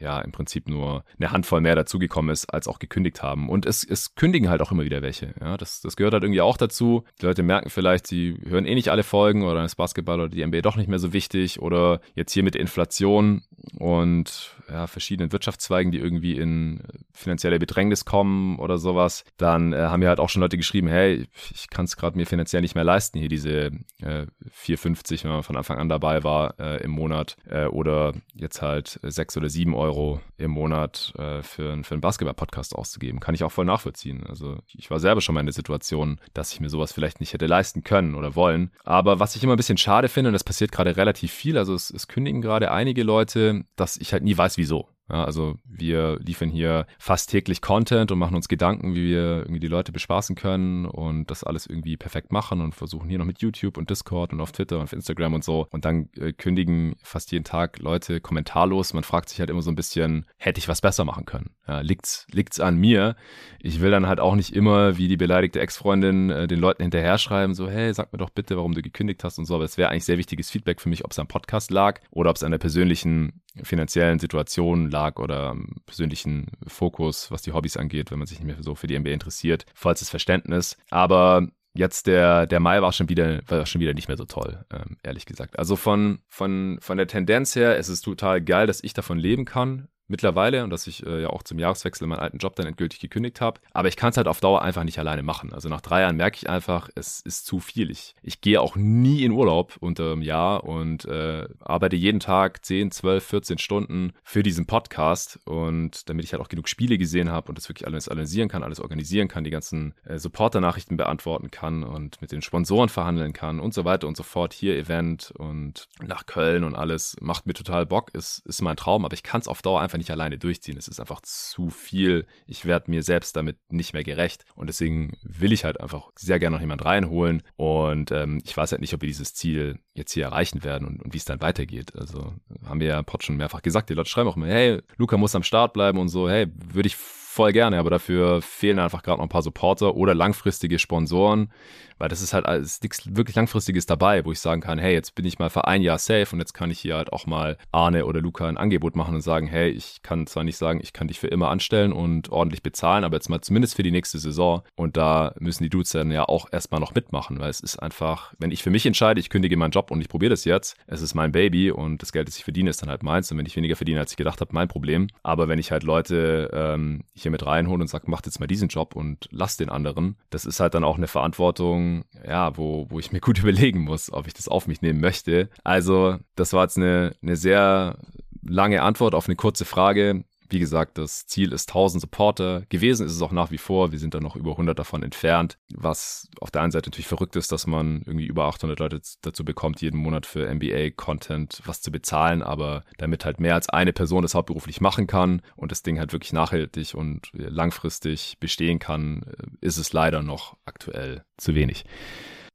ja 0.00 0.20
im 0.20 0.32
Prinzip 0.32 0.68
nur 0.68 1.04
eine 1.18 1.30
Handvoll 1.30 1.60
mehr 1.60 1.74
dazugekommen 1.74 2.30
ist, 2.30 2.52
als 2.52 2.68
auch 2.68 2.78
gekündigt 2.78 3.22
haben. 3.22 3.48
Und 3.48 3.66
es, 3.66 3.84
es 3.84 4.14
kündigen 4.14 4.48
halt 4.48 4.60
auch 4.60 4.72
immer 4.72 4.84
wieder 4.84 5.02
welche. 5.02 5.34
Ja, 5.40 5.56
das, 5.56 5.80
das 5.80 5.96
gehört 5.96 6.12
halt 6.12 6.22
irgendwie 6.22 6.40
auch 6.40 6.56
dazu. 6.56 7.04
Die 7.20 7.26
Leute 7.26 7.42
merken 7.42 7.70
vielleicht, 7.70 8.06
sie 8.06 8.36
hören 8.46 8.66
eh 8.66 8.74
nicht 8.74 8.90
alle 8.90 9.02
Folgen 9.02 9.42
oder 9.42 9.64
ist 9.64 9.76
Basketball 9.76 10.20
oder 10.20 10.28
die 10.28 10.44
NBA 10.44 10.60
doch 10.60 10.76
nicht 10.76 10.88
mehr 10.88 10.98
so 10.98 11.12
wichtig 11.12 11.60
oder 11.60 12.00
jetzt 12.14 12.32
hier 12.32 12.42
mit 12.42 12.56
Inflation 12.56 13.42
und 13.78 14.55
ja, 14.68 14.86
verschiedenen 14.86 15.32
Wirtschaftszweigen, 15.32 15.92
die 15.92 15.98
irgendwie 15.98 16.36
in 16.36 16.82
finanzielle 17.12 17.58
Bedrängnis 17.58 18.04
kommen 18.04 18.58
oder 18.58 18.78
sowas, 18.78 19.24
dann 19.36 19.72
äh, 19.72 19.76
haben 19.76 20.00
mir 20.00 20.08
halt 20.08 20.20
auch 20.20 20.28
schon 20.28 20.42
Leute 20.42 20.56
geschrieben, 20.56 20.88
hey, 20.88 21.26
ich 21.50 21.70
kann 21.70 21.84
es 21.84 21.96
gerade 21.96 22.16
mir 22.16 22.26
finanziell 22.26 22.62
nicht 22.62 22.74
mehr 22.74 22.84
leisten, 22.84 23.18
hier 23.18 23.28
diese 23.28 23.70
äh, 24.02 24.26
4,50, 24.50 25.24
wenn 25.24 25.30
man 25.30 25.42
von 25.42 25.56
Anfang 25.56 25.78
an 25.78 25.88
dabei 25.88 26.24
war 26.24 26.58
äh, 26.58 26.82
im 26.82 26.90
Monat 26.90 27.36
äh, 27.48 27.66
oder 27.66 28.14
jetzt 28.34 28.62
halt 28.62 28.98
sechs 29.02 29.36
oder 29.36 29.48
sieben 29.48 29.74
Euro 29.74 30.20
im 30.36 30.50
Monat 30.50 31.12
äh, 31.16 31.42
für, 31.42 31.82
für 31.82 31.94
einen 31.94 32.00
Basketball-Podcast 32.00 32.74
auszugeben. 32.74 33.20
Kann 33.20 33.34
ich 33.34 33.44
auch 33.44 33.52
voll 33.52 33.64
nachvollziehen. 33.64 34.24
Also 34.26 34.58
ich 34.74 34.90
war 34.90 35.00
selber 35.00 35.20
schon 35.20 35.34
mal 35.34 35.40
in 35.40 35.46
der 35.46 35.52
Situation, 35.52 36.20
dass 36.34 36.52
ich 36.52 36.60
mir 36.60 36.68
sowas 36.68 36.92
vielleicht 36.92 37.20
nicht 37.20 37.32
hätte 37.32 37.46
leisten 37.46 37.82
können 37.82 38.14
oder 38.14 38.34
wollen. 38.34 38.70
Aber 38.84 39.20
was 39.20 39.36
ich 39.36 39.42
immer 39.42 39.54
ein 39.54 39.58
bisschen 39.58 39.78
schade 39.78 40.08
finde, 40.08 40.28
und 40.28 40.34
das 40.34 40.44
passiert 40.44 40.72
gerade 40.72 40.96
relativ 40.96 41.32
viel, 41.32 41.56
also 41.56 41.74
es, 41.74 41.90
es 41.90 42.08
kündigen 42.08 42.42
gerade 42.42 42.70
einige 42.70 43.02
Leute, 43.02 43.64
dass 43.76 43.96
ich 43.96 44.12
halt 44.12 44.22
nie 44.22 44.36
weiß, 44.36 44.55
wieso. 44.56 44.88
Ja, 45.08 45.24
also 45.24 45.54
wir 45.64 46.18
liefern 46.18 46.50
hier 46.50 46.86
fast 46.98 47.30
täglich 47.30 47.62
Content 47.62 48.10
und 48.10 48.18
machen 48.18 48.34
uns 48.34 48.48
Gedanken, 48.48 48.96
wie 48.96 49.06
wir 49.06 49.38
irgendwie 49.38 49.60
die 49.60 49.68
Leute 49.68 49.92
bespaßen 49.92 50.34
können 50.34 50.84
und 50.84 51.30
das 51.30 51.44
alles 51.44 51.66
irgendwie 51.66 51.96
perfekt 51.96 52.32
machen 52.32 52.60
und 52.60 52.74
versuchen 52.74 53.08
hier 53.08 53.18
noch 53.18 53.24
mit 53.24 53.40
YouTube 53.40 53.76
und 53.76 53.88
Discord 53.88 54.32
und 54.32 54.40
auf 54.40 54.50
Twitter 54.50 54.76
und 54.78 54.82
auf 54.82 54.92
Instagram 54.92 55.34
und 55.34 55.44
so. 55.44 55.68
Und 55.70 55.84
dann 55.84 56.08
äh, 56.16 56.32
kündigen 56.32 56.96
fast 57.02 57.30
jeden 57.30 57.44
Tag 57.44 57.78
Leute 57.78 58.20
kommentarlos. 58.20 58.94
Man 58.94 59.04
fragt 59.04 59.28
sich 59.28 59.38
halt 59.38 59.48
immer 59.48 59.62
so 59.62 59.70
ein 59.70 59.76
bisschen, 59.76 60.26
hätte 60.38 60.58
ich 60.58 60.66
was 60.66 60.80
besser 60.80 61.04
machen 61.04 61.24
können? 61.24 61.50
Ja, 61.68 61.82
liegt's, 61.82 62.26
liegt's 62.32 62.58
an 62.58 62.76
mir? 62.76 63.14
Ich 63.60 63.80
will 63.80 63.92
dann 63.92 64.08
halt 64.08 64.18
auch 64.18 64.34
nicht 64.34 64.56
immer 64.56 64.98
wie 64.98 65.06
die 65.06 65.16
beleidigte 65.16 65.60
Ex-Freundin 65.60 66.30
äh, 66.30 66.46
den 66.48 66.58
Leuten 66.58 66.82
hinterher 66.82 67.18
schreiben, 67.18 67.54
so, 67.54 67.68
hey, 67.70 67.94
sag 67.94 68.12
mir 68.12 68.18
doch 68.18 68.30
bitte, 68.30 68.56
warum 68.56 68.74
du 68.74 68.82
gekündigt 68.82 69.22
hast 69.22 69.38
und 69.38 69.44
so. 69.44 69.54
Aber 69.54 69.64
es 69.64 69.78
wäre 69.78 69.90
eigentlich 69.90 70.04
sehr 70.04 70.18
wichtiges 70.18 70.50
Feedback 70.50 70.80
für 70.80 70.88
mich, 70.88 71.04
ob 71.04 71.12
es 71.12 71.18
am 71.20 71.28
Podcast 71.28 71.70
lag 71.70 72.00
oder 72.10 72.30
ob 72.30 72.36
es 72.36 72.42
an 72.42 72.50
der 72.50 72.58
persönlichen 72.58 73.40
finanziellen 73.62 74.18
Situation 74.18 74.90
lag 74.90 75.18
oder 75.18 75.56
persönlichen 75.86 76.46
Fokus, 76.66 77.30
was 77.30 77.42
die 77.42 77.52
Hobbys 77.52 77.76
angeht, 77.76 78.10
wenn 78.10 78.18
man 78.18 78.26
sich 78.26 78.38
nicht 78.38 78.46
mehr 78.46 78.62
so 78.62 78.74
für 78.74 78.86
die 78.86 78.98
NBA 78.98 79.10
interessiert, 79.10 79.66
falls 79.74 80.00
Verständnis. 80.10 80.76
Aber 80.90 81.48
jetzt 81.74 82.06
der, 82.06 82.46
der 82.46 82.60
Mai 82.60 82.80
war 82.82 82.92
schon 82.92 83.08
wieder, 83.08 83.40
war 83.48 83.66
schon 83.66 83.80
wieder 83.80 83.94
nicht 83.94 84.08
mehr 84.08 84.16
so 84.16 84.24
toll, 84.24 84.64
ähm, 84.72 84.96
ehrlich 85.02 85.26
gesagt. 85.26 85.58
Also 85.58 85.76
von, 85.76 86.20
von, 86.28 86.78
von 86.80 86.96
der 86.96 87.06
Tendenz 87.06 87.54
her, 87.54 87.78
es 87.78 87.88
ist 87.88 88.02
total 88.02 88.40
geil, 88.40 88.66
dass 88.66 88.82
ich 88.82 88.94
davon 88.94 89.18
leben 89.18 89.44
kann, 89.44 89.88
mittlerweile 90.08 90.64
und 90.64 90.70
dass 90.70 90.86
ich 90.86 91.04
äh, 91.06 91.22
ja 91.22 91.30
auch 91.30 91.42
zum 91.42 91.58
Jahreswechsel 91.58 92.06
meinen 92.06 92.20
alten 92.20 92.38
Job 92.38 92.56
dann 92.56 92.66
endgültig 92.66 93.00
gekündigt 93.00 93.40
habe. 93.40 93.60
Aber 93.72 93.88
ich 93.88 93.96
kann 93.96 94.10
es 94.10 94.16
halt 94.16 94.28
auf 94.28 94.40
Dauer 94.40 94.62
einfach 94.62 94.84
nicht 94.84 94.98
alleine 94.98 95.22
machen. 95.22 95.52
Also 95.52 95.68
nach 95.68 95.80
drei 95.80 96.02
Jahren 96.02 96.16
merke 96.16 96.36
ich 96.36 96.48
einfach, 96.48 96.88
es 96.94 97.20
ist 97.20 97.46
zu 97.46 97.60
viel. 97.60 97.90
Ich, 97.90 98.14
ich 98.22 98.40
gehe 98.40 98.60
auch 98.60 98.76
nie 98.76 99.24
in 99.24 99.32
Urlaub 99.32 99.76
unter 99.80 100.12
einem 100.12 100.22
Jahr 100.22 100.64
und 100.64 101.04
äh, 101.06 101.46
arbeite 101.60 101.96
jeden 101.96 102.20
Tag 102.20 102.64
10, 102.64 102.90
12, 102.90 103.24
14 103.24 103.58
Stunden 103.58 104.12
für 104.22 104.42
diesen 104.42 104.66
Podcast 104.66 105.40
und 105.44 106.08
damit 106.08 106.24
ich 106.24 106.32
halt 106.32 106.42
auch 106.42 106.48
genug 106.48 106.68
Spiele 106.68 106.98
gesehen 106.98 107.30
habe 107.30 107.48
und 107.48 107.58
das 107.58 107.68
wirklich 107.68 107.86
alles 107.86 108.08
analysieren 108.08 108.48
kann, 108.48 108.62
alles 108.62 108.80
organisieren 108.80 109.28
kann, 109.28 109.44
die 109.44 109.50
ganzen 109.50 109.94
äh, 110.04 110.18
Supporter-Nachrichten 110.18 110.96
beantworten 110.96 111.50
kann 111.50 111.84
und 111.84 112.20
mit 112.20 112.32
den 112.32 112.42
Sponsoren 112.42 112.88
verhandeln 112.88 113.32
kann 113.32 113.60
und 113.60 113.74
so 113.74 113.84
weiter 113.84 114.06
und 114.06 114.16
so 114.16 114.22
fort. 114.22 114.52
Hier 114.52 114.76
Event 114.76 115.32
und 115.32 115.88
nach 116.04 116.26
Köln 116.26 116.64
und 116.64 116.74
alles 116.74 117.16
macht 117.20 117.46
mir 117.46 117.54
total 117.54 117.86
Bock, 117.86 118.14
ist, 118.14 118.44
ist 118.46 118.62
mein 118.62 118.76
Traum, 118.76 119.04
aber 119.04 119.14
ich 119.14 119.22
kann 119.22 119.40
es 119.40 119.48
auf 119.48 119.62
Dauer 119.62 119.80
einfach 119.80 119.95
einfach 119.96 119.98
nicht 119.98 120.10
alleine 120.10 120.38
durchziehen. 120.38 120.76
Es 120.76 120.88
ist 120.88 121.00
einfach 121.00 121.20
zu 121.22 121.70
viel. 121.70 122.26
Ich 122.46 122.64
werde 122.64 122.90
mir 122.90 123.02
selbst 123.02 123.36
damit 123.36 123.56
nicht 123.70 123.92
mehr 123.92 124.04
gerecht. 124.04 124.44
Und 124.54 124.68
deswegen 124.68 125.16
will 125.22 125.52
ich 125.52 125.64
halt 125.64 125.80
einfach 125.80 126.10
sehr 126.16 126.38
gerne 126.38 126.56
noch 126.56 126.60
jemand 126.60 126.84
reinholen. 126.84 127.42
Und 127.56 128.10
ähm, 128.12 128.40
ich 128.44 128.56
weiß 128.56 128.72
halt 128.72 128.80
nicht, 128.80 128.94
ob 128.94 129.02
wir 129.02 129.08
dieses 129.08 129.34
Ziel 129.34 129.78
jetzt 129.94 130.12
hier 130.12 130.24
erreichen 130.24 130.62
werden 130.62 130.86
und, 130.86 131.02
und 131.02 131.14
wie 131.14 131.18
es 131.18 131.24
dann 131.24 131.40
weitergeht. 131.40 131.96
Also 131.96 132.34
haben 132.64 132.80
wir 132.80 132.88
ja 132.88 133.02
Pod 133.02 133.24
schon 133.24 133.36
mehrfach 133.36 133.62
gesagt. 133.62 133.88
Die 133.90 133.94
Leute 133.94 134.10
schreiben 134.10 134.28
auch 134.28 134.36
immer, 134.36 134.46
hey, 134.46 134.80
Luca 134.96 135.16
muss 135.16 135.34
am 135.34 135.42
Start 135.42 135.72
bleiben 135.72 135.98
und 135.98 136.08
so. 136.08 136.28
Hey, 136.28 136.46
würde 136.54 136.88
ich 136.88 136.96
voll 137.36 137.52
gerne, 137.52 137.78
aber 137.78 137.90
dafür 137.90 138.40
fehlen 138.40 138.78
einfach 138.78 139.02
gerade 139.02 139.18
noch 139.18 139.26
ein 139.26 139.28
paar 139.28 139.42
Supporter 139.42 139.94
oder 139.94 140.14
langfristige 140.14 140.78
Sponsoren, 140.78 141.52
weil 141.98 142.08
das 142.08 142.22
ist 142.22 142.32
halt 142.32 142.46
alles 142.46 142.80
nichts 142.82 143.14
wirklich 143.14 143.36
langfristiges 143.36 143.84
dabei, 143.84 144.24
wo 144.24 144.32
ich 144.32 144.40
sagen 144.40 144.62
kann, 144.62 144.78
hey, 144.78 144.94
jetzt 144.94 145.14
bin 145.14 145.26
ich 145.26 145.38
mal 145.38 145.50
für 145.50 145.66
ein 145.66 145.82
Jahr 145.82 145.98
safe 145.98 146.28
und 146.32 146.38
jetzt 146.38 146.54
kann 146.54 146.70
ich 146.70 146.80
hier 146.80 146.96
halt 146.96 147.12
auch 147.12 147.26
mal 147.26 147.58
Arne 147.72 148.06
oder 148.06 148.20
Luca 148.22 148.48
ein 148.48 148.56
Angebot 148.56 148.96
machen 148.96 149.14
und 149.14 149.20
sagen, 149.20 149.46
hey, 149.46 149.68
ich 149.68 150.00
kann 150.02 150.26
zwar 150.26 150.44
nicht 150.44 150.56
sagen, 150.56 150.80
ich 150.82 150.94
kann 150.94 151.08
dich 151.08 151.20
für 151.20 151.26
immer 151.26 151.50
anstellen 151.50 151.92
und 151.92 152.30
ordentlich 152.30 152.62
bezahlen, 152.62 153.04
aber 153.04 153.16
jetzt 153.16 153.28
mal 153.28 153.42
zumindest 153.42 153.76
für 153.76 153.82
die 153.82 153.90
nächste 153.90 154.18
Saison 154.18 154.62
und 154.74 154.96
da 154.96 155.34
müssen 155.38 155.62
die 155.62 155.70
Dudes 155.70 155.90
dann 155.90 156.10
ja 156.10 156.24
auch 156.24 156.46
erstmal 156.50 156.80
noch 156.80 156.94
mitmachen, 156.94 157.38
weil 157.38 157.50
es 157.50 157.60
ist 157.60 157.76
einfach, 157.76 158.32
wenn 158.38 158.50
ich 158.50 158.62
für 158.62 158.70
mich 158.70 158.86
entscheide, 158.86 159.20
ich 159.20 159.28
kündige 159.28 159.58
meinen 159.58 159.72
Job 159.72 159.90
und 159.90 160.00
ich 160.00 160.08
probiere 160.08 160.30
das 160.30 160.46
jetzt, 160.46 160.76
es 160.86 161.02
ist 161.02 161.14
mein 161.14 161.32
Baby 161.32 161.70
und 161.70 162.00
das 162.00 162.12
Geld, 162.12 162.28
das 162.28 162.38
ich 162.38 162.44
verdiene, 162.44 162.70
ist 162.70 162.80
dann 162.80 162.88
halt 162.88 163.02
meins 163.02 163.30
und 163.30 163.36
wenn 163.36 163.46
ich 163.46 163.56
weniger 163.56 163.76
verdiene, 163.76 164.00
als 164.00 164.12
ich 164.12 164.16
gedacht 164.16 164.40
habe, 164.40 164.54
mein 164.54 164.68
Problem. 164.68 165.08
Aber 165.22 165.48
wenn 165.48 165.58
ich 165.58 165.70
halt 165.70 165.82
Leute 165.82 166.50
ähm, 166.52 167.04
hier 167.14 167.25
mit 167.30 167.44
reinhole 167.44 167.82
und 167.82 167.88
sage, 167.88 168.10
macht 168.10 168.26
jetzt 168.26 168.40
mal 168.40 168.46
diesen 168.46 168.68
Job 168.68 168.96
und 168.96 169.28
lass 169.30 169.56
den 169.56 169.68
anderen, 169.68 170.16
das 170.30 170.44
ist 170.44 170.60
halt 170.60 170.74
dann 170.74 170.84
auch 170.84 170.96
eine 170.96 171.08
Verantwortung, 171.08 172.04
ja, 172.26 172.56
wo, 172.56 172.86
wo 172.90 172.98
ich 172.98 173.12
mir 173.12 173.20
gut 173.26 173.38
überlegen 173.38 173.80
muss, 173.80 174.12
ob 174.12 174.26
ich 174.26 174.34
das 174.34 174.48
auf 174.48 174.66
mich 174.66 174.82
nehmen 174.82 175.00
möchte. 175.00 175.50
Also, 175.64 176.18
das 176.34 176.52
war 176.52 176.62
jetzt 176.62 176.76
eine, 176.76 177.14
eine 177.22 177.36
sehr 177.36 177.98
lange 178.42 178.82
Antwort 178.82 179.14
auf 179.14 179.26
eine 179.26 179.36
kurze 179.36 179.64
Frage. 179.64 180.24
Wie 180.48 180.58
gesagt, 180.58 180.98
das 180.98 181.26
Ziel 181.26 181.52
ist 181.52 181.68
1000 181.70 182.00
Supporter. 182.00 182.62
Gewesen 182.68 183.06
ist 183.06 183.12
es 183.12 183.22
auch 183.22 183.32
nach 183.32 183.50
wie 183.50 183.58
vor. 183.58 183.92
Wir 183.92 183.98
sind 183.98 184.14
da 184.14 184.20
noch 184.20 184.36
über 184.36 184.52
100 184.52 184.78
davon 184.78 185.02
entfernt. 185.02 185.58
Was 185.74 186.28
auf 186.40 186.50
der 186.50 186.62
einen 186.62 186.72
Seite 186.72 186.90
natürlich 186.90 187.06
verrückt 187.06 187.36
ist, 187.36 187.52
dass 187.52 187.66
man 187.66 188.02
irgendwie 188.06 188.26
über 188.26 188.44
800 188.44 188.78
Leute 188.78 189.00
dazu 189.22 189.44
bekommt, 189.44 189.80
jeden 189.82 189.98
Monat 189.98 190.26
für 190.26 190.52
NBA-Content 190.52 191.62
was 191.64 191.82
zu 191.82 191.90
bezahlen. 191.90 192.42
Aber 192.42 192.84
damit 192.98 193.24
halt 193.24 193.40
mehr 193.40 193.54
als 193.54 193.68
eine 193.68 193.92
Person 193.92 194.22
das 194.22 194.34
hauptberuflich 194.34 194.80
machen 194.80 195.06
kann 195.06 195.42
und 195.56 195.72
das 195.72 195.82
Ding 195.82 195.98
halt 195.98 196.12
wirklich 196.12 196.32
nachhaltig 196.32 196.94
und 196.94 197.28
langfristig 197.32 198.38
bestehen 198.40 198.78
kann, 198.78 199.22
ist 199.60 199.78
es 199.78 199.92
leider 199.92 200.22
noch 200.22 200.56
aktuell 200.64 201.24
zu 201.36 201.54
wenig. 201.54 201.84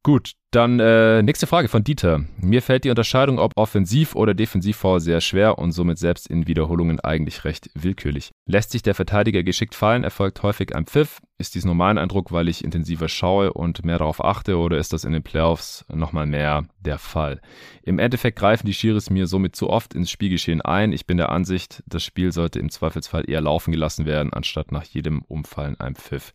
Gut, 0.04 0.32
dann 0.50 0.80
äh, 0.80 1.22
nächste 1.22 1.46
Frage 1.46 1.68
von 1.68 1.84
Dieter. 1.84 2.24
Mir 2.36 2.60
fällt 2.60 2.82
die 2.82 2.90
Unterscheidung 2.90 3.38
ob 3.38 3.56
Offensiv- 3.56 4.16
oder 4.16 4.34
Defensivfoul 4.34 4.98
sehr 4.98 5.20
schwer 5.20 5.58
und 5.58 5.70
somit 5.70 5.96
selbst 5.96 6.26
in 6.26 6.48
Wiederholungen 6.48 6.98
eigentlich 6.98 7.44
recht 7.44 7.70
willkürlich. 7.74 8.32
Lässt 8.44 8.72
sich 8.72 8.82
der 8.82 8.96
Verteidiger 8.96 9.44
geschickt 9.44 9.76
fallen, 9.76 10.02
erfolgt 10.02 10.42
häufig 10.42 10.74
ein 10.74 10.86
Pfiff. 10.86 11.20
Ist 11.38 11.54
dies 11.54 11.64
nur 11.64 11.76
mein 11.76 11.98
Eindruck, 11.98 12.32
weil 12.32 12.48
ich 12.48 12.64
intensiver 12.64 13.08
schaue 13.08 13.52
und 13.52 13.84
mehr 13.84 13.98
darauf 13.98 14.24
achte 14.24 14.58
oder 14.58 14.76
ist 14.76 14.92
das 14.92 15.04
in 15.04 15.12
den 15.12 15.22
Playoffs 15.22 15.84
nochmal 15.88 16.26
mehr 16.26 16.64
der 16.80 16.98
Fall? 16.98 17.40
Im 17.84 18.00
Endeffekt 18.00 18.40
greifen 18.40 18.66
die 18.66 18.74
Schiris 18.74 19.08
mir 19.08 19.28
somit 19.28 19.54
zu 19.54 19.70
oft 19.70 19.94
ins 19.94 20.10
Spielgeschehen 20.10 20.62
ein. 20.62 20.92
Ich 20.92 21.06
bin 21.06 21.16
der 21.16 21.30
Ansicht, 21.30 21.80
das 21.86 22.02
Spiel 22.02 22.32
sollte 22.32 22.58
im 22.58 22.70
Zweifelsfall 22.70 23.30
eher 23.30 23.40
laufen 23.40 23.70
gelassen 23.70 24.04
werden, 24.04 24.32
anstatt 24.32 24.72
nach 24.72 24.84
jedem 24.84 25.22
Umfallen 25.22 25.78
ein 25.78 25.94
Pfiff. 25.94 26.32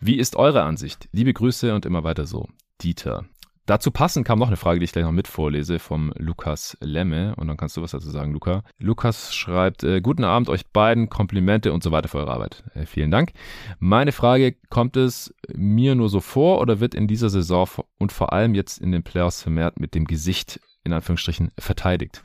Wie 0.00 0.16
ist 0.16 0.36
eure 0.36 0.62
Ansicht? 0.62 1.10
Liebe 1.12 1.34
Grüße 1.34 1.74
und 1.74 1.84
immer 1.84 2.02
weiter 2.02 2.24
so. 2.24 2.48
Dieter. 2.82 3.24
Dazu 3.70 3.92
passend 3.92 4.26
kam 4.26 4.40
noch 4.40 4.48
eine 4.48 4.56
Frage, 4.56 4.80
die 4.80 4.84
ich 4.84 4.90
gleich 4.90 5.04
noch 5.04 5.12
mit 5.12 5.28
vorlese, 5.28 5.78
vom 5.78 6.12
Lukas 6.16 6.76
Lemme. 6.80 7.36
Und 7.36 7.46
dann 7.46 7.56
kannst 7.56 7.76
du 7.76 7.82
was 7.82 7.92
dazu 7.92 8.10
sagen, 8.10 8.32
Luca. 8.32 8.64
Lukas 8.80 9.32
schreibt, 9.32 9.84
äh, 9.84 10.00
guten 10.00 10.24
Abend 10.24 10.48
euch 10.48 10.66
beiden, 10.66 11.08
Komplimente 11.08 11.72
und 11.72 11.84
so 11.84 11.92
weiter 11.92 12.08
für 12.08 12.18
eure 12.18 12.32
Arbeit. 12.32 12.64
Äh, 12.74 12.84
vielen 12.84 13.12
Dank. 13.12 13.30
Meine 13.78 14.10
Frage, 14.10 14.56
kommt 14.70 14.96
es 14.96 15.32
mir 15.54 15.94
nur 15.94 16.08
so 16.08 16.18
vor 16.18 16.60
oder 16.60 16.80
wird 16.80 16.96
in 16.96 17.06
dieser 17.06 17.30
Saison 17.30 17.68
und 17.98 18.10
vor 18.10 18.32
allem 18.32 18.54
jetzt 18.54 18.78
in 18.78 18.90
den 18.90 19.04
Playoffs 19.04 19.42
vermehrt 19.42 19.78
mit 19.78 19.94
dem 19.94 20.04
Gesicht 20.04 20.58
in 20.84 20.92
Anführungsstrichen 20.92 21.50
verteidigt. 21.58 22.22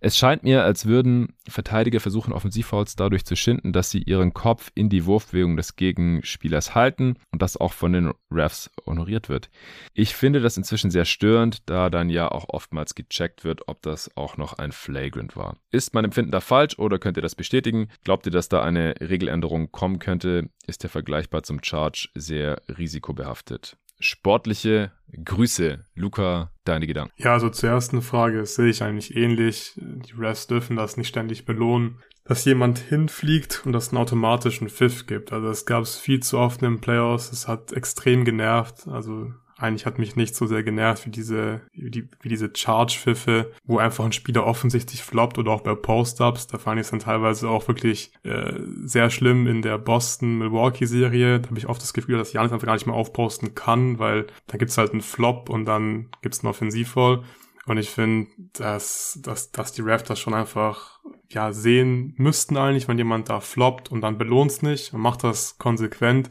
Es 0.00 0.16
scheint 0.16 0.44
mir, 0.44 0.64
als 0.64 0.86
würden 0.86 1.34
Verteidiger 1.48 2.00
versuchen, 2.00 2.32
Offensivfouls 2.32 2.96
dadurch 2.96 3.24
zu 3.24 3.36
schinden, 3.36 3.72
dass 3.72 3.90
sie 3.90 4.02
ihren 4.02 4.32
Kopf 4.32 4.70
in 4.74 4.88
die 4.88 5.04
Wurfbewegung 5.06 5.56
des 5.56 5.76
Gegenspielers 5.76 6.74
halten 6.74 7.16
und 7.32 7.42
das 7.42 7.56
auch 7.56 7.72
von 7.72 7.92
den 7.92 8.12
Refs 8.30 8.70
honoriert 8.86 9.28
wird. 9.28 9.50
Ich 9.94 10.14
finde 10.14 10.40
das 10.40 10.56
inzwischen 10.56 10.90
sehr 10.90 11.04
störend, 11.04 11.68
da 11.68 11.90
dann 11.90 12.10
ja 12.10 12.30
auch 12.30 12.48
oftmals 12.48 12.94
gecheckt 12.94 13.44
wird, 13.44 13.66
ob 13.66 13.82
das 13.82 14.16
auch 14.16 14.36
noch 14.36 14.54
ein 14.54 14.72
Flagrant 14.72 15.36
war. 15.36 15.56
Ist 15.70 15.94
mein 15.94 16.04
Empfinden 16.04 16.30
da 16.30 16.40
falsch 16.40 16.78
oder 16.78 16.98
könnt 16.98 17.18
ihr 17.18 17.22
das 17.22 17.34
bestätigen? 17.34 17.88
Glaubt 18.04 18.26
ihr, 18.26 18.32
dass 18.32 18.48
da 18.48 18.62
eine 18.62 18.94
Regeländerung 19.00 19.72
kommen 19.72 19.98
könnte? 19.98 20.48
Ist 20.66 20.82
der 20.82 20.90
vergleichbar 20.90 21.42
zum 21.42 21.62
Charge 21.62 22.08
sehr 22.14 22.62
risikobehaftet? 22.68 23.76
Sportliche 23.98 24.92
Grüße. 25.24 25.84
Luca, 25.94 26.50
deine 26.64 26.86
Gedanken. 26.86 27.12
Ja, 27.16 27.32
also 27.32 27.48
zur 27.48 27.70
ersten 27.70 28.02
Frage 28.02 28.44
sehe 28.46 28.68
ich 28.68 28.82
eigentlich 28.82 29.16
ähnlich. 29.16 29.72
Die 29.76 30.12
Refs 30.12 30.46
dürfen 30.46 30.76
das 30.76 30.96
nicht 30.96 31.08
ständig 31.08 31.44
belohnen, 31.44 31.98
dass 32.24 32.44
jemand 32.44 32.78
hinfliegt 32.78 33.62
und 33.64 33.72
das 33.72 33.88
einen 33.88 33.98
automatischen 33.98 34.68
Pfiff 34.68 35.06
gibt. 35.06 35.32
Also 35.32 35.48
es 35.48 35.64
gab 35.64 35.82
es 35.82 35.96
viel 35.96 36.20
zu 36.20 36.38
oft 36.38 36.62
in 36.62 36.72
den 36.74 36.80
Playoffs. 36.80 37.32
Es 37.32 37.48
hat 37.48 37.72
extrem 37.72 38.24
genervt. 38.24 38.86
Also 38.86 39.32
eigentlich 39.58 39.86
hat 39.86 39.98
mich 39.98 40.14
nicht 40.14 40.36
so 40.36 40.46
sehr 40.46 40.62
genervt 40.62 41.04
wie 41.04 41.10
diese, 41.10 41.60
wie, 41.72 41.90
die, 41.90 42.08
wie 42.20 42.28
diese 42.28 42.50
Charge-Pfiffe, 42.54 43.52
wo 43.64 43.78
einfach 43.78 44.04
ein 44.04 44.12
Spieler 44.12 44.46
offensichtlich 44.46 45.02
floppt 45.02 45.36
oder 45.36 45.50
auch 45.50 45.62
bei 45.62 45.74
Post-Ups. 45.74 46.46
Da 46.46 46.58
fand 46.58 46.78
ich 46.78 46.86
es 46.86 46.90
dann 46.90 47.00
teilweise 47.00 47.48
auch 47.48 47.66
wirklich 47.66 48.12
äh, 48.22 48.52
sehr 48.84 49.10
schlimm 49.10 49.48
in 49.48 49.60
der 49.60 49.76
Boston-Milwaukee-Serie. 49.78 51.40
Da 51.40 51.48
habe 51.48 51.58
ich 51.58 51.68
oft 51.68 51.82
das 51.82 51.92
Gefühl, 51.92 52.18
dass 52.18 52.32
Janis 52.32 52.52
einfach 52.52 52.66
gar 52.66 52.74
nicht 52.74 52.86
mehr 52.86 52.94
aufposten 52.94 53.56
kann, 53.56 53.98
weil 53.98 54.28
da 54.46 54.58
gibt's 54.58 54.78
halt 54.78 54.92
einen 54.92 55.02
Flop 55.02 55.50
und 55.50 55.64
dann 55.64 56.06
gibt's 56.22 56.40
einen 56.40 56.50
Offensivfall. 56.50 57.24
Und 57.66 57.76
ich 57.76 57.90
finde, 57.90 58.30
dass, 58.54 59.18
dass, 59.22 59.50
dass 59.50 59.72
die 59.72 59.82
das 59.82 60.18
schon 60.18 60.34
einfach 60.34 61.00
ja 61.28 61.52
sehen 61.52 62.14
müssten 62.16 62.56
eigentlich, 62.56 62.88
wenn 62.88 62.96
jemand 62.96 63.28
da 63.28 63.40
floppt 63.40 63.90
und 63.90 64.00
dann 64.00 64.16
belohnt's 64.18 64.62
nicht 64.62 64.94
und 64.94 65.00
macht 65.00 65.24
das 65.24 65.58
konsequent. 65.58 66.30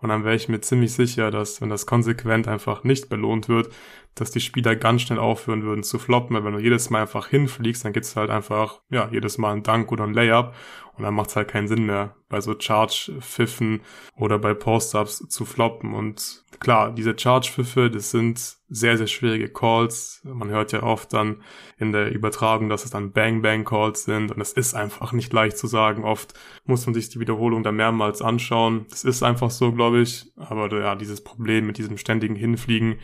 Und 0.00 0.10
dann 0.10 0.24
wäre 0.24 0.36
ich 0.36 0.48
mir 0.48 0.60
ziemlich 0.60 0.92
sicher, 0.92 1.30
dass 1.30 1.60
wenn 1.60 1.70
das 1.70 1.86
konsequent 1.86 2.48
einfach 2.48 2.84
nicht 2.84 3.08
belohnt 3.08 3.48
wird, 3.48 3.72
dass 4.20 4.30
die 4.30 4.40
Spieler 4.40 4.76
ganz 4.76 5.02
schnell 5.02 5.18
aufhören 5.18 5.62
würden 5.62 5.82
zu 5.82 5.98
floppen, 5.98 6.36
weil 6.36 6.44
wenn 6.44 6.54
du 6.54 6.60
jedes 6.60 6.90
Mal 6.90 7.02
einfach 7.02 7.28
hinfliegst, 7.28 7.84
dann 7.84 7.92
gibt's 7.92 8.16
halt 8.16 8.30
einfach, 8.30 8.80
ja, 8.90 9.08
jedes 9.10 9.38
Mal 9.38 9.52
einen 9.52 9.62
Dank 9.62 9.90
oder 9.92 10.04
einen 10.04 10.14
Layup 10.14 10.54
und 10.96 11.04
dann 11.04 11.14
macht's 11.14 11.36
halt 11.36 11.48
keinen 11.48 11.68
Sinn 11.68 11.86
mehr, 11.86 12.14
bei 12.28 12.40
so 12.40 12.54
Charge-Pfiffen 12.58 13.80
oder 14.16 14.38
bei 14.38 14.54
Post-Ups 14.54 15.28
zu 15.28 15.44
floppen 15.44 15.94
und 15.94 16.44
klar, 16.60 16.92
diese 16.92 17.16
Charge-Pfiffe, 17.16 17.90
das 17.90 18.10
sind 18.10 18.58
sehr, 18.68 18.98
sehr 18.98 19.06
schwierige 19.06 19.48
Calls. 19.48 20.20
Man 20.24 20.50
hört 20.50 20.72
ja 20.72 20.82
oft 20.82 21.12
dann 21.12 21.42
in 21.78 21.92
der 21.92 22.12
Übertragung, 22.12 22.68
dass 22.68 22.84
es 22.84 22.90
dann 22.90 23.12
Bang-Bang-Calls 23.12 24.04
sind 24.04 24.30
und 24.32 24.40
es 24.40 24.52
ist 24.52 24.74
einfach 24.74 25.12
nicht 25.12 25.32
leicht 25.32 25.56
zu 25.56 25.66
sagen. 25.66 26.04
Oft 26.04 26.34
muss 26.64 26.84
man 26.84 26.94
sich 26.94 27.08
die 27.08 27.20
Wiederholung 27.20 27.62
da 27.62 27.72
mehrmals 27.72 28.20
anschauen. 28.20 28.86
Das 28.90 29.04
ist 29.04 29.22
einfach 29.22 29.50
so, 29.50 29.72
glaube 29.72 30.00
ich. 30.00 30.30
Aber 30.36 30.70
ja, 30.78 30.96
dieses 30.96 31.22
Problem 31.22 31.66
mit 31.66 31.78
diesem 31.78 31.96
ständigen 31.96 32.34
Hinfliegen, 32.34 32.96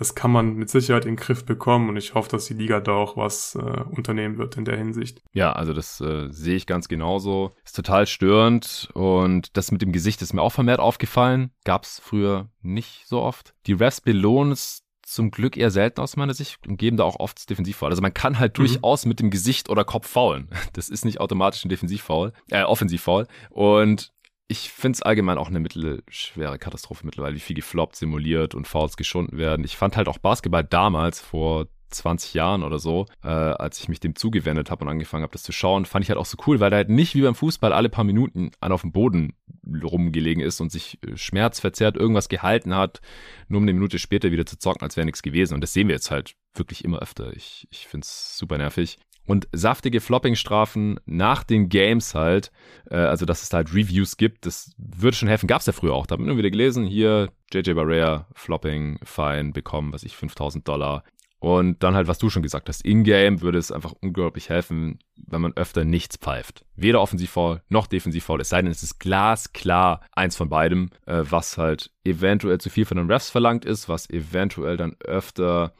das 0.00 0.14
kann 0.14 0.30
man 0.30 0.54
mit 0.54 0.70
Sicherheit 0.70 1.04
in 1.04 1.16
den 1.16 1.22
Griff 1.22 1.44
bekommen 1.44 1.90
und 1.90 1.98
ich 1.98 2.14
hoffe, 2.14 2.30
dass 2.30 2.46
die 2.46 2.54
Liga 2.54 2.80
da 2.80 2.92
auch 2.92 3.18
was 3.18 3.54
äh, 3.54 3.82
unternehmen 3.90 4.38
wird 4.38 4.56
in 4.56 4.64
der 4.64 4.78
Hinsicht. 4.78 5.20
Ja, 5.34 5.52
also 5.52 5.74
das 5.74 6.00
äh, 6.00 6.28
sehe 6.30 6.56
ich 6.56 6.66
ganz 6.66 6.88
genauso. 6.88 7.54
Ist 7.66 7.76
total 7.76 8.06
störend 8.06 8.88
und 8.94 9.54
das 9.58 9.72
mit 9.72 9.82
dem 9.82 9.92
Gesicht 9.92 10.22
ist 10.22 10.32
mir 10.32 10.40
auch 10.40 10.52
vermehrt 10.52 10.80
aufgefallen. 10.80 11.50
Gab 11.64 11.84
es 11.84 12.00
früher 12.02 12.48
nicht 12.62 13.06
so 13.08 13.20
oft. 13.20 13.52
Die 13.66 13.74
Refs 13.74 14.00
belohnen 14.00 14.52
es 14.52 14.86
zum 15.02 15.30
Glück 15.30 15.58
eher 15.58 15.70
selten 15.70 16.00
aus 16.00 16.16
meiner 16.16 16.32
Sicht 16.32 16.66
und 16.66 16.78
geben 16.78 16.96
da 16.96 17.04
auch 17.04 17.20
oft 17.20 17.50
Defensivfoul. 17.50 17.90
Also 17.90 18.00
man 18.00 18.14
kann 18.14 18.38
halt 18.38 18.56
mhm. 18.56 18.64
durchaus 18.64 19.04
mit 19.04 19.20
dem 19.20 19.28
Gesicht 19.28 19.68
oder 19.68 19.84
Kopf 19.84 20.08
faulen. 20.08 20.48
Das 20.72 20.88
ist 20.88 21.04
nicht 21.04 21.20
automatisch 21.20 21.62
ein 21.62 21.68
Defensivfoul, 21.68 22.32
äh, 22.50 22.62
Offensivfoul. 22.62 23.26
Und 23.50 24.12
ich 24.50 24.72
finde 24.72 24.96
es 24.96 25.02
allgemein 25.02 25.38
auch 25.38 25.46
eine 25.46 25.60
mittelschwere 25.60 26.58
Katastrophe 26.58 27.06
mittlerweile, 27.06 27.36
wie 27.36 27.40
viel 27.40 27.54
gefloppt, 27.54 27.94
simuliert 27.94 28.56
und 28.56 28.66
Fouls 28.66 28.96
geschunden 28.96 29.38
werden. 29.38 29.64
Ich 29.64 29.76
fand 29.76 29.96
halt 29.96 30.08
auch 30.08 30.18
Basketball 30.18 30.64
damals 30.64 31.20
vor 31.20 31.68
20 31.90 32.34
Jahren 32.34 32.64
oder 32.64 32.80
so, 32.80 33.06
äh, 33.22 33.28
als 33.28 33.78
ich 33.78 33.88
mich 33.88 34.00
dem 34.00 34.16
zugewendet 34.16 34.72
habe 34.72 34.84
und 34.84 34.90
angefangen 34.90 35.22
habe, 35.22 35.32
das 35.32 35.44
zu 35.44 35.52
schauen, 35.52 35.84
fand 35.84 36.04
ich 36.04 36.08
halt 36.08 36.18
auch 36.18 36.26
so 36.26 36.36
cool, 36.46 36.58
weil 36.58 36.70
da 36.70 36.78
halt 36.78 36.88
nicht 36.88 37.14
wie 37.14 37.22
beim 37.22 37.36
Fußball 37.36 37.72
alle 37.72 37.88
paar 37.88 38.02
Minuten 38.02 38.50
einer 38.60 38.74
auf 38.74 38.80
dem 38.80 38.90
Boden 38.90 39.34
rumgelegen 39.82 40.42
ist 40.42 40.60
und 40.60 40.72
sich 40.72 40.98
äh, 41.04 41.16
schmerzverzerrt 41.16 41.96
irgendwas 41.96 42.28
gehalten 42.28 42.74
hat, 42.74 43.00
nur 43.46 43.58
um 43.58 43.64
eine 43.64 43.72
Minute 43.72 44.00
später 44.00 44.32
wieder 44.32 44.46
zu 44.46 44.58
zocken, 44.58 44.82
als 44.82 44.96
wäre 44.96 45.04
nichts 45.04 45.22
gewesen. 45.22 45.54
Und 45.54 45.60
das 45.60 45.72
sehen 45.72 45.86
wir 45.86 45.94
jetzt 45.94 46.10
halt 46.10 46.34
wirklich 46.54 46.84
immer 46.84 46.98
öfter. 46.98 47.32
Ich, 47.36 47.68
ich 47.70 47.86
finde 47.86 48.04
es 48.04 48.36
super 48.36 48.58
nervig 48.58 48.98
und 49.30 49.46
saftige 49.52 50.00
Flopping-Strafen 50.00 50.98
nach 51.06 51.44
den 51.44 51.68
Games 51.68 52.16
halt, 52.16 52.50
äh, 52.90 52.96
also 52.96 53.26
dass 53.26 53.44
es 53.44 53.48
da 53.48 53.58
halt 53.58 53.72
Reviews 53.72 54.16
gibt, 54.16 54.44
das 54.44 54.74
würde 54.76 55.16
schon 55.16 55.28
helfen. 55.28 55.46
Gab 55.46 55.60
es 55.60 55.66
ja 55.66 55.72
früher 55.72 55.94
auch. 55.94 56.06
Da 56.06 56.14
haben 56.14 56.26
wir 56.26 56.36
wieder 56.36 56.50
gelesen, 56.50 56.84
hier 56.84 57.28
JJ 57.52 57.74
Barrea, 57.74 58.26
Flopping, 58.34 58.98
Fine, 59.04 59.52
bekommen, 59.52 59.92
was 59.92 60.02
ich, 60.02 60.16
5000 60.16 60.66
Dollar. 60.66 61.04
Und 61.38 61.84
dann 61.84 61.94
halt, 61.94 62.08
was 62.08 62.18
du 62.18 62.28
schon 62.28 62.42
gesagt 62.42 62.68
hast, 62.68 62.84
in-game 62.84 63.40
würde 63.40 63.58
es 63.58 63.70
einfach 63.70 63.94
unglaublich 64.00 64.48
helfen, 64.48 64.98
wenn 65.14 65.40
man 65.40 65.56
öfter 65.56 65.84
nichts 65.84 66.16
pfeift. 66.16 66.64
Weder 66.74 67.00
Offensivfoul 67.00 67.62
noch 67.68 67.86
Defensivfoul, 67.86 68.40
es 68.40 68.48
sei 68.48 68.62
denn, 68.62 68.70
es 68.72 68.82
ist 68.82 68.98
glasklar 68.98 70.00
eins 70.10 70.34
von 70.34 70.48
beidem, 70.48 70.90
äh, 71.06 71.22
was 71.22 71.56
halt 71.56 71.92
eventuell 72.02 72.58
zu 72.58 72.68
viel 72.68 72.84
von 72.84 72.96
den 72.96 73.08
Refs 73.08 73.30
verlangt 73.30 73.64
ist, 73.64 73.88
was 73.88 74.10
eventuell 74.10 74.76
dann 74.76 74.96
öfter 74.98 75.72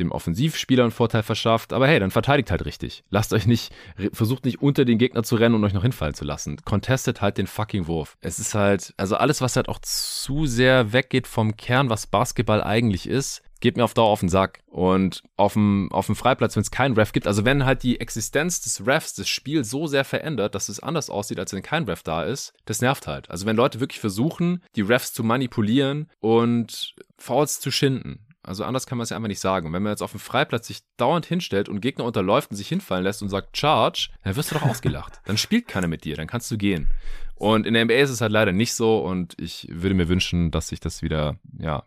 dem 0.00 0.12
Offensivspieler 0.12 0.84
einen 0.84 0.92
Vorteil 0.92 1.22
verschafft. 1.22 1.72
Aber 1.72 1.86
hey, 1.86 1.98
dann 1.98 2.10
verteidigt 2.10 2.50
halt 2.50 2.64
richtig. 2.64 3.04
Lasst 3.10 3.32
euch 3.32 3.46
nicht, 3.46 3.72
versucht 4.12 4.44
nicht 4.44 4.62
unter 4.62 4.84
den 4.84 4.98
Gegner 4.98 5.22
zu 5.22 5.36
rennen 5.36 5.54
und 5.54 5.64
euch 5.64 5.72
noch 5.72 5.82
hinfallen 5.82 6.14
zu 6.14 6.24
lassen. 6.24 6.56
Contestet 6.64 7.20
halt 7.20 7.38
den 7.38 7.46
fucking 7.46 7.86
Wurf. 7.86 8.16
Es 8.20 8.38
ist 8.38 8.54
halt, 8.54 8.94
also 8.96 9.16
alles, 9.16 9.40
was 9.40 9.56
halt 9.56 9.68
auch 9.68 9.78
zu 9.80 10.46
sehr 10.46 10.92
weggeht 10.92 11.26
vom 11.26 11.56
Kern, 11.56 11.90
was 11.90 12.06
Basketball 12.06 12.62
eigentlich 12.62 13.08
ist, 13.08 13.42
geht 13.60 13.76
mir 13.76 13.84
auf 13.84 13.94
Dauer 13.94 14.08
auf 14.08 14.20
den 14.20 14.28
Sack. 14.28 14.60
Und 14.66 15.22
auf 15.36 15.54
dem, 15.54 15.90
auf 15.92 16.06
dem 16.06 16.16
Freiplatz, 16.16 16.54
wenn 16.56 16.62
es 16.62 16.70
keinen 16.70 16.94
Ref 16.94 17.12
gibt, 17.12 17.26
also 17.26 17.44
wenn 17.44 17.64
halt 17.64 17.82
die 17.82 18.00
Existenz 18.00 18.60
des 18.60 18.86
Refs 18.86 19.14
das 19.14 19.28
Spiel 19.28 19.64
so 19.64 19.86
sehr 19.86 20.04
verändert, 20.04 20.54
dass 20.54 20.68
es 20.68 20.80
anders 20.80 21.10
aussieht, 21.10 21.38
als 21.38 21.52
wenn 21.52 21.62
kein 21.62 21.84
Ref 21.84 22.02
da 22.02 22.22
ist, 22.22 22.52
das 22.66 22.80
nervt 22.80 23.06
halt. 23.06 23.30
Also 23.30 23.46
wenn 23.46 23.56
Leute 23.56 23.80
wirklich 23.80 24.00
versuchen, 24.00 24.62
die 24.76 24.82
Refs 24.82 25.12
zu 25.12 25.24
manipulieren 25.24 26.08
und 26.20 26.94
Fouls 27.16 27.60
zu 27.60 27.70
schinden, 27.70 28.27
also 28.42 28.64
anders 28.64 28.86
kann 28.86 28.98
man 28.98 29.02
es 29.02 29.10
ja 29.10 29.16
einfach 29.16 29.28
nicht 29.28 29.40
sagen. 29.40 29.66
Und 29.66 29.72
wenn 29.72 29.82
man 29.82 29.92
jetzt 29.92 30.02
auf 30.02 30.12
dem 30.12 30.20
Freiplatz 30.20 30.66
sich 30.66 30.80
dauernd 30.96 31.26
hinstellt 31.26 31.68
und 31.68 31.80
Gegner 31.80 32.04
unterläuft 32.04 32.50
und 32.50 32.56
sich 32.56 32.68
hinfallen 32.68 33.04
lässt 33.04 33.22
und 33.22 33.28
sagt 33.28 33.56
Charge, 33.56 34.10
dann 34.22 34.36
wirst 34.36 34.50
du 34.50 34.54
doch 34.54 34.62
ausgelacht. 34.62 35.20
Dann 35.26 35.36
spielt 35.36 35.68
keiner 35.68 35.88
mit 35.88 36.04
dir, 36.04 36.16
dann 36.16 36.26
kannst 36.26 36.50
du 36.50 36.56
gehen. 36.56 36.88
Und 37.34 37.66
in 37.66 37.74
der 37.74 37.84
NBA 37.84 37.94
ist 37.94 38.10
es 38.10 38.20
halt 38.20 38.32
leider 38.32 38.52
nicht 38.52 38.74
so 38.74 38.98
und 38.98 39.34
ich 39.38 39.68
würde 39.70 39.94
mir 39.94 40.08
wünschen, 40.08 40.50
dass 40.50 40.68
sich 40.68 40.80
das 40.80 41.02
wieder, 41.02 41.36
ja, 41.58 41.84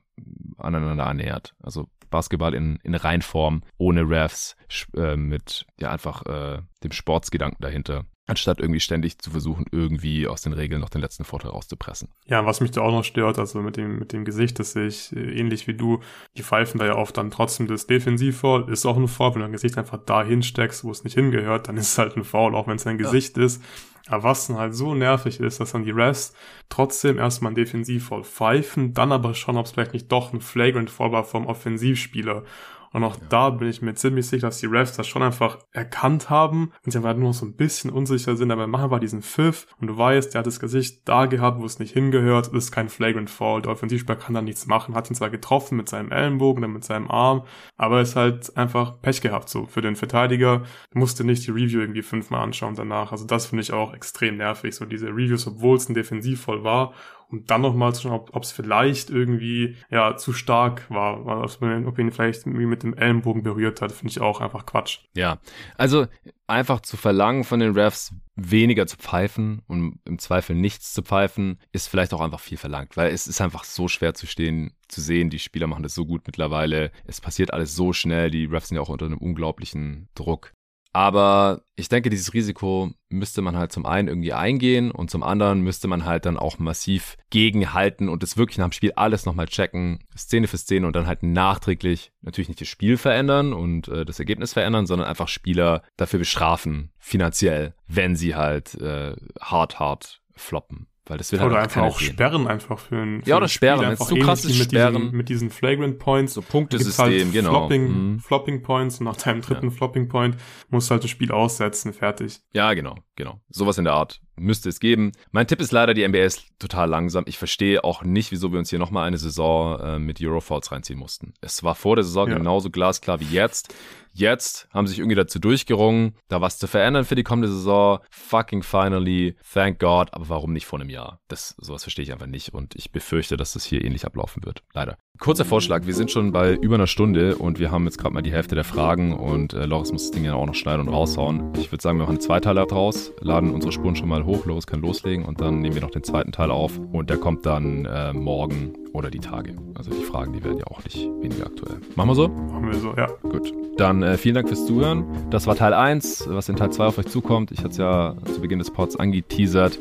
aneinander 0.58 1.08
annähert. 1.08 1.56
Also 1.62 1.88
Basketball 2.10 2.54
in, 2.54 2.78
in 2.84 2.93
Reinform, 2.93 3.64
ohne 3.78 4.08
Refs, 4.08 4.56
äh, 4.95 5.16
mit 5.16 5.66
ja 5.80 5.91
einfach 5.91 6.26
äh, 6.26 6.62
dem 6.84 6.91
Sportsgedanken 6.91 7.62
dahinter 7.62 8.06
anstatt 8.28 8.59
irgendwie 8.59 8.80
ständig 8.80 9.19
zu 9.19 9.32
versuchen, 9.32 9.65
irgendwie 9.72 10.28
aus 10.28 10.41
den 10.41 10.53
Regeln 10.53 10.82
noch 10.82 10.89
den 10.89 11.01
letzten 11.01 11.24
Vorteil 11.24 11.51
rauszupressen. 11.51 12.09
Ja, 12.28 12.45
was 12.45 12.61
mich 12.61 12.72
da 12.72 12.82
auch 12.82 12.91
noch 12.91 13.03
stört, 13.03 13.39
also 13.39 13.61
mit 13.61 13.78
dem, 13.78 13.99
mit 13.99 14.13
dem 14.13 14.26
Gesicht, 14.26 14.59
das 14.59 14.74
sehe 14.74 14.88
ich 14.88 15.15
äh, 15.15 15.39
ähnlich 15.39 15.67
wie 15.67 15.74
du, 15.74 15.99
die 16.38 16.43
pfeifen 16.43 16.80
da 16.80 16.86
ja 16.86 16.95
oft 16.95 17.17
dann 17.17 17.32
trotzdem 17.32 17.67
das 17.67 17.88
Defensivfoul, 17.88 18.69
ist 18.72 18.86
auch 18.86 18.97
ein 18.97 19.07
Foul, 19.07 19.34
wenn 19.34 19.41
du 19.41 19.45
dein 19.45 19.51
Gesicht 19.51 19.78
einfach 19.78 19.99
da 20.05 20.24
hinsteckst, 20.24 20.84
wo 20.84 20.91
es 20.91 21.03
nicht 21.03 21.15
hingehört, 21.15 21.67
dann 21.67 21.78
ist 21.78 21.91
es 21.91 21.97
halt 21.97 22.15
ein 22.15 22.24
Foul, 22.24 22.55
auch 22.55 22.67
wenn 22.67 22.78
es 22.78 22.84
dein 22.84 22.99
ja. 22.99 23.05
Gesicht 23.05 23.38
ist. 23.38 23.61
Aber 24.07 24.24
was 24.24 24.47
dann 24.47 24.57
halt 24.57 24.76
so 24.76 24.95
nervig 24.95 25.39
ist, 25.39 25.59
dass 25.59 25.72
dann 25.72 25.84
die 25.84 25.91
Refs 25.91 26.34
trotzdem 26.69 27.17
erstmal 27.17 27.51
ein 27.51 27.55
Defensivfoul 27.55 28.24
pfeifen, 28.24 28.93
dann 28.93 29.11
aber 29.11 29.36
schon, 29.36 29.57
ob 29.57 29.65
es 29.65 29.72
vielleicht 29.72 29.93
nicht 29.93 30.11
doch 30.11 30.34
ein 30.34 30.41
Flagrant 30.41 30.89
Foul 30.89 31.11
war 31.11 31.24
vom 31.24 31.45
Offensivspieler. 31.45 32.43
Und 32.92 33.04
auch 33.04 33.16
ja. 33.16 33.26
da 33.30 33.50
bin 33.50 33.70
ich 33.70 33.82
mir 33.82 33.94
ziemlich 33.94 34.28
sicher, 34.28 34.48
dass 34.48 34.60
die 34.60 34.66
Refs 34.66 34.96
das 34.98 35.08
schon 35.08 35.24
einfach 35.24 35.60
erkannt 35.72 36.30
haben 36.30 36.72
und 36.86 36.92
sie 36.92 36.98
einfach 36.98 37.16
nur 37.16 37.30
noch 37.30 37.34
so 37.34 37.46
ein 37.46 37.56
bisschen 37.56 37.89
unsicher 37.89 38.36
sind, 38.36 38.52
aber 38.52 38.68
machen 38.68 38.92
wir 38.92 39.00
diesen 39.00 39.22
Pfiff 39.22 39.68
und 39.80 39.88
du 39.88 39.98
weißt, 39.98 40.34
der 40.34 40.39
hat 40.39 40.48
das 40.48 40.60
Gesicht 40.60 41.08
da 41.08 41.26
gehabt, 41.26 41.62
wo 41.62 41.66
es 41.66 41.80
nicht 41.80 41.94
hingehört, 41.94 42.48
ist 42.48 42.72
kein 42.72 42.89
Flagrant 42.89 43.30
Fall. 43.30 43.62
Der 43.62 43.72
Offensivspieler 43.72 44.18
kann 44.18 44.36
da 44.36 44.42
nichts 44.42 44.68
machen, 44.68 44.96
hat 44.96 45.10
ihn 45.10 45.16
zwar 45.16 45.30
getroffen 45.30 45.78
mit 45.78 45.88
seinem 45.88 46.12
Ellenbogen, 46.12 46.62
dann 46.62 46.74
mit 46.74 46.84
seinem 46.84 47.10
Arm, 47.10 47.44
aber 47.78 48.02
ist 48.02 48.16
halt 48.16 48.56
einfach 48.58 49.02
Pech 49.02 49.22
gehabt 49.22 49.50
so. 49.50 49.66
Für 49.66 49.82
den 49.82 49.96
Verteidiger 49.96 50.64
musste 50.94 51.24
nicht 51.24 51.48
die 51.48 51.52
Review 51.52 51.80
irgendwie 51.80 52.02
fünfmal 52.02 52.42
anschauen 52.42 52.76
danach. 52.76 53.12
Also 53.12 53.26
das 53.26 53.46
finde 53.46 53.62
ich 53.62 53.72
auch 53.72 53.94
extrem 53.94 54.38
nervig, 54.38 54.76
so 54.76 54.86
diese 54.86 55.08
Reviews, 55.08 55.48
obwohl 55.48 55.78
es 55.78 55.88
ein 55.88 55.94
Defensivvoll 55.94 56.64
war 56.64 56.94
und 57.32 57.49
dann 57.49 57.61
nochmal 57.61 57.93
zu 57.95 58.03
schauen, 58.03 58.21
ob 58.32 58.43
es 58.43 58.51
vielleicht 58.51 59.09
irgendwie 59.09 59.77
ja 59.89 60.17
zu 60.17 60.34
stark 60.34 60.89
war, 60.89 61.25
ob, 61.25 61.61
man, 61.61 61.86
ob 61.88 61.97
ihn 61.97 62.11
vielleicht 62.11 62.45
irgendwie 62.45 62.65
mit 62.65 62.84
dem 62.84 62.93
Ellenbogen 62.93 63.43
berührt 63.43 63.82
hat, 63.82 63.91
finde 63.91 64.11
ich 64.11 64.19
auch 64.19 64.41
einfach 64.41 64.65
Quatsch. 64.65 64.99
Ja, 65.13 65.39
also 65.77 66.07
einfach 66.47 66.82
zu 66.82 66.97
verlangen 66.97 67.43
von 67.43 67.59
den 67.59 67.73
Refs, 67.73 68.13
weniger 68.36 68.86
zu 68.88 68.97
pfeifen 68.97 69.61
und 69.67 69.99
im 70.05 70.19
Zweifel 70.19 70.55
nichts 70.55 70.93
zu 70.93 71.01
pfeifen, 71.01 71.59
ist 71.71 71.88
vielleicht 71.88 72.13
auch 72.13 72.21
einfach 72.21 72.39
viel 72.39 72.57
verlangt, 72.57 72.97
weil 72.97 73.11
es 73.11 73.27
ist 73.27 73.39
einfach 73.41 73.63
so 73.63 73.88
schwer 73.88 74.13
zu 74.13 74.27
stehen, 74.27 74.73
zu 74.88 74.99
sehen, 75.01 75.29
die 75.29 75.39
Spieler 75.39 75.67
machen 75.67 75.84
das 75.84 75.95
so 75.95 76.05
gut 76.05 76.23
mittlerweile, 76.25 76.91
es 77.05 77.21
passiert 77.21 77.53
alles 77.53 77.75
so 77.75 77.93
schnell, 77.93 78.29
die 78.32 78.45
Refs 78.45 78.67
sind 78.67 78.75
ja 78.75 78.82
auch 78.82 78.89
unter 78.89 79.05
einem 79.05 79.17
unglaublichen 79.17 80.09
Druck. 80.15 80.53
Aber 80.94 81.62
ich 81.78 81.88
denke, 81.88 82.10
dieses 82.10 82.34
Risiko 82.34 82.92
müsste 83.10 83.42
man 83.42 83.56
halt 83.56 83.72
zum 83.72 83.86
einen 83.86 84.10
irgendwie 84.10 84.34
eingehen 84.34 84.92
und 84.92 85.10
zum 85.10 85.24
anderen 85.24 85.62
müsste 85.62 85.88
man 85.88 86.04
halt 86.06 86.26
dann 86.26 86.38
auch 86.38 86.60
massiv 86.60 87.18
gegenhalten 87.30 88.10
und 88.10 88.24
es 88.24 88.36
wirklich 88.36 88.58
nach 88.58 88.68
dem 88.68 88.74
Spiel 88.74 88.92
alles 88.96 89.26
nochmal 89.26 89.48
checken, 89.48 90.00
Szene 90.18 90.48
für 90.48 90.58
Szene 90.58 90.86
und 90.86 90.96
dann 90.96 91.08
halt 91.08 91.24
nachträglich 91.24 92.12
natürlich 92.22 92.50
nicht 92.50 92.62
das 92.62 92.68
Spiel 92.68 92.98
verändern 92.98 93.54
und 93.54 93.88
äh, 93.88 94.04
das 94.04 94.20
Ergebnis 94.20 94.52
verändern, 94.52 94.86
sondern 94.86 95.08
einfach 95.08 95.30
Spieler 95.30 95.82
dafür 95.96 96.20
bestrafen, 96.20 96.92
finanziell, 97.00 97.74
wenn 97.88 98.18
sie 98.18 98.36
halt 98.36 98.76
äh, 98.76 99.16
hart, 99.39 99.80
hart 99.80 100.22
floppen. 100.36 100.88
Weil 101.06 101.18
das 101.18 101.32
will 101.32 101.39
oder 101.39 101.56
halt 101.56 101.64
einfach 101.64 101.82
auch 101.82 101.99
sehen. 101.99 102.14
sperren 102.14 102.47
einfach 102.47 102.78
für 102.78 102.97
ein 102.97 103.24
für 103.24 103.30
Ja, 103.30 103.38
oder 103.38 103.47
sperren, 103.47 103.82
wenn 103.82 103.93
es 103.93 103.99
zu 103.99 104.16
krass 104.16 104.45
ist, 104.45 104.56
sperren. 104.56 104.95
Diesen, 104.95 105.18
mit 105.18 105.30
diesen 105.30 105.49
Flagrant 105.49 105.97
Points. 105.97 106.36
So 106.36 106.41
Punktesystem, 106.41 107.06
halt 107.06 107.34
genau. 107.34 107.49
Flopping, 107.49 107.88
mhm. 108.14 108.20
Flopping 108.20 108.62
Points 108.62 108.99
und 108.99 109.06
nach 109.06 109.18
deinem 109.18 109.41
dritten 109.41 109.70
ja. 109.70 109.72
Flopping 109.72 110.08
Point 110.08 110.38
musst 110.70 110.89
du 110.89 110.93
halt 110.93 111.04
das 111.04 111.10
Spiel 111.10 111.32
aussetzen, 111.32 111.93
fertig. 111.93 112.39
Ja, 112.54 112.74
genau, 112.74 112.95
genau. 113.16 113.41
Sowas 113.49 113.78
in 113.80 113.86
der 113.86 113.93
Art 113.93 114.22
müsste 114.42 114.70
es 114.70 114.80
geben. 114.80 115.12
Mein 115.32 115.48
Tipp 115.48 115.62
ist 115.62 115.72
leider, 115.72 115.94
die 115.94 116.08
NBA 116.08 116.24
ist 116.24 116.44
total 116.60 116.89
langsam. 116.89 117.24
Ich 117.28 117.38
verstehe 117.38 117.84
auch 117.84 118.04
nicht, 118.04 118.32
wieso 118.32 118.52
wir 118.52 118.60
uns 118.60 118.70
hier 118.70 118.80
nochmal 118.80 119.08
eine 119.08 119.18
Saison 119.18 119.80
äh, 119.80 120.00
mit 120.00 120.22
Eurofouls 120.22 120.72
reinziehen 120.72 121.00
mussten. 121.00 121.34
Es 121.42 121.64
war 121.64 121.76
vor 121.76 121.96
der 121.96 122.04
Saison 122.04 122.30
ja. 122.30 122.38
genauso 122.38 122.70
glasklar 122.70 123.20
wie 123.20 123.34
jetzt. 123.34 123.74
Jetzt 124.14 124.68
haben 124.72 124.88
sich 124.88 125.00
irgendwie 125.00 125.16
dazu 125.16 125.39
durchgerungen, 125.39 126.16
da 126.28 126.42
was 126.42 126.58
zu 126.60 126.68
verändern 126.68 127.06
für 127.06 127.16
die 127.16 127.24
kommende 127.24 127.48
Saison. 127.48 128.00
Fucking 128.10 128.62
finally, 128.62 129.36
thank 129.54 129.80
God. 129.80 130.14
Aber 130.14 130.28
warum 130.28 130.52
nicht 130.52 130.66
vor 130.66 130.80
einem 130.80 130.89
Jahr? 130.89 131.20
Das, 131.30 131.56
sowas 131.60 131.84
verstehe 131.84 132.04
ich 132.04 132.12
einfach 132.12 132.28
nicht 132.28 132.54
und 132.54 132.76
ich 132.76 132.92
befürchte, 132.92 133.38
dass 133.38 133.54
das 133.54 133.64
hier 133.64 133.84
ähnlich 133.84 134.06
ablaufen 134.06 134.44
wird. 134.44 134.64
Leider. 134.74 134.98
Kurzer 135.20 135.46
Vorschlag, 135.46 135.86
wir 135.86 135.94
sind 135.94 136.12
schon 136.12 136.32
bei 136.32 136.56
über 136.56 136.76
einer 136.76 136.88
Stunde 136.88 137.38
und 137.38 137.60
wir 137.60 137.72
haben 137.72 137.86
jetzt 137.86 138.00
gerade 138.00 138.14
mal 138.14 138.22
die 138.22 138.32
Hälfte 138.32 138.56
der 138.56 138.64
Fragen 138.64 139.14
und 139.14 139.54
äh, 139.54 139.66
Loris 139.66 139.92
muss 139.92 140.04
das 140.04 140.12
Ding 140.12 140.26
ja 140.26 140.34
auch 140.34 140.48
noch 140.48 140.56
schneiden 140.56 140.88
und 140.88 140.94
raushauen. 140.94 141.54
Ich 141.60 141.72
würde 141.72 141.82
sagen, 141.82 141.98
wir 141.98 142.04
machen 142.04 142.16
einen 142.16 142.22
Zweiteiler 142.22 142.66
draus, 142.66 143.12
laden 143.20 143.52
unsere 143.52 143.72
Spuren 143.72 143.96
schon 143.96 144.10
mal 144.10 144.26
hoch, 144.32 144.45
Loris 144.45 144.67
kann 144.67 144.82
loslegen 144.82 145.25
und 145.25 145.41
dann 145.41 145.59
nehmen 145.59 145.75
wir 145.75 145.82
noch 145.82 145.91
den 145.91 146.03
zweiten 146.03 146.32
Teil 146.32 146.51
auf 146.51 146.79
und 146.91 147.09
der 147.09 147.17
kommt 147.17 147.45
dann 147.45 147.86
äh, 147.86 148.13
morgen 148.13 148.73
oder 148.93 149.09
die 149.09 149.19
Tage. 149.19 149.55
Also 149.75 149.91
die 149.91 150.03
Fragen, 150.03 150.34
die 150.34 150.43
werden 150.43 150.57
ja 150.57 150.67
auch 150.67 150.84
nicht 150.84 150.97
weniger 151.21 151.45
aktuell. 151.45 151.79
Machen 151.95 152.09
wir 152.09 152.15
so? 152.15 152.27
Machen 152.27 152.71
wir 152.71 152.79
so, 152.79 152.93
ja. 152.95 153.07
Gut. 153.21 153.53
Dann 153.77 154.03
äh, 154.03 154.17
vielen 154.17 154.36
Dank 154.36 154.47
fürs 154.47 154.65
Zuhören. 154.65 155.05
Das 155.29 155.47
war 155.47 155.55
Teil 155.55 155.73
1, 155.73 156.25
was 156.29 156.49
in 156.49 156.55
Teil 156.55 156.71
2 156.71 156.86
auf 156.86 156.97
euch 156.97 157.07
zukommt. 157.07 157.51
Ich 157.51 157.59
hatte 157.59 157.69
es 157.69 157.77
ja 157.77 158.15
zu 158.34 158.41
Beginn 158.41 158.59
des 158.59 158.71
Pods 158.71 158.95
angeteasert. 158.95 159.79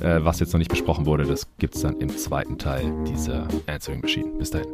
Äh, 0.00 0.24
was 0.24 0.40
jetzt 0.40 0.52
noch 0.52 0.58
nicht 0.58 0.70
besprochen 0.70 1.06
wurde, 1.06 1.24
das 1.24 1.46
gibt 1.58 1.76
es 1.76 1.82
dann 1.82 2.00
im 2.00 2.08
zweiten 2.16 2.58
Teil 2.58 2.92
dieser 3.06 3.46
Answering 3.66 4.00
Machine. 4.00 4.30
Bis 4.38 4.50
dahin. 4.50 4.66